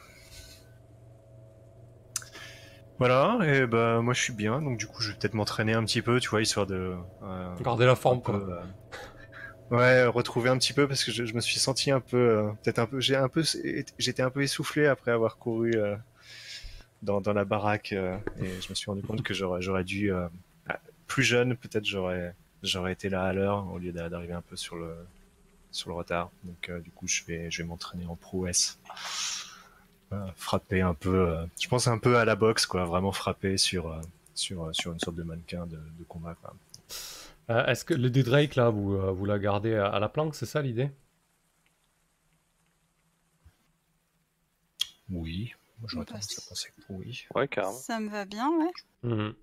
Voilà, 3.03 3.37
et 3.43 3.67
bah 3.67 4.01
moi 4.01 4.15
je 4.15 4.23
suis 4.23 4.33
bien, 4.33 4.63
donc 4.63 4.79
du 4.79 4.87
coup 4.87 5.03
je 5.03 5.11
vais 5.11 5.17
peut-être 5.19 5.35
m'entraîner 5.35 5.73
un 5.73 5.83
petit 5.85 6.03
peu, 6.03 6.21
tu 6.21 6.29
vois, 6.29 6.41
histoire 6.41 6.69
de... 6.69 6.95
euh, 7.25 7.57
Gardez 7.61 7.85
la 7.85 7.97
forme, 7.97 8.23
peu, 8.23 8.31
quoi. 8.31 8.65
euh, 9.73 9.77
ouais, 9.77 10.07
retrouver 10.07 10.51
un 10.51 10.57
petit 10.57 10.73
peu 10.73 10.87
parce 10.87 11.03
que 11.03 11.11
je, 11.11 11.25
je 11.25 11.35
me 11.35 11.41
suis 11.41 11.59
senti 11.59 11.91
un 11.91 11.99
peu, 11.99 12.17
euh, 12.17 12.53
peut-être 12.63 12.79
un 12.79 12.87
peu, 12.87 13.01
j'ai 13.01 13.17
un 13.17 13.29
peu, 13.29 13.43
j'étais 13.99 14.23
un 14.23 14.31
peu 14.31 14.43
essoufflé 14.43 14.87
après 14.87 15.11
avoir 15.11 15.37
couru 15.39 15.73
dans, 17.03 17.21
dans 17.21 17.33
la 17.33 17.45
baraque 17.45 17.91
et 17.91 17.99
je 18.39 18.69
me 18.69 18.75
suis 18.77 18.89
rendu 18.89 19.03
compte 19.03 19.25
que 19.25 19.35
j'aurais, 19.35 19.83
dû, 19.83 20.13
euh, 20.13 20.29
ah, 20.69 20.79
plus 21.09 21.25
jeune, 21.25 21.57
peut-être 21.57 21.85
j'aurais, 21.85 22.37
j'aurais 22.63 22.93
été 22.93 23.09
là 23.09 23.25
à 23.25 23.33
l'heure 23.33 23.67
au 23.73 23.79
lieu 23.79 23.91
d'a- 23.91 24.11
d'arriver 24.11 24.35
un 24.35 24.43
peu 24.43 24.55
sur 24.55 24.77
le, 24.77 24.95
sur 25.73 25.91
le 25.91 25.97
retard. 25.97 26.31
Donc 26.45 26.71
du 26.85 26.93
coup 26.93 27.09
je 27.09 27.25
vais, 27.25 27.51
je 27.51 27.63
vais 27.63 27.69
m'entraîner 27.69 28.07
en 28.07 28.15
prouesse. 28.15 28.79
Frapper 30.37 30.81
un 30.83 30.95
peu, 30.95 31.29
euh, 31.31 31.47
je 31.61 31.69
pense 31.69 31.87
un 31.89 31.99
peu 31.99 32.17
à 32.19 32.25
la 32.25 32.37
boxe, 32.37 32.67
quoi, 32.67 32.85
vraiment 32.85 33.13
frapper 33.13 33.57
sur, 33.59 33.89
euh, 33.93 34.01
sur, 34.35 34.65
euh, 34.65 34.73
sur 34.73 34.93
une 34.93 35.01
sorte 35.01 35.17
de 35.17 35.23
mannequin 35.23 35.67
de, 35.67 35.77
de 35.77 36.05
combat, 36.09 36.35
quoi. 36.41 36.55
Euh, 37.51 37.67
Est-ce 37.67 37.85
que 37.85 37.95
le 37.95 38.11
Drake, 38.11 38.57
là, 38.57 38.71
vous, 38.71 39.15
vous 39.15 39.25
la 39.27 39.39
gardez 39.39 39.75
à, 39.77 39.87
à 39.87 40.01
la 40.01 40.09
planque, 40.09 40.35
c'est 40.35 40.47
ça 40.47 40.63
l'idée? 40.63 40.91
Oui, 45.11 45.53
moi 45.81 45.89
j'aurais 45.89 46.05
Bah, 46.05 46.13
tendance 46.13 46.39
à 46.39 46.49
penser 46.49 46.69
que 46.77 46.83
oui. 46.93 47.27
Ouais, 47.35 47.49
carrément. 47.49 47.73
Ça 47.79 48.01
me 48.01 48.09
va 48.09 48.25
bien, 48.25 48.49
ouais. 48.59 48.71
Mhm. 49.03 49.35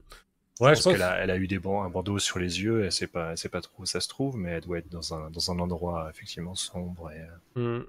Je 0.62 0.64
Ouais, 0.66 0.72
pense 0.72 0.80
je 0.80 0.84
pense. 0.84 0.94
qu'elle 0.94 1.02
a, 1.04 1.18
elle 1.24 1.32
a 1.32 1.38
eu 1.38 1.48
des 1.48 1.60
bancs, 1.60 1.86
un 1.86 1.90
bandeau 1.90 2.20
sur 2.20 2.40
les 2.40 2.62
yeux, 2.62 2.86
et 2.86 2.92
c'est 2.92 3.08
pas, 3.08 3.36
c'est 3.38 3.50
pas 3.50 3.62
trop 3.62 3.84
où 3.84 3.86
ça 3.86 4.02
se 4.02 4.10
trouve, 4.10 4.38
mais 4.38 4.52
elle 4.52 4.62
doit 4.64 4.80
être 4.80 4.90
dans 4.90 5.14
un, 5.14 5.30
dans 5.32 5.52
un 5.52 5.60
endroit 5.60 6.10
effectivement 6.10 6.56
sombre 6.56 7.12
et 7.12 7.22
euh, 7.58 7.84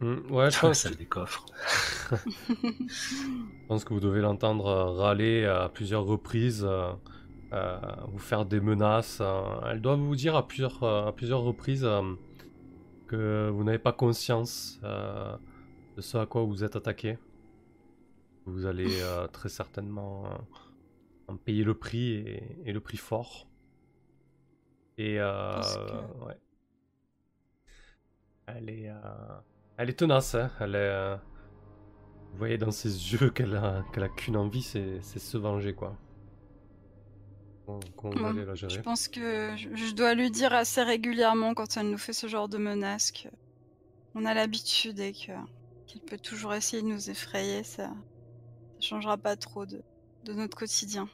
Mhm. 0.00 0.30
Ouais, 0.30 0.50
je 0.50 0.56
la 0.56 0.60
pense. 0.60 0.78
salle 0.78 0.96
des 0.96 1.06
coffres. 1.06 1.44
Je 2.10 3.66
pense 3.68 3.84
que 3.84 3.92
vous 3.94 4.00
devez 4.00 4.20
l'entendre 4.20 4.66
euh, 4.66 4.84
râler 4.92 5.44
à 5.44 5.68
plusieurs 5.68 6.04
reprises, 6.04 6.64
euh, 6.68 6.92
euh, 7.52 7.78
vous 8.08 8.18
faire 8.18 8.44
des 8.46 8.60
menaces. 8.60 9.18
euh, 9.20 9.42
elle 9.66 9.80
doit 9.80 9.96
vous 9.96 10.16
dire 10.16 10.34
à 10.36 10.46
plusieurs, 10.48 10.82
à 10.82 11.12
plusieurs 11.14 11.42
reprises 11.42 11.84
euh, 11.84 12.02
que 13.06 13.50
vous 13.52 13.62
n'avez 13.62 13.78
pas 13.78 13.92
conscience 13.92 14.80
euh, 14.84 15.36
de 15.96 16.00
ce 16.00 16.16
à 16.18 16.26
quoi 16.26 16.42
vous 16.44 16.64
êtes 16.64 16.76
attaqué. 16.76 17.18
Vous 18.46 18.66
allez 18.66 19.02
euh, 19.02 19.26
très 19.32 19.48
certainement 19.50 20.24
euh, 20.26 20.30
en 21.28 21.36
payer 21.36 21.62
le 21.62 21.74
prix 21.74 22.14
et, 22.14 22.42
et 22.64 22.72
le 22.72 22.80
prix 22.80 22.96
fort. 22.96 23.46
Et 24.98 25.20
euh, 25.20 25.60
que- 25.60 26.24
ouais. 26.24 26.38
Elle 28.46 28.68
est, 28.70 28.88
euh, 28.90 28.94
elle 29.80 29.90
est 29.90 29.94
tenace, 29.94 30.34
hein, 30.34 30.50
Elle 30.60 30.74
est. 30.74 30.78
euh, 30.78 31.16
vous 32.32 32.38
voyez 32.38 32.58
dans 32.58 32.70
ses 32.70 32.88
yeux 32.88 33.30
qu'elle 33.30 33.56
a, 33.56 33.82
qu'elle 33.92 34.04
a 34.04 34.08
qu'une 34.08 34.36
envie, 34.36 34.62
c'est, 34.62 35.00
c'est 35.00 35.18
se 35.18 35.36
venger, 35.38 35.74
quoi. 35.74 35.96
Comment, 37.66 37.80
comment 37.96 38.32
vous 38.32 38.54
Je 38.54 38.80
pense 38.80 39.08
que 39.08 39.54
je, 39.56 39.94
dois 39.94 40.14
lui 40.14 40.30
dire 40.30 40.52
assez 40.52 40.82
régulièrement 40.82 41.54
quand 41.54 41.76
elle 41.76 41.90
nous 41.90 41.98
fait 41.98 42.12
ce 42.12 42.26
genre 42.26 42.48
de 42.48 42.58
menaces 42.58 43.10
que 43.12 43.28
on 44.14 44.24
a 44.24 44.34
l'habitude 44.34 44.98
et 44.98 45.12
que 45.12 45.32
qu'elle 45.86 46.02
peut 46.02 46.18
toujours 46.18 46.52
essayer 46.54 46.82
de 46.82 46.88
nous 46.88 47.10
effrayer, 47.10 47.62
ça, 47.62 47.86
ça 47.86 48.80
changera 48.80 49.16
pas 49.16 49.36
trop 49.36 49.66
de, 49.66 49.82
de 50.24 50.32
notre 50.32 50.56
quotidien. 50.56 51.08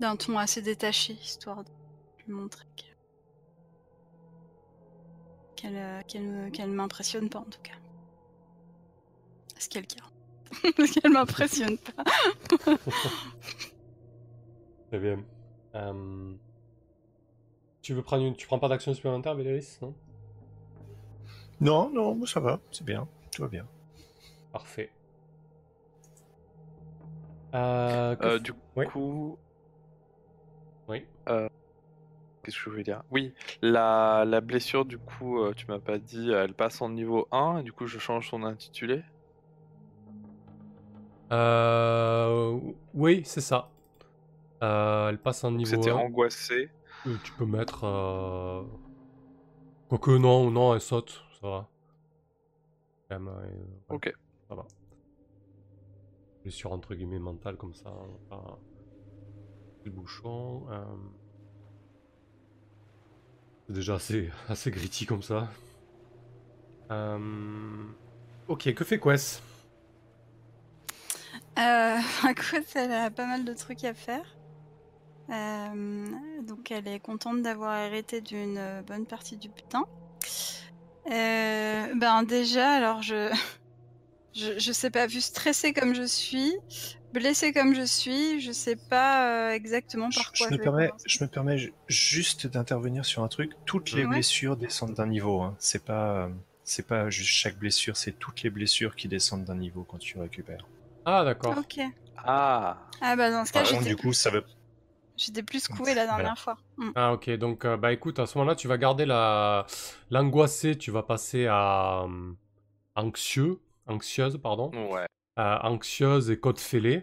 D'un 0.00 0.16
ton 0.16 0.38
assez 0.38 0.62
détaché, 0.62 1.14
histoire 1.14 1.64
de 1.64 1.70
lui 2.26 2.32
montrer 2.34 2.64
que- 2.76 2.85
qu'elle 5.56 5.76
euh, 5.76 6.50
qu'elle 6.50 6.70
m'impressionne 6.70 7.28
pas 7.28 7.40
en 7.40 7.44
tout 7.44 7.60
cas. 7.62 7.72
Est-ce 9.56 9.68
qu'elle 9.68 9.86
cas 9.86 10.04
Parce 10.76 10.90
qu'elle 10.90 11.10
m'impressionne 11.12 11.78
pas. 11.78 12.04
Très 14.88 14.98
bien. 14.98 15.24
Euh, 15.74 16.34
Tu 17.82 17.94
veux 17.94 18.02
prendre 18.02 18.24
une... 18.24 18.36
Tu 18.36 18.46
prends 18.46 18.58
pas 18.58 18.68
d'action 18.68 18.94
supplémentaire, 18.94 19.34
Véléris 19.34 19.78
Non? 19.82 19.94
Non, 21.60 21.90
non, 21.90 22.14
moi, 22.14 22.26
ça 22.26 22.38
va, 22.40 22.60
c'est 22.70 22.84
bien, 22.84 23.08
tout 23.32 23.42
va 23.42 23.48
bien. 23.48 23.66
Parfait. 24.52 24.90
Euh, 27.54 28.14
Euh, 28.22 28.38
du 28.38 28.52
Oui. 28.76 28.86
coup, 28.86 29.38
Oui. 30.88 31.04
Qu'est-ce 32.46 32.56
que 32.58 32.64
je 32.64 32.70
voulais 32.70 32.84
dire? 32.84 33.02
Oui, 33.10 33.34
la, 33.62 34.24
la 34.26 34.40
blessure, 34.40 34.84
du 34.86 34.98
coup, 34.98 35.40
euh, 35.40 35.52
tu 35.54 35.66
m'as 35.68 35.80
pas 35.80 35.98
dit, 35.98 36.30
elle 36.30 36.54
passe 36.54 36.80
en 36.80 36.88
niveau 36.88 37.28
1, 37.32 37.58
et 37.58 37.62
du 37.64 37.72
coup, 37.72 37.86
je 37.86 37.98
change 37.98 38.28
son 38.30 38.44
intitulé? 38.44 39.02
Euh, 41.32 42.58
Oui, 42.94 43.22
c'est 43.24 43.40
ça. 43.40 43.70
Euh, 44.62 45.10
elle 45.10 45.18
passe 45.18 45.44
en 45.44 45.50
niveau 45.52 45.76
C'était 45.76 45.90
1. 45.90 45.96
angoissé? 45.96 46.70
Euh, 47.06 47.18
tu 47.24 47.32
peux 47.32 47.46
mettre. 47.46 47.84
Quoique 49.88 50.10
non, 50.16 50.50
non, 50.50 50.74
elle 50.74 50.80
saute, 50.80 51.22
ça 51.40 51.48
va. 51.48 51.68
Quand 53.08 53.18
même, 53.20 53.28
ouais, 53.28 53.96
Ok. 53.96 54.12
Ça 54.48 54.54
va. 54.54 54.66
Blessure 56.42 56.72
entre 56.72 56.94
guillemets 56.94 57.18
mentale 57.18 57.58
comme 57.58 57.74
ça. 57.74 57.92
pas- 58.30 58.58
Le 59.84 59.90
bouchon. 59.90 60.66
Déjà 63.68 63.94
assez, 63.94 64.30
assez 64.48 64.70
gritty 64.70 65.06
comme 65.06 65.22
ça. 65.22 65.48
Euh, 66.90 67.18
Ok, 68.48 68.72
que 68.74 68.84
fait 68.84 69.00
Quest? 69.00 69.42
Euh, 71.58 71.98
écoute, 72.30 72.66
elle 72.74 72.92
a 72.92 73.10
pas 73.10 73.26
mal 73.26 73.44
de 73.44 73.52
trucs 73.54 73.84
à 73.84 73.94
faire. 73.94 74.36
Euh, 75.30 76.06
donc 76.42 76.70
elle 76.70 76.86
est 76.86 77.00
contente 77.00 77.42
d'avoir 77.42 77.76
hérité 77.78 78.20
d'une 78.20 78.84
bonne 78.86 79.06
partie 79.06 79.36
du 79.36 79.48
putain. 79.48 79.84
Ben 81.08 82.22
déjà, 82.22 82.70
alors 82.70 83.02
je, 83.02 83.34
je, 84.34 84.58
je 84.58 84.72
sais 84.72 84.90
pas, 84.90 85.06
vu 85.08 85.20
stressée 85.20 85.72
comme 85.72 85.94
je 85.94 86.06
suis, 86.06 86.54
blessée 87.18 87.52
comme 87.52 87.74
je 87.74 87.82
suis, 87.82 88.40
je 88.40 88.52
sais 88.52 88.76
pas 88.76 89.48
euh, 89.50 89.52
exactement 89.54 90.10
Je, 90.10 90.18
par 90.18 90.32
je 90.32 90.38
quoi 90.38 90.50
me 90.50 90.52
je 90.52 90.56
vais 90.58 90.62
permets, 90.64 90.90
je 91.04 91.24
me 91.24 91.28
permets 91.28 91.58
ju- 91.58 91.74
juste 91.88 92.46
d'intervenir 92.46 93.04
sur 93.04 93.22
un 93.22 93.28
truc. 93.28 93.52
Toutes 93.64 93.92
les 93.92 94.04
Ouais. 94.04 94.08
blessures 94.10 94.56
descendent 94.56 94.94
d'un 94.94 95.06
niveau. 95.06 95.40
Hein. 95.42 95.56
C'est 95.58 95.84
pas, 95.84 96.28
c'est 96.64 96.86
pas 96.86 97.10
juste 97.10 97.30
chaque 97.30 97.56
blessure, 97.58 97.96
c'est 97.96 98.12
toutes 98.18 98.42
les 98.42 98.50
blessures 98.50 98.96
qui 98.96 99.08
descendent 99.08 99.44
d'un 99.44 99.56
niveau 99.56 99.84
quand 99.84 99.98
tu 99.98 100.18
récupères. 100.18 100.66
Ah, 101.04 101.24
d'accord. 101.24 101.56
Ok. 101.58 101.80
Ah 102.16 102.78
Ah 103.00 103.16
bah 103.16 103.30
dans 103.30 103.44
ce 103.44 103.52
cas, 103.52 103.60
Par 103.60 103.70
contre, 103.70 103.82
j'étais 103.82 103.94
du 103.94 103.96
coup, 103.96 104.12
ça 104.12 104.30
veut. 104.30 104.44
j'étais 105.16 105.42
plus 105.42 105.68
couée 105.68 105.94
la 105.94 106.06
Voilà. 106.06 106.30
dernière 106.30 106.38
fois. 106.38 106.56
Mm. 106.78 106.90
Ah 106.94 107.12
ok, 107.12 107.30
donc 107.36 107.64
euh, 107.64 107.76
bah 107.76 107.92
écoute, 107.92 108.18
à 108.18 108.26
ce 108.26 108.38
moment-là, 108.38 108.56
tu 108.56 108.68
vas 108.68 108.78
garder 108.78 109.06
la 109.06 109.66
l'angoissé, 110.10 110.76
tu 110.78 110.90
vas 110.90 111.02
passer 111.02 111.46
à 111.46 112.04
euh, 112.04 112.32
anxieux, 112.96 113.60
anxieuse, 113.86 114.38
pardon. 114.42 114.70
Ouais. 114.72 115.06
Anxieuse 115.36 116.30
et 116.30 116.38
côte 116.38 116.60
fêlée. 116.60 117.02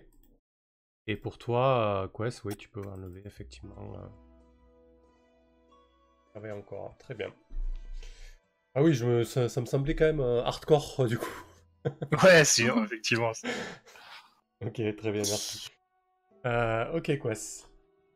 Et 1.07 1.15
pour 1.15 1.37
toi, 1.37 2.09
Quest, 2.15 2.43
oui, 2.45 2.55
tu 2.55 2.69
peux 2.69 2.81
enlever 2.81 3.21
effectivement. 3.25 3.75
Ah 6.35 6.39
oui, 6.41 6.51
encore, 6.51 6.95
très 6.97 7.13
bien. 7.13 7.27
Ah 8.75 8.81
oui, 8.81 8.93
je 8.93 9.05
me, 9.05 9.23
ça, 9.23 9.61
me 9.61 9.65
semblait 9.65 9.95
quand 9.95 10.05
même 10.05 10.21
hardcore 10.21 11.05
du 11.07 11.17
coup. 11.17 11.43
ouais, 12.23 12.45
sûr, 12.45 12.81
effectivement. 12.83 13.31
ok, 14.65 14.95
très 14.95 15.11
bien, 15.11 15.21
merci. 15.21 15.69
ok, 16.93 17.19
Quest. 17.19 17.69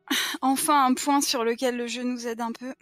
Enfin, 0.41 0.85
un 0.85 0.93
point 0.93 1.21
sur 1.21 1.43
lequel 1.43 1.77
le 1.77 1.87
jeu 1.87 2.03
nous 2.03 2.27
aide 2.27 2.41
un 2.41 2.51
peu. 2.51 2.73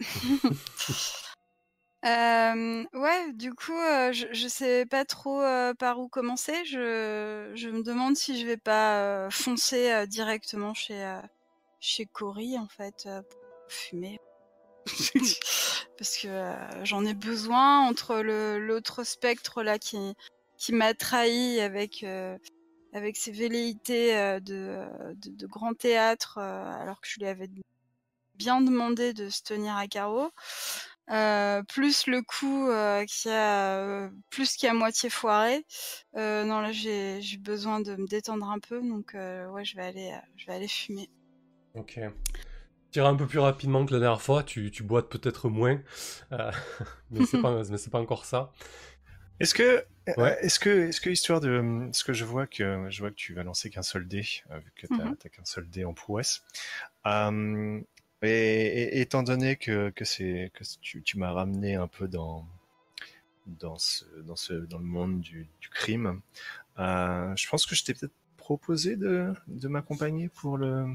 Ouais, 2.05 3.33
du 3.33 3.53
coup, 3.53 3.73
je, 4.11 4.27
je 4.31 4.47
sais 4.47 4.85
pas 4.85 5.05
trop 5.05 5.41
par 5.79 5.99
où 5.99 6.07
commencer. 6.07 6.65
Je, 6.65 7.51
je 7.55 7.69
me 7.69 7.83
demande 7.83 8.15
si 8.15 8.39
je 8.39 8.45
vais 8.45 8.57
pas 8.57 9.29
foncer 9.31 10.05
directement 10.07 10.73
chez 10.73 11.19
chez 11.79 12.05
Cory 12.05 12.57
en 12.57 12.67
fait 12.67 13.07
pour 13.29 13.41
fumer. 13.69 14.19
Parce 15.97 16.17
que 16.17 16.53
j'en 16.83 17.05
ai 17.05 17.13
besoin 17.13 17.87
entre 17.87 18.17
le 18.17 18.59
l'autre 18.59 19.03
spectre 19.03 19.63
là 19.63 19.79
qui 19.79 19.97
qui 20.57 20.73
m'a 20.73 20.93
trahi 20.93 21.59
avec 21.59 22.05
avec 22.93 23.17
ses 23.17 23.31
velléités 23.31 24.13
de, 24.41 24.85
de, 25.15 25.29
de, 25.31 25.47
grand 25.47 25.73
théâtre 25.73 26.37
alors 26.37 27.01
que 27.01 27.07
je 27.07 27.19
lui 27.19 27.27
avais 27.27 27.49
bien 28.35 28.61
demandé 28.61 29.13
de 29.13 29.29
se 29.29 29.41
tenir 29.41 29.75
à 29.75 29.87
carreau. 29.87 30.31
Euh, 31.11 31.61
plus 31.63 32.07
le 32.07 32.23
coup 32.23 32.67
euh, 32.67 33.05
qui 33.05 33.29
a 33.29 33.77
euh, 33.77 34.09
plus 34.31 34.55
qui 34.55 34.65
a 34.65 34.73
moitié 34.73 35.11
foiré. 35.11 35.63
non 36.15 36.61
là 36.61 36.71
j'ai 36.71 37.21
besoin 37.39 37.79
de 37.79 37.95
me 37.95 38.07
détendre 38.07 38.49
un 38.49 38.59
peu 38.59 38.81
donc 38.81 39.13
ouais 39.13 39.63
je 39.63 39.75
vais 39.75 39.83
aller 39.83 40.11
je 40.35 40.45
vais 40.47 40.53
aller 40.53 40.67
fumer. 40.67 41.09
Ok. 41.75 41.99
Tire 42.91 43.05
un 43.05 43.15
peu 43.15 43.27
plus 43.27 43.39
rapidement 43.39 43.85
que 43.85 43.93
la 43.93 43.99
dernière 43.99 44.21
fois. 44.21 44.41
Tu, 44.41 44.71
tu 44.71 44.83
boites 44.83 45.09
peut-être 45.09 45.49
moins, 45.49 45.81
mais 47.11 47.25
c'est 47.25 47.41
pas 47.41 47.61
mais 47.69 47.77
c'est 47.77 47.91
pas 47.91 47.99
encore 47.99 48.25
ça. 48.25 48.51
Est-ce 49.39 49.53
que 49.53 49.85
est-ce 50.07 50.59
que 50.59 50.87
est-ce 50.87 51.01
que 51.01 51.09
histoire 51.09 51.41
de 51.41 51.89
ce 51.91 52.03
que 52.03 52.13
je 52.13 52.23
vois 52.23 52.47
que 52.47 52.87
je 52.89 52.99
vois 53.01 53.09
que 53.09 53.15
tu 53.15 53.33
vas 53.33 53.43
lancer 53.43 53.69
qu'un 53.69 53.83
seul 53.83 54.07
dé 54.07 54.21
vu 54.21 54.71
que 54.75 54.87
tu 54.87 54.93
mmh 54.93 55.15
qu'un 55.29 55.45
seul 55.45 55.69
dé 55.69 55.83
en 55.85 55.93
prouesse. 55.93 56.41
Et, 58.31 59.01
étant 59.01 59.23
donné 59.23 59.55
que, 59.55 59.89
que 59.91 60.03
que 60.03 60.63
tu, 60.81 61.01
tu 61.01 61.17
m'as 61.17 61.31
ramené 61.31 61.75
un 61.75 61.87
peu 61.87 62.07
dans 62.07 62.45
dans 63.47 63.77
ce 63.77 64.05
dans 64.25 64.35
ce 64.35 64.53
dans 64.53 64.79
le 64.79 64.85
monde 64.85 65.21
du, 65.21 65.47
du 65.61 65.69
crime, 65.69 66.21
euh, 66.79 67.35
je 67.35 67.47
pense 67.49 67.65
que 67.65 67.75
je 67.75 67.83
t'ai 67.83 67.93
peut-être 67.93 68.13
proposé 68.37 68.95
de, 68.95 69.33
de 69.47 69.67
m'accompagner 69.67 70.29
pour 70.29 70.57
le 70.57 70.87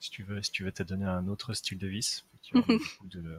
si 0.00 0.10
tu 0.10 0.22
veux 0.22 0.42
si 0.42 0.50
tu 0.50 0.64
veux 0.64 0.72
te 0.72 0.82
donner 0.82 1.06
un 1.06 1.28
autre 1.28 1.54
style 1.54 1.78
de 1.78 1.88
vie, 1.88 2.24
de 2.54 3.38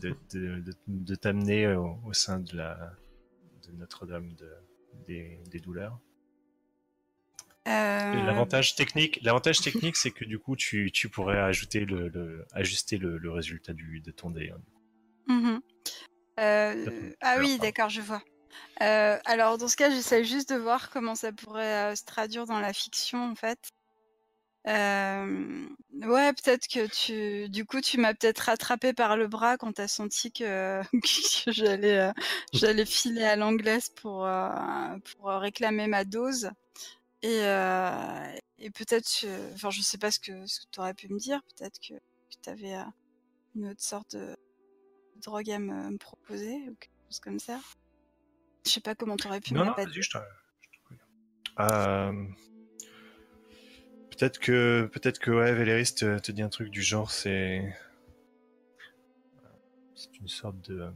de, 0.00 0.16
de, 0.32 0.74
de, 0.86 1.14
t'amener 1.14 1.74
au, 1.74 1.98
au, 2.04 2.12
sein 2.12 2.40
de 2.40 2.56
la 2.56 2.92
de 3.66 3.72
Notre-Dame 3.72 4.34
de, 4.34 4.50
des, 5.06 5.40
des 5.50 5.60
douleurs. 5.60 5.98
Euh, 7.66 8.24
l'avantage 8.24 8.74
technique, 8.74 9.20
l'avantage 9.22 9.60
technique, 9.60 9.96
c'est 9.96 10.10
que 10.10 10.24
du 10.24 10.38
coup, 10.38 10.54
tu, 10.54 10.90
tu 10.92 11.08
pourrais 11.08 11.38
ajouter 11.38 11.80
le, 11.80 12.08
le 12.08 12.46
ajuster 12.52 12.98
le, 12.98 13.16
le, 13.16 13.30
résultat 13.30 13.72
du, 13.72 14.00
de 14.00 14.10
ton 14.10 14.30
dé. 14.30 14.50
Hein. 14.54 14.60
Mmh 15.26 15.58
euh... 16.40 17.12
Ah 17.22 17.36
oui, 17.38 17.58
d'accord, 17.58 17.88
je 17.88 18.02
vois. 18.02 18.22
Euh, 18.82 19.18
alors 19.24 19.56
dans 19.56 19.68
ce 19.68 19.76
cas, 19.76 19.88
j'essaie 19.88 20.24
juste 20.24 20.52
de 20.52 20.56
voir 20.56 20.90
comment 20.90 21.14
ça 21.14 21.32
pourrait 21.32 21.92
euh, 21.92 21.94
se 21.94 22.04
traduire 22.04 22.44
dans 22.44 22.60
la 22.60 22.72
fiction, 22.72 23.30
en 23.30 23.34
fait. 23.34 23.58
Euh, 24.66 25.66
ouais, 26.02 26.32
peut-être 26.32 26.66
que 26.68 26.86
tu, 26.86 27.48
du 27.48 27.64
coup, 27.64 27.80
tu 27.80 27.98
m'as 27.98 28.14
peut-être 28.14 28.40
rattrapé 28.40 28.92
par 28.92 29.16
le 29.16 29.28
bras 29.28 29.56
quand 29.56 29.72
t'as 29.72 29.88
senti 29.88 30.32
que, 30.32 30.82
que 31.44 31.52
j'allais, 31.52 32.10
j'allais 32.52 32.86
filer 32.86 33.24
à 33.24 33.36
l'anglaise 33.36 33.88
pour 33.88 34.28
pour 35.16 35.28
réclamer 35.30 35.86
ma 35.86 36.04
dose. 36.04 36.50
Et, 37.24 37.40
euh, 37.42 38.36
et 38.58 38.70
peut-être, 38.70 39.24
enfin, 39.54 39.70
je 39.70 39.80
sais 39.80 39.96
pas 39.96 40.10
ce 40.10 40.20
que, 40.20 40.46
ce 40.46 40.60
que 40.60 40.66
tu 40.70 40.78
aurais 40.78 40.92
pu 40.92 41.10
me 41.10 41.18
dire. 41.18 41.40
Peut-être 41.56 41.80
que, 41.80 41.94
tu 42.42 42.50
avais 42.50 42.74
euh, 42.74 42.84
une 43.56 43.68
autre 43.68 43.82
sorte 43.82 44.14
de 44.14 44.36
drogue 45.22 45.50
à 45.50 45.58
me, 45.58 45.96
proposer 45.96 46.54
ou 46.68 46.74
quelque 46.74 46.92
chose 47.08 47.20
comme 47.20 47.38
ça. 47.38 47.58
Je 48.66 48.72
sais 48.72 48.80
pas 48.80 48.94
comment 48.94 49.16
tu 49.16 49.26
aurais 49.26 49.40
pu 49.40 49.54
non, 49.54 49.60
me 49.60 49.66
Non, 49.68 49.72
vas-y, 49.72 50.02
je 50.02 50.10
te, 50.10 50.18
euh, 51.60 52.26
Peut-être 54.10 54.38
que, 54.38 54.90
peut-être 54.92 55.18
que 55.18 55.30
ouais, 55.30 55.54
Véléris 55.54 55.94
te, 55.94 56.18
te, 56.18 56.30
dit 56.30 56.42
un 56.42 56.50
truc 56.50 56.68
du 56.68 56.82
genre, 56.82 57.10
c'est, 57.10 57.74
c'est 59.94 60.14
une 60.18 60.28
sorte 60.28 60.60
de, 60.68 60.92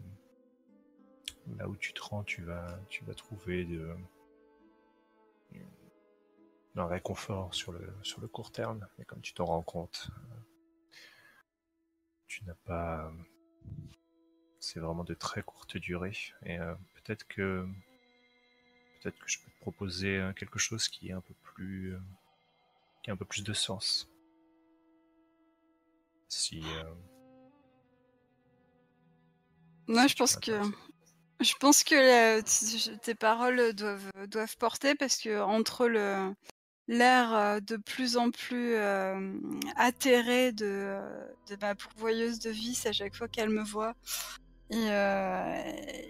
là 1.56 1.66
où 1.66 1.76
tu 1.76 1.94
te 1.94 2.02
rends, 2.02 2.22
tu 2.22 2.42
vas, 2.42 2.78
tu 2.90 3.02
vas 3.06 3.14
trouver 3.14 3.64
de, 3.64 3.96
un 6.80 6.86
réconfort 6.86 7.54
sur 7.54 7.72
le, 7.72 7.92
sur 8.02 8.20
le 8.20 8.28
court 8.28 8.52
terme, 8.52 8.86
mais 8.98 9.04
comme 9.04 9.20
tu 9.20 9.34
t'en 9.34 9.44
rends 9.44 9.62
compte, 9.62 10.10
euh, 10.10 10.40
tu 12.26 12.44
n'as 12.44 12.54
pas. 12.54 13.12
C'est 14.60 14.80
vraiment 14.80 15.04
de 15.04 15.14
très 15.14 15.42
courte 15.42 15.76
durée. 15.76 16.16
Et 16.44 16.58
euh, 16.58 16.74
peut-être 16.94 17.26
que. 17.26 17.66
Peut-être 19.00 19.18
que 19.18 19.28
je 19.28 19.38
peux 19.38 19.50
te 19.50 19.60
proposer 19.60 20.16
euh, 20.16 20.32
quelque 20.32 20.58
chose 20.58 20.88
qui 20.88 21.08
est 21.08 21.12
un 21.12 21.20
peu 21.20 21.34
plus. 21.42 21.96
qui 23.02 23.10
a 23.10 23.14
un 23.14 23.16
peu 23.16 23.24
plus 23.24 23.44
de 23.44 23.52
sens. 23.52 24.08
Si. 26.28 26.62
Moi, 29.86 30.06
je 30.06 30.14
pense 30.14 30.36
que. 30.36 30.60
Je 31.40 31.54
pense 31.60 31.84
que 31.84 32.40
tes 32.96 33.14
paroles 33.14 33.72
doivent, 33.72 34.10
doivent 34.26 34.56
porter 34.56 34.96
parce 34.96 35.18
que 35.18 35.40
entre 35.40 35.86
le, 35.86 36.34
l'air 36.88 37.60
de 37.62 37.76
plus 37.76 38.16
en 38.16 38.30
plus 38.30 38.76
atterré 39.76 40.52
de, 40.52 40.98
de 41.48 41.56
ma 41.60 41.74
pourvoyeuse 41.74 42.38
de 42.40 42.50
vis 42.50 42.86
à 42.86 42.92
chaque 42.92 43.14
fois 43.14 43.28
qu'elle 43.28 43.50
me 43.50 43.62
voit. 43.62 43.94
Et, 44.70 44.88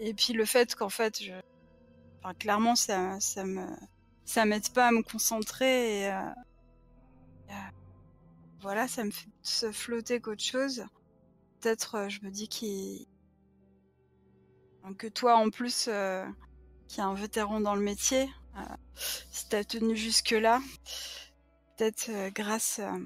et 0.09 0.15
puis 0.15 0.33
le 0.33 0.45
fait 0.45 0.75
qu'en 0.75 0.89
fait, 0.89 1.23
je... 1.23 1.33
clairement, 2.39 2.77
ça, 2.77 3.21
ça 3.21 3.45
me 3.45 3.67
ça 4.25 4.45
m'aide 4.45 4.69
pas 4.71 4.89
à 4.89 4.93
me 4.93 5.03
concentrer 5.03 6.11
voilà, 8.61 8.89
ça 8.89 9.05
me 9.05 9.11
fait 9.11 9.29
se 9.43 9.71
flotter 9.71 10.21
qu'autre 10.21 10.43
chose. 10.43 10.85
Peut-être, 11.61 12.09
je 12.09 12.21
me 12.23 12.31
dis 12.31 12.49
qu'il 12.49 13.07
que 14.97 15.07
toi 15.07 15.37
en 15.37 15.51
plus, 15.51 15.91
qui 16.89 17.01
est 17.01 17.03
un 17.03 17.15
vétéran 17.15 17.61
dans 17.61 17.75
le 17.75 17.83
métier, 17.83 18.23
euh, 18.23 18.48
si 18.95 19.49
t'as 19.49 19.65
tenu 19.65 19.97
jusque 19.97 20.31
là, 20.31 20.61
peut-être 21.77 22.09
euh, 22.11 22.31
grâce 22.31 22.81
euh, 22.81 22.99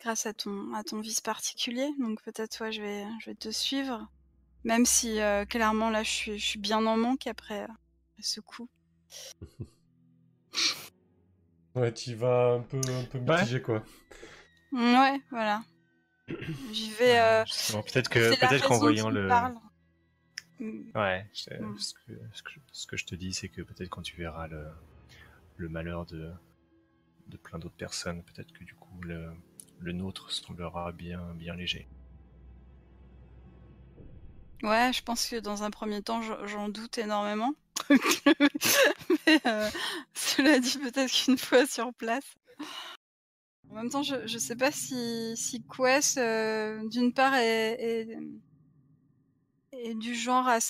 grâce 0.00 0.26
à 0.26 0.32
ton 0.32 0.72
à 0.74 0.84
ton 0.84 1.00
vice 1.00 1.20
particulier. 1.20 1.90
Donc 1.98 2.22
peut-être 2.22 2.56
toi, 2.56 2.70
je 2.70 2.82
vais 2.82 3.04
je 3.20 3.30
vais 3.30 3.34
te 3.34 3.50
suivre, 3.50 4.08
même 4.64 4.86
si 4.86 5.18
clairement 5.48 5.90
là, 5.90 6.02
je 6.02 6.10
suis 6.10 6.38
je 6.38 6.44
suis 6.44 6.58
bien 6.58 6.84
en 6.86 6.96
manque 6.96 7.26
après, 7.26 7.66
ce 8.20 8.40
coup. 8.40 8.68
ouais, 11.74 11.92
tu 11.92 12.14
vas 12.14 12.54
un 12.54 12.60
peu 12.60 12.78
un 12.78 13.04
peu 13.04 13.18
mitigé 13.18 13.62
quoi. 13.62 13.82
Ouais, 14.72 15.20
voilà. 15.30 15.62
J'y 16.72 16.90
vais. 16.90 17.44
peut-être 17.70 18.08
que 18.08 18.40
peut-être 18.40 18.66
qu'en 18.66 18.78
voyant 18.78 19.10
le. 19.10 19.28
Mm. 20.58 20.90
Ouais, 20.94 21.24
mm. 21.24 21.78
ce, 21.78 21.94
que, 21.94 22.12
ce, 22.72 22.86
que, 22.86 22.96
je 22.96 23.04
te 23.04 23.14
dis, 23.14 23.32
c'est 23.32 23.48
que 23.48 23.62
peut-être 23.62 23.88
quand 23.88 24.02
tu 24.02 24.16
verras 24.16 24.46
le, 24.46 24.66
le 25.56 25.68
malheur 25.68 26.06
de, 26.06 26.30
de 27.28 27.36
plein 27.36 27.58
d'autres 27.58 27.74
personnes, 27.76 28.22
peut-être 28.22 28.52
que 28.52 28.64
du 28.64 28.74
coup 28.74 29.00
le, 29.02 29.30
le 29.80 29.92
nôtre 29.92 30.30
semblera 30.30 30.92
bien, 30.92 31.20
bien 31.34 31.54
léger. 31.54 31.88
Ouais, 34.62 34.92
je 34.94 35.02
pense 35.02 35.28
que 35.28 35.36
dans 35.36 35.62
un 35.62 35.70
premier 35.70 36.02
temps, 36.02 36.22
j'en 36.46 36.68
doute 36.68 36.96
énormément. 36.96 37.52
Mais 37.90 39.40
euh, 39.46 39.68
cela 40.14 40.58
dit, 40.58 40.78
peut-être 40.78 41.12
qu'une 41.12 41.36
fois 41.36 41.66
sur 41.66 41.92
place. 41.92 42.24
En 43.70 43.74
même 43.74 43.90
temps, 43.90 44.02
je, 44.02 44.26
je 44.26 44.38
sais 44.38 44.56
pas 44.56 44.70
si, 44.70 45.34
si 45.36 45.62
Quest, 45.64 46.16
euh, 46.16 46.88
d'une 46.88 47.12
part, 47.12 47.34
est 47.34 48.16
et 49.78 49.94
du 49.94 50.14
genre 50.14 50.46
à 50.48 50.60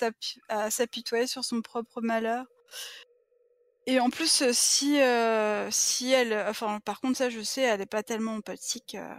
s'apitoyer 0.70 1.26
sur 1.26 1.44
son 1.44 1.62
propre 1.62 2.01
malheur. 2.01 2.47
Et 3.86 4.01
en 4.01 4.09
plus, 4.09 4.43
euh, 4.43 4.51
si, 4.52 5.01
euh, 5.01 5.70
si 5.70 6.10
elle, 6.10 6.32
enfin, 6.48 6.81
par 6.81 7.01
contre, 7.01 7.18
ça, 7.18 7.28
je 7.28 7.40
sais, 7.40 7.62
elle 7.62 7.82
est 7.82 7.86
pas 7.86 8.02
tellement 8.02 8.36
empathique 8.36 8.94
euh, 8.94 9.14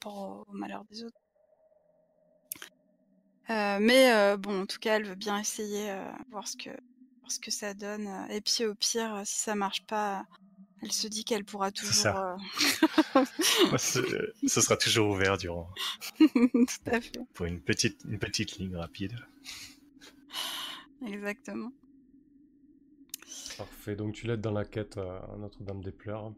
pour 0.00 0.44
au 0.48 0.52
malheur 0.52 0.84
des 0.90 1.04
autres. 1.04 1.20
mais 3.48 4.36
bon, 4.38 4.62
en 4.62 4.66
tout 4.66 4.78
cas, 4.78 4.96
elle 4.96 5.04
veut 5.04 5.14
bien 5.14 5.38
essayer, 5.38 5.94
voir 6.30 6.48
ce 6.48 6.56
que, 6.56 6.70
ce 7.28 7.38
que 7.38 7.50
ça 7.50 7.74
donne. 7.74 8.08
Et 8.30 8.40
puis 8.40 8.64
au 8.64 8.74
pire, 8.74 9.22
si 9.24 9.40
ça 9.40 9.54
marche 9.54 9.84
pas, 9.86 10.24
elle 10.82 10.92
se 10.92 11.08
dit 11.08 11.24
qu'elle 11.24 11.44
pourra 11.44 11.70
toujours. 11.72 11.92
ça. 11.94 12.36
euh, 13.16 13.24
Moi, 13.70 13.78
ce, 13.78 13.98
ce 14.46 14.60
sera 14.60 14.76
toujours 14.76 15.10
ouvert 15.10 15.36
durant 15.38 15.68
Tout 16.18 16.66
à 16.90 17.00
fait, 17.00 17.20
pour 17.34 17.46
une 17.46 17.60
petite, 17.60 18.02
une 18.08 18.18
petite 18.18 18.58
ligne 18.58 18.76
rapide. 18.76 19.16
exactement. 21.06 21.72
Parfait, 23.58 23.96
donc 23.96 24.14
tu 24.14 24.26
l'aides 24.26 24.40
dans 24.42 24.52
la 24.52 24.64
quête 24.64 24.98
euh, 24.98 25.18
à 25.32 25.36
Notre-Dame 25.38 25.82
des 25.82 25.92
Pleurs. 25.92 26.32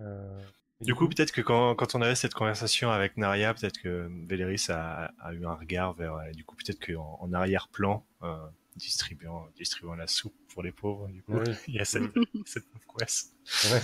Euh, 0.00 0.40
Du 0.80 0.94
coup, 0.96 1.08
peut-être 1.08 1.30
que 1.30 1.40
quand, 1.40 1.76
quand 1.76 1.94
on 1.94 2.02
avait 2.02 2.16
cette 2.16 2.34
conversation 2.34 2.90
avec 2.90 3.16
Naria, 3.16 3.54
peut-être 3.54 3.78
que 3.80 4.08
Véléris 4.26 4.66
a, 4.70 5.12
a 5.20 5.32
eu 5.32 5.46
un 5.46 5.54
regard 5.54 5.92
vers. 5.94 6.14
euh, 6.14 6.30
Du 6.32 6.44
coup, 6.44 6.56
peut-être 6.56 6.84
qu'en 6.84 7.18
en 7.20 7.32
arrière-plan, 7.32 8.04
euh, 8.24 8.36
distribuant, 8.76 9.48
distribuant 9.56 9.94
la 9.94 10.06
soupe 10.06 10.34
pour 10.52 10.62
les 10.62 10.72
pauvres, 10.72 11.08
du 11.08 11.22
coup, 11.22 11.32
Oui. 11.34 11.44
il 11.68 11.74
y 11.74 11.80
a 11.80 11.84
cette, 11.84 12.12
cette 12.46 12.66
quest. 12.98 13.34
Ouais. 13.70 13.80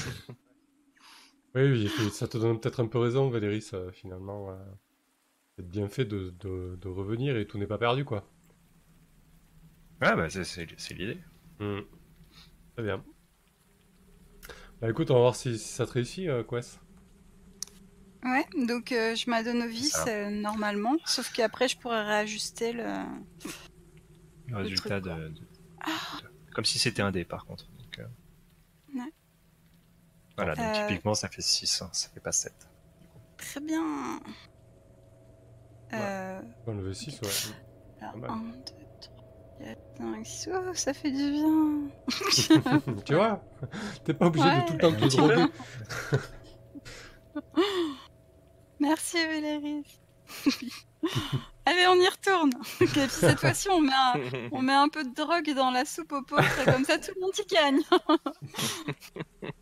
oui, 1.54 1.88
ça 2.12 2.28
te 2.28 2.38
donne 2.38 2.60
peut-être 2.60 2.80
un 2.80 2.86
peu 2.86 2.98
raison, 2.98 3.28
Valérie, 3.30 3.62
ça, 3.62 3.90
finalement. 3.92 4.50
euh, 4.50 4.56
c'est 5.56 5.68
bien 5.68 5.88
fait 5.88 6.04
de, 6.04 6.30
de, 6.40 6.78
de 6.80 6.88
revenir 6.88 7.36
et 7.36 7.46
tout 7.46 7.58
n'est 7.58 7.66
pas 7.66 7.78
perdu, 7.78 8.04
quoi. 8.04 8.30
Ah, 10.00 10.14
bah, 10.14 10.30
c'est- 10.30 10.44
c'est 10.44 10.66
c'est 10.76 10.94
l'idée. 10.94 11.18
Hmm. 11.58 11.80
Très 12.76 12.84
bien. 12.84 13.04
Bah 14.80 14.88
écoute, 14.90 15.10
on 15.10 15.14
va 15.14 15.20
voir 15.20 15.34
si, 15.34 15.58
si 15.58 15.66
ça 15.68 15.84
te 15.86 15.92
réussit, 15.92 16.28
euh, 16.28 16.44
Quest. 16.44 16.78
Ouais, 18.22 18.46
donc 18.66 18.92
euh, 18.92 19.16
je 19.16 19.28
m'adonne 19.28 19.62
au 19.62 19.68
vice 19.68 19.98
euh, 20.06 20.30
normalement, 20.30 20.96
sauf 21.04 21.32
qu'après 21.32 21.66
je 21.66 21.76
pourrais 21.78 22.04
réajuster 22.04 22.72
le. 22.72 22.84
Le 24.48 24.56
résultat 24.56 25.00
truc, 25.00 25.12
de, 25.12 25.28
de- 25.28 25.28
de- 25.28 25.48
Comme 26.54 26.64
si 26.64 26.78
c'était 26.78 27.02
un 27.02 27.10
dé, 27.10 27.24
par 27.24 27.44
contre. 27.46 27.66
Donc, 27.78 27.98
euh, 27.98 28.06
Ouais. 28.94 29.12
Voilà, 30.36 30.54
donc 30.54 30.64
Euh. 30.64 30.86
typiquement, 30.88 31.14
ça 31.14 31.28
fait 31.28 31.42
6, 31.42 31.82
ça 31.92 32.08
fait 32.08 32.20
pas 32.20 32.32
7. 32.32 32.52
Très 33.36 33.60
bien. 33.60 34.20
Euh, 35.92 36.40
On 36.66 36.74
le 36.74 36.92
6, 36.92 37.20
ouais. 37.22 37.28
alors, 38.00 38.16
mal. 38.18 38.30
1, 38.30 38.36
2, 38.36 38.52
3, 39.00 39.16
4, 39.60 39.80
5, 39.98 40.26
6. 40.26 40.48
Oh, 40.52 40.74
ça 40.74 40.92
fait 40.94 41.10
du 41.10 41.30
bien. 41.30 41.88
tu 43.04 43.14
vois? 43.14 43.42
T'es 44.04 44.14
pas 44.14 44.26
obligé 44.26 44.46
Ouais. 44.46 44.62
de 44.62 44.66
tout 44.66 44.72
le 44.74 44.78
temps 44.78 44.92
te 44.92 45.06
droguer. 45.16 45.46
Merci 48.80 49.16
Valérie. 49.26 49.84
Allez, 51.66 51.86
on 51.86 52.00
y 52.00 52.08
retourne. 52.08 52.50
Puis 52.78 52.88
cette 53.08 53.40
fois-ci, 53.40 53.68
on 53.70 53.80
met, 53.80 53.92
un, 53.92 54.48
on 54.52 54.62
met 54.62 54.72
un 54.72 54.88
peu 54.88 55.04
de 55.04 55.14
drogue 55.14 55.52
dans 55.54 55.70
la 55.70 55.84
soupe 55.84 56.12
aux 56.12 56.22
pauvres, 56.22 56.42
et 56.60 56.64
comme 56.64 56.84
ça 56.84 56.98
tout 56.98 57.12
le 57.14 57.20
monde 57.20 57.32
y 57.38 57.46
gagne. 57.46 57.80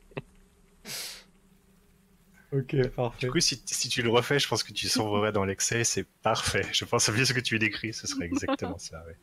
Ok, 2.53 2.77
parfait. 2.91 3.27
Du 3.27 3.33
coup, 3.33 3.41
si, 3.41 3.61
si 3.67 3.89
tu 3.89 4.03
le 4.03 4.09
refais, 4.09 4.39
je 4.39 4.47
pense 4.49 4.63
que 4.63 4.73
tu 4.73 4.89
sombrerais 4.89 5.33
dans 5.33 5.45
l'excès, 5.45 5.83
c'est 5.83 6.07
parfait. 6.23 6.65
Je 6.73 6.85
pense 6.85 7.09
à 7.09 7.13
bien 7.13 7.25
ce 7.25 7.33
que 7.33 7.41
tu 7.41 7.59
décris, 7.59 7.93
ce 7.93 8.07
serait 8.07 8.27
exactement 8.27 8.79
ça. 8.79 9.05
ouais. 9.05 9.17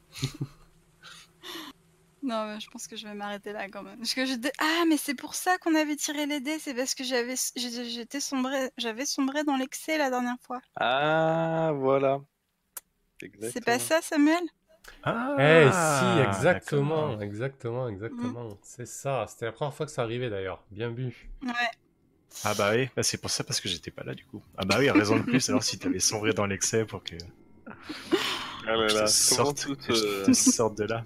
Non, 2.24 2.46
mais 2.48 2.60
je 2.62 2.70
pense 2.70 2.88
que 2.88 2.96
je 2.96 3.06
vais 3.06 3.14
m'arrêter 3.14 3.52
là 3.52 3.68
quand 3.70 3.84
même. 3.84 3.98
Parce 3.98 4.14
que 4.14 4.26
je 4.26 4.34
Ah, 4.60 4.84
mais 4.88 4.98
c'est 4.98 5.14
pour 5.14 5.36
ça 5.36 5.58
qu'on 5.58 5.76
avait 5.76 5.98
tiré 5.98 6.26
les 6.26 6.40
dés, 6.40 6.58
c'est 6.58 6.74
parce 6.74 6.96
que 6.96 7.04
j'avais 7.04 7.36
j'étais 7.56 8.22
sombré, 8.22 8.72
j'avais 8.78 9.06
sombré 9.06 9.44
dans 9.44 9.58
l'excès 9.58 9.98
la 9.98 10.10
dernière 10.10 10.38
fois. 10.42 10.62
Ah, 10.78 11.72
voilà. 11.76 12.22
C'est 13.42 13.64
pas 13.64 13.80
ça, 13.80 14.02
Samuel? 14.02 14.44
Ah, 15.04 15.36
Eh 15.40 15.70
si, 15.72 16.28
exactement, 16.28 17.20
exactement, 17.20 17.88
exactement. 17.88 18.58
C'est 18.62 18.88
ça. 18.88 19.26
C'était 19.28 19.46
la 19.46 19.52
première 19.52 19.74
fois 19.74 19.86
que 19.86 19.92
ça 19.92 20.04
arrivait 20.04 20.30
d'ailleurs. 20.30 20.64
Bien 20.72 20.90
vu. 20.90 21.30
Ouais. 21.42 21.52
Ah 22.46 22.54
bah 22.58 22.72
oui, 22.74 22.90
bah, 22.96 23.04
c'est 23.04 23.18
pour 23.20 23.30
ça 23.30 23.44
parce 23.44 23.62
que 23.62 23.70
j'étais 23.70 23.92
pas 23.92 24.04
là 24.04 24.16
du 24.16 24.26
coup. 24.26 24.42
Ah 24.58 24.66
bah 24.66 24.78
oui, 24.80 24.90
raison 24.90 25.18
de 25.18 25.24
plus, 25.24 25.50
alors 25.50 25.64
si 25.64 25.78
t'avais 25.78 26.00
sombré 26.00 26.34
dans 26.34 26.46
l'excès 26.46 26.86
pour 26.86 27.04
que 27.04 27.16
Ah 28.68 28.76
là 28.76 28.88
là, 28.88 29.08
sorte, 29.08 29.64
tout, 29.64 29.78
je 29.90 29.94
euh, 29.94 30.26
te 30.26 30.34
sorte 30.34 30.78
de 30.78 30.86
là. 30.86 31.06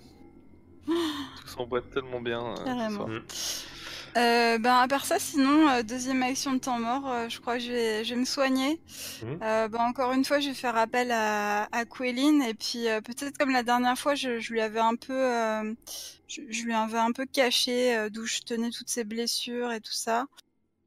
Tout 0.88 1.48
s'emboîte 1.48 1.90
tellement 1.92 2.22
bien. 2.22 2.44
euh, 2.44 2.64
Carrément. 2.66 3.08
Mm. 3.08 3.22
Euh, 4.16 4.58
ben, 4.58 4.78
à 4.78 4.88
part 4.88 5.06
ça, 5.06 5.20
sinon, 5.20 5.70
euh, 5.70 5.84
deuxième 5.84 6.24
action 6.24 6.54
de 6.54 6.58
temps 6.58 6.80
mort, 6.80 7.08
euh, 7.08 7.30
je 7.30 7.40
crois 7.40 7.58
que 7.58 7.64
je 7.64 7.72
vais, 7.72 8.04
je 8.04 8.16
vais 8.16 8.20
me 8.20 8.26
soigner. 8.26 8.82
Euh, 9.44 9.68
ben, 9.68 9.80
encore 9.82 10.12
une 10.12 10.26
fois, 10.26 10.40
je 10.40 10.48
vais 10.48 10.56
faire 10.56 10.76
appel 10.76 11.12
à, 11.12 11.68
à 11.72 11.86
Quelyn. 11.86 12.42
Et 12.42 12.56
puis, 12.56 12.86
peut-être 13.06 13.38
comme 13.38 13.52
la 13.52 13.62
dernière 13.62 13.98
fois, 13.98 14.16
je, 14.16 14.40
je 14.40 14.54
lui 14.54 14.62
avais 14.62 14.80
un 14.80 14.96
peu, 14.96 15.76
je, 16.28 16.42
je 16.50 16.64
lui 16.64 16.74
avais 16.74 16.98
un 16.98 17.12
peu 17.12 17.26
caché 17.28 18.08
d'où 18.10 18.26
je 18.26 18.40
tenais 18.40 18.72
toutes 18.72 18.90
ces 18.90 19.04
blessures 19.04 19.72
et 19.72 19.82
tout 19.82 19.94
ça. 19.94 20.26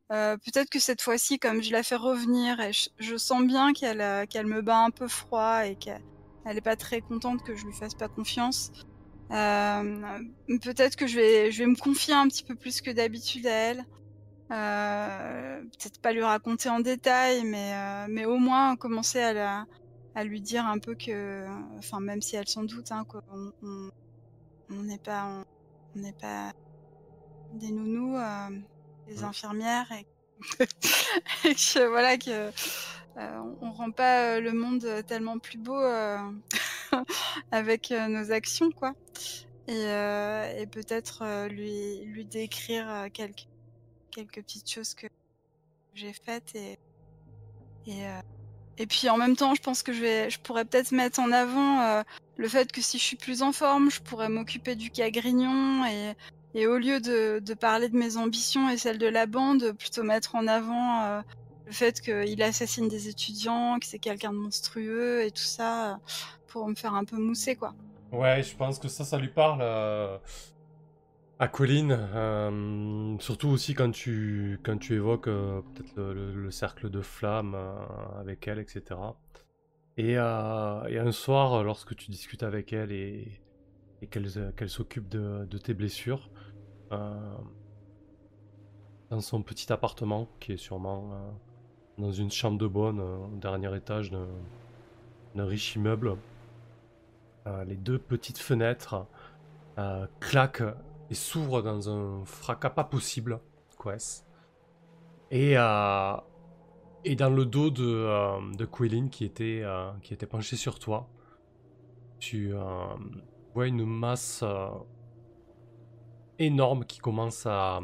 Peut-être 0.09 0.69
que 0.71 0.81
cette 0.81 1.03
fois-ci, 1.03 1.39
comme 1.39 1.63
je 1.63 1.71
la 1.71 1.85
fais 1.85 1.95
revenir, 1.95 2.59
et 2.59 2.73
je, 2.73 2.89
je 2.99 3.17
sens 3.17 3.45
bien 3.45 3.73
qu'elle 3.73 4.27
qu'elle 4.27 4.47
me 4.47 4.61
bat 4.61 4.79
un 4.79 4.91
peu 4.91 5.07
froid 5.07 5.67
et 5.67 5.77
qu'elle 5.77 6.03
elle 6.47 6.57
est 6.57 6.63
pas 6.63 6.75
très 6.75 7.01
contente 7.01 7.45
que 7.45 7.55
je 7.55 7.65
lui 7.65 7.73
fasse 7.75 7.95
pas 7.95 8.09
confiance. 8.09 8.73
Euh, 9.32 10.19
peut-être 10.62 10.97
que 10.97 11.07
je 11.07 11.16
vais, 11.16 11.52
je 11.52 11.59
vais 11.61 11.66
me 11.66 11.77
confier 11.77 12.15
un 12.15 12.27
petit 12.28 12.43
peu 12.43 12.55
plus 12.55 12.81
que 12.81 12.90
d'habitude 12.90 13.47
à 13.47 13.51
elle. 13.52 13.85
Euh, 14.51 15.61
peut-être 15.61 16.01
pas 16.01 16.12
lui 16.12 16.23
raconter 16.24 16.69
en 16.69 16.81
détail, 16.81 17.44
mais, 17.44 17.73
euh, 17.74 18.07
mais 18.09 18.24
au 18.24 18.39
moins 18.39 18.74
commencer 18.74 19.20
à, 19.20 19.32
la, 19.32 19.66
à 20.16 20.24
lui 20.24 20.40
dire 20.40 20.66
un 20.66 20.78
peu 20.78 20.97
que, 20.97 21.47
enfin 21.78 22.01
même 22.01 22.20
si 22.20 22.35
elle 22.35 22.48
s'en 22.48 22.65
doute, 22.65 22.90
hein, 22.90 23.05
qu'on 23.05 23.52
on 24.70 24.82
n'est 24.82 24.98
pas, 24.98 25.44
on 25.94 25.98
n'est 26.01 26.12
pas 26.15 26.52
des 27.55 27.70
nounous, 27.70 28.16
euh, 28.16 28.48
des 29.07 29.23
infirmières, 29.23 29.90
et, 29.93 30.07
et 31.48 31.55
que 31.55 31.86
voilà 31.86 32.19
que 32.19 32.31
euh, 32.31 33.39
on, 33.61 33.69
on 33.69 33.73
rend 33.73 33.93
pas 33.93 34.40
le 34.40 34.52
monde 34.52 35.05
tellement 35.07 35.39
plus 35.39 35.59
beau 35.59 35.78
euh, 35.78 36.19
avec 37.51 37.91
nos 37.91 38.33
actions, 38.33 38.71
quoi. 38.71 38.95
Et, 39.69 40.67
peut-être 40.71 41.49
lui, 41.49 42.25
décrire 42.25 43.07
quelques, 43.12 43.47
petites 44.12 44.71
choses 44.71 44.95
que 44.95 45.07
j'ai 45.95 46.12
faites 46.12 46.55
et, 46.55 46.79
puis 48.87 49.09
en 49.09 49.17
même 49.17 49.37
temps, 49.37 49.55
je 49.55 49.62
pense 49.62 49.83
que 49.83 49.93
je, 49.93 50.39
pourrais 50.41 50.65
peut-être 50.65 50.93
mettre 50.93 51.21
en 51.21 51.31
avant 51.33 52.03
le 52.37 52.49
fait 52.49 52.73
que 52.73 52.81
si 52.81 52.99
je 52.99 53.05
suis 53.05 53.17
plus 53.17 53.43
en 53.43 53.53
forme, 53.53 53.91
je 53.91 54.01
pourrais 54.01 54.29
m'occuper 54.29 54.75
du 54.75 54.91
cas 54.91 55.11
Grignon 55.11 55.85
et, 56.55 56.67
au 56.67 56.79
lieu 56.79 57.01
de, 57.01 57.55
parler 57.55 57.89
de 57.89 57.97
mes 57.97 58.17
ambitions 58.17 58.69
et 58.71 58.77
celles 58.77 58.99
de 58.99 59.07
la 59.07 59.27
bande, 59.27 59.73
plutôt 59.73 60.03
mettre 60.03 60.35
en 60.35 60.47
avant 60.47 61.23
le 61.67 61.73
fait 61.73 62.01
qu'il 62.01 62.43
assassine 62.43 62.89
des 62.89 63.09
étudiants, 63.09 63.79
que 63.79 63.87
c'est 63.87 64.01
quelqu'un 64.01 64.33
de 64.33 64.39
monstrueux 64.39 65.23
et 65.23 65.31
tout 65.31 65.43
ça, 65.43 66.01
pour 66.51 66.69
me 66.69 66.75
faire 66.75 66.95
un 66.95 67.05
peu 67.05 67.17
mousser, 67.17 67.57
quoi. 67.57 67.75
Ouais, 68.13 68.43
je 68.43 68.57
pense 68.57 68.79
que 68.79 68.89
ça, 68.89 69.05
ça 69.05 69.19
lui 69.19 69.29
parle 69.29 69.61
euh, 69.63 70.19
à 71.39 71.49
Colline. 71.49 71.93
euh, 71.93 73.19
surtout 73.19 73.49
aussi 73.49 73.75
quand 73.75 73.91
tu, 73.91 74.61
quand 74.63 74.79
tu 74.79 74.95
évoques 74.95 75.29
euh, 75.29 75.63
peut-être 75.75 75.95
le, 75.97 76.13
le- 76.15 76.35
le 76.43 76.51
cercle 76.51 76.91
de 76.91 77.01
flammes 77.01 77.57
avec 78.19 78.47
elle, 78.49 78.59
etc. 78.59 79.19
Et, 79.97 80.13
et 80.15 80.19
un 80.19 81.13
soir, 81.13 81.65
lorsque 81.65 81.97
tu 81.97 82.11
discutes 82.11 82.43
avec 82.43 82.73
elle 82.73 82.93
et, 82.93 83.43
et 84.03 84.09
qu'elle 84.09 84.71
s'occupe 84.71 85.09
de, 85.09 85.47
de 85.47 85.59
tes 85.59 85.75
blessures, 85.75 86.31
dans 89.11 89.21
son 89.21 89.43
petit 89.43 89.73
appartement, 89.73 90.29
qui 90.41 90.53
est 90.53 90.57
sûrement 90.57 91.39
dans 91.99 92.13
une 92.13 92.31
chambre 92.31 92.59
de 92.59 92.67
bonne 92.67 93.01
au 93.01 93.29
dernier 93.37 93.77
étage 93.77 94.11
d'un 94.11 95.45
riche 95.47 95.75
immeuble, 95.77 96.17
les 97.67 97.77
deux 97.77 97.99
petites 97.99 98.39
fenêtres 98.39 99.07
euh, 99.79 100.07
claquent 100.21 100.75
et 101.11 101.15
s'ouvrent 101.15 101.62
dans 101.62 101.89
un 101.89 102.25
fracas 102.25 102.71
pas 102.71 102.85
possible, 102.85 103.41
Quest. 103.83 104.27
Et, 105.31 105.57
euh, 105.57 106.17
et 107.05 107.17
dans 107.17 107.31
le 107.31 107.45
dos 107.45 107.71
de, 107.71 107.85
euh, 107.85 108.39
de 108.57 108.65
Quillin 108.67 109.09
qui 109.09 109.25
était, 109.25 109.62
euh, 109.62 109.91
qui 110.03 110.15
était 110.15 110.27
penché 110.27 110.57
sur 110.57 110.79
toi, 110.79 111.09
tu 112.19 112.53
euh, 112.53 112.61
vois 113.55 113.67
une 113.67 113.85
masse 113.85 114.43
euh, 114.43 114.69
énorme 116.39 116.85
qui 116.85 116.99
commence 116.99 117.47
à, 117.47 117.81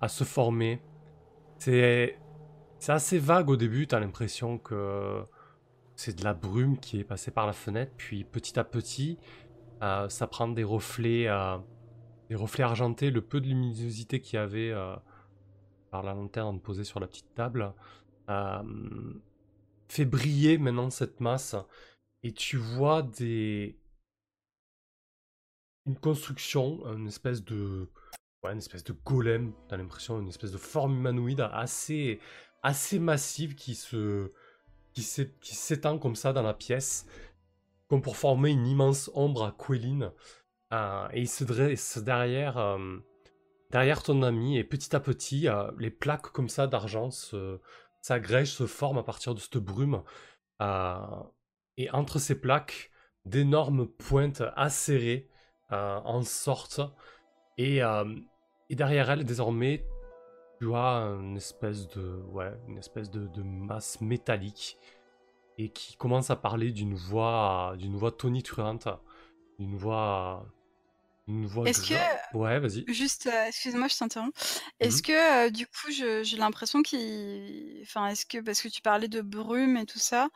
à 0.00 0.08
se 0.08 0.24
former. 0.24 0.80
C'est 1.58 2.18
c'est 2.78 2.92
assez 2.92 3.18
vague 3.18 3.50
au 3.50 3.56
début, 3.56 3.86
tu 3.86 3.94
as 3.94 4.00
l'impression 4.00 4.56
que 4.56 5.22
c'est 6.00 6.18
de 6.18 6.24
la 6.24 6.32
brume 6.32 6.78
qui 6.78 6.98
est 6.98 7.04
passée 7.04 7.30
par 7.30 7.46
la 7.46 7.52
fenêtre, 7.52 7.92
puis 7.98 8.24
petit 8.24 8.58
à 8.58 8.64
petit, 8.64 9.18
euh, 9.82 10.08
ça 10.08 10.26
prend 10.26 10.48
des 10.48 10.64
reflets, 10.64 11.28
euh, 11.28 11.58
des 12.30 12.36
reflets 12.36 12.64
argentés, 12.64 13.10
le 13.10 13.20
peu 13.20 13.38
de 13.38 13.46
luminosité 13.46 14.22
qu'il 14.22 14.36
y 14.36 14.38
avait 14.38 14.70
euh, 14.70 14.96
par 15.90 16.02
la 16.02 16.14
lanterne 16.14 16.58
posée 16.58 16.84
sur 16.84 17.00
la 17.00 17.06
petite 17.06 17.34
table, 17.34 17.74
fait 19.88 20.04
briller 20.06 20.56
maintenant 20.56 20.88
cette 20.88 21.20
masse, 21.20 21.54
et 22.22 22.32
tu 22.32 22.56
vois 22.56 23.02
des 23.02 23.78
une 25.84 25.98
construction, 25.98 26.80
une 26.94 27.08
espèce 27.08 27.44
de, 27.44 27.90
ouais, 28.42 28.52
une 28.52 28.58
espèce 28.58 28.84
de 28.84 28.92
golem. 29.04 29.52
T'as 29.68 29.76
l'impression 29.76 30.20
une 30.20 30.28
espèce 30.28 30.52
de 30.52 30.58
forme 30.58 30.94
humanoïde 30.96 31.40
assez, 31.52 32.20
assez 32.62 32.98
massive 32.98 33.54
qui 33.54 33.74
se, 33.74 34.32
qui 35.40 35.54
s'étend 35.54 35.98
comme 35.98 36.16
ça 36.16 36.32
dans 36.32 36.42
la 36.42 36.54
pièce, 36.54 37.06
comme 37.88 38.02
pour 38.02 38.16
former 38.16 38.50
une 38.50 38.66
immense 38.66 39.10
ombre 39.14 39.44
à 39.44 39.56
Quelin. 39.58 40.12
Euh, 40.72 41.08
et 41.12 41.22
il 41.22 41.28
se 41.28 41.44
dresse 41.44 41.98
derrière, 41.98 42.58
euh, 42.58 42.98
derrière 43.70 44.02
ton 44.02 44.22
ami, 44.22 44.56
et 44.56 44.64
petit 44.64 44.94
à 44.94 45.00
petit, 45.00 45.48
euh, 45.48 45.70
les 45.78 45.90
plaques 45.90 46.30
comme 46.32 46.48
ça 46.48 46.66
d'argent 46.66 47.10
s'agrègent, 48.00 48.52
se 48.52 48.66
forment 48.66 48.98
à 48.98 49.02
partir 49.02 49.34
de 49.34 49.40
cette 49.40 49.58
brume. 49.58 50.02
et 51.76 51.90
entre 51.92 52.18
ces 52.18 52.40
plaques, 52.40 52.90
d'énormes 53.24 53.86
pointes 53.88 54.42
acérées 54.56 55.28
en 55.70 56.22
sortent. 56.22 56.80
Et, 57.58 57.78
et, 57.78 58.74
derrière 58.76 59.10
elles, 59.10 59.24
désormais, 59.24 59.86
tu 60.60 60.74
as 60.74 61.16
une 61.20 61.36
espèce 61.36 61.88
de, 61.88 62.22
ouais, 62.32 62.52
une 62.68 62.78
espèce 62.78 63.10
de, 63.10 63.26
de 63.26 63.42
masse 63.42 64.00
métallique 64.00 64.78
et 65.58 65.70
qui 65.70 65.96
commence 65.96 66.30
à 66.30 66.36
parler 66.36 66.70
d'une 66.72 66.94
voix, 66.94 67.74
d'une 67.78 67.96
voix 67.96 68.12
tonitruante, 68.12 68.88
d'une 69.58 69.76
voix 69.76 70.46
est-ce 71.66 71.88
que. 71.88 72.36
Ouais, 72.36 72.58
vas-y. 72.58 72.84
Juste, 72.92 73.26
euh, 73.26 73.46
excuse-moi, 73.46 73.88
je 73.88 73.96
t'interromps. 73.96 74.62
Est-ce 74.80 74.98
mmh 74.98 75.02
que, 75.02 75.46
euh, 75.46 75.50
du 75.50 75.66
coup, 75.66 75.90
j'ai 75.90 76.36
l'impression 76.36 76.82
qu'il. 76.82 77.80
Enfin, 77.82 78.08
est-ce 78.08 78.26
que. 78.26 78.38
Parce 78.38 78.60
que 78.60 78.68
tu 78.68 78.82
parlais 78.82 79.08
de 79.08 79.20
brume 79.20 79.76
et 79.76 79.86
tout 79.86 79.98
ça. 79.98 80.28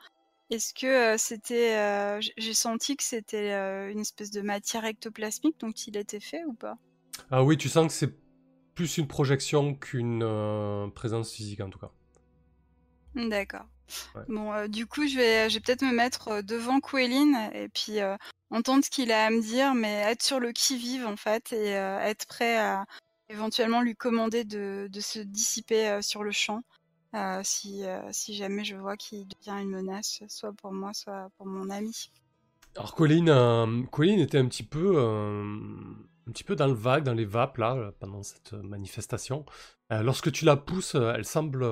Est-ce 0.51 0.75
que 0.75 0.87
euh, 0.87 1.19
c'était. 1.19 2.21
j'ai 2.37 2.55
senti 2.55 2.97
que 2.97 3.03
c'était 3.03 3.53
une 3.91 4.01
espèce 4.01 4.31
de 4.31 4.41
matière 4.41 4.85
ectoplasmique 4.85 5.59
dont 5.59 5.73
il 5.73 5.97
était 5.97 6.21
fait 6.21 6.45
ou 6.45 6.55
pas? 6.55 6.77
Ah 7.31 7.43
oui, 7.43 7.57
tu 7.57 7.69
sens 7.69 7.87
que 7.87 7.93
c'est 7.93 8.15
plus 8.75 8.99
une 8.99 9.07
projection 9.07 9.75
qu'une 9.75 10.91
présence 10.95 11.33
physique 11.33 11.61
en 11.61 11.71
tout 11.71 11.79
cas. 11.79 11.91
D'accord. 13.15 13.67
Bon, 14.29 14.67
du 14.67 14.87
coup, 14.87 15.07
je 15.07 15.17
vais, 15.17 15.49
je 15.51 15.55
vais 15.55 15.61
peut-être 15.61 15.85
me 15.85 15.93
mettre 15.93 16.43
devant 16.43 16.81
Quelin 16.81 17.51
et 17.53 17.69
puis 17.69 18.01
entendre 18.55 18.85
ce 18.85 18.91
qu'il 18.91 19.13
a 19.13 19.27
à 19.27 19.31
me 19.31 19.41
dire, 19.41 19.75
mais 19.75 19.93
être 19.93 20.23
sur 20.23 20.41
le 20.41 20.53
qui-vive 20.53 21.07
en 21.07 21.17
fait 21.17 21.53
et 21.53 21.77
euh, 21.77 21.99
être 22.01 22.27
prêt 22.27 22.57
à 22.57 22.87
éventuellement 23.29 23.83
lui 23.83 23.97
commander 23.97 24.45
de, 24.45 24.89
se 25.01 25.19
dissiper 25.19 25.89
euh, 25.89 26.03
sur 26.03 26.23
le 26.23 26.31
champ 26.31 26.63
euh, 27.15 27.41
si, 27.43 27.85
si 28.11 28.35
jamais 28.35 28.65
je 28.65 28.77
vois 28.77 28.97
qu'il 28.97 29.27
devient 29.27 29.63
une 29.63 29.71
menace, 29.71 30.23
soit 30.29 30.53
pour 30.53 30.73
moi, 30.73 30.93
soit 30.95 31.29
pour 31.37 31.47
mon 31.47 31.71
ami. 31.71 32.11
Alors 32.77 32.95
Colline 32.95 33.29
était 34.21 34.39
un 34.39 34.49
petit 34.49 34.65
peu, 34.65 34.97
un 36.29 36.33
petit 36.33 36.45
peu 36.45 36.57
dans 36.57 36.67
le 36.67 36.75
vague, 36.75 37.05
dans 37.05 37.15
les 37.15 37.25
vapes 37.25 37.59
là, 37.59 37.93
pendant 38.01 38.23
cette 38.23 38.53
manifestation. 38.53 39.45
lorsque 39.91 40.33
tu 40.33 40.45
la 40.45 40.57
pousses, 40.57 40.95
elle 40.95 41.25
semble, 41.25 41.67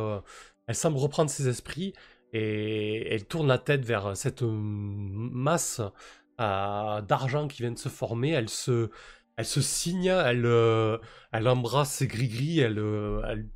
elle 0.66 0.74
semble 0.74 0.98
reprendre 0.98 1.30
ses 1.30 1.48
esprits 1.48 1.94
et 2.32 3.14
elle 3.14 3.24
tourne 3.24 3.46
la 3.46 3.58
tête 3.58 3.84
vers 3.84 4.16
cette 4.16 4.42
masse 4.42 5.80
d'argent 6.38 7.48
qui 7.48 7.62
vient 7.62 7.72
de 7.72 7.78
se 7.78 7.88
former, 7.88 8.30
elle 8.30 8.48
se, 8.48 8.90
elle 9.36 9.44
se 9.44 9.60
signe, 9.60 10.06
elle, 10.06 10.46
euh, 10.46 10.98
elle 11.32 11.48
embrasse 11.48 11.92
ses 11.92 12.06
gris-gris, 12.06 12.60
elle, 12.60 12.78
euh, 12.78 13.22
elle, 13.28 13.48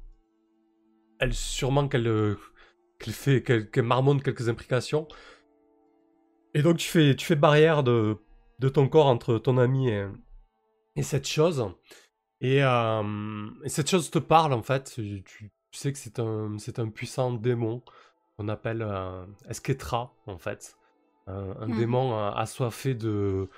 elle, 1.21 1.35
sûrement 1.35 1.89
qu'elle 1.89 2.09
euh, 2.09 2.37
qu'elle 2.99 3.15
fait, 3.15 3.43
qu'elle 3.43 3.85
marmonne 3.85 4.23
quelques 4.23 4.49
implications. 4.49 5.07
Et 6.55 6.63
donc 6.63 6.79
tu 6.79 6.89
fais, 6.89 7.15
tu 7.15 7.27
fais 7.27 7.37
barrière 7.37 7.83
de, 7.83 8.17
de 8.59 8.69
ton 8.69 8.89
corps 8.89 9.07
entre 9.07 9.39
ton 9.39 9.59
ami 9.59 9.91
et, 9.91 10.07
et 10.97 11.03
cette 11.03 11.29
chose. 11.29 11.71
Et, 12.41 12.61
cette 13.67 13.89
chose 13.89 14.11
te 14.11 14.19
parle 14.19 14.53
en 14.53 14.63
fait. 14.63 14.93
Tu, 14.95 15.23
tu 15.23 15.51
sais 15.71 15.93
que 15.93 15.99
c'est 15.99 16.19
un, 16.19 16.59
c'est 16.59 16.79
un 16.79 16.89
puissant 16.89 17.33
démon 17.33 17.83
qu'on 18.37 18.49
appelle 18.49 18.87
Esketra 19.49 20.15
en 20.27 20.39
fait 20.39 20.77
un, 21.27 21.67
mmh. 21.67 21.79
démon 21.79 22.17
assoiffé 22.17 22.95
de, 22.95 23.49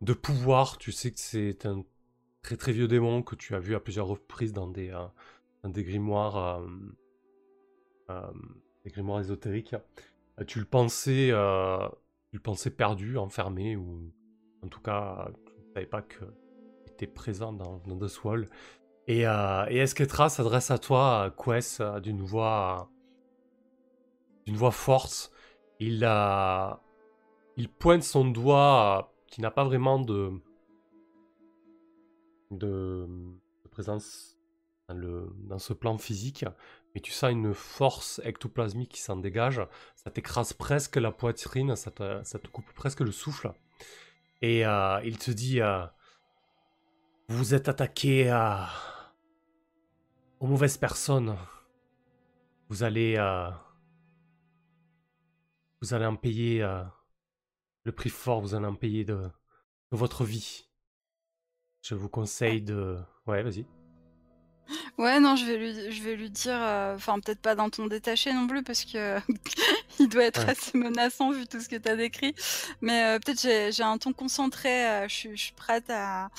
de 0.00 0.12
pouvoir. 0.12 0.78
Tu 0.78 0.92
sais 0.92 1.10
que 1.10 1.20
c'est 1.20 1.66
un 1.66 1.84
très 2.42 2.56
très 2.56 2.72
vieux 2.72 2.88
démon 2.88 3.22
que 3.22 3.34
tu 3.34 3.54
as 3.54 3.58
vu 3.58 3.74
à 3.74 3.80
plusieurs 3.80 4.06
reprises 4.06 4.52
dans 4.52 4.68
des, 4.68 4.90
euh, 4.90 5.06
des 5.68 5.84
grimoires, 5.84 6.36
euh, 6.36 6.66
euh, 8.10 8.32
des 8.84 8.90
grimoires 8.90 9.20
ésotériques. 9.20 9.74
tu 10.46 10.58
le 10.58 10.64
pensais, 10.66 11.28
tu 11.28 12.36
le 12.36 12.42
pensais 12.42 12.70
perdu, 12.70 13.16
enfermé, 13.16 13.76
ou 13.76 14.12
en 14.62 14.68
tout 14.68 14.80
cas, 14.80 15.30
tu 15.46 15.52
ne 15.52 15.74
savais 15.74 15.86
pas 15.86 16.02
qu'il 16.02 16.26
présent 17.06 17.52
dans, 17.52 17.78
dans 17.86 17.98
The 17.98 18.08
Swall. 18.08 18.48
Et, 19.06 19.22
et 19.22 19.76
Esketra 19.78 20.28
s'adresse 20.28 20.70
à 20.70 20.78
toi, 20.78 21.34
Quest, 21.36 21.82
d'une 22.02 22.22
voix, 22.22 22.90
d'une 24.46 24.56
voix 24.56 24.70
forte? 24.70 25.30
Il 25.78 26.04
a, 26.04 26.80
il 27.56 27.68
pointe 27.68 28.02
son 28.02 28.24
doigt 28.24 29.12
qui 29.26 29.40
n'a 29.40 29.50
pas 29.50 29.64
vraiment 29.64 29.98
de, 29.98 30.30
de, 32.50 33.06
présence 33.70 34.38
dans, 34.88 34.94
le, 34.94 35.32
dans 35.48 35.58
ce 35.58 35.72
plan 35.72 35.98
physique, 35.98 36.44
mais 36.94 37.00
tu 37.00 37.10
sens 37.10 37.32
une 37.32 37.54
force 37.54 38.20
ectoplasmique 38.24 38.92
qui 38.92 39.00
s'en 39.00 39.16
dégage, 39.16 39.60
ça 39.96 40.10
t'écrase 40.10 40.52
presque 40.52 40.96
la 40.96 41.10
poitrine, 41.10 41.74
ça 41.74 41.90
te, 41.90 42.22
ça 42.22 42.38
te, 42.38 42.46
coupe 42.48 42.72
presque 42.74 43.00
le 43.00 43.10
souffle. 43.10 43.52
Et 44.42 44.64
euh, 44.66 45.00
il 45.04 45.18
te 45.18 45.30
dit 45.30 45.60
euh, 47.30 47.34
Vous 47.34 47.54
êtes 47.54 47.68
attaqué 47.68 48.28
à... 48.30 48.68
aux 50.40 50.46
mauvaises 50.46 50.76
personnes. 50.76 51.36
Vous 52.68 52.82
allez. 52.82 53.16
Euh, 53.16 53.50
vous 55.80 55.92
allez 55.94 56.06
en 56.06 56.16
payer 56.16 56.66
le 57.84 57.92
prix 57.92 58.10
fort, 58.10 58.40
vous 58.40 58.54
allez 58.54 58.66
en 58.66 58.74
payer 58.74 59.04
de, 59.04 59.30
votre 59.90 60.24
vie. 60.24 60.66
Je 61.82 61.94
vous 61.94 62.08
conseille 62.08 62.62
de... 62.62 62.98
Ouais, 63.26 63.42
vas-y. 63.42 63.66
Ouais, 64.96 65.20
non, 65.20 65.36
je 65.36 65.44
vais 65.44 65.56
lui, 65.58 65.92
je 65.92 66.02
vais 66.02 66.16
lui 66.16 66.30
dire, 66.30 66.56
euh, 66.58 66.94
enfin 66.94 67.20
peut-être 67.20 67.40
pas 67.40 67.54
dans 67.54 67.68
ton 67.68 67.86
détaché 67.86 68.32
non 68.32 68.46
plus 68.46 68.62
parce 68.62 68.84
que 68.84 69.18
il 69.98 70.08
doit 70.08 70.24
être 70.24 70.48
assez 70.48 70.78
menaçant 70.78 71.32
vu 71.32 71.46
tout 71.46 71.60
ce 71.60 71.68
que 71.68 71.76
tu 71.76 71.88
as 71.88 71.96
décrit, 71.96 72.34
mais 72.80 73.04
euh, 73.04 73.18
peut-être 73.18 73.40
j'ai, 73.42 73.82
un 73.82 73.98
ton 73.98 74.14
concentré, 74.14 74.86
euh, 74.88 75.08
je, 75.08 75.34
suis 75.34 75.52
prête 75.52 75.90
à, 75.90 76.30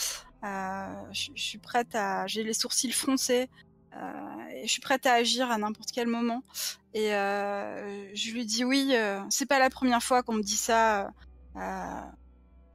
je, 1.11 1.29
suis 1.35 1.57
prête 1.57 1.95
à, 1.95 2.27
j'ai 2.27 2.43
les 2.43 2.53
sourcils 2.53 2.91
froncés, 2.91 3.49
et 3.93 4.67
je 4.67 4.71
suis 4.71 4.81
prête 4.81 5.05
à 5.05 5.13
agir 5.13 5.51
à 5.51 5.57
n'importe 5.57 5.91
quel 5.93 6.07
moment. 6.07 6.43
Et 6.93 7.09
je 7.09 8.31
lui 8.31 8.45
dis 8.45 8.63
oui, 8.63 8.93
c'est 9.29 9.45
pas 9.45 9.59
la 9.59 9.69
première 9.69 10.03
fois 10.03 10.23
qu'on 10.23 10.33
me 10.33 10.43
dit 10.43 10.57
ça. 10.57 11.11
Euh, 11.57 12.01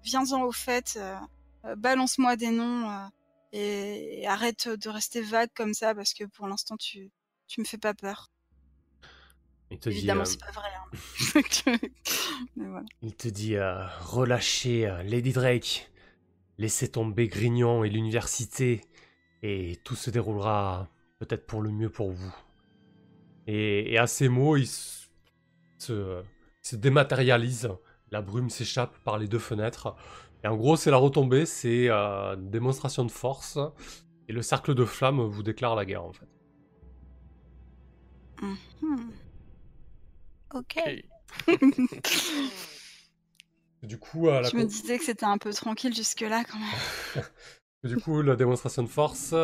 viens-en 0.05 0.43
au 0.43 0.53
fait, 0.53 0.95
euh, 0.97 1.17
euh, 1.67 1.77
balance-moi 1.77 2.37
des 2.37 2.51
noms 2.51 3.11
et, 3.53 4.27
arrête 4.27 4.69
de 4.69 4.89
rester 4.89 5.21
vague 5.21 5.51
comme 5.55 5.75
ça 5.75 5.95
parce 5.95 6.15
que 6.15 6.25
pour 6.25 6.47
l'instant 6.47 6.77
tu, 6.77 7.11
tu 7.47 7.61
me 7.61 7.67
fais 7.67 7.79
pas 7.79 7.95
peur. 7.95 8.31
Il 9.71 9.79
te 9.79 9.89
Évidemment, 9.89 10.25
c'est 10.25 10.41
pas 10.41 10.51
vrai. 10.51 10.69
Hein. 10.75 10.89
Il 13.03 13.15
te 13.15 13.29
dit 13.29 13.57
relâchez 13.59 14.93
Lady 15.05 15.33
Drake, 15.33 15.90
laissez 16.61 16.89
tomber 16.89 17.27
Grignon 17.27 17.85
et 17.85 17.89
l'université, 17.89 18.83
et 19.43 19.79
tout 19.83 19.97
se 19.97 20.11
déroulera 20.11 20.89
peut-être 21.19 21.47
pour 21.47 21.63
le 21.63 21.71
mieux 21.71 21.89
pour 21.89 22.11
vous. 22.13 22.35
Et, 23.47 23.97
à 23.97 24.07
ces 24.07 24.29
mots, 24.29 24.59
il 24.59 24.67
se, 24.67 26.23
se 26.61 26.77
dématérialise 26.77 27.71
la 28.11 28.21
brume 28.21 28.51
s'échappe 28.51 28.95
par 29.05 29.19
les 29.19 29.27
deux 29.27 29.39
fenêtres. 29.39 29.97
Et 30.45 30.49
en 30.49 30.57
gros, 30.57 30.77
c'est 30.77 30.91
la 30.91 30.99
retombée, 30.99 31.47
c'est 31.47 31.89
euh, 31.89 32.35
une 32.37 32.51
démonstration 32.51 33.05
de 33.05 33.11
force. 33.11 33.59
Et 34.29 34.33
le 34.33 34.43
cercle 34.43 34.75
de 34.75 34.85
flammes 34.85 35.21
vous 35.21 35.43
déclare 35.43 35.75
la 35.75 35.87
guerre, 35.87 36.05
en 36.05 36.13
fait. 36.13 36.29
Mhm. 38.43 39.13
Ok. 40.55 40.79
du 43.83 43.99
coup, 43.99 44.29
à 44.29 44.43
la 44.43 44.49
Je 44.49 44.57
me 44.57 44.65
disais 44.65 44.99
que 44.99 45.05
c'était 45.05 45.25
un 45.25 45.39
peu 45.39 45.53
tranquille 45.53 45.95
jusque-là, 45.95 46.45
quand 46.45 46.59
même. 46.59 47.25
du 47.85 47.97
coup, 47.97 48.21
la 48.23 48.37
démonstration 48.37 48.83
de 48.83 48.89
force, 48.89 49.35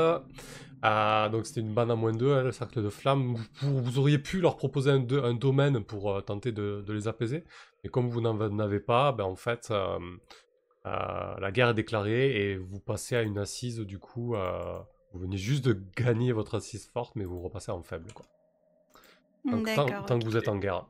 euh, 0.84 1.28
donc 1.30 1.46
c'était 1.46 1.60
une 1.60 1.72
banne 1.72 1.90
à 1.90 1.96
moins 1.96 2.12
2, 2.12 2.32
hein, 2.32 2.42
le 2.42 2.52
cercle 2.52 2.82
de 2.82 2.90
flammes. 2.90 3.36
Vous, 3.60 3.82
vous, 3.82 3.98
auriez 3.98 4.18
pu 4.18 4.40
leur 4.40 4.56
proposer 4.56 4.90
un, 4.90 5.06
un 5.24 5.34
domaine 5.34 5.82
pour 5.82 6.10
euh, 6.12 6.20
tenter 6.20 6.52
de, 6.52 6.84
de, 6.86 6.92
les 6.92 7.08
apaiser. 7.08 7.44
Et 7.82 7.88
comme 7.88 8.08
vous 8.08 8.20
n'en 8.20 8.58
avez 8.58 8.80
pas, 8.80 9.12
ben 9.12 9.24
en 9.24 9.36
fait, 9.36 9.68
euh, 9.70 9.98
la 10.84 11.50
guerre 11.50 11.70
est 11.70 11.74
déclarée 11.74 12.36
et 12.36 12.56
vous 12.56 12.80
passez 12.80 13.16
à 13.16 13.22
une 13.22 13.38
assise, 13.38 13.78
du 13.80 13.98
coup, 13.98 14.34
vous 15.12 15.20
venez 15.20 15.38
juste 15.38 15.64
de 15.64 15.80
gagner 15.96 16.32
votre 16.32 16.56
assise 16.56 16.86
forte, 16.86 17.16
mais 17.16 17.24
vous 17.24 17.40
repassez 17.40 17.72
en 17.72 17.82
faible, 17.82 18.12
quoi. 18.12 18.26
Donc, 19.44 19.72
tant, 19.74 20.18
que 20.18 20.24
vous 20.24 20.36
êtes 20.36 20.48
en 20.48 20.58
guerre. 20.58 20.86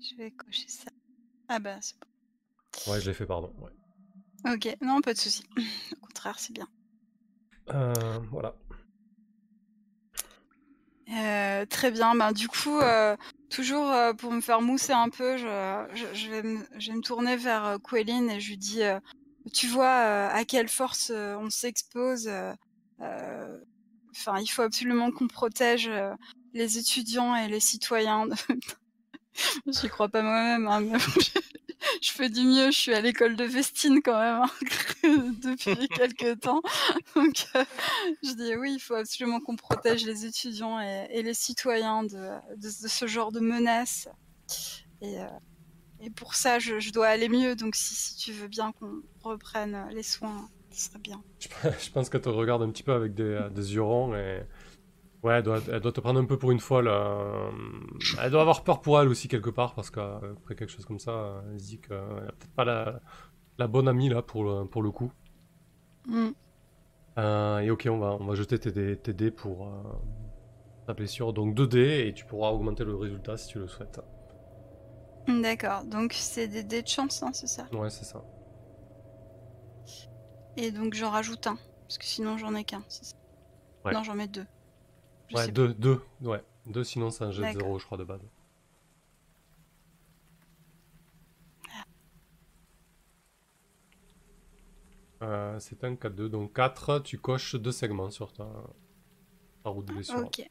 Je 0.00 0.16
vais 0.16 0.32
cocher 0.32 0.68
ça. 0.68 0.90
Ah 1.48 1.58
bah, 1.58 1.76
c'est 1.80 1.94
bon. 2.00 2.92
Ouais, 2.92 3.00
je 3.00 3.08
l'ai 3.08 3.14
fait, 3.14 3.26
pardon. 3.26 3.52
Ok, 4.46 4.76
non, 4.80 5.00
pas 5.00 5.14
de 5.14 5.18
souci. 5.18 5.42
Au 6.02 6.06
contraire, 6.06 6.38
c'est 6.38 6.52
bien. 6.52 6.68
Euh, 7.70 8.18
voilà. 8.30 8.54
Euh, 11.10 11.66
très 11.66 11.90
bien. 11.90 12.14
Ben, 12.14 12.32
du 12.32 12.48
coup, 12.48 12.78
euh, 12.78 13.16
toujours 13.48 13.92
pour 14.18 14.30
me 14.32 14.40
faire 14.40 14.60
mousser 14.60 14.92
un 14.92 15.08
peu, 15.08 15.36
je, 15.38 15.86
je- 15.94 16.14
je 16.14 16.30
vais, 16.30 16.42
me, 16.42 16.66
je 16.78 16.90
vais 16.90 16.96
me 16.96 17.02
tourner 17.02 17.36
vers 17.36 17.78
Quéline 17.88 18.30
et 18.30 18.40
je 18.40 18.50
lui 18.50 18.58
dis 18.58 18.80
Tu 19.54 19.66
vois 19.66 19.88
à 20.26 20.44
quelle 20.44 20.68
force 20.68 21.10
on 21.10 21.48
s'expose 21.50 22.30
Enfin, 23.00 24.38
il 24.40 24.48
faut 24.48 24.62
absolument 24.62 25.10
qu'on 25.10 25.28
protège 25.28 25.90
les 26.52 26.78
étudiants 26.78 27.34
et 27.36 27.48
les 27.48 27.60
citoyens. 27.60 28.26
J'y 29.66 29.88
crois 29.88 30.08
pas 30.08 30.22
moi-même, 30.22 30.66
hein, 30.66 30.80
mais 30.80 30.98
je 32.02 32.10
fais 32.10 32.28
du 32.28 32.42
mieux. 32.42 32.70
Je 32.70 32.78
suis 32.78 32.94
à 32.94 33.00
l'école 33.00 33.36
de 33.36 33.44
Vestine 33.44 34.00
quand 34.02 34.18
même 34.18 34.42
hein, 34.42 34.50
depuis 35.42 35.88
quelques 35.88 36.40
temps. 36.40 36.62
Donc, 37.14 37.46
euh, 37.54 37.64
je 38.22 38.32
dis 38.32 38.56
oui, 38.56 38.74
il 38.74 38.80
faut 38.80 38.94
absolument 38.94 39.40
qu'on 39.40 39.56
protège 39.56 40.04
les 40.04 40.26
étudiants 40.26 40.80
et, 40.80 41.22
les 41.22 41.34
citoyens 41.34 42.04
de, 42.04 42.68
ce 42.68 43.06
genre 43.06 43.32
de 43.32 43.40
menaces. 43.40 44.08
Et, 45.02 45.20
euh, 45.20 45.26
pour 46.14 46.34
ça, 46.34 46.58
je, 46.58 46.92
dois 46.92 47.08
aller 47.08 47.28
mieux. 47.28 47.56
Donc, 47.56 47.74
si, 47.74 48.16
tu 48.16 48.32
veux 48.32 48.48
bien 48.48 48.72
qu'on 48.72 49.02
reprenne 49.22 49.88
les 49.92 50.02
soins, 50.02 50.48
ce 50.70 50.86
serait 50.86 50.98
bien. 51.00 51.22
Je, 51.40 51.90
pense 51.90 52.08
qu'elle 52.08 52.20
te 52.20 52.28
regarde 52.28 52.62
un 52.62 52.70
petit 52.70 52.82
peu 52.82 52.92
avec 52.92 53.14
des, 53.14 53.22
euh, 53.22 53.48
des 53.50 53.74
yeux 53.74 53.82
ronds 53.82 54.14
et. 54.14 54.42
Ouais, 55.22 55.34
elle 55.34 55.42
doit, 55.42 55.58
elle 55.70 55.80
doit 55.80 55.92
te 55.92 56.00
prendre 56.00 56.20
un 56.20 56.24
peu 56.24 56.38
pour 56.38 56.52
une 56.52 56.60
folle. 56.60 56.86
euh, 56.88 57.50
Elle 58.22 58.30
doit 58.30 58.40
avoir 58.40 58.62
peur 58.62 58.80
pour 58.80 59.00
elle 59.00 59.08
aussi 59.08 59.26
quelque 59.28 59.50
part 59.50 59.74
parce 59.74 59.90
qu'après 59.90 60.54
quelque 60.54 60.70
chose 60.70 60.84
comme 60.84 61.00
ça, 61.00 61.10
euh, 61.10 61.40
elle 61.52 61.60
se 61.60 61.66
dit 61.66 61.80
qu'elle 61.80 61.96
a 61.96 62.32
peut-être 62.32 62.54
pas 62.54 62.64
la, 62.64 63.00
la 63.58 63.66
bonne 63.68 63.88
amie 63.88 64.08
là 64.08 64.22
pour 64.22 64.44
le, 64.44 64.64
pour 64.66 64.82
le 64.82 64.90
coup. 64.92 65.12
Mm. 66.08 66.34
Euh, 67.18 67.58
et 67.60 67.70
ok, 67.70 67.88
on 67.90 67.98
va, 67.98 68.16
on 68.20 68.24
va 68.26 68.34
jeter 68.34 68.58
tes, 68.58 68.70
dés- 68.70 68.96
tes 68.96 69.12
dés 69.12 69.30
pour 69.30 69.66
euh, 69.66 69.82
ta 70.86 70.94
blessure. 70.94 71.32
Donc 71.32 71.54
2 71.54 71.66
dés 71.68 72.06
et 72.08 72.14
tu 72.14 72.24
pourras 72.24 72.50
augmenter 72.50 72.84
le 72.84 72.96
résultat 72.96 73.36
si 73.36 73.48
tu 73.48 73.58
le 73.58 73.68
souhaites. 73.68 74.00
D'accord. 75.28 75.84
Donc, 75.84 76.12
c'est 76.14 76.48
des 76.48 76.64
dés 76.64 76.82
de 76.82 76.88
chance, 76.88 77.22
hein, 77.22 77.30
c'est 77.32 77.46
ça? 77.46 77.68
Ouais, 77.72 77.90
c'est 77.90 78.04
ça. 78.04 78.22
Et 80.56 80.70
donc, 80.72 80.92
j'en 80.94 81.10
rajoute 81.10 81.46
un. 81.46 81.58
Parce 81.86 81.96
que 81.98 82.04
sinon, 82.04 82.36
j'en 82.36 82.54
ai 82.54 82.64
qu'un. 82.64 82.84
c'est 82.88 83.04
ça? 83.06 83.14
Ouais. 83.84 83.92
Non, 83.94 84.02
j'en 84.04 84.14
mets 84.14 84.28
deux. 84.28 84.46
Je 85.28 85.36
Ouais, 85.36 85.46
sais 85.46 85.52
2, 85.52 85.74
2. 85.74 86.00
Ouais, 86.22 86.42
2 86.66 86.84
sinon 86.84 87.10
c'est 87.10 87.24
un 87.24 87.30
jet 87.30 87.42
de 87.42 87.52
D'accord. 87.52 87.68
0, 87.68 87.78
je 87.78 87.84
crois, 87.86 87.98
de 87.98 88.04
base. 88.04 88.20
Euh, 95.22 95.58
c'est 95.58 95.82
un 95.84 95.94
4-2, 95.96 96.28
donc 96.28 96.54
4, 96.54 97.00
tu 97.00 97.18
coches 97.18 97.56
deux 97.56 97.72
segments 97.72 98.10
sur 98.10 98.32
ta, 98.32 98.46
ta 99.64 99.70
route 99.70 99.86
de 99.86 99.94
blessure. 99.94 100.18
Ok. 100.18 100.42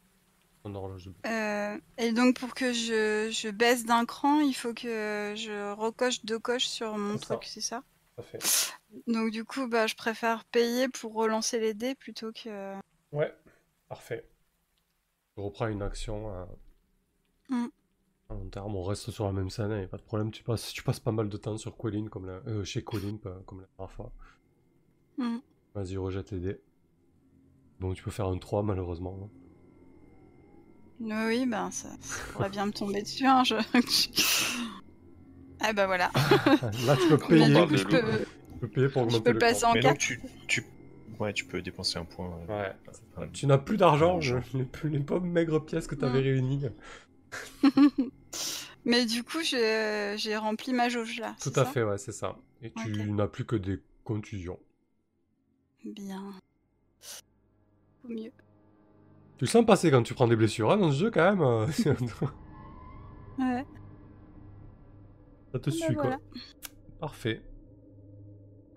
Ton 0.64 0.76
horloge 0.76 1.06
de 1.06 1.14
Euh, 1.26 1.78
et 1.98 2.12
donc 2.12 2.38
pour 2.38 2.54
que 2.54 2.74
je, 2.74 3.30
je 3.32 3.49
baisse 3.49 3.86
d'un 3.86 4.06
cran, 4.06 4.41
il 4.41 4.54
faut 4.54 4.74
que 4.74 5.34
je 5.38 5.74
recoche 5.74 6.26
deux 6.26 6.40
coches 6.40 6.68
sur 6.68 6.98
mon 6.98 7.18
truc, 7.18 7.44
c'est 7.45 7.62
ça? 7.62 7.84
Parfait. 8.16 8.40
Donc 9.06 9.32
du 9.32 9.45
coup, 9.45 9.68
bah, 9.68 9.88
je 9.88 9.95
préfère 9.95 10.44
payer 10.45 10.90
pour 10.90 11.14
relancer 11.14 11.60
les 11.60 11.74
dés 11.74 11.95
plutôt 11.95 12.32
que... 12.32 12.76
Ouais, 13.12 13.34
parfait. 13.88 14.26
Je 15.38 15.41
reprends 15.41 15.68
une 15.68 15.81
action 15.84 16.30
à, 16.30 16.47
Mm. 17.49 17.68
à 18.30 18.34
long 18.34 18.49
terme. 18.49 18.76
On 18.76 18.84
reste 18.84 19.11
sur 19.11 19.26
la 19.26 19.31
même 19.31 19.49
scène, 19.49 19.72
et 19.72 19.88
pas 19.88 19.97
de 19.97 20.01
problème. 20.01 20.31
Tu 20.31 20.43
passes, 20.43 20.73
tu 20.73 20.84
passes 20.84 20.99
pas 20.99 21.11
mal 21.11 21.30
de 21.30 21.38
temps 21.38 21.57
sur 21.57 21.77
Colin, 21.77 22.07
comme 22.07 22.26
la, 22.26 22.41
euh, 22.47 22.64
chez 22.65 22.84
Colin, 22.84 23.18
comme 23.45 23.61
la 23.61 23.68
dernière 23.77 23.91
fois. 23.91 24.11
Mm. 25.18 25.38
Vas-y, 25.76 25.97
rejette 25.97 26.31
les 26.31 26.39
dés. 26.39 26.61
Bon, 27.80 27.93
tu 27.93 28.03
peux 28.03 28.11
faire 28.11 28.27
un 28.27 28.38
3, 28.38 28.64
malheureusement. 28.64 29.30
Oui, 30.99 31.11
oui, 31.27 31.45
ben 31.45 31.69
ça, 31.69 31.89
ça 32.01 32.23
pourrait 32.34 32.49
bien 32.49 32.65
me 32.65 32.72
tomber 32.72 33.03
dessus. 33.03 33.26
Hein, 33.27 33.43
je... 33.43 33.55
ah 35.59 35.73
bah 35.73 35.85
voilà. 35.85 36.09
Là, 36.88 36.97
tu 36.97 37.07
peux 37.09 37.18
payer. 37.30 37.45
je 37.77 37.84
peux, 37.85 38.01
Tu 38.53 38.59
peux 38.61 38.68
payer 38.68 38.89
pour 38.89 39.03
je 39.03 39.18
augmenter 39.18 39.23
peux 39.23 39.30
le 39.30 39.34
le 39.35 39.39
passer 39.39 39.65
en 39.65 39.73
Mais 39.73 39.81
quatre 39.81 39.91
donc 39.93 39.99
tu, 39.99 40.19
tu, 40.47 40.65
ouais, 41.19 41.34
tu 41.34 41.45
peux 41.45 41.61
dépenser 41.61 41.99
un 41.99 42.06
point. 42.06 42.38
euh, 42.49 42.73
Ouais. 43.18 43.30
Tu 43.34 43.48
n'as 43.48 43.57
plus 43.57 43.77
d'argent, 43.77 44.19
les, 44.53 44.64
plus- 44.65 44.89
les 44.89 44.99
pauvres 44.99 45.26
maigres 45.26 45.64
pièces 45.64 45.88
que 45.88 45.95
tu 45.95 46.06
avais 46.06 46.22
réunies. 46.22 46.65
Mais 48.85 49.06
du 49.06 49.23
coup, 49.23 49.39
je- 49.44 50.15
j'ai 50.18 50.38
rempli 50.38 50.73
ma 50.73 50.88
jauge 50.89 51.19
là. 51.19 51.35
Tout 51.41 51.49
à 51.49 51.53
ça 51.53 51.65
fait, 51.65 51.84
ouais, 51.84 51.98
c'est 51.98 52.11
ça. 52.14 52.38
Et 52.61 52.72
tu 52.72 53.11
n'as 53.11 53.27
plus 53.27 53.45
que 53.45 53.56
des 53.56 53.80
contusions. 54.03 54.60
Bien. 55.84 56.34
Au 58.06 58.07
mieux. 58.10 58.31
Tu 59.38 59.45
le 59.45 59.48
sens 59.48 59.65
passer 59.65 59.91
quand 59.91 60.03
tu 60.03 60.14
prends 60.14 60.27
des 60.27 60.35
blessures 60.35 60.72
hein, 60.72 60.77
dans 60.77 60.91
ce 60.91 60.98
jeu, 60.98 61.11
quand 61.11 61.35
même. 61.35 61.68
Ouais. 63.39 63.65
Ça 65.52 65.60
te 65.60 65.69
Bah 65.69 65.76
suit, 65.76 65.94
voilà. 65.94 66.18
quoi. 66.18 66.19
Parfait. 66.99 67.41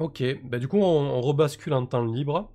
Ok, 0.00 0.22
bah 0.44 0.58
du 0.58 0.66
coup, 0.66 0.78
on, 0.78 0.82
on 0.82 1.20
rebascule 1.20 1.74
en 1.74 1.86
temps 1.86 2.04
libre. 2.04 2.50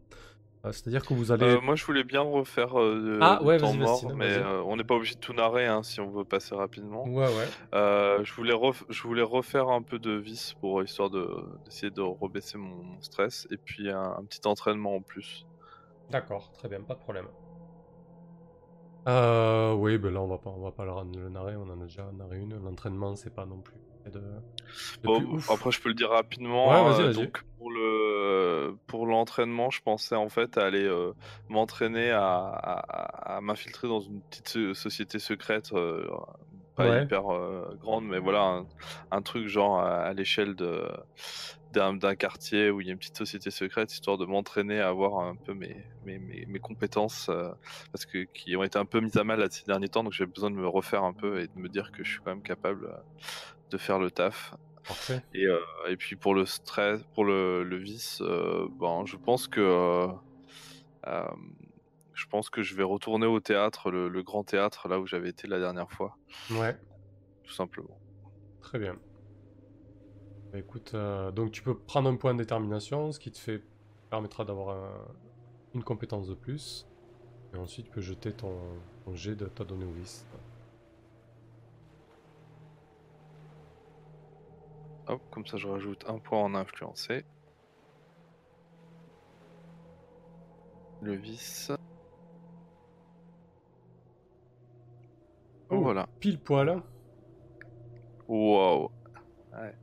Euh, 0.66 0.72
C'est-à-dire 0.72 1.06
que 1.06 1.14
vous 1.14 1.32
allez... 1.32 1.46
Euh, 1.46 1.62
moi, 1.62 1.76
je 1.76 1.86
voulais 1.86 2.04
bien 2.04 2.22
refaire 2.22 2.80
euh, 2.80 3.20
Ah, 3.22 3.42
ouais, 3.44 3.58
temps 3.58 3.74
mort, 3.74 3.92
Vestine, 3.92 4.14
mais 4.16 4.34
euh, 4.34 4.64
on 4.64 4.76
n'est 4.78 4.84
pas 4.84 4.96
obligé 4.96 5.14
de 5.14 5.20
tout 5.20 5.34
narrer 5.34 5.68
hein, 5.68 5.84
si 5.84 6.02
on 6.02 6.10
veut 6.10 6.26
passer 6.26 6.56
rapidement. 6.56 7.04
Ouais, 7.08 7.28
ouais. 7.28 8.24
Je, 8.24 8.34
voulais 8.34 8.54
ref- 8.54 8.84
je 8.90 9.04
voulais 9.04 9.22
refaire 9.22 9.70
un 9.70 9.84
peu 9.84 10.00
de 10.00 10.12
vis 10.12 10.56
pour 10.60 10.82
histoire 10.82 11.12
de 11.12 11.30
d'essayer 11.66 11.92
de 11.92 12.02
rebaisser 12.02 12.58
mon, 12.58 12.84
mon 12.84 13.02
stress 13.02 13.48
et 13.52 13.58
puis 13.58 13.92
un, 13.92 14.16
un 14.18 14.24
petit 14.26 14.42
entraînement 14.48 14.96
en 14.96 15.02
plus. 15.02 15.46
D'accord, 16.10 16.52
très 16.54 16.68
bien, 16.68 16.82
pas 16.82 16.96
de 16.96 17.00
problème. 17.00 17.28
Euh, 19.08 19.74
oui, 19.76 20.00
ben 20.00 20.12
là, 20.12 20.22
on 20.22 20.28
va 20.28 20.40
pas, 20.40 20.50
on 20.50 20.62
va 20.64 20.72
pas 20.72 20.86
le, 20.86 21.30
narrer, 21.30 21.56
on 21.56 21.70
en 21.70 21.80
a 21.80 21.84
déjà 21.84 22.12
narré 22.12 22.40
une. 22.40 22.58
L'entraînement, 22.64 23.16
c'est 23.16 23.34
pas 23.34 23.46
non 23.46 23.60
plus 23.62 23.76
de 24.12 24.22
Bon, 25.04 25.22
après, 25.50 25.72
je 25.72 25.80
peux 25.82 25.90
le 25.90 25.96
dire 25.96 26.10
rapidement. 26.10 26.70
Ouais, 26.88 27.00
euh, 27.02 27.14
donc 27.14 27.42
pour 27.58 27.72
le 27.72 28.76
pour 28.88 29.06
l'entraînement, 29.08 29.70
je 29.70 29.82
pensais 29.82 30.16
en 30.16 30.30
fait 30.30 30.58
à 30.58 30.66
aller 30.66 30.84
euh, 30.84 31.14
m'entraîner 31.48 32.12
à, 32.12 32.22
à- 32.24 33.36
à 33.38 33.42
m'infiltrer 33.42 33.88
dans 33.88 34.02
une 34.02 34.22
petite 34.24 34.50
so- 34.50 34.74
société 34.74 35.20
secrète, 35.20 35.72
euh, 35.74 36.08
pas 36.76 36.88
Ouais. 36.90 37.04
hyper 37.04 37.34
euh, 37.34 37.76
grande, 37.80 38.06
mais 38.06 38.20
voilà 38.20 38.42
un, 38.42 38.68
un 39.12 39.22
truc 39.22 39.48
genre 39.48 39.80
à, 39.80 40.02
à 40.04 40.14
l'échelle 40.14 40.56
de 40.56 40.90
d'un 41.72 41.94
d'un 41.94 42.16
quartier 42.16 42.70
où 42.70 42.82
il 42.82 42.88
y 42.88 42.90
a 42.90 42.94
une 42.94 43.00
petite 43.00 43.18
société 43.18 43.52
secrète, 43.52 43.92
histoire 43.92 44.18
de 44.18 44.26
m'entraîner 44.26 44.80
à 44.80 44.90
avoir 44.90 45.20
un 45.26 45.36
peu 45.36 45.54
mes 45.54 45.86
mes, 46.04 46.20
mes, 46.20 46.46
mes 46.48 46.60
compétences 46.60 47.28
euh, 47.30 47.50
parce 47.92 48.06
que 48.06 48.26
qui 48.34 48.56
ont 48.56 48.64
été 48.64 48.78
un 48.78 48.86
peu 48.86 49.00
mises 49.02 49.18
à 49.18 49.24
mal 49.24 49.40
là, 49.40 49.48
ces 49.50 49.64
derniers 49.66 49.90
temps, 49.90 50.04
donc 50.04 50.14
j'ai 50.14 50.26
besoin 50.26 50.52
de 50.52 50.56
me 50.56 50.68
refaire 50.68 51.04
un 51.04 51.14
peu 51.14 51.40
et 51.40 51.48
de 51.48 51.58
me 51.60 51.70
dire 51.70 51.92
que 51.92 52.04
je 52.04 52.12
suis 52.12 52.20
quand 52.24 52.32
même 52.32 52.44
capable 52.44 52.86
euh, 52.86 52.98
de 53.72 53.78
faire 53.78 54.00
le 54.00 54.12
taf. 54.12 54.54
Parfait. 54.88 55.24
Et, 55.34 55.46
euh, 55.48 55.60
et 55.90 55.98
puis 55.98 56.16
pour 56.18 56.36
le 56.36 56.46
stress, 56.46 57.04
pour 57.14 57.26
le, 57.26 57.64
le 57.64 57.78
vice, 57.78 58.20
euh, 58.22 58.68
ben, 58.80 59.06
je 59.06 59.18
pense 59.18 59.48
que 59.48 59.62
euh, 61.08 61.28
je 62.14 62.26
pense 62.30 62.50
que 62.50 62.64
je 62.64 62.76
vais 62.76 62.84
retourner 62.84 63.28
au 63.28 63.40
théâtre, 63.40 63.92
le, 63.92 64.10
le 64.10 64.24
grand 64.24 64.44
théâtre, 64.44 64.88
là 64.88 65.00
où 65.00 65.06
j'avais 65.06 65.30
été 65.30 65.48
la 65.48 65.60
dernière 65.60 65.92
fois, 65.92 66.18
Ouais, 66.50 66.80
tout 67.44 67.54
simplement. 67.54 68.02
très 68.60 68.80
bien. 68.80 69.00
Bah, 70.52 70.60
écoute, 70.60 70.96
donc 71.34 71.52
tu 71.52 71.62
peux 71.62 71.78
prendre 71.80 72.10
un 72.10 72.16
point 72.16 72.34
de 72.34 72.40
détermination, 72.40 73.12
ce 73.12 73.20
qui 73.20 73.32
te 73.32 73.38
fait 73.40 73.64
permettra 74.10 74.46
d'avoir 74.46 74.70
un- 74.78 75.16
une 75.74 75.84
compétence 75.84 76.28
de 76.28 76.34
plus. 76.36 76.90
Et 77.54 77.58
ensuite, 77.58 77.88
tu 77.88 77.92
peux 77.92 78.02
jeter 78.02 78.36
ton, 78.36 78.84
ton 79.06 79.16
jet 79.16 79.36
de 79.36 79.48
ta 79.48 79.66
donnée 79.66 79.86
au 79.86 79.94
vice. 79.94 80.30
Hop, 85.08 85.22
comme 85.32 85.46
ça 85.46 85.58
je 85.58 85.68
rajoute 85.68 86.04
un 86.08 86.18
point 86.18 86.40
en 86.40 86.56
influencé. 86.56 87.26
Le 91.02 91.14
vice. 91.14 91.72
Oh. 95.70 95.80
Voilà. 95.80 96.08
Pile 96.20 96.40
poil. 96.40 96.82
Wow. 98.28 98.92
Ouais. 99.54 99.76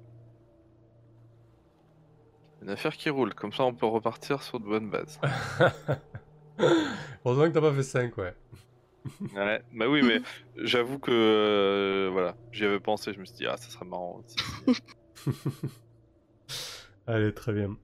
Une 2.62 2.70
affaire 2.70 2.96
qui 2.96 3.10
roule, 3.10 3.34
comme 3.34 3.52
ça 3.52 3.64
on 3.64 3.74
peut 3.74 3.86
repartir 3.86 4.42
sur 4.42 4.58
de 4.60 4.64
bonnes 4.64 4.90
bases. 4.90 5.20
Heureusement 7.24 7.44
que 7.44 7.54
t'as 7.54 7.60
pas 7.60 7.72
fait 7.72 7.82
5, 7.82 8.16
ouais. 8.18 8.34
Ouais, 9.34 9.60
bah 9.72 9.88
oui, 9.88 10.02
mais 10.02 10.20
j'avoue 10.56 11.00
que 11.00 11.10
euh, 11.10 12.10
voilà, 12.12 12.36
j'y 12.52 12.64
avais 12.64 12.78
pensé, 12.78 13.12
je 13.12 13.18
me 13.18 13.24
suis 13.24 13.36
dit, 13.36 13.46
ah, 13.46 13.56
ça 13.56 13.68
serait 13.68 13.84
marrant 13.84 14.22
aussi. 14.24 14.36
Allez, 17.06 17.32
très 17.34 17.52
bien. 17.52 17.76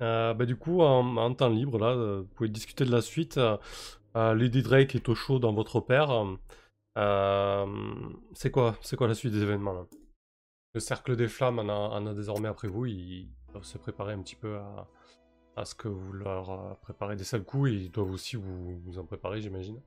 Euh, 0.00 0.34
bah, 0.34 0.46
du 0.46 0.56
coup, 0.56 0.80
en, 0.80 1.34
temps 1.34 1.48
libre, 1.48 1.78
là, 1.78 1.88
euh, 1.88 2.20
vous 2.20 2.34
pouvez 2.34 2.48
discuter 2.48 2.84
de 2.84 2.92
la 2.92 3.02
suite. 3.02 3.38
Euh, 3.38 4.34
Lady 4.34 4.62
Drake 4.62 4.94
est 4.94 5.08
au 5.08 5.14
chaud 5.14 5.38
dans 5.38 5.52
votre 5.52 5.80
père. 5.80 6.10
C'est 8.34 8.50
quoi, 8.50 8.76
c'est 8.82 8.96
quoi 8.96 9.08
la 9.08 9.14
suite 9.14 9.32
des 9.32 9.42
événements 9.42 9.86
Le 10.74 10.80
cercle 10.80 11.16
des 11.16 11.28
flammes 11.28 11.58
en 11.58 12.06
a, 12.06 12.14
désormais 12.14 12.48
après 12.48 12.68
vous. 12.68 12.86
Il, 12.86 13.28
doivent 13.52 13.64
se 13.64 13.78
préparer 13.78 14.12
un 14.12 14.20
petit 14.20 14.36
peu 14.36 14.58
à, 15.56 15.64
ce 15.64 15.74
que 15.74 15.88
vous 15.88 16.12
leur 16.12 16.78
préparez 16.82 17.16
des 17.16 17.24
sales 17.24 17.42
coups 17.42 17.70
ils 17.72 17.90
doivent 17.90 18.12
aussi 18.12 18.36
vous 18.36 18.98
en 18.98 19.04
préparer, 19.04 19.40
j'imagine. 19.40 19.80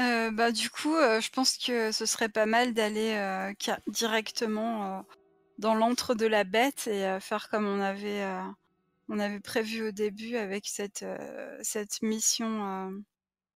Euh, 0.00 0.30
bah, 0.30 0.50
du 0.50 0.70
coup, 0.70 0.96
euh, 0.96 1.20
je 1.20 1.30
pense 1.30 1.58
que 1.58 1.92
ce 1.92 2.06
serait 2.06 2.28
pas 2.28 2.46
mal 2.46 2.72
d'aller 2.72 3.14
euh, 3.16 3.52
directement 3.88 5.04
dans 5.58 5.74
l'antre 5.74 6.14
de 6.14 6.26
la 6.26 6.44
bête 6.44 6.86
et 6.86 7.18
faire 7.20 7.50
comme 7.50 7.66
on 7.66 7.80
avait, 7.80 8.24
on 9.08 9.18
avait 9.18 9.40
prévu 9.40 9.88
au 9.88 9.90
début 9.90 10.36
avec 10.36 10.66
cette, 10.66 11.04
cette 11.60 12.00
mission 12.00 13.02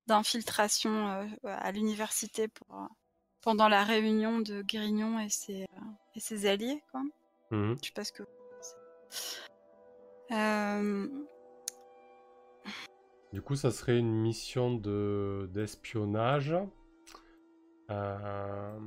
d'infiltration 0.06 1.26
à 1.44 1.72
l'université 1.72 2.48
pendant 3.40 3.68
la 3.68 3.84
réunion 3.84 4.40
de 4.40 4.60
Grignon 4.60 5.18
et 5.18 5.30
ses, 5.30 5.66
et 6.14 6.20
ses 6.20 6.46
alliés. 6.46 6.82
Quoi. 6.90 7.02
Mhm. 7.50 7.76
Je 7.80 7.86
sais 7.86 7.92
pas 7.94 8.04
ce 8.04 8.12
que 8.12 8.22
vous 8.22 8.28
pensez. 10.28 11.33
Du 13.34 13.42
coup, 13.42 13.56
ça 13.56 13.72
serait 13.72 13.98
une 13.98 14.14
mission 14.14 14.76
de 14.76 15.50
d'espionnage. 15.52 16.54
Euh, 17.90 18.78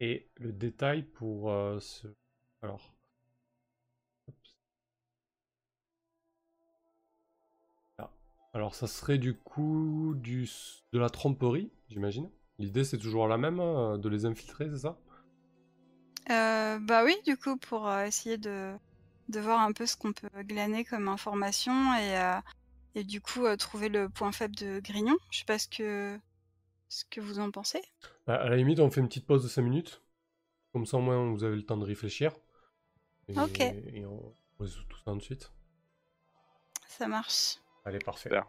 Et 0.00 0.28
le 0.38 0.50
détail 0.50 1.04
pour 1.04 1.52
euh, 1.52 1.78
ce. 1.78 2.08
Alors. 2.62 2.92
Ah. 7.98 8.10
Alors, 8.54 8.74
ça 8.74 8.88
serait 8.88 9.18
du 9.18 9.34
coup 9.34 10.14
du... 10.16 10.48
de 10.92 10.98
la 10.98 11.08
tromperie, 11.08 11.70
j'imagine. 11.90 12.28
L'idée, 12.58 12.82
c'est 12.82 12.98
toujours 12.98 13.28
la 13.28 13.38
même, 13.38 13.60
hein, 13.60 13.98
de 13.98 14.08
les 14.08 14.26
infiltrer, 14.26 14.68
c'est 14.68 14.78
ça? 14.78 14.98
Euh, 16.28 16.80
bah 16.80 17.04
oui, 17.04 17.14
du 17.24 17.36
coup, 17.36 17.56
pour 17.56 17.88
essayer 17.92 18.36
de, 18.36 18.74
de 19.28 19.38
voir 19.38 19.60
un 19.60 19.70
peu 19.70 19.86
ce 19.86 19.96
qu'on 19.96 20.12
peut 20.12 20.28
glaner 20.42 20.84
comme 20.84 21.06
information 21.06 21.94
et, 21.94 22.40
et 22.94 23.04
du 23.04 23.20
coup 23.20 23.46
euh, 23.46 23.56
trouver 23.56 23.88
le 23.88 24.08
point 24.08 24.32
faible 24.32 24.54
de 24.56 24.80
Grignon. 24.80 25.16
Je 25.30 25.38
sais 25.40 25.44
pas 25.44 25.58
ce 25.58 25.68
que, 25.68 26.18
ce 26.88 27.04
que 27.10 27.20
vous 27.20 27.38
en 27.38 27.50
pensez. 27.50 27.82
À 28.26 28.34
à 28.34 28.48
la 28.48 28.56
limite, 28.56 28.80
on 28.80 28.90
fait 28.90 29.00
une 29.00 29.08
petite 29.08 29.26
pause 29.26 29.42
de 29.42 29.48
5 29.48 29.62
minutes. 29.62 30.02
Comme 30.72 30.86
ça, 30.86 30.96
au 30.96 31.00
moins, 31.00 31.30
vous 31.30 31.44
avez 31.44 31.56
le 31.56 31.64
temps 31.64 31.76
de 31.76 31.84
réfléchir. 31.84 32.32
Et, 33.28 33.38
Ok. 33.38 33.60
et 33.60 34.04
on 34.06 34.34
résout 34.58 34.84
tout 34.88 34.98
ça 35.04 35.10
ensuite. 35.12 35.50
Ça 36.88 37.08
marche. 37.08 37.56
Allez, 37.84 37.98
parfait. 37.98 38.28
Super. 38.28 38.46